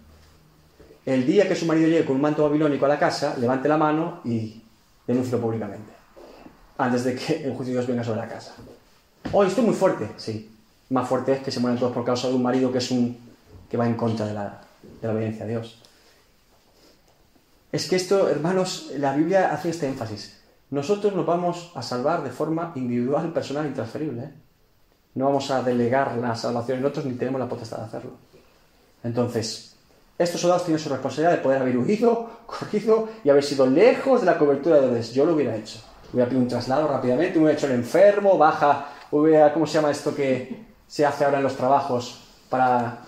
El 1.05 1.27
día 1.27 1.47
que 1.47 1.55
su 1.55 1.67
marido 1.67 1.89
llegue 1.89 2.07
con 2.07 2.17
un 2.17 2.23
manto 2.23 2.43
babilónico 2.43 2.87
a 2.87 2.89
la 2.89 2.99
casa, 2.99 3.37
levante 3.39 3.69
la 3.69 3.77
mano 3.77 4.21
y 4.25 4.63
denúncielo 5.07 5.41
públicamente. 5.41 5.93
Antes 6.79 7.05
de 7.05 7.15
que 7.15 7.45
el 7.45 7.55
juicio 7.55 7.67
de 7.67 7.73
Dios 7.73 7.87
venga 7.87 8.03
sobre 8.03 8.21
la 8.21 8.29
casa. 8.29 8.55
Oh, 9.33 9.45
esto 9.45 9.61
es 9.61 9.67
muy 9.67 9.77
fuerte. 9.77 10.09
Sí. 10.17 10.51
Más 10.89 11.09
fuerte 11.09 11.33
es 11.33 11.41
que 11.41 11.51
se 11.51 11.61
mueren 11.61 11.79
todos 11.79 11.93
por 11.93 12.05
causa 12.05 12.29
de 12.29 12.35
un 12.35 12.43
marido 12.43 12.73
que 12.73 12.79
es 12.79 12.91
un 12.91 13.19
que 13.71 13.77
va 13.77 13.87
en 13.87 13.95
contra 13.95 14.27
de 14.27 14.33
la, 14.33 14.63
de 15.01 15.07
la 15.07 15.13
obediencia 15.13 15.45
a 15.45 15.49
Dios. 15.49 15.83
Es 17.77 17.91
que 17.91 17.97
esto, 17.97 18.31
hermanos, 18.31 18.91
la 18.97 19.15
Biblia 19.15 19.53
hace 19.53 19.69
este 19.69 19.87
énfasis. 19.87 20.41
Nosotros 20.71 21.15
nos 21.15 21.27
vamos 21.27 21.73
a 21.75 21.83
salvar 21.83 22.25
de 22.25 22.31
forma 22.31 22.73
individual, 22.75 23.35
personal, 23.35 23.67
intransferible. 23.67 24.23
¿eh? 24.23 24.31
No 25.15 25.27
vamos 25.27 25.51
a 25.51 25.61
delegar 25.61 26.17
la 26.17 26.35
salvación 26.35 26.79
en 26.79 26.87
otros 26.87 27.05
ni 27.05 27.13
tenemos 27.17 27.39
la 27.39 27.51
potestad 27.51 27.77
de 27.77 27.85
hacerlo. 27.85 28.13
Entonces, 29.05 29.77
estos 30.19 30.41
soldados 30.41 30.65
tienen 30.65 30.83
su 30.83 30.89
responsabilidad 30.89 31.33
de 31.33 31.43
poder 31.43 31.61
haber 31.61 31.77
huido, 31.77 32.31
corrido 32.47 33.11
y 33.23 33.29
haber 33.29 33.45
sido 33.45 33.67
lejos 33.67 34.21
de 34.21 34.27
la 34.27 34.39
cobertura 34.39 34.81
de 34.81 34.95
Dios. 34.95 35.13
Yo 35.13 35.27
lo 35.27 35.35
hubiera 35.35 35.55
hecho. 35.55 35.79
Hubiera 36.15 36.31
pedido 36.31 36.45
un 36.45 36.49
traslado 36.49 36.89
rápidamente, 36.89 37.39
hubiera 37.39 37.59
hecho 37.59 37.67
el 37.67 37.73
enfermo, 37.73 38.39
baja, 38.39 38.87
hubiera, 39.11 39.53
¿cómo 39.53 39.67
se 39.67 39.75
llama 39.75 39.91
esto 39.91 40.15
que 40.15 40.65
se 40.89 41.05
hace 41.05 41.27
ahora 41.27 41.37
en 41.37 41.45
los 41.45 41.57
trabajos 41.59 42.23
para 42.49 43.01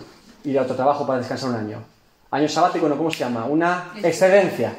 ir 0.43 0.59
a 0.59 0.61
otro 0.61 0.75
trabajo 0.75 1.07
para 1.07 1.17
descansar 1.17 1.49
un 1.49 1.55
año? 1.55 1.98
Año 2.31 2.47
sabático, 2.47 2.87
¿no? 2.87 2.95
¿Cómo 2.95 3.09
se 3.09 3.19
llama? 3.19 3.45
Una 3.45 3.91
excedencia. 4.03 4.73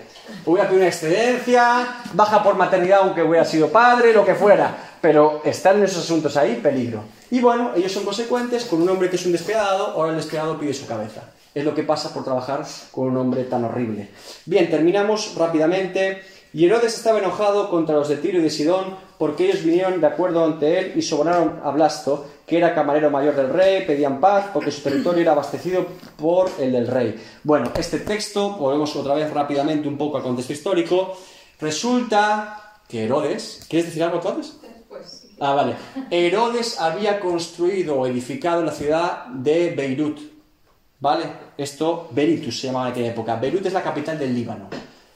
Hubiera 0.47 0.69
pedido 0.69 0.83
una 0.83 0.89
excedencia, 0.89 1.97
baja 2.13 2.43
por 2.43 2.55
maternidad 2.55 3.01
aunque 3.03 3.23
hubiera 3.23 3.45
sido 3.45 3.69
padre, 3.69 4.13
lo 4.13 4.25
que 4.25 4.37
fuera. 4.37 4.77
Pero 5.01 5.43
estar 5.45 5.75
en 5.75 5.83
esos 5.83 6.05
asuntos 6.05 6.37
ahí, 6.37 6.61
peligro. 6.63 7.03
Y 7.31 7.41
bueno, 7.41 7.73
ellos 7.75 7.91
son 7.91 8.05
consecuentes 8.05 8.65
con 8.65 8.81
un 8.83 8.89
hombre 8.89 9.11
que 9.11 9.17
es 9.17 9.27
un 9.27 9.33
despiadado, 9.33 9.89
ahora 9.89 10.11
el 10.11 10.17
despiadado 10.17 10.59
pide 10.59 10.75
su 10.75 10.87
cabeza. 10.87 11.23
Es 11.53 11.65
lo 11.65 11.75
que 11.75 11.83
pasa 11.83 12.15
por 12.15 12.23
trabajar 12.23 12.65
con 12.93 13.09
un 13.09 13.17
hombre 13.17 13.45
tan 13.45 13.65
horrible. 13.65 14.11
Bien, 14.47 14.71
terminamos 14.71 15.35
rápidamente. 15.37 16.23
Y 16.53 16.67
Herodes 16.67 16.97
estaba 16.97 17.21
enojado 17.21 17.71
contra 17.71 17.95
los 17.95 18.09
de 18.09 18.17
Tiro 18.17 18.39
y 18.39 18.43
de 18.43 18.51
Sidón 18.51 18.97
porque 19.19 19.45
ellos 19.45 19.63
vinieron 19.63 20.01
de 20.01 20.07
acuerdo 20.07 20.45
ante 20.45 20.79
él 20.79 20.93
y 20.97 21.03
sobornaron 21.03 21.61
a 21.63 21.71
Blasto, 21.71 22.27
que 22.47 22.57
era 22.57 22.75
camarero 22.75 23.11
mayor 23.11 23.37
del 23.37 23.51
rey, 23.51 23.85
pedían 23.87 24.19
paz 24.19 24.47
porque 24.53 24.73
su 24.73 24.83
territorio 24.83 25.23
era 25.23 25.33
abastecido 25.33 25.87
por 26.17 26.51
el 26.59 26.73
del 26.73 26.89
rey. 26.89 27.23
Bueno, 27.45 27.71
este 27.77 28.01
texto, 28.01 28.57
volvemos 28.57 28.97
otra 28.97 29.15
vez 29.15 29.33
rápidamente 29.33 29.87
un 29.87 29.97
poco 29.97 30.17
al 30.17 30.23
contexto 30.25 30.53
histórico, 30.53 31.17
resulta 31.61 32.81
que 32.89 33.05
Herodes, 33.05 33.67
¿quieres 33.69 33.87
decir 33.87 34.03
algo? 34.03 34.19
Después. 34.19 35.29
Ah, 35.39 35.55
vale. 35.55 35.77
Herodes 36.11 36.81
había 36.81 37.21
construido 37.21 37.97
o 37.97 38.07
edificado 38.07 38.65
la 38.65 38.73
ciudad 38.73 39.27
de 39.27 39.71
Beirut. 39.71 40.19
¿Vale? 40.99 41.25
Esto, 41.57 42.09
Berytus 42.11 42.61
se 42.61 42.67
llamaba 42.67 42.89
en 42.89 42.93
aquella 42.93 43.11
época. 43.11 43.37
Beirut 43.37 43.65
es 43.65 43.73
la 43.73 43.83
capital 43.83 44.19
del 44.19 44.35
Líbano. 44.35 44.69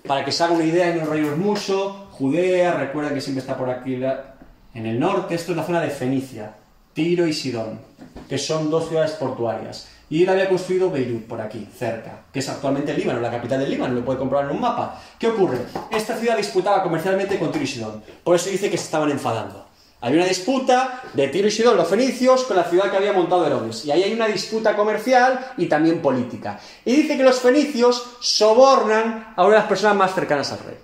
Para 0.06 0.22
que 0.22 0.32
se 0.32 0.44
haga 0.44 0.52
una 0.52 0.64
idea, 0.64 0.90
en 0.90 1.01
un 1.01 1.09
rey 1.09 1.24
hermoso, 1.24 2.09
Judea, 2.10 2.74
recuerda 2.74 3.14
que 3.14 3.22
siempre 3.22 3.40
está 3.40 3.56
por 3.56 3.70
aquí 3.70 3.94
en 3.94 4.86
el 4.86 5.01
norte, 5.01 5.35
esto 5.35 5.52
es 5.52 5.56
la 5.56 5.64
zona 5.64 5.81
de 5.81 5.89
Fenicia, 5.89 6.56
Tiro 6.93 7.26
y 7.26 7.32
Sidón, 7.32 7.81
que 8.28 8.36
son 8.36 8.70
dos 8.70 8.89
ciudades 8.89 9.12
portuarias. 9.12 9.89
Y 10.10 10.22
él 10.22 10.28
había 10.28 10.51
construido 10.51 10.90
Beirut, 10.90 11.26
por 11.26 11.40
aquí, 11.40 11.66
cerca, 11.74 12.24
que 12.31 12.40
es 12.40 12.48
actualmente 12.51 12.93
el 12.93 12.98
Líbano, 12.98 13.20
la 13.20 13.31
capital 13.31 13.60
del 13.60 13.70
Líbano, 13.70 13.94
lo 13.94 14.05
puede 14.05 14.18
comprobar 14.18 14.44
en 14.44 14.56
un 14.56 14.60
mapa. 14.60 15.01
¿Qué 15.18 15.28
ocurre? 15.28 15.60
Esta 15.90 16.14
ciudad 16.18 16.36
disputaba 16.36 16.82
comercialmente 16.82 17.39
con 17.39 17.51
Tiro 17.51 17.64
y 17.64 17.66
Sidón. 17.66 18.02
Por 18.22 18.36
eso 18.36 18.51
dice 18.51 18.70
que 18.70 18.76
se 18.76 18.85
estaban 18.85 19.10
enfadando. 19.10 19.64
Había 20.05 20.18
una 20.18 20.28
disputa 20.28 21.01
de 21.14 21.28
Tiro 21.28 21.48
y 21.48 21.51
Sidón, 21.51 21.78
los 21.78 21.89
fenicios, 21.89 22.44
con 22.44 22.59
la 22.59 22.64
ciudad 22.64 22.90
que 22.90 22.98
había 22.98 23.14
montado 23.14 23.47
Herodes. 23.47 23.86
Y 23.86 23.90
ahí 23.90 24.02
hay 24.02 24.12
una 24.12 24.26
disputa 24.26 24.76
comercial 24.76 25.52
y 25.56 25.64
también 25.64 26.02
política. 26.02 26.60
Y 26.85 26.94
dice 26.94 27.16
que 27.16 27.22
los 27.22 27.40
fenicios 27.40 28.05
sobornan 28.20 29.32
a 29.35 29.43
una 29.44 29.55
de 29.55 29.60
las 29.60 29.68
personas 29.68 29.97
más 29.97 30.14
cercanas 30.14 30.52
al 30.52 30.59
rey, 30.59 30.76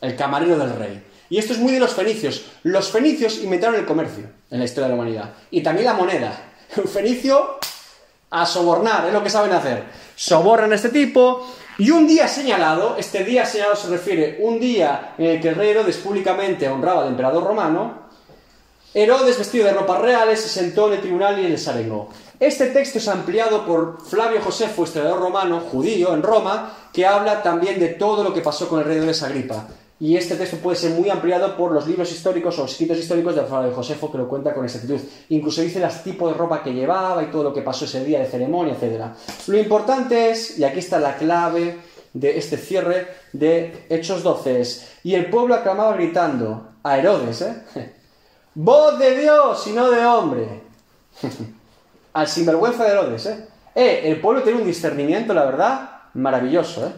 el 0.00 0.16
camarero 0.16 0.58
del 0.58 0.74
rey. 0.74 1.00
Y 1.28 1.38
esto 1.38 1.52
es 1.52 1.60
muy 1.60 1.70
de 1.70 1.78
los 1.78 1.94
fenicios. 1.94 2.46
Los 2.64 2.90
fenicios 2.90 3.38
inventaron 3.38 3.76
el 3.76 3.86
comercio 3.86 4.24
en 4.50 4.58
la 4.58 4.64
historia 4.64 4.88
de 4.88 4.96
la 4.96 5.00
humanidad. 5.00 5.30
Y 5.52 5.62
también 5.62 5.86
la 5.86 5.94
moneda. 5.94 6.50
Un 6.76 6.88
fenicio 6.88 7.60
a 8.30 8.44
sobornar, 8.46 9.06
es 9.06 9.12
lo 9.12 9.22
que 9.22 9.30
saben 9.30 9.52
hacer. 9.52 9.84
Sobornan 10.16 10.72
a 10.72 10.74
este 10.74 10.88
tipo 10.88 11.46
y 11.78 11.92
un 11.92 12.04
día 12.08 12.26
señalado, 12.26 12.96
este 12.98 13.22
día 13.22 13.46
señalado 13.46 13.76
se 13.76 13.90
refiere 13.90 14.38
un 14.40 14.58
día 14.58 15.14
en 15.18 15.26
el 15.26 15.40
que 15.40 15.50
el 15.50 15.54
rey 15.54 15.70
Herodes 15.70 15.98
públicamente 15.98 16.68
honraba 16.68 17.02
al 17.02 17.08
emperador 17.10 17.44
romano, 17.44 18.09
Herodes, 18.92 19.38
vestido 19.38 19.66
de 19.66 19.72
ropas 19.72 20.00
reales, 20.00 20.40
se 20.40 20.48
sentó 20.48 20.88
en 20.88 20.94
el 20.94 21.00
tribunal 21.00 21.38
y 21.38 21.48
les 21.48 21.68
arengó. 21.68 22.08
Este 22.40 22.66
texto 22.66 22.98
es 22.98 23.06
ampliado 23.06 23.64
por 23.64 24.00
Flavio 24.00 24.40
Josefo, 24.40 24.82
historiador 24.82 25.20
romano, 25.20 25.60
judío, 25.60 26.12
en 26.12 26.22
Roma, 26.22 26.76
que 26.92 27.06
habla 27.06 27.40
también 27.40 27.78
de 27.78 27.90
todo 27.90 28.24
lo 28.24 28.34
que 28.34 28.40
pasó 28.40 28.68
con 28.68 28.80
el 28.80 28.86
rey 28.86 28.96
Herodes 28.96 29.22
Agripa. 29.22 29.68
Y 30.00 30.16
este 30.16 30.34
texto 30.34 30.56
puede 30.56 30.76
ser 30.76 30.90
muy 30.92 31.08
ampliado 31.08 31.56
por 31.56 31.70
los 31.70 31.86
libros 31.86 32.10
históricos 32.10 32.58
o 32.58 32.64
escritos 32.64 32.98
históricos 32.98 33.36
de 33.36 33.42
Flavio 33.42 33.72
Josefo, 33.72 34.10
que 34.10 34.18
lo 34.18 34.28
cuenta 34.28 34.52
con 34.52 34.64
exactitud. 34.64 34.98
Incluso 35.28 35.60
dice 35.60 35.78
los 35.78 36.02
tipos 36.02 36.32
de 36.32 36.38
ropa 36.38 36.60
que 36.60 36.72
llevaba 36.72 37.22
y 37.22 37.26
todo 37.26 37.44
lo 37.44 37.54
que 37.54 37.62
pasó 37.62 37.84
ese 37.84 38.04
día 38.04 38.18
de 38.18 38.26
ceremonia, 38.26 38.74
etc. 38.74 39.04
Lo 39.46 39.56
importante 39.56 40.30
es, 40.30 40.58
y 40.58 40.64
aquí 40.64 40.80
está 40.80 40.98
la 40.98 41.16
clave 41.16 41.78
de 42.12 42.36
este 42.36 42.56
cierre 42.56 43.06
de 43.32 43.84
Hechos 43.88 44.24
12, 44.24 44.60
es, 44.60 44.88
y 45.04 45.14
el 45.14 45.30
pueblo 45.30 45.54
aclamaba 45.54 45.94
gritando 45.94 46.70
a 46.82 46.98
Herodes, 46.98 47.42
¿eh? 47.42 47.99
Voz 48.62 48.98
de 48.98 49.18
Dios 49.18 49.66
y 49.68 49.72
no 49.72 49.90
de 49.90 50.04
hombre. 50.04 50.60
Al 52.12 52.28
sinvergüenza 52.28 52.84
de 52.84 52.90
Herodes, 52.90 53.24
¿eh? 53.24 53.48
Eh, 53.74 54.02
el 54.04 54.20
pueblo 54.20 54.42
tiene 54.42 54.60
un 54.60 54.66
discernimiento, 54.66 55.32
la 55.32 55.46
verdad, 55.46 55.90
maravilloso, 56.12 56.86
¿eh? 56.86 56.92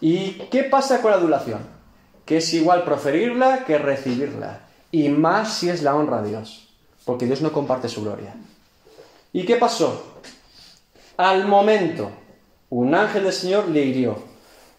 ¿Y 0.00 0.32
qué 0.52 0.62
pasa 0.62 1.02
con 1.02 1.10
la 1.10 1.16
adulación? 1.16 1.66
Que 2.24 2.36
es 2.36 2.54
igual 2.54 2.84
proferirla 2.84 3.64
que 3.64 3.76
recibirla. 3.76 4.60
Y 4.92 5.08
más 5.08 5.52
si 5.52 5.68
es 5.68 5.82
la 5.82 5.96
honra 5.96 6.20
a 6.20 6.22
Dios. 6.22 6.68
Porque 7.04 7.26
Dios 7.26 7.40
no 7.40 7.50
comparte 7.50 7.88
su 7.88 8.04
gloria. 8.04 8.36
¿Y 9.32 9.44
qué 9.44 9.56
pasó? 9.56 10.20
Al 11.16 11.48
momento, 11.48 12.12
un 12.70 12.94
ángel 12.94 13.24
del 13.24 13.32
Señor 13.32 13.66
le 13.66 13.80
hirió, 13.80 14.16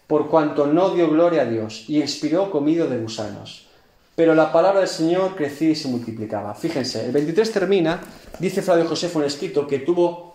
por 0.06 0.30
cuanto 0.30 0.66
no 0.66 0.94
dio 0.94 1.10
gloria 1.10 1.42
a 1.42 1.46
Dios, 1.46 1.84
y 1.88 2.00
expiró 2.00 2.50
comido 2.50 2.86
de 2.86 2.96
gusanos. 2.96 3.63
Pero 4.16 4.34
la 4.34 4.52
palabra 4.52 4.80
del 4.80 4.88
Señor 4.88 5.34
crecía 5.34 5.70
y 5.70 5.74
se 5.74 5.88
multiplicaba. 5.88 6.54
Fíjense, 6.54 7.04
el 7.04 7.12
23 7.12 7.50
termina, 7.52 8.00
dice 8.38 8.62
Flavio 8.62 8.86
Josefo 8.86 9.20
en 9.20 9.26
escrito, 9.26 9.66
que 9.66 9.80
tuvo 9.80 10.34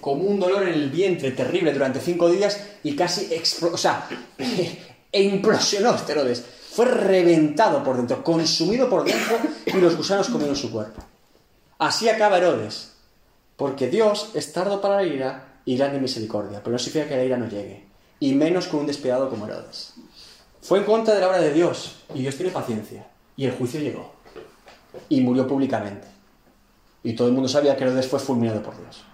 como 0.00 0.22
un 0.24 0.38
dolor 0.38 0.62
en 0.62 0.74
el 0.74 0.90
vientre 0.90 1.32
terrible 1.32 1.72
durante 1.72 2.00
cinco 2.00 2.30
días 2.30 2.60
y 2.84 2.94
casi 2.94 3.26
explo- 3.30 3.72
o 3.72 3.76
sea, 3.76 4.06
e 5.12 5.22
implosionó 5.22 5.94
este 5.94 6.12
Herodes. 6.12 6.44
Fue 6.70 6.84
reventado 6.86 7.82
por 7.82 7.96
dentro, 7.96 8.22
consumido 8.22 8.88
por 8.88 9.04
dentro 9.04 9.36
y 9.66 9.72
los 9.78 9.96
gusanos 9.96 10.28
comieron 10.28 10.54
su 10.54 10.70
cuerpo. 10.70 11.02
Así 11.78 12.08
acaba 12.08 12.38
Herodes, 12.38 12.92
porque 13.56 13.88
Dios 13.88 14.30
es 14.34 14.52
tardo 14.52 14.80
para 14.80 14.96
la 14.96 15.02
ira 15.04 15.60
y 15.64 15.76
grande 15.76 15.98
misericordia, 15.98 16.60
pero 16.62 16.72
no 16.72 16.78
significa 16.78 17.08
que 17.08 17.16
la 17.16 17.24
ira 17.24 17.36
no 17.36 17.48
llegue, 17.48 17.84
y 18.20 18.32
menos 18.34 18.68
con 18.68 18.80
un 18.80 18.86
despiadado 18.86 19.28
como 19.28 19.46
Herodes. 19.48 19.94
Fue 20.62 20.78
en 20.78 20.84
contra 20.84 21.14
de 21.14 21.20
la 21.20 21.28
obra 21.28 21.38
de 21.38 21.52
Dios, 21.52 21.96
y 22.14 22.20
Dios 22.20 22.36
tiene 22.36 22.50
paciencia, 22.50 23.06
y 23.36 23.46
el 23.46 23.52
juicio 23.52 23.80
llegó, 23.80 24.12
y 25.08 25.20
murió 25.20 25.46
públicamente. 25.46 26.06
Y 27.02 27.14
todo 27.14 27.28
el 27.28 27.34
mundo 27.34 27.48
sabía 27.48 27.76
que 27.76 27.84
Herodes 27.84 28.08
fue 28.08 28.18
fulminado 28.18 28.62
por 28.62 28.76
Dios. 28.78 29.04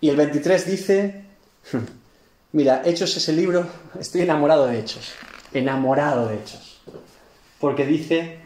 Y 0.00 0.08
el 0.08 0.16
23 0.16 0.66
dice, 0.66 1.24
mira, 2.52 2.82
Hechos 2.84 3.16
es 3.16 3.28
el 3.28 3.36
libro, 3.36 3.66
estoy 3.98 4.22
enamorado 4.22 4.66
de 4.66 4.78
Hechos, 4.78 5.12
enamorado 5.52 6.28
de 6.28 6.36
Hechos, 6.36 6.80
porque 7.60 7.86
dice, 7.86 8.40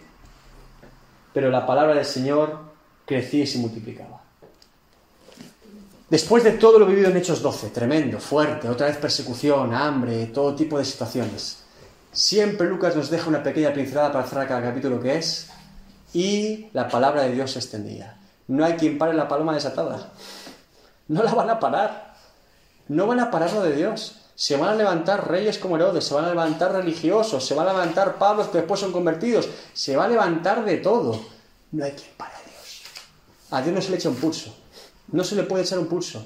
pero 1.33 1.51
la 1.51 1.67
palabra 1.67 1.95
del 1.95 2.05
Señor 2.05 2.61
crecía 3.07 3.45
y 3.45 3.47
se 3.47 3.59
multiplicaba. 3.59 4.23
Después 6.09 6.45
de 6.45 6.53
todo 6.53 6.79
lo 6.79 6.85
vivido 6.85 7.09
en 7.09 7.17
Hechos 7.17 7.41
12, 7.41 7.71
tremendo, 7.71 8.21
fuerte, 8.21 8.69
otra 8.69 8.89
vez 8.89 8.99
persecución, 8.99 9.75
hambre, 9.75 10.27
todo 10.27 10.55
tipo 10.55 10.77
de 10.77 10.85
situaciones, 10.85 11.62
siempre 12.13 12.69
Lucas 12.69 12.95
nos 12.95 13.11
deja 13.11 13.29
una 13.29 13.43
pequeña 13.43 13.73
pincelada 13.73 14.13
para 14.13 14.27
cerrar 14.27 14.49
cada 14.49 14.63
capítulo 14.63 15.01
que 15.01 15.17
es, 15.17 15.49
y 16.15 16.69
la 16.73 16.89
palabra 16.89 17.23
de 17.23 17.33
Dios 17.33 17.53
se 17.53 17.59
extendía. 17.59 18.19
No 18.49 18.65
hay 18.65 18.75
quien 18.75 18.99
pare 18.99 19.15
la 19.15 19.29
paloma 19.29 19.55
desatada. 19.55 20.13
No 21.09 21.23
la 21.23 21.35
van 21.35 21.51
a 21.51 21.59
parar. 21.59 22.15
No 22.89 23.07
van 23.07 23.21
a 23.21 23.31
parar 23.31 23.53
lo 23.53 23.63
de 23.63 23.75
Dios. 23.75 24.19
Se 24.35 24.57
van 24.57 24.71
a 24.71 24.75
levantar 24.75 25.29
reyes 25.29 25.59
como 25.59 25.77
Herodes, 25.77 26.05
se 26.05 26.15
van 26.15 26.25
a 26.25 26.31
levantar 26.31 26.73
religiosos, 26.73 27.47
se 27.47 27.55
van 27.55 27.69
a 27.69 27.73
levantar 27.73 28.17
Pablos 28.17 28.49
que 28.49 28.59
después 28.59 28.81
son 28.81 28.93
convertidos, 28.93 29.49
se 29.73 29.97
va 29.97 30.05
a 30.05 30.09
levantar 30.09 30.65
de 30.65 30.79
todo. 30.79 31.21
No 31.71 31.85
hay 31.85 31.93
quien 31.93 32.11
pare 32.17 32.35
a 32.35 32.49
Dios. 32.49 32.83
A 33.51 33.63
Dios 33.63 33.75
no 33.75 33.83
se 33.83 33.91
le 33.91 33.97
echa 33.97 34.09
un 34.09 34.17
pulso. 34.17 34.55
No 35.09 35.23
se 35.23 35.37
le 35.37 35.45
puede 35.45 35.63
echar 35.63 35.79
un 35.79 35.87
pulso. 35.87 36.25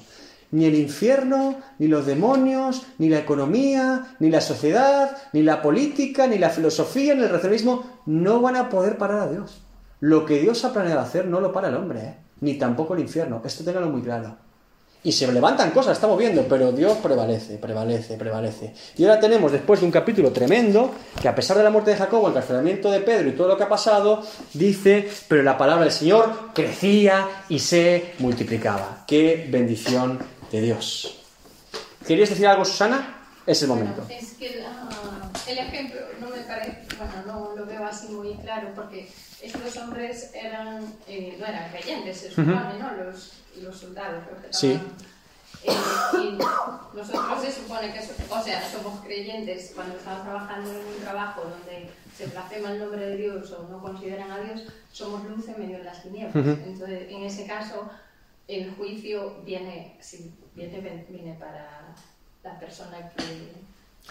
Ni 0.51 0.65
el 0.65 0.75
infierno, 0.75 1.57
ni 1.79 1.87
los 1.87 2.05
demonios, 2.05 2.83
ni 2.97 3.09
la 3.09 3.19
economía, 3.19 4.15
ni 4.19 4.29
la 4.29 4.41
sociedad, 4.41 5.17
ni 5.33 5.43
la 5.43 5.61
política, 5.61 6.27
ni 6.27 6.37
la 6.37 6.49
filosofía, 6.49 7.15
ni 7.15 7.23
el 7.23 7.29
racionalismo 7.29 8.01
no 8.05 8.41
van 8.41 8.55
a 8.55 8.69
poder 8.69 8.97
parar 8.97 9.19
a 9.19 9.29
Dios. 9.29 9.61
Lo 9.99 10.25
que 10.25 10.39
Dios 10.39 10.63
ha 10.63 10.73
planeado 10.73 11.01
hacer 11.01 11.25
no 11.25 11.41
lo 11.41 11.51
para 11.51 11.69
el 11.69 11.75
hombre, 11.75 11.99
¿eh? 11.99 12.17
ni 12.41 12.55
tampoco 12.55 12.93
el 12.93 13.01
infierno. 13.01 13.41
Esto 13.43 13.63
téngalo 13.63 13.89
muy 13.89 14.01
claro. 14.01 14.37
Y 15.03 15.11
se 15.11 15.31
levantan 15.31 15.71
cosas, 15.71 15.93
estamos 15.93 16.17
viendo, 16.17 16.43
pero 16.49 16.71
Dios 16.71 16.97
prevalece, 16.97 17.57
prevalece, 17.57 18.17
prevalece. 18.17 18.73
Y 18.97 19.05
ahora 19.05 19.19
tenemos, 19.19 19.51
después 19.51 19.79
de 19.79 19.85
un 19.85 19.91
capítulo 19.91 20.31
tremendo, 20.31 20.91
que 21.21 21.29
a 21.29 21.35
pesar 21.35 21.55
de 21.57 21.63
la 21.63 21.69
muerte 21.69 21.91
de 21.91 21.97
Jacobo, 21.97 22.27
el 22.27 22.33
carcelamiento 22.33 22.91
de 22.91 22.99
Pedro 22.99 23.29
y 23.29 23.31
todo 23.31 23.47
lo 23.47 23.57
que 23.57 23.63
ha 23.63 23.69
pasado, 23.69 24.21
dice, 24.53 25.07
pero 25.27 25.43
la 25.43 25.57
palabra 25.57 25.83
del 25.83 25.93
Señor 25.93 26.51
crecía 26.53 27.25
y 27.47 27.59
se 27.59 28.15
multiplicaba. 28.19 29.05
¡Qué 29.07 29.47
bendición 29.49 30.19
de 30.51 30.61
Dios! 30.61 31.19
¿Querías 32.05 32.29
decir 32.29 32.47
algo, 32.47 32.63
Susana? 32.65 33.13
Es 33.45 33.61
el 33.61 33.69
momento. 33.69 34.01
Bueno, 34.05 34.19
es 34.19 34.33
que 34.33 34.57
la- 34.61 35.31
el 35.51 35.57
ejemplo 35.57 35.99
no 36.19 36.29
me 36.29 36.37
parece, 36.41 36.83
bueno, 36.97 37.13
no 37.25 37.55
lo 37.55 37.65
veo 37.65 37.85
así 37.85 38.07
muy 38.09 38.33
claro 38.35 38.69
porque 38.75 39.09
estos 39.41 39.77
hombres 39.77 40.31
eran, 40.33 40.85
eh, 41.07 41.37
no 41.39 41.45
eran 41.45 41.69
creyentes, 41.71 42.17
se 42.17 42.29
supone, 42.29 42.53
¿no? 42.79 42.91
Los, 43.03 43.33
los 43.61 43.77
soldados, 43.77 44.23
los 44.31 44.41
que 44.41 44.53
Sí. 44.53 44.71
estaban, 44.73 44.97
eh, 45.63 46.27
y 46.27 46.97
nosotros 46.97 47.41
se 47.43 47.51
supone 47.53 47.93
que, 47.93 47.99
o 47.99 48.43
sea, 48.43 48.69
somos 48.69 48.99
creyentes 49.05 49.71
cuando 49.73 49.95
estamos 49.95 50.23
trabajando 50.23 50.69
en 50.69 50.77
un 50.77 51.01
trabajo 51.03 51.41
donde 51.43 51.89
se 52.17 52.25
blasfema 52.27 52.71
el 52.71 52.79
nombre 52.79 52.99
de 53.07 53.15
Dios 53.17 53.49
o 53.51 53.63
no 53.69 53.81
consideran 53.81 54.29
a 54.31 54.39
Dios, 54.39 54.61
somos 54.91 55.23
luz 55.25 55.47
en 55.47 55.59
medio 55.59 55.77
de 55.77 55.83
las 55.85 56.03
tinieblas. 56.03 56.35
Entonces, 56.35 57.09
en 57.09 57.23
ese 57.23 57.45
caso, 57.47 57.89
el 58.47 58.71
juicio 58.75 59.41
viene, 59.43 59.97
sí, 59.99 60.31
viene, 60.55 61.05
viene 61.09 61.33
para 61.39 61.93
la 62.43 62.59
persona 62.59 63.11
que 63.17 63.23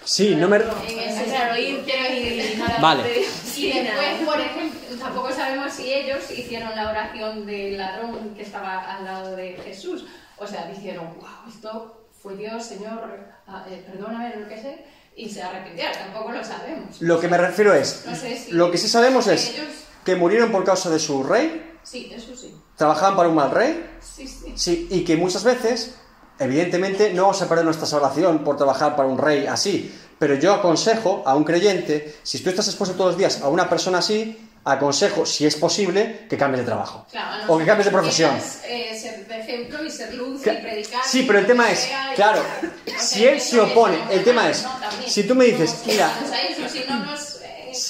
Sí, 0.05 0.35
no 0.37 0.47
me... 0.49 0.57
en 0.57 0.63
ese 0.99 1.25
Claro, 1.25 1.55
sentido, 1.55 1.79
ir- 1.81 1.85
quiero 1.85 2.03
decir, 2.03 2.63
Vale. 2.83 3.25
Y 3.57 3.73
después, 3.73 4.15
por 4.27 4.41
ejemplo, 4.41 4.97
tampoco 4.99 5.33
sabemos 5.33 5.73
si 5.73 5.91
ellos 5.91 6.31
hicieron 6.31 6.77
la 6.77 6.91
oración 6.91 7.47
del 7.47 7.79
ladrón 7.79 8.35
que 8.35 8.43
estaba 8.43 8.95
al 8.97 9.05
lado 9.07 9.35
de 9.37 9.55
Jesús. 9.65 10.05
O 10.37 10.47
sea, 10.47 10.67
dijeron, 10.71 11.15
wow, 11.19 11.49
esto 11.49 12.09
fue 12.23 12.37
Dios, 12.37 12.63
Señor, 12.63 13.27
ah, 13.47 13.65
eh, 13.71 13.83
perdóname, 13.91 14.37
lo 14.37 14.47
que 14.47 14.61
sé, 14.61 14.85
y 15.17 15.31
se 15.31 15.43
arrepintieron. 15.43 15.95
Tampoco 15.97 16.31
lo 16.33 16.45
sabemos. 16.45 17.01
Lo 17.01 17.19
que 17.19 17.29
me 17.29 17.39
refiero 17.39 17.73
es, 17.73 18.05
No 18.07 18.15
sé 18.15 18.37
si- 18.37 18.53
lo 18.53 18.71
que 18.71 18.77
sí 18.77 18.89
sabemos 18.89 19.27
es 19.29 19.55
ellos- 19.55 19.67
que 20.05 20.15
murieron 20.15 20.53
por 20.53 20.63
causa 20.65 20.91
de 20.91 20.99
su 20.99 21.23
rey, 21.23 21.73
Sí, 21.83 22.13
eso 22.15 22.37
sí. 22.37 22.55
Trabajaban 22.77 23.16
para 23.16 23.28
un 23.28 23.35
mal 23.35 23.51
rey, 23.51 23.90
Sí, 24.01 24.27
sí. 24.28 24.53
Sí, 24.57 24.89
y 24.90 25.05
que 25.05 25.16
muchas 25.16 25.44
veces, 25.44 25.94
evidentemente, 26.39 27.12
no 27.12 27.23
vamos 27.23 27.43
a 27.43 27.48
perder 27.48 27.65
nuestra 27.65 27.86
salvación 27.86 28.44
por 28.44 28.57
trabajar 28.57 28.97
para 28.97 29.09
un 29.09 29.19
rey 29.19 29.47
así. 29.47 29.94
Pero 30.19 30.35
yo 30.36 30.55
aconsejo 30.55 31.23
a 31.27 31.35
un 31.36 31.44
creyente, 31.44 32.16
si 32.23 32.39
tú 32.43 32.48
estás 32.48 32.66
expuesto 32.69 32.97
todos 32.97 33.11
los 33.11 33.19
días 33.19 33.43
a 33.43 33.48
una 33.48 33.69
persona 33.69 33.98
así, 33.98 34.48
aconsejo, 34.65 35.27
si 35.27 35.44
es 35.44 35.57
posible, 35.57 36.27
que 36.31 36.39
cambies 36.39 36.61
de 36.61 36.66
trabajo. 36.66 37.07
Claro, 37.11 37.43
o 37.47 37.59
que 37.59 37.66
cambies 37.66 37.85
de 37.86 37.93
profesión. 37.93 38.35
eh, 38.69 38.98
ser 38.98 39.27
de 39.28 39.40
ejemplo 39.40 39.85
y 39.85 39.90
ser 39.90 40.15
luz 40.15 40.40
Cla- 40.43 40.59
y 40.59 40.62
predicar. 40.62 41.03
Sí, 41.05 41.24
pero 41.27 41.39
el 41.40 41.47
tema 41.47 41.70
es, 41.70 41.86
y- 41.86 42.15
claro, 42.15 42.40
o 42.40 42.90
sea, 42.90 42.98
si 42.98 43.27
él 43.27 43.40
se 43.40 43.61
opone, 43.61 43.98
el 44.11 44.24
tema 44.24 44.48
es, 44.48 44.66
si 45.07 45.24
tú 45.24 45.35
me 45.35 45.44
dices, 45.44 45.82
mira, 45.86 46.11
eh, 46.19 47.81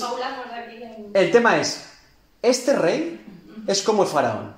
el 1.14 1.30
tema 1.30 1.58
es, 1.60 1.80
este 2.42 2.74
rey 2.74 3.20
es 3.66 3.82
como 3.82 4.02
el 4.02 4.08
faraón. 4.08 4.55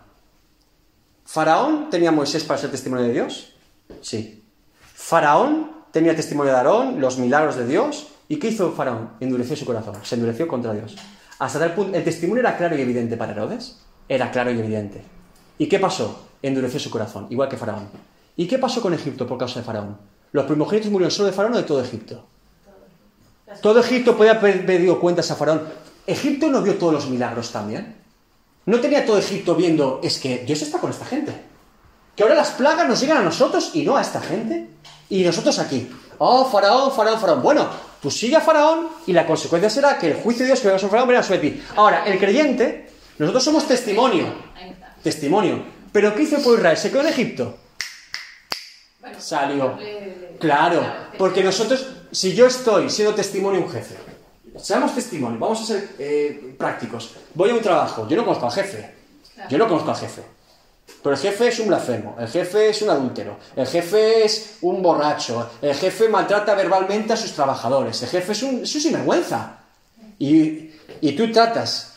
Faraón 1.28 1.90
tenía 1.90 2.10
Moisés 2.10 2.42
para 2.42 2.58
ser 2.58 2.70
testimonio 2.70 3.04
de 3.04 3.12
Dios, 3.12 3.52
Sí. 4.00 4.42
Faraón 4.80 5.70
tenía 5.92 6.16
testimonio 6.16 6.52
de 6.52 6.58
Aarón, 6.58 7.02
los 7.02 7.18
milagros 7.18 7.56
de 7.56 7.66
Dios. 7.66 8.08
¿Y 8.28 8.38
qué 8.38 8.48
hizo 8.48 8.72
Faraón? 8.72 9.10
Endureció 9.20 9.54
su 9.56 9.66
corazón, 9.66 9.96
se 10.02 10.14
endureció 10.14 10.48
contra 10.48 10.72
Dios. 10.72 10.96
Hasta 11.38 11.58
tal 11.58 11.74
punto, 11.74 11.98
el 11.98 12.02
testimonio 12.02 12.40
era 12.40 12.56
claro 12.56 12.78
y 12.78 12.80
evidente 12.80 13.18
para 13.18 13.32
Herodes. 13.32 13.78
Era 14.08 14.30
claro 14.30 14.50
y 14.50 14.58
evidente. 14.58 15.02
¿Y 15.58 15.68
qué 15.68 15.78
pasó? 15.78 16.28
Endureció 16.40 16.80
su 16.80 16.88
corazón, 16.88 17.26
igual 17.28 17.50
que 17.50 17.58
Faraón. 17.58 17.88
¿Y 18.34 18.46
qué 18.46 18.58
pasó 18.58 18.80
con 18.80 18.94
Egipto 18.94 19.26
por 19.26 19.36
causa 19.36 19.60
de 19.60 19.66
Faraón? 19.66 19.98
¿Los 20.32 20.46
primogénitos 20.46 20.90
murieron 20.90 21.10
solo 21.10 21.26
de 21.26 21.32
Faraón 21.34 21.54
o 21.54 21.58
de 21.58 21.64
todo 21.64 21.82
Egipto? 21.82 22.24
Todo 23.60 23.80
Egipto 23.80 24.16
podía 24.16 24.32
haber 24.32 24.64
pedido 24.64 24.98
cuentas 24.98 25.30
a 25.30 25.36
Faraón. 25.36 25.62
¿Egipto 26.06 26.48
no 26.48 26.62
vio 26.62 26.76
todos 26.76 26.94
los 26.94 27.10
milagros 27.10 27.52
también? 27.52 27.96
¿No 28.68 28.80
tenía 28.80 29.06
todo 29.06 29.16
Egipto 29.16 29.54
viendo, 29.54 29.98
es 30.04 30.18
que 30.18 30.44
Dios 30.44 30.60
está 30.60 30.78
con 30.78 30.90
esta 30.90 31.06
gente? 31.06 31.32
Que 32.14 32.22
ahora 32.22 32.34
las 32.34 32.50
plagas 32.50 32.86
nos 32.86 33.00
llegan 33.00 33.16
a 33.16 33.22
nosotros 33.22 33.70
y 33.72 33.80
no 33.80 33.96
a 33.96 34.02
esta 34.02 34.20
gente. 34.20 34.68
Y 35.08 35.24
nosotros 35.24 35.58
aquí. 35.58 35.88
Oh, 36.18 36.44
Faraón, 36.44 36.92
Faraón, 36.92 37.18
Faraón. 37.18 37.42
Bueno, 37.42 37.66
tú 38.02 38.10
sigue 38.10 38.36
a 38.36 38.42
Faraón 38.42 38.88
y 39.06 39.14
la 39.14 39.26
consecuencia 39.26 39.70
será 39.70 39.98
que 39.98 40.08
el 40.08 40.16
juicio 40.16 40.42
de 40.42 40.48
Dios 40.48 40.60
que 40.60 40.66
venga 40.66 40.78
sobre 40.78 40.90
Faraón 40.90 41.08
venga 41.08 41.22
sobre 41.22 41.38
ti. 41.38 41.62
Ahora, 41.76 42.04
el 42.04 42.18
creyente, 42.18 42.90
nosotros 43.16 43.42
somos 43.42 43.66
testimonio. 43.66 44.34
Testimonio. 45.02 45.64
¿Pero 45.90 46.14
qué 46.14 46.24
hizo 46.24 46.36
el 46.36 46.42
pueblo 46.42 46.58
Israel? 46.58 46.76
¿Se 46.76 46.90
quedó 46.90 47.00
en 47.00 47.06
Egipto? 47.06 47.56
Salió. 49.18 49.78
Claro, 50.38 50.80
claro, 50.80 50.86
porque 51.16 51.42
nosotros, 51.42 51.86
si 52.12 52.34
yo 52.34 52.46
estoy 52.46 52.90
siendo 52.90 53.14
testimonio 53.14 53.62
un 53.62 53.70
jefe, 53.70 53.94
seamos 54.60 54.94
testimonio, 54.94 55.38
vamos 55.38 55.60
a 55.62 55.64
ser 55.64 55.88
eh, 55.98 56.54
prácticos. 56.58 57.14
Voy 57.34 57.50
a 57.50 57.54
un 57.54 57.60
trabajo, 57.60 58.06
yo 58.08 58.16
no 58.16 58.24
conozco 58.24 58.46
al 58.46 58.52
jefe, 58.52 58.94
yo 59.48 59.58
no 59.58 59.68
conozco 59.68 59.90
al 59.90 59.96
jefe. 59.96 60.22
Pero 61.02 61.14
el 61.14 61.20
jefe 61.20 61.48
es 61.48 61.58
un 61.60 61.68
blasfemo, 61.68 62.16
el 62.18 62.28
jefe 62.28 62.70
es 62.70 62.82
un 62.82 62.90
adúltero, 62.90 63.36
el 63.54 63.66
jefe 63.66 64.24
es 64.24 64.56
un 64.62 64.82
borracho, 64.82 65.50
el 65.62 65.74
jefe 65.74 66.08
maltrata 66.08 66.54
verbalmente 66.54 67.12
a 67.12 67.16
sus 67.16 67.32
trabajadores, 67.32 68.02
el 68.02 68.08
jefe 68.08 68.32
es 68.32 68.42
un, 68.42 68.62
es 68.62 68.74
un 68.74 68.80
sinvergüenza. 68.80 69.58
Y, 70.18 70.70
y 71.00 71.12
tú 71.12 71.30
tratas, 71.30 71.92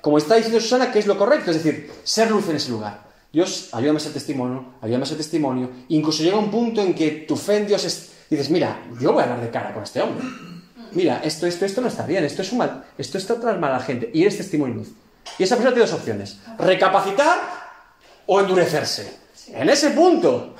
como 0.00 0.18
está 0.18 0.36
diciendo 0.36 0.60
Susana, 0.60 0.90
que 0.90 1.00
es 1.00 1.06
lo 1.06 1.18
correcto, 1.18 1.50
es 1.50 1.62
decir, 1.62 1.92
ser 2.04 2.30
luz 2.30 2.48
en 2.48 2.56
ese 2.56 2.70
lugar. 2.70 3.02
Dios, 3.32 3.70
ayúdame 3.72 3.96
a 3.96 4.00
ser 4.00 4.12
testimonio, 4.12 4.74
ayúdame 4.80 5.04
a 5.04 5.06
ser 5.06 5.16
testimonio. 5.16 5.70
Incluso 5.88 6.22
llega 6.22 6.36
un 6.36 6.50
punto 6.50 6.80
en 6.82 6.94
que 6.94 7.10
tu 7.26 7.36
fe 7.36 7.58
en 7.58 7.66
Dios 7.66 7.84
es, 7.84 8.12
dices, 8.30 8.50
mira, 8.50 8.82
yo 9.00 9.12
voy 9.12 9.22
a 9.22 9.24
hablar 9.24 9.40
de 9.40 9.50
cara 9.50 9.72
con 9.72 9.82
este 9.82 10.00
hombre. 10.02 10.24
Mira, 10.94 11.20
esto, 11.24 11.46
esto, 11.46 11.64
esto 11.64 11.80
no 11.80 11.88
está 11.88 12.04
bien, 12.04 12.24
esto 12.24 12.42
es 12.42 12.52
un 12.52 12.58
mal, 12.58 12.84
esto 12.98 13.18
está 13.18 13.40
tras 13.40 13.58
mala 13.58 13.80
gente. 13.80 14.10
Y 14.12 14.22
eres 14.22 14.36
testimonio 14.36 14.74
y 14.74 14.78
luz. 14.78 14.88
Y 15.38 15.44
esa 15.44 15.56
persona 15.56 15.74
tiene 15.74 15.88
dos 15.88 15.98
opciones, 15.98 16.38
recapacitar 16.58 17.38
o 18.26 18.40
endurecerse. 18.40 19.18
En 19.48 19.68
ese 19.68 19.90
punto, 19.90 20.54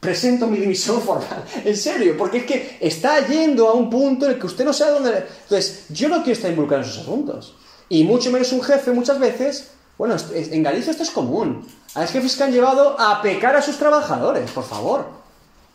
presento 0.00 0.46
mi 0.46 0.58
dimisión 0.58 1.00
formal. 1.00 1.44
En 1.64 1.76
serio, 1.76 2.16
porque 2.16 2.38
es 2.38 2.44
que 2.44 2.78
está 2.80 3.26
yendo 3.26 3.68
a 3.68 3.72
un 3.72 3.88
punto 3.88 4.26
en 4.26 4.32
el 4.32 4.38
que 4.38 4.46
usted 4.46 4.64
no 4.64 4.72
sabe 4.72 4.92
dónde... 4.92 5.26
Entonces, 5.42 5.84
yo 5.88 6.08
no 6.08 6.16
quiero 6.16 6.32
estar 6.32 6.50
involucrado 6.50 6.82
en 6.82 6.88
esos 6.88 7.02
asuntos. 7.02 7.56
Y 7.88 8.04
mucho 8.04 8.30
menos 8.30 8.52
un 8.52 8.62
jefe 8.62 8.90
muchas 8.92 9.18
veces... 9.18 9.70
Bueno, 9.96 10.14
en 10.32 10.62
Galicia 10.62 10.92
esto 10.92 11.02
es 11.02 11.10
común. 11.10 11.66
Hay 11.94 12.06
jefes 12.06 12.36
que 12.36 12.44
han 12.44 12.52
llevado 12.52 12.98
a 13.00 13.20
pecar 13.20 13.56
a 13.56 13.62
sus 13.62 13.78
trabajadores, 13.78 14.48
por 14.52 14.62
favor. 14.62 15.08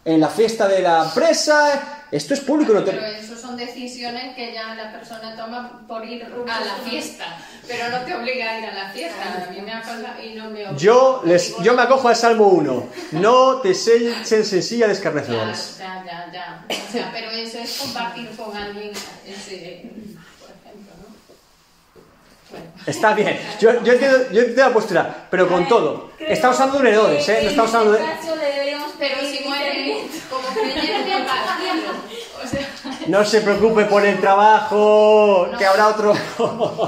En 0.06 0.20
la 0.20 0.30
fiesta 0.30 0.68
de 0.68 0.82
la 0.82 1.06
empresa... 1.06 2.03
Esto 2.14 2.36
es 2.36 2.42
público, 2.42 2.74
no 2.74 2.84
te... 2.84 2.92
Pero 2.92 3.08
eso 3.08 3.36
son 3.36 3.58
decisiones 3.58 4.36
que 4.36 4.54
ya 4.54 4.76
la 4.76 4.92
persona 4.92 5.36
toma 5.36 5.84
por 5.88 6.06
ir 6.06 6.24
a 6.24 6.60
la 6.60 6.76
fiesta, 6.88 7.26
pero 7.68 7.90
no 7.90 8.06
te 8.06 8.14
obliga 8.14 8.52
a 8.52 8.60
ir 8.60 8.66
a 8.66 8.74
la 8.74 8.90
fiesta. 8.92 9.48
A 9.48 9.52
mí 9.52 9.60
me 9.62 9.74
ha 9.74 9.82
pasado 9.82 10.22
y 10.24 10.36
no 10.36 10.44
me 10.52 10.68
obliga. 10.68 10.78
Yo, 10.78 11.24
les, 11.26 11.58
yo 11.64 11.74
me 11.74 11.82
acojo 11.82 12.08
al 12.08 12.16
Salmo 12.16 12.50
1. 12.50 12.90
No 13.14 13.62
te 13.62 13.72
eches 13.72 14.32
en 14.32 14.64
silla 14.64 14.86
de 14.86 14.94
escarnecedores. 14.94 15.78
Ya, 15.80 16.04
ya, 16.06 16.32
ya, 16.32 16.66
ya. 16.70 16.86
O 16.88 16.92
sea, 16.92 17.10
pero 17.12 17.32
eso 17.32 17.58
es 17.58 17.78
compartir 17.80 18.30
con 18.38 18.56
alguien 18.56 18.92
ese. 19.26 19.90
Bueno. 22.54 22.68
Está 22.86 23.16
bien, 23.16 23.40
yo, 23.60 23.84
yo, 23.84 23.94
entiendo, 23.94 24.18
yo 24.32 24.40
entiendo 24.42 24.62
la 24.62 24.74
postura, 24.74 25.28
pero 25.32 25.50
con 25.50 25.68
todo. 25.68 26.12
Estamos 26.20 26.60
hablando 26.60 26.84
de 26.84 26.88
un 26.88 26.94
Herodes, 26.94 27.30
¿eh? 27.30 27.40
No 27.44 27.50
estamos 27.50 27.74
hablando 27.74 27.98
de... 27.98 28.06
Pero 29.00 29.16
si 29.22 29.44
muere 29.44 30.04
como 30.30 30.48
creyente, 30.50 31.12
vacío. 31.26 31.92
O 32.44 32.48
sea, 32.48 33.08
No 33.08 33.26
se 33.26 33.42
preocupe 33.42 33.86
por 33.86 34.06
el 34.06 34.20
trabajo, 34.22 35.50
que 35.58 35.66
habrá 35.66 35.88
otro... 35.88 36.14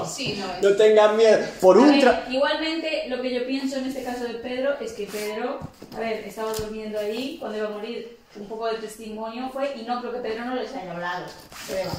sí, 0.07 0.39
no. 0.39 0.45
No 0.69 0.75
tengan 0.77 1.17
miedo. 1.17 1.39
Por 1.59 1.79
un 1.79 1.99
ver, 1.99 2.23
igualmente, 2.29 3.05
lo 3.09 3.21
que 3.21 3.33
yo 3.33 3.45
pienso 3.47 3.77
en 3.77 3.87
este 3.87 4.03
caso 4.03 4.25
de 4.25 4.35
Pedro 4.35 4.75
es 4.79 4.93
que 4.93 5.07
Pedro, 5.07 5.59
a 5.95 5.99
ver, 5.99 6.23
estaba 6.25 6.53
durmiendo 6.53 6.99
allí 6.99 7.37
cuando 7.39 7.57
iba 7.57 7.67
a 7.67 7.71
morir. 7.71 8.17
Un 8.37 8.47
poco 8.47 8.67
de 8.67 8.75
testimonio 8.75 9.49
fue, 9.51 9.73
y 9.77 9.83
no 9.83 10.01
creo 10.01 10.11
que 10.11 10.19
Pedro 10.19 10.45
no 10.45 10.55
les 10.55 10.73
haya 10.73 10.91
hablado. 10.91 11.25
Claro, 11.67 11.91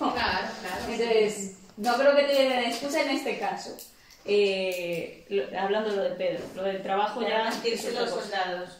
claro. 0.00 0.48
Entonces, 0.88 1.56
no 1.76 1.94
creo 1.96 2.14
que 2.16 2.22
te 2.24 2.32
den 2.34 2.52
excusa 2.64 3.02
en 3.02 3.10
este 3.10 3.38
caso. 3.38 3.70
Eh, 4.26 5.26
lo- 5.28 5.58
hablando 5.60 5.90
de 5.90 5.96
lo 5.96 6.02
de 6.04 6.10
Pedro, 6.10 6.40
lo 6.54 6.62
del 6.62 6.82
trabajo 6.82 7.20
Y 7.22 7.26
ya. 7.26 7.42
arrepentirse 7.46 7.92
los 7.92 8.08
soldados. 8.10 8.70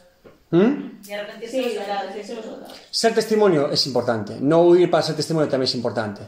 ¿Mm? 0.51 1.01
Y 1.07 1.11
arrepentirse 1.13 1.57
los 1.61 1.71
Sí, 1.71 1.77
soldados. 1.77 2.05
la 2.05 2.13
de 2.13 2.35
los 2.35 2.45
soldados. 2.45 2.77
Ser 2.91 3.13
testimonio 3.13 3.71
es 3.71 3.85
importante. 3.87 4.37
No 4.39 4.61
huir 4.61 4.89
para 4.89 5.03
ser 5.03 5.15
testimonio 5.15 5.47
también 5.49 5.67
es 5.69 5.75
importante. 5.75 6.21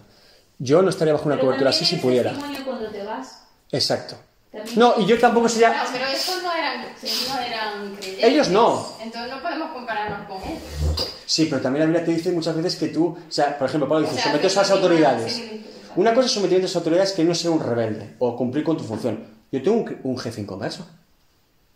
Yo 0.59 0.81
no 0.81 0.89
estaría 0.89 1.13
bajo 1.13 1.25
una 1.25 1.35
Pero 1.35 1.47
cobertura 1.47 1.69
así 1.71 1.85
si 1.85 1.95
pudiera. 1.97 2.29
testimonio 2.31 2.65
cuando 2.65 2.89
te 2.89 3.03
vas. 3.03 3.43
Exacto. 3.71 4.15
También- 4.51 4.79
No, 4.79 4.95
y 4.97 5.05
yo 5.05 5.19
tampoco 5.19 5.49
sería... 5.49 5.69
No, 5.69 5.89
pero 5.91 6.05
estos 6.07 6.41
no 6.41 6.53
eran, 6.53 6.81
no 6.81 7.39
eran 7.41 7.95
creyentes. 7.95 8.23
Ellos 8.23 8.49
no. 8.49 8.93
Entonces 9.01 9.31
no 9.31 9.41
podemos 9.41 9.71
compararnos 9.71 10.27
con 10.27 10.37
ellos. 10.49 11.11
Sí, 11.25 11.45
pero 11.49 11.61
también 11.61 11.81
la 11.81 11.85
Biblia 11.91 12.05
te 12.05 12.11
dice 12.11 12.31
muchas 12.31 12.55
veces 12.55 12.75
que 12.77 12.87
tú, 12.87 13.07
o 13.07 13.31
sea, 13.31 13.57
por 13.57 13.67
ejemplo, 13.67 13.87
Pablo 13.89 14.03
dice, 14.07 14.13
O 14.13 14.17
sea, 14.17 14.31
someteos 14.31 14.57
a 14.57 14.61
las 14.61 14.71
autoridades. 14.71 15.33
similitud. 15.33 15.69
Una 15.97 16.13
cosa 16.13 16.27
es 16.27 16.33
sometimiento 16.33 16.65
a 16.65 16.69
las 16.69 16.75
autoridades 16.75 17.11
que 17.13 17.23
no 17.23 17.33
ser 17.33 17.49
un 17.49 17.59
rebelde 17.59 18.13
o 18.19 18.35
cumplir 18.35 18.63
con 18.63 18.77
tu 18.77 18.83
función. 18.83 19.17
Yo 19.51 19.63
tengo 19.63 19.83
un, 20.03 20.15
jefe 20.19 20.39
inconverso 20.41 20.85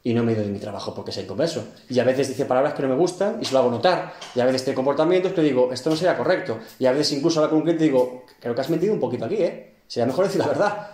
y 0.03 0.14
no 0.14 0.23
me 0.23 0.31
he 0.31 0.35
ido 0.35 0.43
de 0.43 0.52
mi 0.52 0.60
trabajo 0.60 0.93
porque 0.93 1.11
sea 1.11 1.23
inconverso. 1.23 1.65
Y 1.89 1.98
a 1.98 2.03
veces 2.03 2.27
dice 2.27 2.45
palabras 2.45 2.76
que 2.76 2.84
no 2.84 2.89
me 2.89 2.93
gustan 2.93 3.39
y 3.41 3.45
se 3.45 3.53
lo 3.53 3.60
hago 3.60 3.72
notar. 3.72 4.14
Y 4.35 4.39
a 4.39 4.45
veces 4.45 4.64
tiene 4.64 4.76
comportamientos 4.76 5.34
que 5.34 5.41
digo, 5.41 5.73
esto 5.73 5.89
no 5.89 5.95
sería 5.95 6.15
correcto. 6.15 6.60
Y 6.77 6.85
a 6.85 6.91
veces 6.91 7.14
incluso 7.14 7.39
hablar 7.39 7.49
con 7.49 7.57
un 7.57 7.64
cliente 7.64 7.85
y 7.85 7.88
digo, 7.88 8.26
creo 8.39 8.53
que 8.53 8.61
has 8.61 8.69
mentido 8.69 8.93
un 8.93 8.99
poquito 8.99 9.26
aquí, 9.26 9.38
¿eh? 9.38 9.73
Sería 9.88 10.06
mejor 10.06 10.26
decir 10.26 10.39
la 10.39 10.48
verdad. 10.48 10.89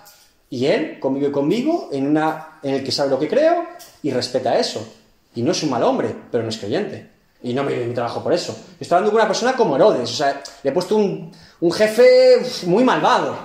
Y 0.49 0.67
él 0.67 0.97
convive 1.01 1.29
conmigo 1.29 1.89
en, 1.91 2.07
una, 2.07 2.59
en 2.63 2.75
el 2.75 2.83
que 2.85 2.93
sabe 2.93 3.09
lo 3.09 3.19
que 3.19 3.27
creo 3.27 3.65
y 4.03 4.11
respeta 4.11 4.57
eso. 4.57 4.87
Y 5.35 5.41
no 5.41 5.51
es 5.51 5.61
un 5.63 5.69
mal 5.69 5.83
hombre, 5.83 6.15
pero 6.31 6.43
no 6.43 6.49
es 6.49 6.57
creyente. 6.57 7.09
Y 7.43 7.53
no 7.53 7.63
me 7.63 7.73
de 7.73 7.85
mi 7.85 7.93
trabajo 7.93 8.23
por 8.23 8.33
eso. 8.33 8.57
Estoy 8.79 8.95
hablando 8.95 9.11
con 9.11 9.21
una 9.21 9.27
persona 9.27 9.53
como 9.53 9.75
Herodes. 9.75 10.09
O 10.09 10.13
sea, 10.13 10.41
le 10.63 10.69
he 10.69 10.73
puesto 10.73 10.95
un, 10.95 11.31
un 11.59 11.71
jefe 11.71 12.41
muy 12.65 12.83
malvado. 12.83 13.37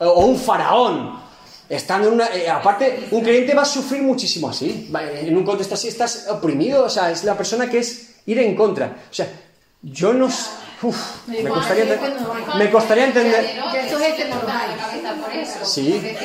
O 0.00 0.26
un 0.26 0.38
faraón. 0.38 1.18
Estando 1.68 2.08
en 2.08 2.14
una. 2.14 2.26
eh, 2.34 2.48
aparte, 2.48 3.08
un 3.10 3.22
creyente 3.22 3.54
va 3.54 3.62
a 3.62 3.66
sufrir 3.66 4.02
muchísimo 4.02 4.48
así. 4.48 4.90
En 5.22 5.36
un 5.36 5.44
contexto 5.44 5.74
así 5.74 5.88
estás 5.88 6.26
oprimido. 6.30 6.84
O 6.84 6.90
sea, 6.90 7.10
es 7.10 7.24
la 7.24 7.36
persona 7.36 7.68
que 7.68 7.78
es 7.78 8.16
ir 8.26 8.38
en 8.38 8.54
contra. 8.54 8.96
O 9.10 9.14
sea, 9.14 9.28
yo 9.82 10.12
no. 10.12 10.28
Uf, 10.82 11.26
me, 11.26 11.48
costaría 11.48 11.84
ente- 11.84 12.54
me 12.56 12.70
costaría 12.70 13.04
entender. 13.06 13.60
Que 13.72 13.80
eso 13.86 13.98
es 13.98 14.14
que 14.14 14.24
no 14.26 14.34
lo 14.36 14.40
cortar 14.42 14.62
hay. 14.62 14.76
la 14.76 14.76
cabeza 14.76 15.14
por 15.14 15.32
eso. 15.34 15.64
Sí. 15.64 16.16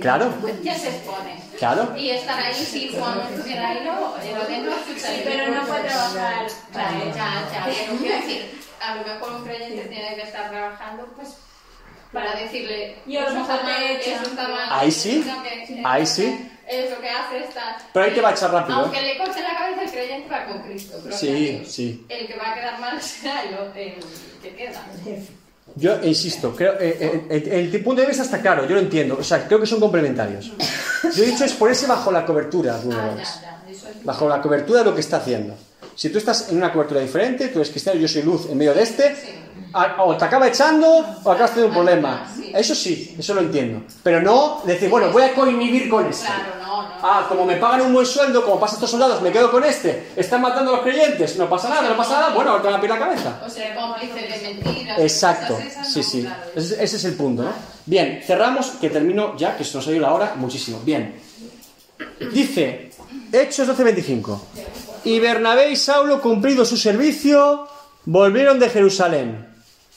Claro, 0.00 0.32
Ya 0.62 0.74
se 0.78 0.88
expone. 0.88 1.42
claro. 1.58 1.96
Y 1.96 2.10
estar 2.10 2.38
ahí, 2.40 2.54
si 2.54 2.96
Juan 2.96 3.20
estuviera 3.34 3.68
ahí, 3.70 3.80
no, 3.84 4.14
pero 4.20 4.44
dentro 4.46 4.72
Sí, 4.96 5.22
pero 5.24 5.54
no 5.54 5.62
fue 5.66 5.80
trabajar. 5.80 6.46
Claro, 6.72 6.98
ya, 7.14 7.48
ya, 7.52 7.64
pero 7.66 7.98
quiero 8.00 8.16
decir, 8.16 8.60
a 8.80 8.94
lo 8.96 9.04
mejor 9.04 9.32
un 9.34 9.44
creyente 9.44 9.82
tiene 9.88 10.14
que 10.16 10.22
estar 10.22 10.50
trabajando, 10.50 11.06
pues, 11.16 11.28
para 12.12 12.34
decirle, 12.34 12.96
Y 13.06 13.16
a 13.16 13.22
lo 13.22 13.28
eso 13.30 13.40
está 13.40 13.52
mejor 13.54 13.64
mal, 13.64 13.82
eso 14.04 14.22
está 14.22 14.48
mal. 14.48 14.68
Ahí 14.70 14.90
sí, 14.90 15.24
que- 15.66 15.82
ahí 15.84 16.06
sí. 16.06 16.46
Eso 16.68 17.00
que 17.00 17.08
hace 17.08 17.38
está... 17.38 17.78
Pero 17.92 18.06
ahí 18.06 18.12
te 18.12 18.20
va 18.20 18.28
a 18.28 18.32
echar 18.32 18.52
rápido, 18.52 18.78
Aunque 18.78 18.98
¿eh? 19.00 19.02
le 19.02 19.18
corte 19.18 19.40
la 19.42 19.58
cabeza, 19.58 19.82
el 19.82 19.90
creyente 19.90 20.28
va 20.30 20.46
con 20.46 20.62
Cristo. 20.62 20.98
gloria 21.00 21.18
Sí, 21.18 21.26
Dios. 21.58 21.68
sí. 21.68 22.06
El 22.08 22.26
que 22.28 22.36
va 22.36 22.52
a 22.52 22.54
quedar 22.54 22.78
mal 22.80 23.02
será 23.02 23.42
yo, 23.50 23.64
el 23.74 23.94
que 24.40 24.54
queda. 24.54 24.86
Yo 25.76 26.00
insisto, 26.02 26.54
creo, 26.54 26.74
eh, 26.80 26.96
eh, 27.00 27.26
el, 27.50 27.74
el 27.74 27.82
punto 27.84 28.00
de 28.02 28.08
vista 28.08 28.22
está 28.24 28.40
claro, 28.40 28.66
yo 28.66 28.74
lo 28.74 28.80
entiendo. 28.80 29.16
O 29.18 29.24
sea, 29.24 29.46
creo 29.46 29.60
que 29.60 29.66
son 29.66 29.78
complementarios. 29.80 30.52
Yo 31.14 31.22
he 31.22 31.26
dicho 31.26 31.44
es 31.44 31.52
ponerse 31.54 31.86
bajo 31.86 32.10
la 32.12 32.24
cobertura 32.26 32.74
Ah, 32.76 33.14
ya, 33.16 33.22
ya, 33.24 33.62
eso 33.70 33.88
es... 33.88 34.04
bajo 34.04 34.28
la 34.28 34.40
cobertura 34.42 34.80
de 34.80 34.84
lo 34.86 34.94
que 34.94 35.00
está 35.00 35.18
haciendo. 35.18 35.54
Si 35.94 36.08
tú 36.10 36.18
estás 36.18 36.50
en 36.50 36.56
una 36.56 36.72
cobertura 36.72 37.00
diferente, 37.00 37.48
tú 37.48 37.58
eres 37.60 37.70
cristiano, 37.70 37.98
yo 38.00 38.08
soy 38.08 38.22
luz 38.22 38.48
en 38.50 38.58
medio 38.58 38.74
de 38.74 38.82
este, 38.82 39.04
a- 39.08 39.14
o 39.98 40.16
te 40.16 40.24
acaba 40.24 40.48
echando 40.48 41.04
o 41.22 41.30
acabas 41.30 41.50
teniendo 41.50 41.68
un 41.68 41.84
problema. 41.84 42.26
Eso 42.52 42.74
sí, 42.74 43.14
eso 43.18 43.34
lo 43.34 43.40
entiendo. 43.40 43.82
Pero 44.02 44.20
no 44.20 44.62
decir, 44.64 44.88
bueno, 44.88 45.10
voy 45.10 45.22
a 45.22 45.34
coinhibir 45.34 45.88
con 45.88 46.06
este. 46.06 46.28
No. 46.62 46.88
Ah, 47.02 47.26
como 47.28 47.44
me 47.44 47.56
pagan 47.56 47.82
un 47.82 47.92
buen 47.92 48.06
sueldo, 48.06 48.44
como 48.44 48.60
pasa 48.60 48.74
a 48.74 48.76
estos 48.76 48.90
soldados, 48.90 49.22
me 49.22 49.32
quedo 49.32 49.50
con 49.50 49.64
este. 49.64 50.10
Están 50.16 50.40
matando 50.42 50.72
a 50.72 50.76
los 50.76 50.82
creyentes, 50.82 51.36
no 51.36 51.48
pasa 51.48 51.68
nada, 51.68 51.88
no 51.88 51.96
pasa 51.96 52.20
nada, 52.20 52.34
bueno, 52.34 52.50
ahora 52.50 52.62
te 52.62 52.68
van 52.68 52.76
a 52.76 52.80
pedir 52.80 52.90
la 52.90 52.98
cabeza. 52.98 53.42
O 53.44 53.48
ser 53.48 53.74
cómplice 53.74 54.20
de 54.20 54.54
mentiras. 54.54 54.98
Exacto, 54.98 55.58
sí, 55.84 56.02
sí. 56.02 56.28
Ese, 56.54 56.82
ese 56.82 56.96
es 56.96 57.04
el 57.04 57.14
punto, 57.14 57.42
¿no? 57.44 57.52
Bien, 57.86 58.22
cerramos, 58.24 58.72
que 58.80 58.90
termino 58.90 59.36
ya, 59.36 59.56
que 59.56 59.64
se 59.64 59.76
nos 59.76 59.86
ha 59.86 59.90
ido 59.90 60.00
la 60.00 60.12
hora 60.12 60.34
muchísimo. 60.36 60.80
Bien. 60.84 61.20
Dice, 62.32 62.90
Hechos 63.32 63.68
12:25. 63.68 64.40
Y 65.04 65.18
Bernabé 65.18 65.70
y 65.70 65.76
Saulo, 65.76 66.20
cumplido 66.20 66.64
su 66.64 66.76
servicio, 66.76 67.66
volvieron 68.04 68.58
de 68.58 68.68
Jerusalén, 68.68 69.49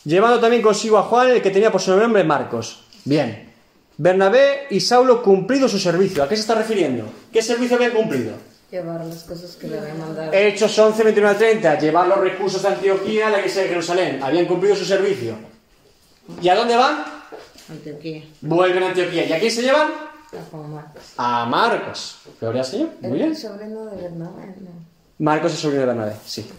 llevando 0.04 0.40
también 0.40 0.62
consigo 0.62 0.98
a 0.98 1.04
Juan, 1.04 1.30
el 1.30 1.42
que 1.42 1.52
tenía 1.52 1.72
por 1.72 1.82
su 1.82 1.96
nombre 1.96 2.24
Marcos. 2.24 2.84
Bien. 3.06 3.52
Bernabé 3.98 4.68
y 4.70 4.80
Saulo, 4.80 5.22
cumplido 5.22 5.68
su 5.68 5.78
servicio. 5.80 6.24
¿A 6.24 6.30
qué 6.30 6.36
se 6.36 6.42
está 6.42 6.56
refiriendo? 6.56 7.06
¿Qué 7.32 7.42
servicio 7.42 7.76
habían 7.76 7.92
cumplido? 7.92 8.34
Llevar 8.72 9.06
las 9.06 9.24
cosas 9.24 9.56
que 9.56 9.68
le 9.68 9.78
había 9.78 9.94
mandado. 9.94 10.34
Hechos 10.34 10.78
11, 10.78 11.04
21 11.04 11.30
al 11.30 11.38
30. 11.38 11.80
Llevar 11.80 12.08
los 12.08 12.18
recursos 12.18 12.62
de 12.64 12.70
Antioquía 12.70 13.28
a 13.28 13.30
la 13.30 13.38
iglesia 13.38 13.62
de 13.62 13.68
Jerusalén. 13.70 14.20
Habían 14.24 14.48
cumplido 14.48 14.76
su 14.76 14.84
servicio. 14.84 15.36
¿Y 16.42 16.50
a 16.50 16.56
dónde 16.56 16.76
van? 16.76 17.04
Antioquía. 17.70 18.24
Vuelven 18.42 18.84
a 18.84 18.88
Antioquía. 18.88 19.26
¿Y 19.26 19.34
a 19.34 19.40
quién 19.40 19.52
se 19.52 19.62
llevan? 19.62 19.90
A 19.90 20.50
Juan 20.50 20.74
Marcos. 20.74 21.04
A 21.18 21.46
Marcos. 21.46 22.18
Gloria 22.42 22.62
al 22.62 22.68
Señor. 22.68 22.90
Muy 23.02 23.12
bien. 23.20 23.32
es 23.34 23.42
sobrino 23.42 23.86
de 23.86 24.02
Bernabé, 24.02 24.48
¿no? 24.60 24.72
Marcos 25.20 25.54
es 25.54 25.60
sobrino 25.60 25.82
de 25.82 25.88
Bernabé, 25.88 26.16
sí. 26.26 26.50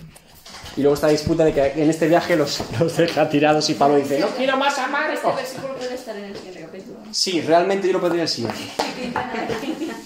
Y 0.77 0.81
luego 0.83 0.95
está 0.95 1.07
la 1.07 1.13
disputa 1.13 1.45
de 1.45 1.53
que 1.53 1.83
en 1.83 1.89
este 1.89 2.09
viaje 2.09 2.37
los, 2.37 2.61
los 2.81 2.97
deja 2.97 3.29
tirados 3.29 3.69
y 3.71 3.75
Pablo 3.75 3.97
dice, 3.97 4.19
no 4.19 4.29
quiero 4.29 4.57
más 4.57 4.79
a 4.79 4.87
Este 5.13 5.27
versículo 5.27 5.75
puede 5.75 5.95
estar 5.95 6.17
en 6.17 6.25
el 6.25 6.37
siguiente 6.37 6.61
capítulo. 6.63 6.99
Sí, 7.13 7.41
realmente 7.43 7.87
yo 7.87 7.95
lo 7.95 8.01
pondría 8.01 8.23
en 8.23 8.29
el 8.29 8.29
siguiente. 8.29 8.61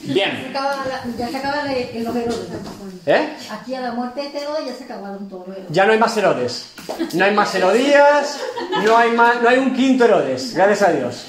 Bien. 0.03 0.53
ya 1.19 1.29
se 1.29 1.37
acaba 1.37 1.63
los 1.65 2.17
Herodes. 2.17 2.35
¿Eh? 3.07 3.29
Aquí 3.51 3.75
a 3.75 3.81
la 3.81 3.93
muerte 3.93 4.23
de 4.23 4.39
Herodes 4.39 4.67
ya 4.67 4.75
se 4.75 4.85
acabaron 4.85 5.29
todos 5.29 5.49
los 5.49 5.57
Herodes. 5.57 5.73
Ya 5.73 5.87
no 5.87 5.93
hay 5.93 5.99
más 5.99 6.17
Herodes. 6.17 6.67
No 7.15 7.25
hay 7.25 7.35
más 7.35 7.55
Herodías, 7.55 8.41
no 8.85 8.97
hay, 8.97 9.13
más, 9.13 9.43
no 9.43 9.49
hay 9.49 9.59
un 9.59 9.75
quinto 9.75 10.05
Herodes. 10.05 10.55
Gracias 10.55 10.83
a 10.83 10.93
Dios. 10.93 11.27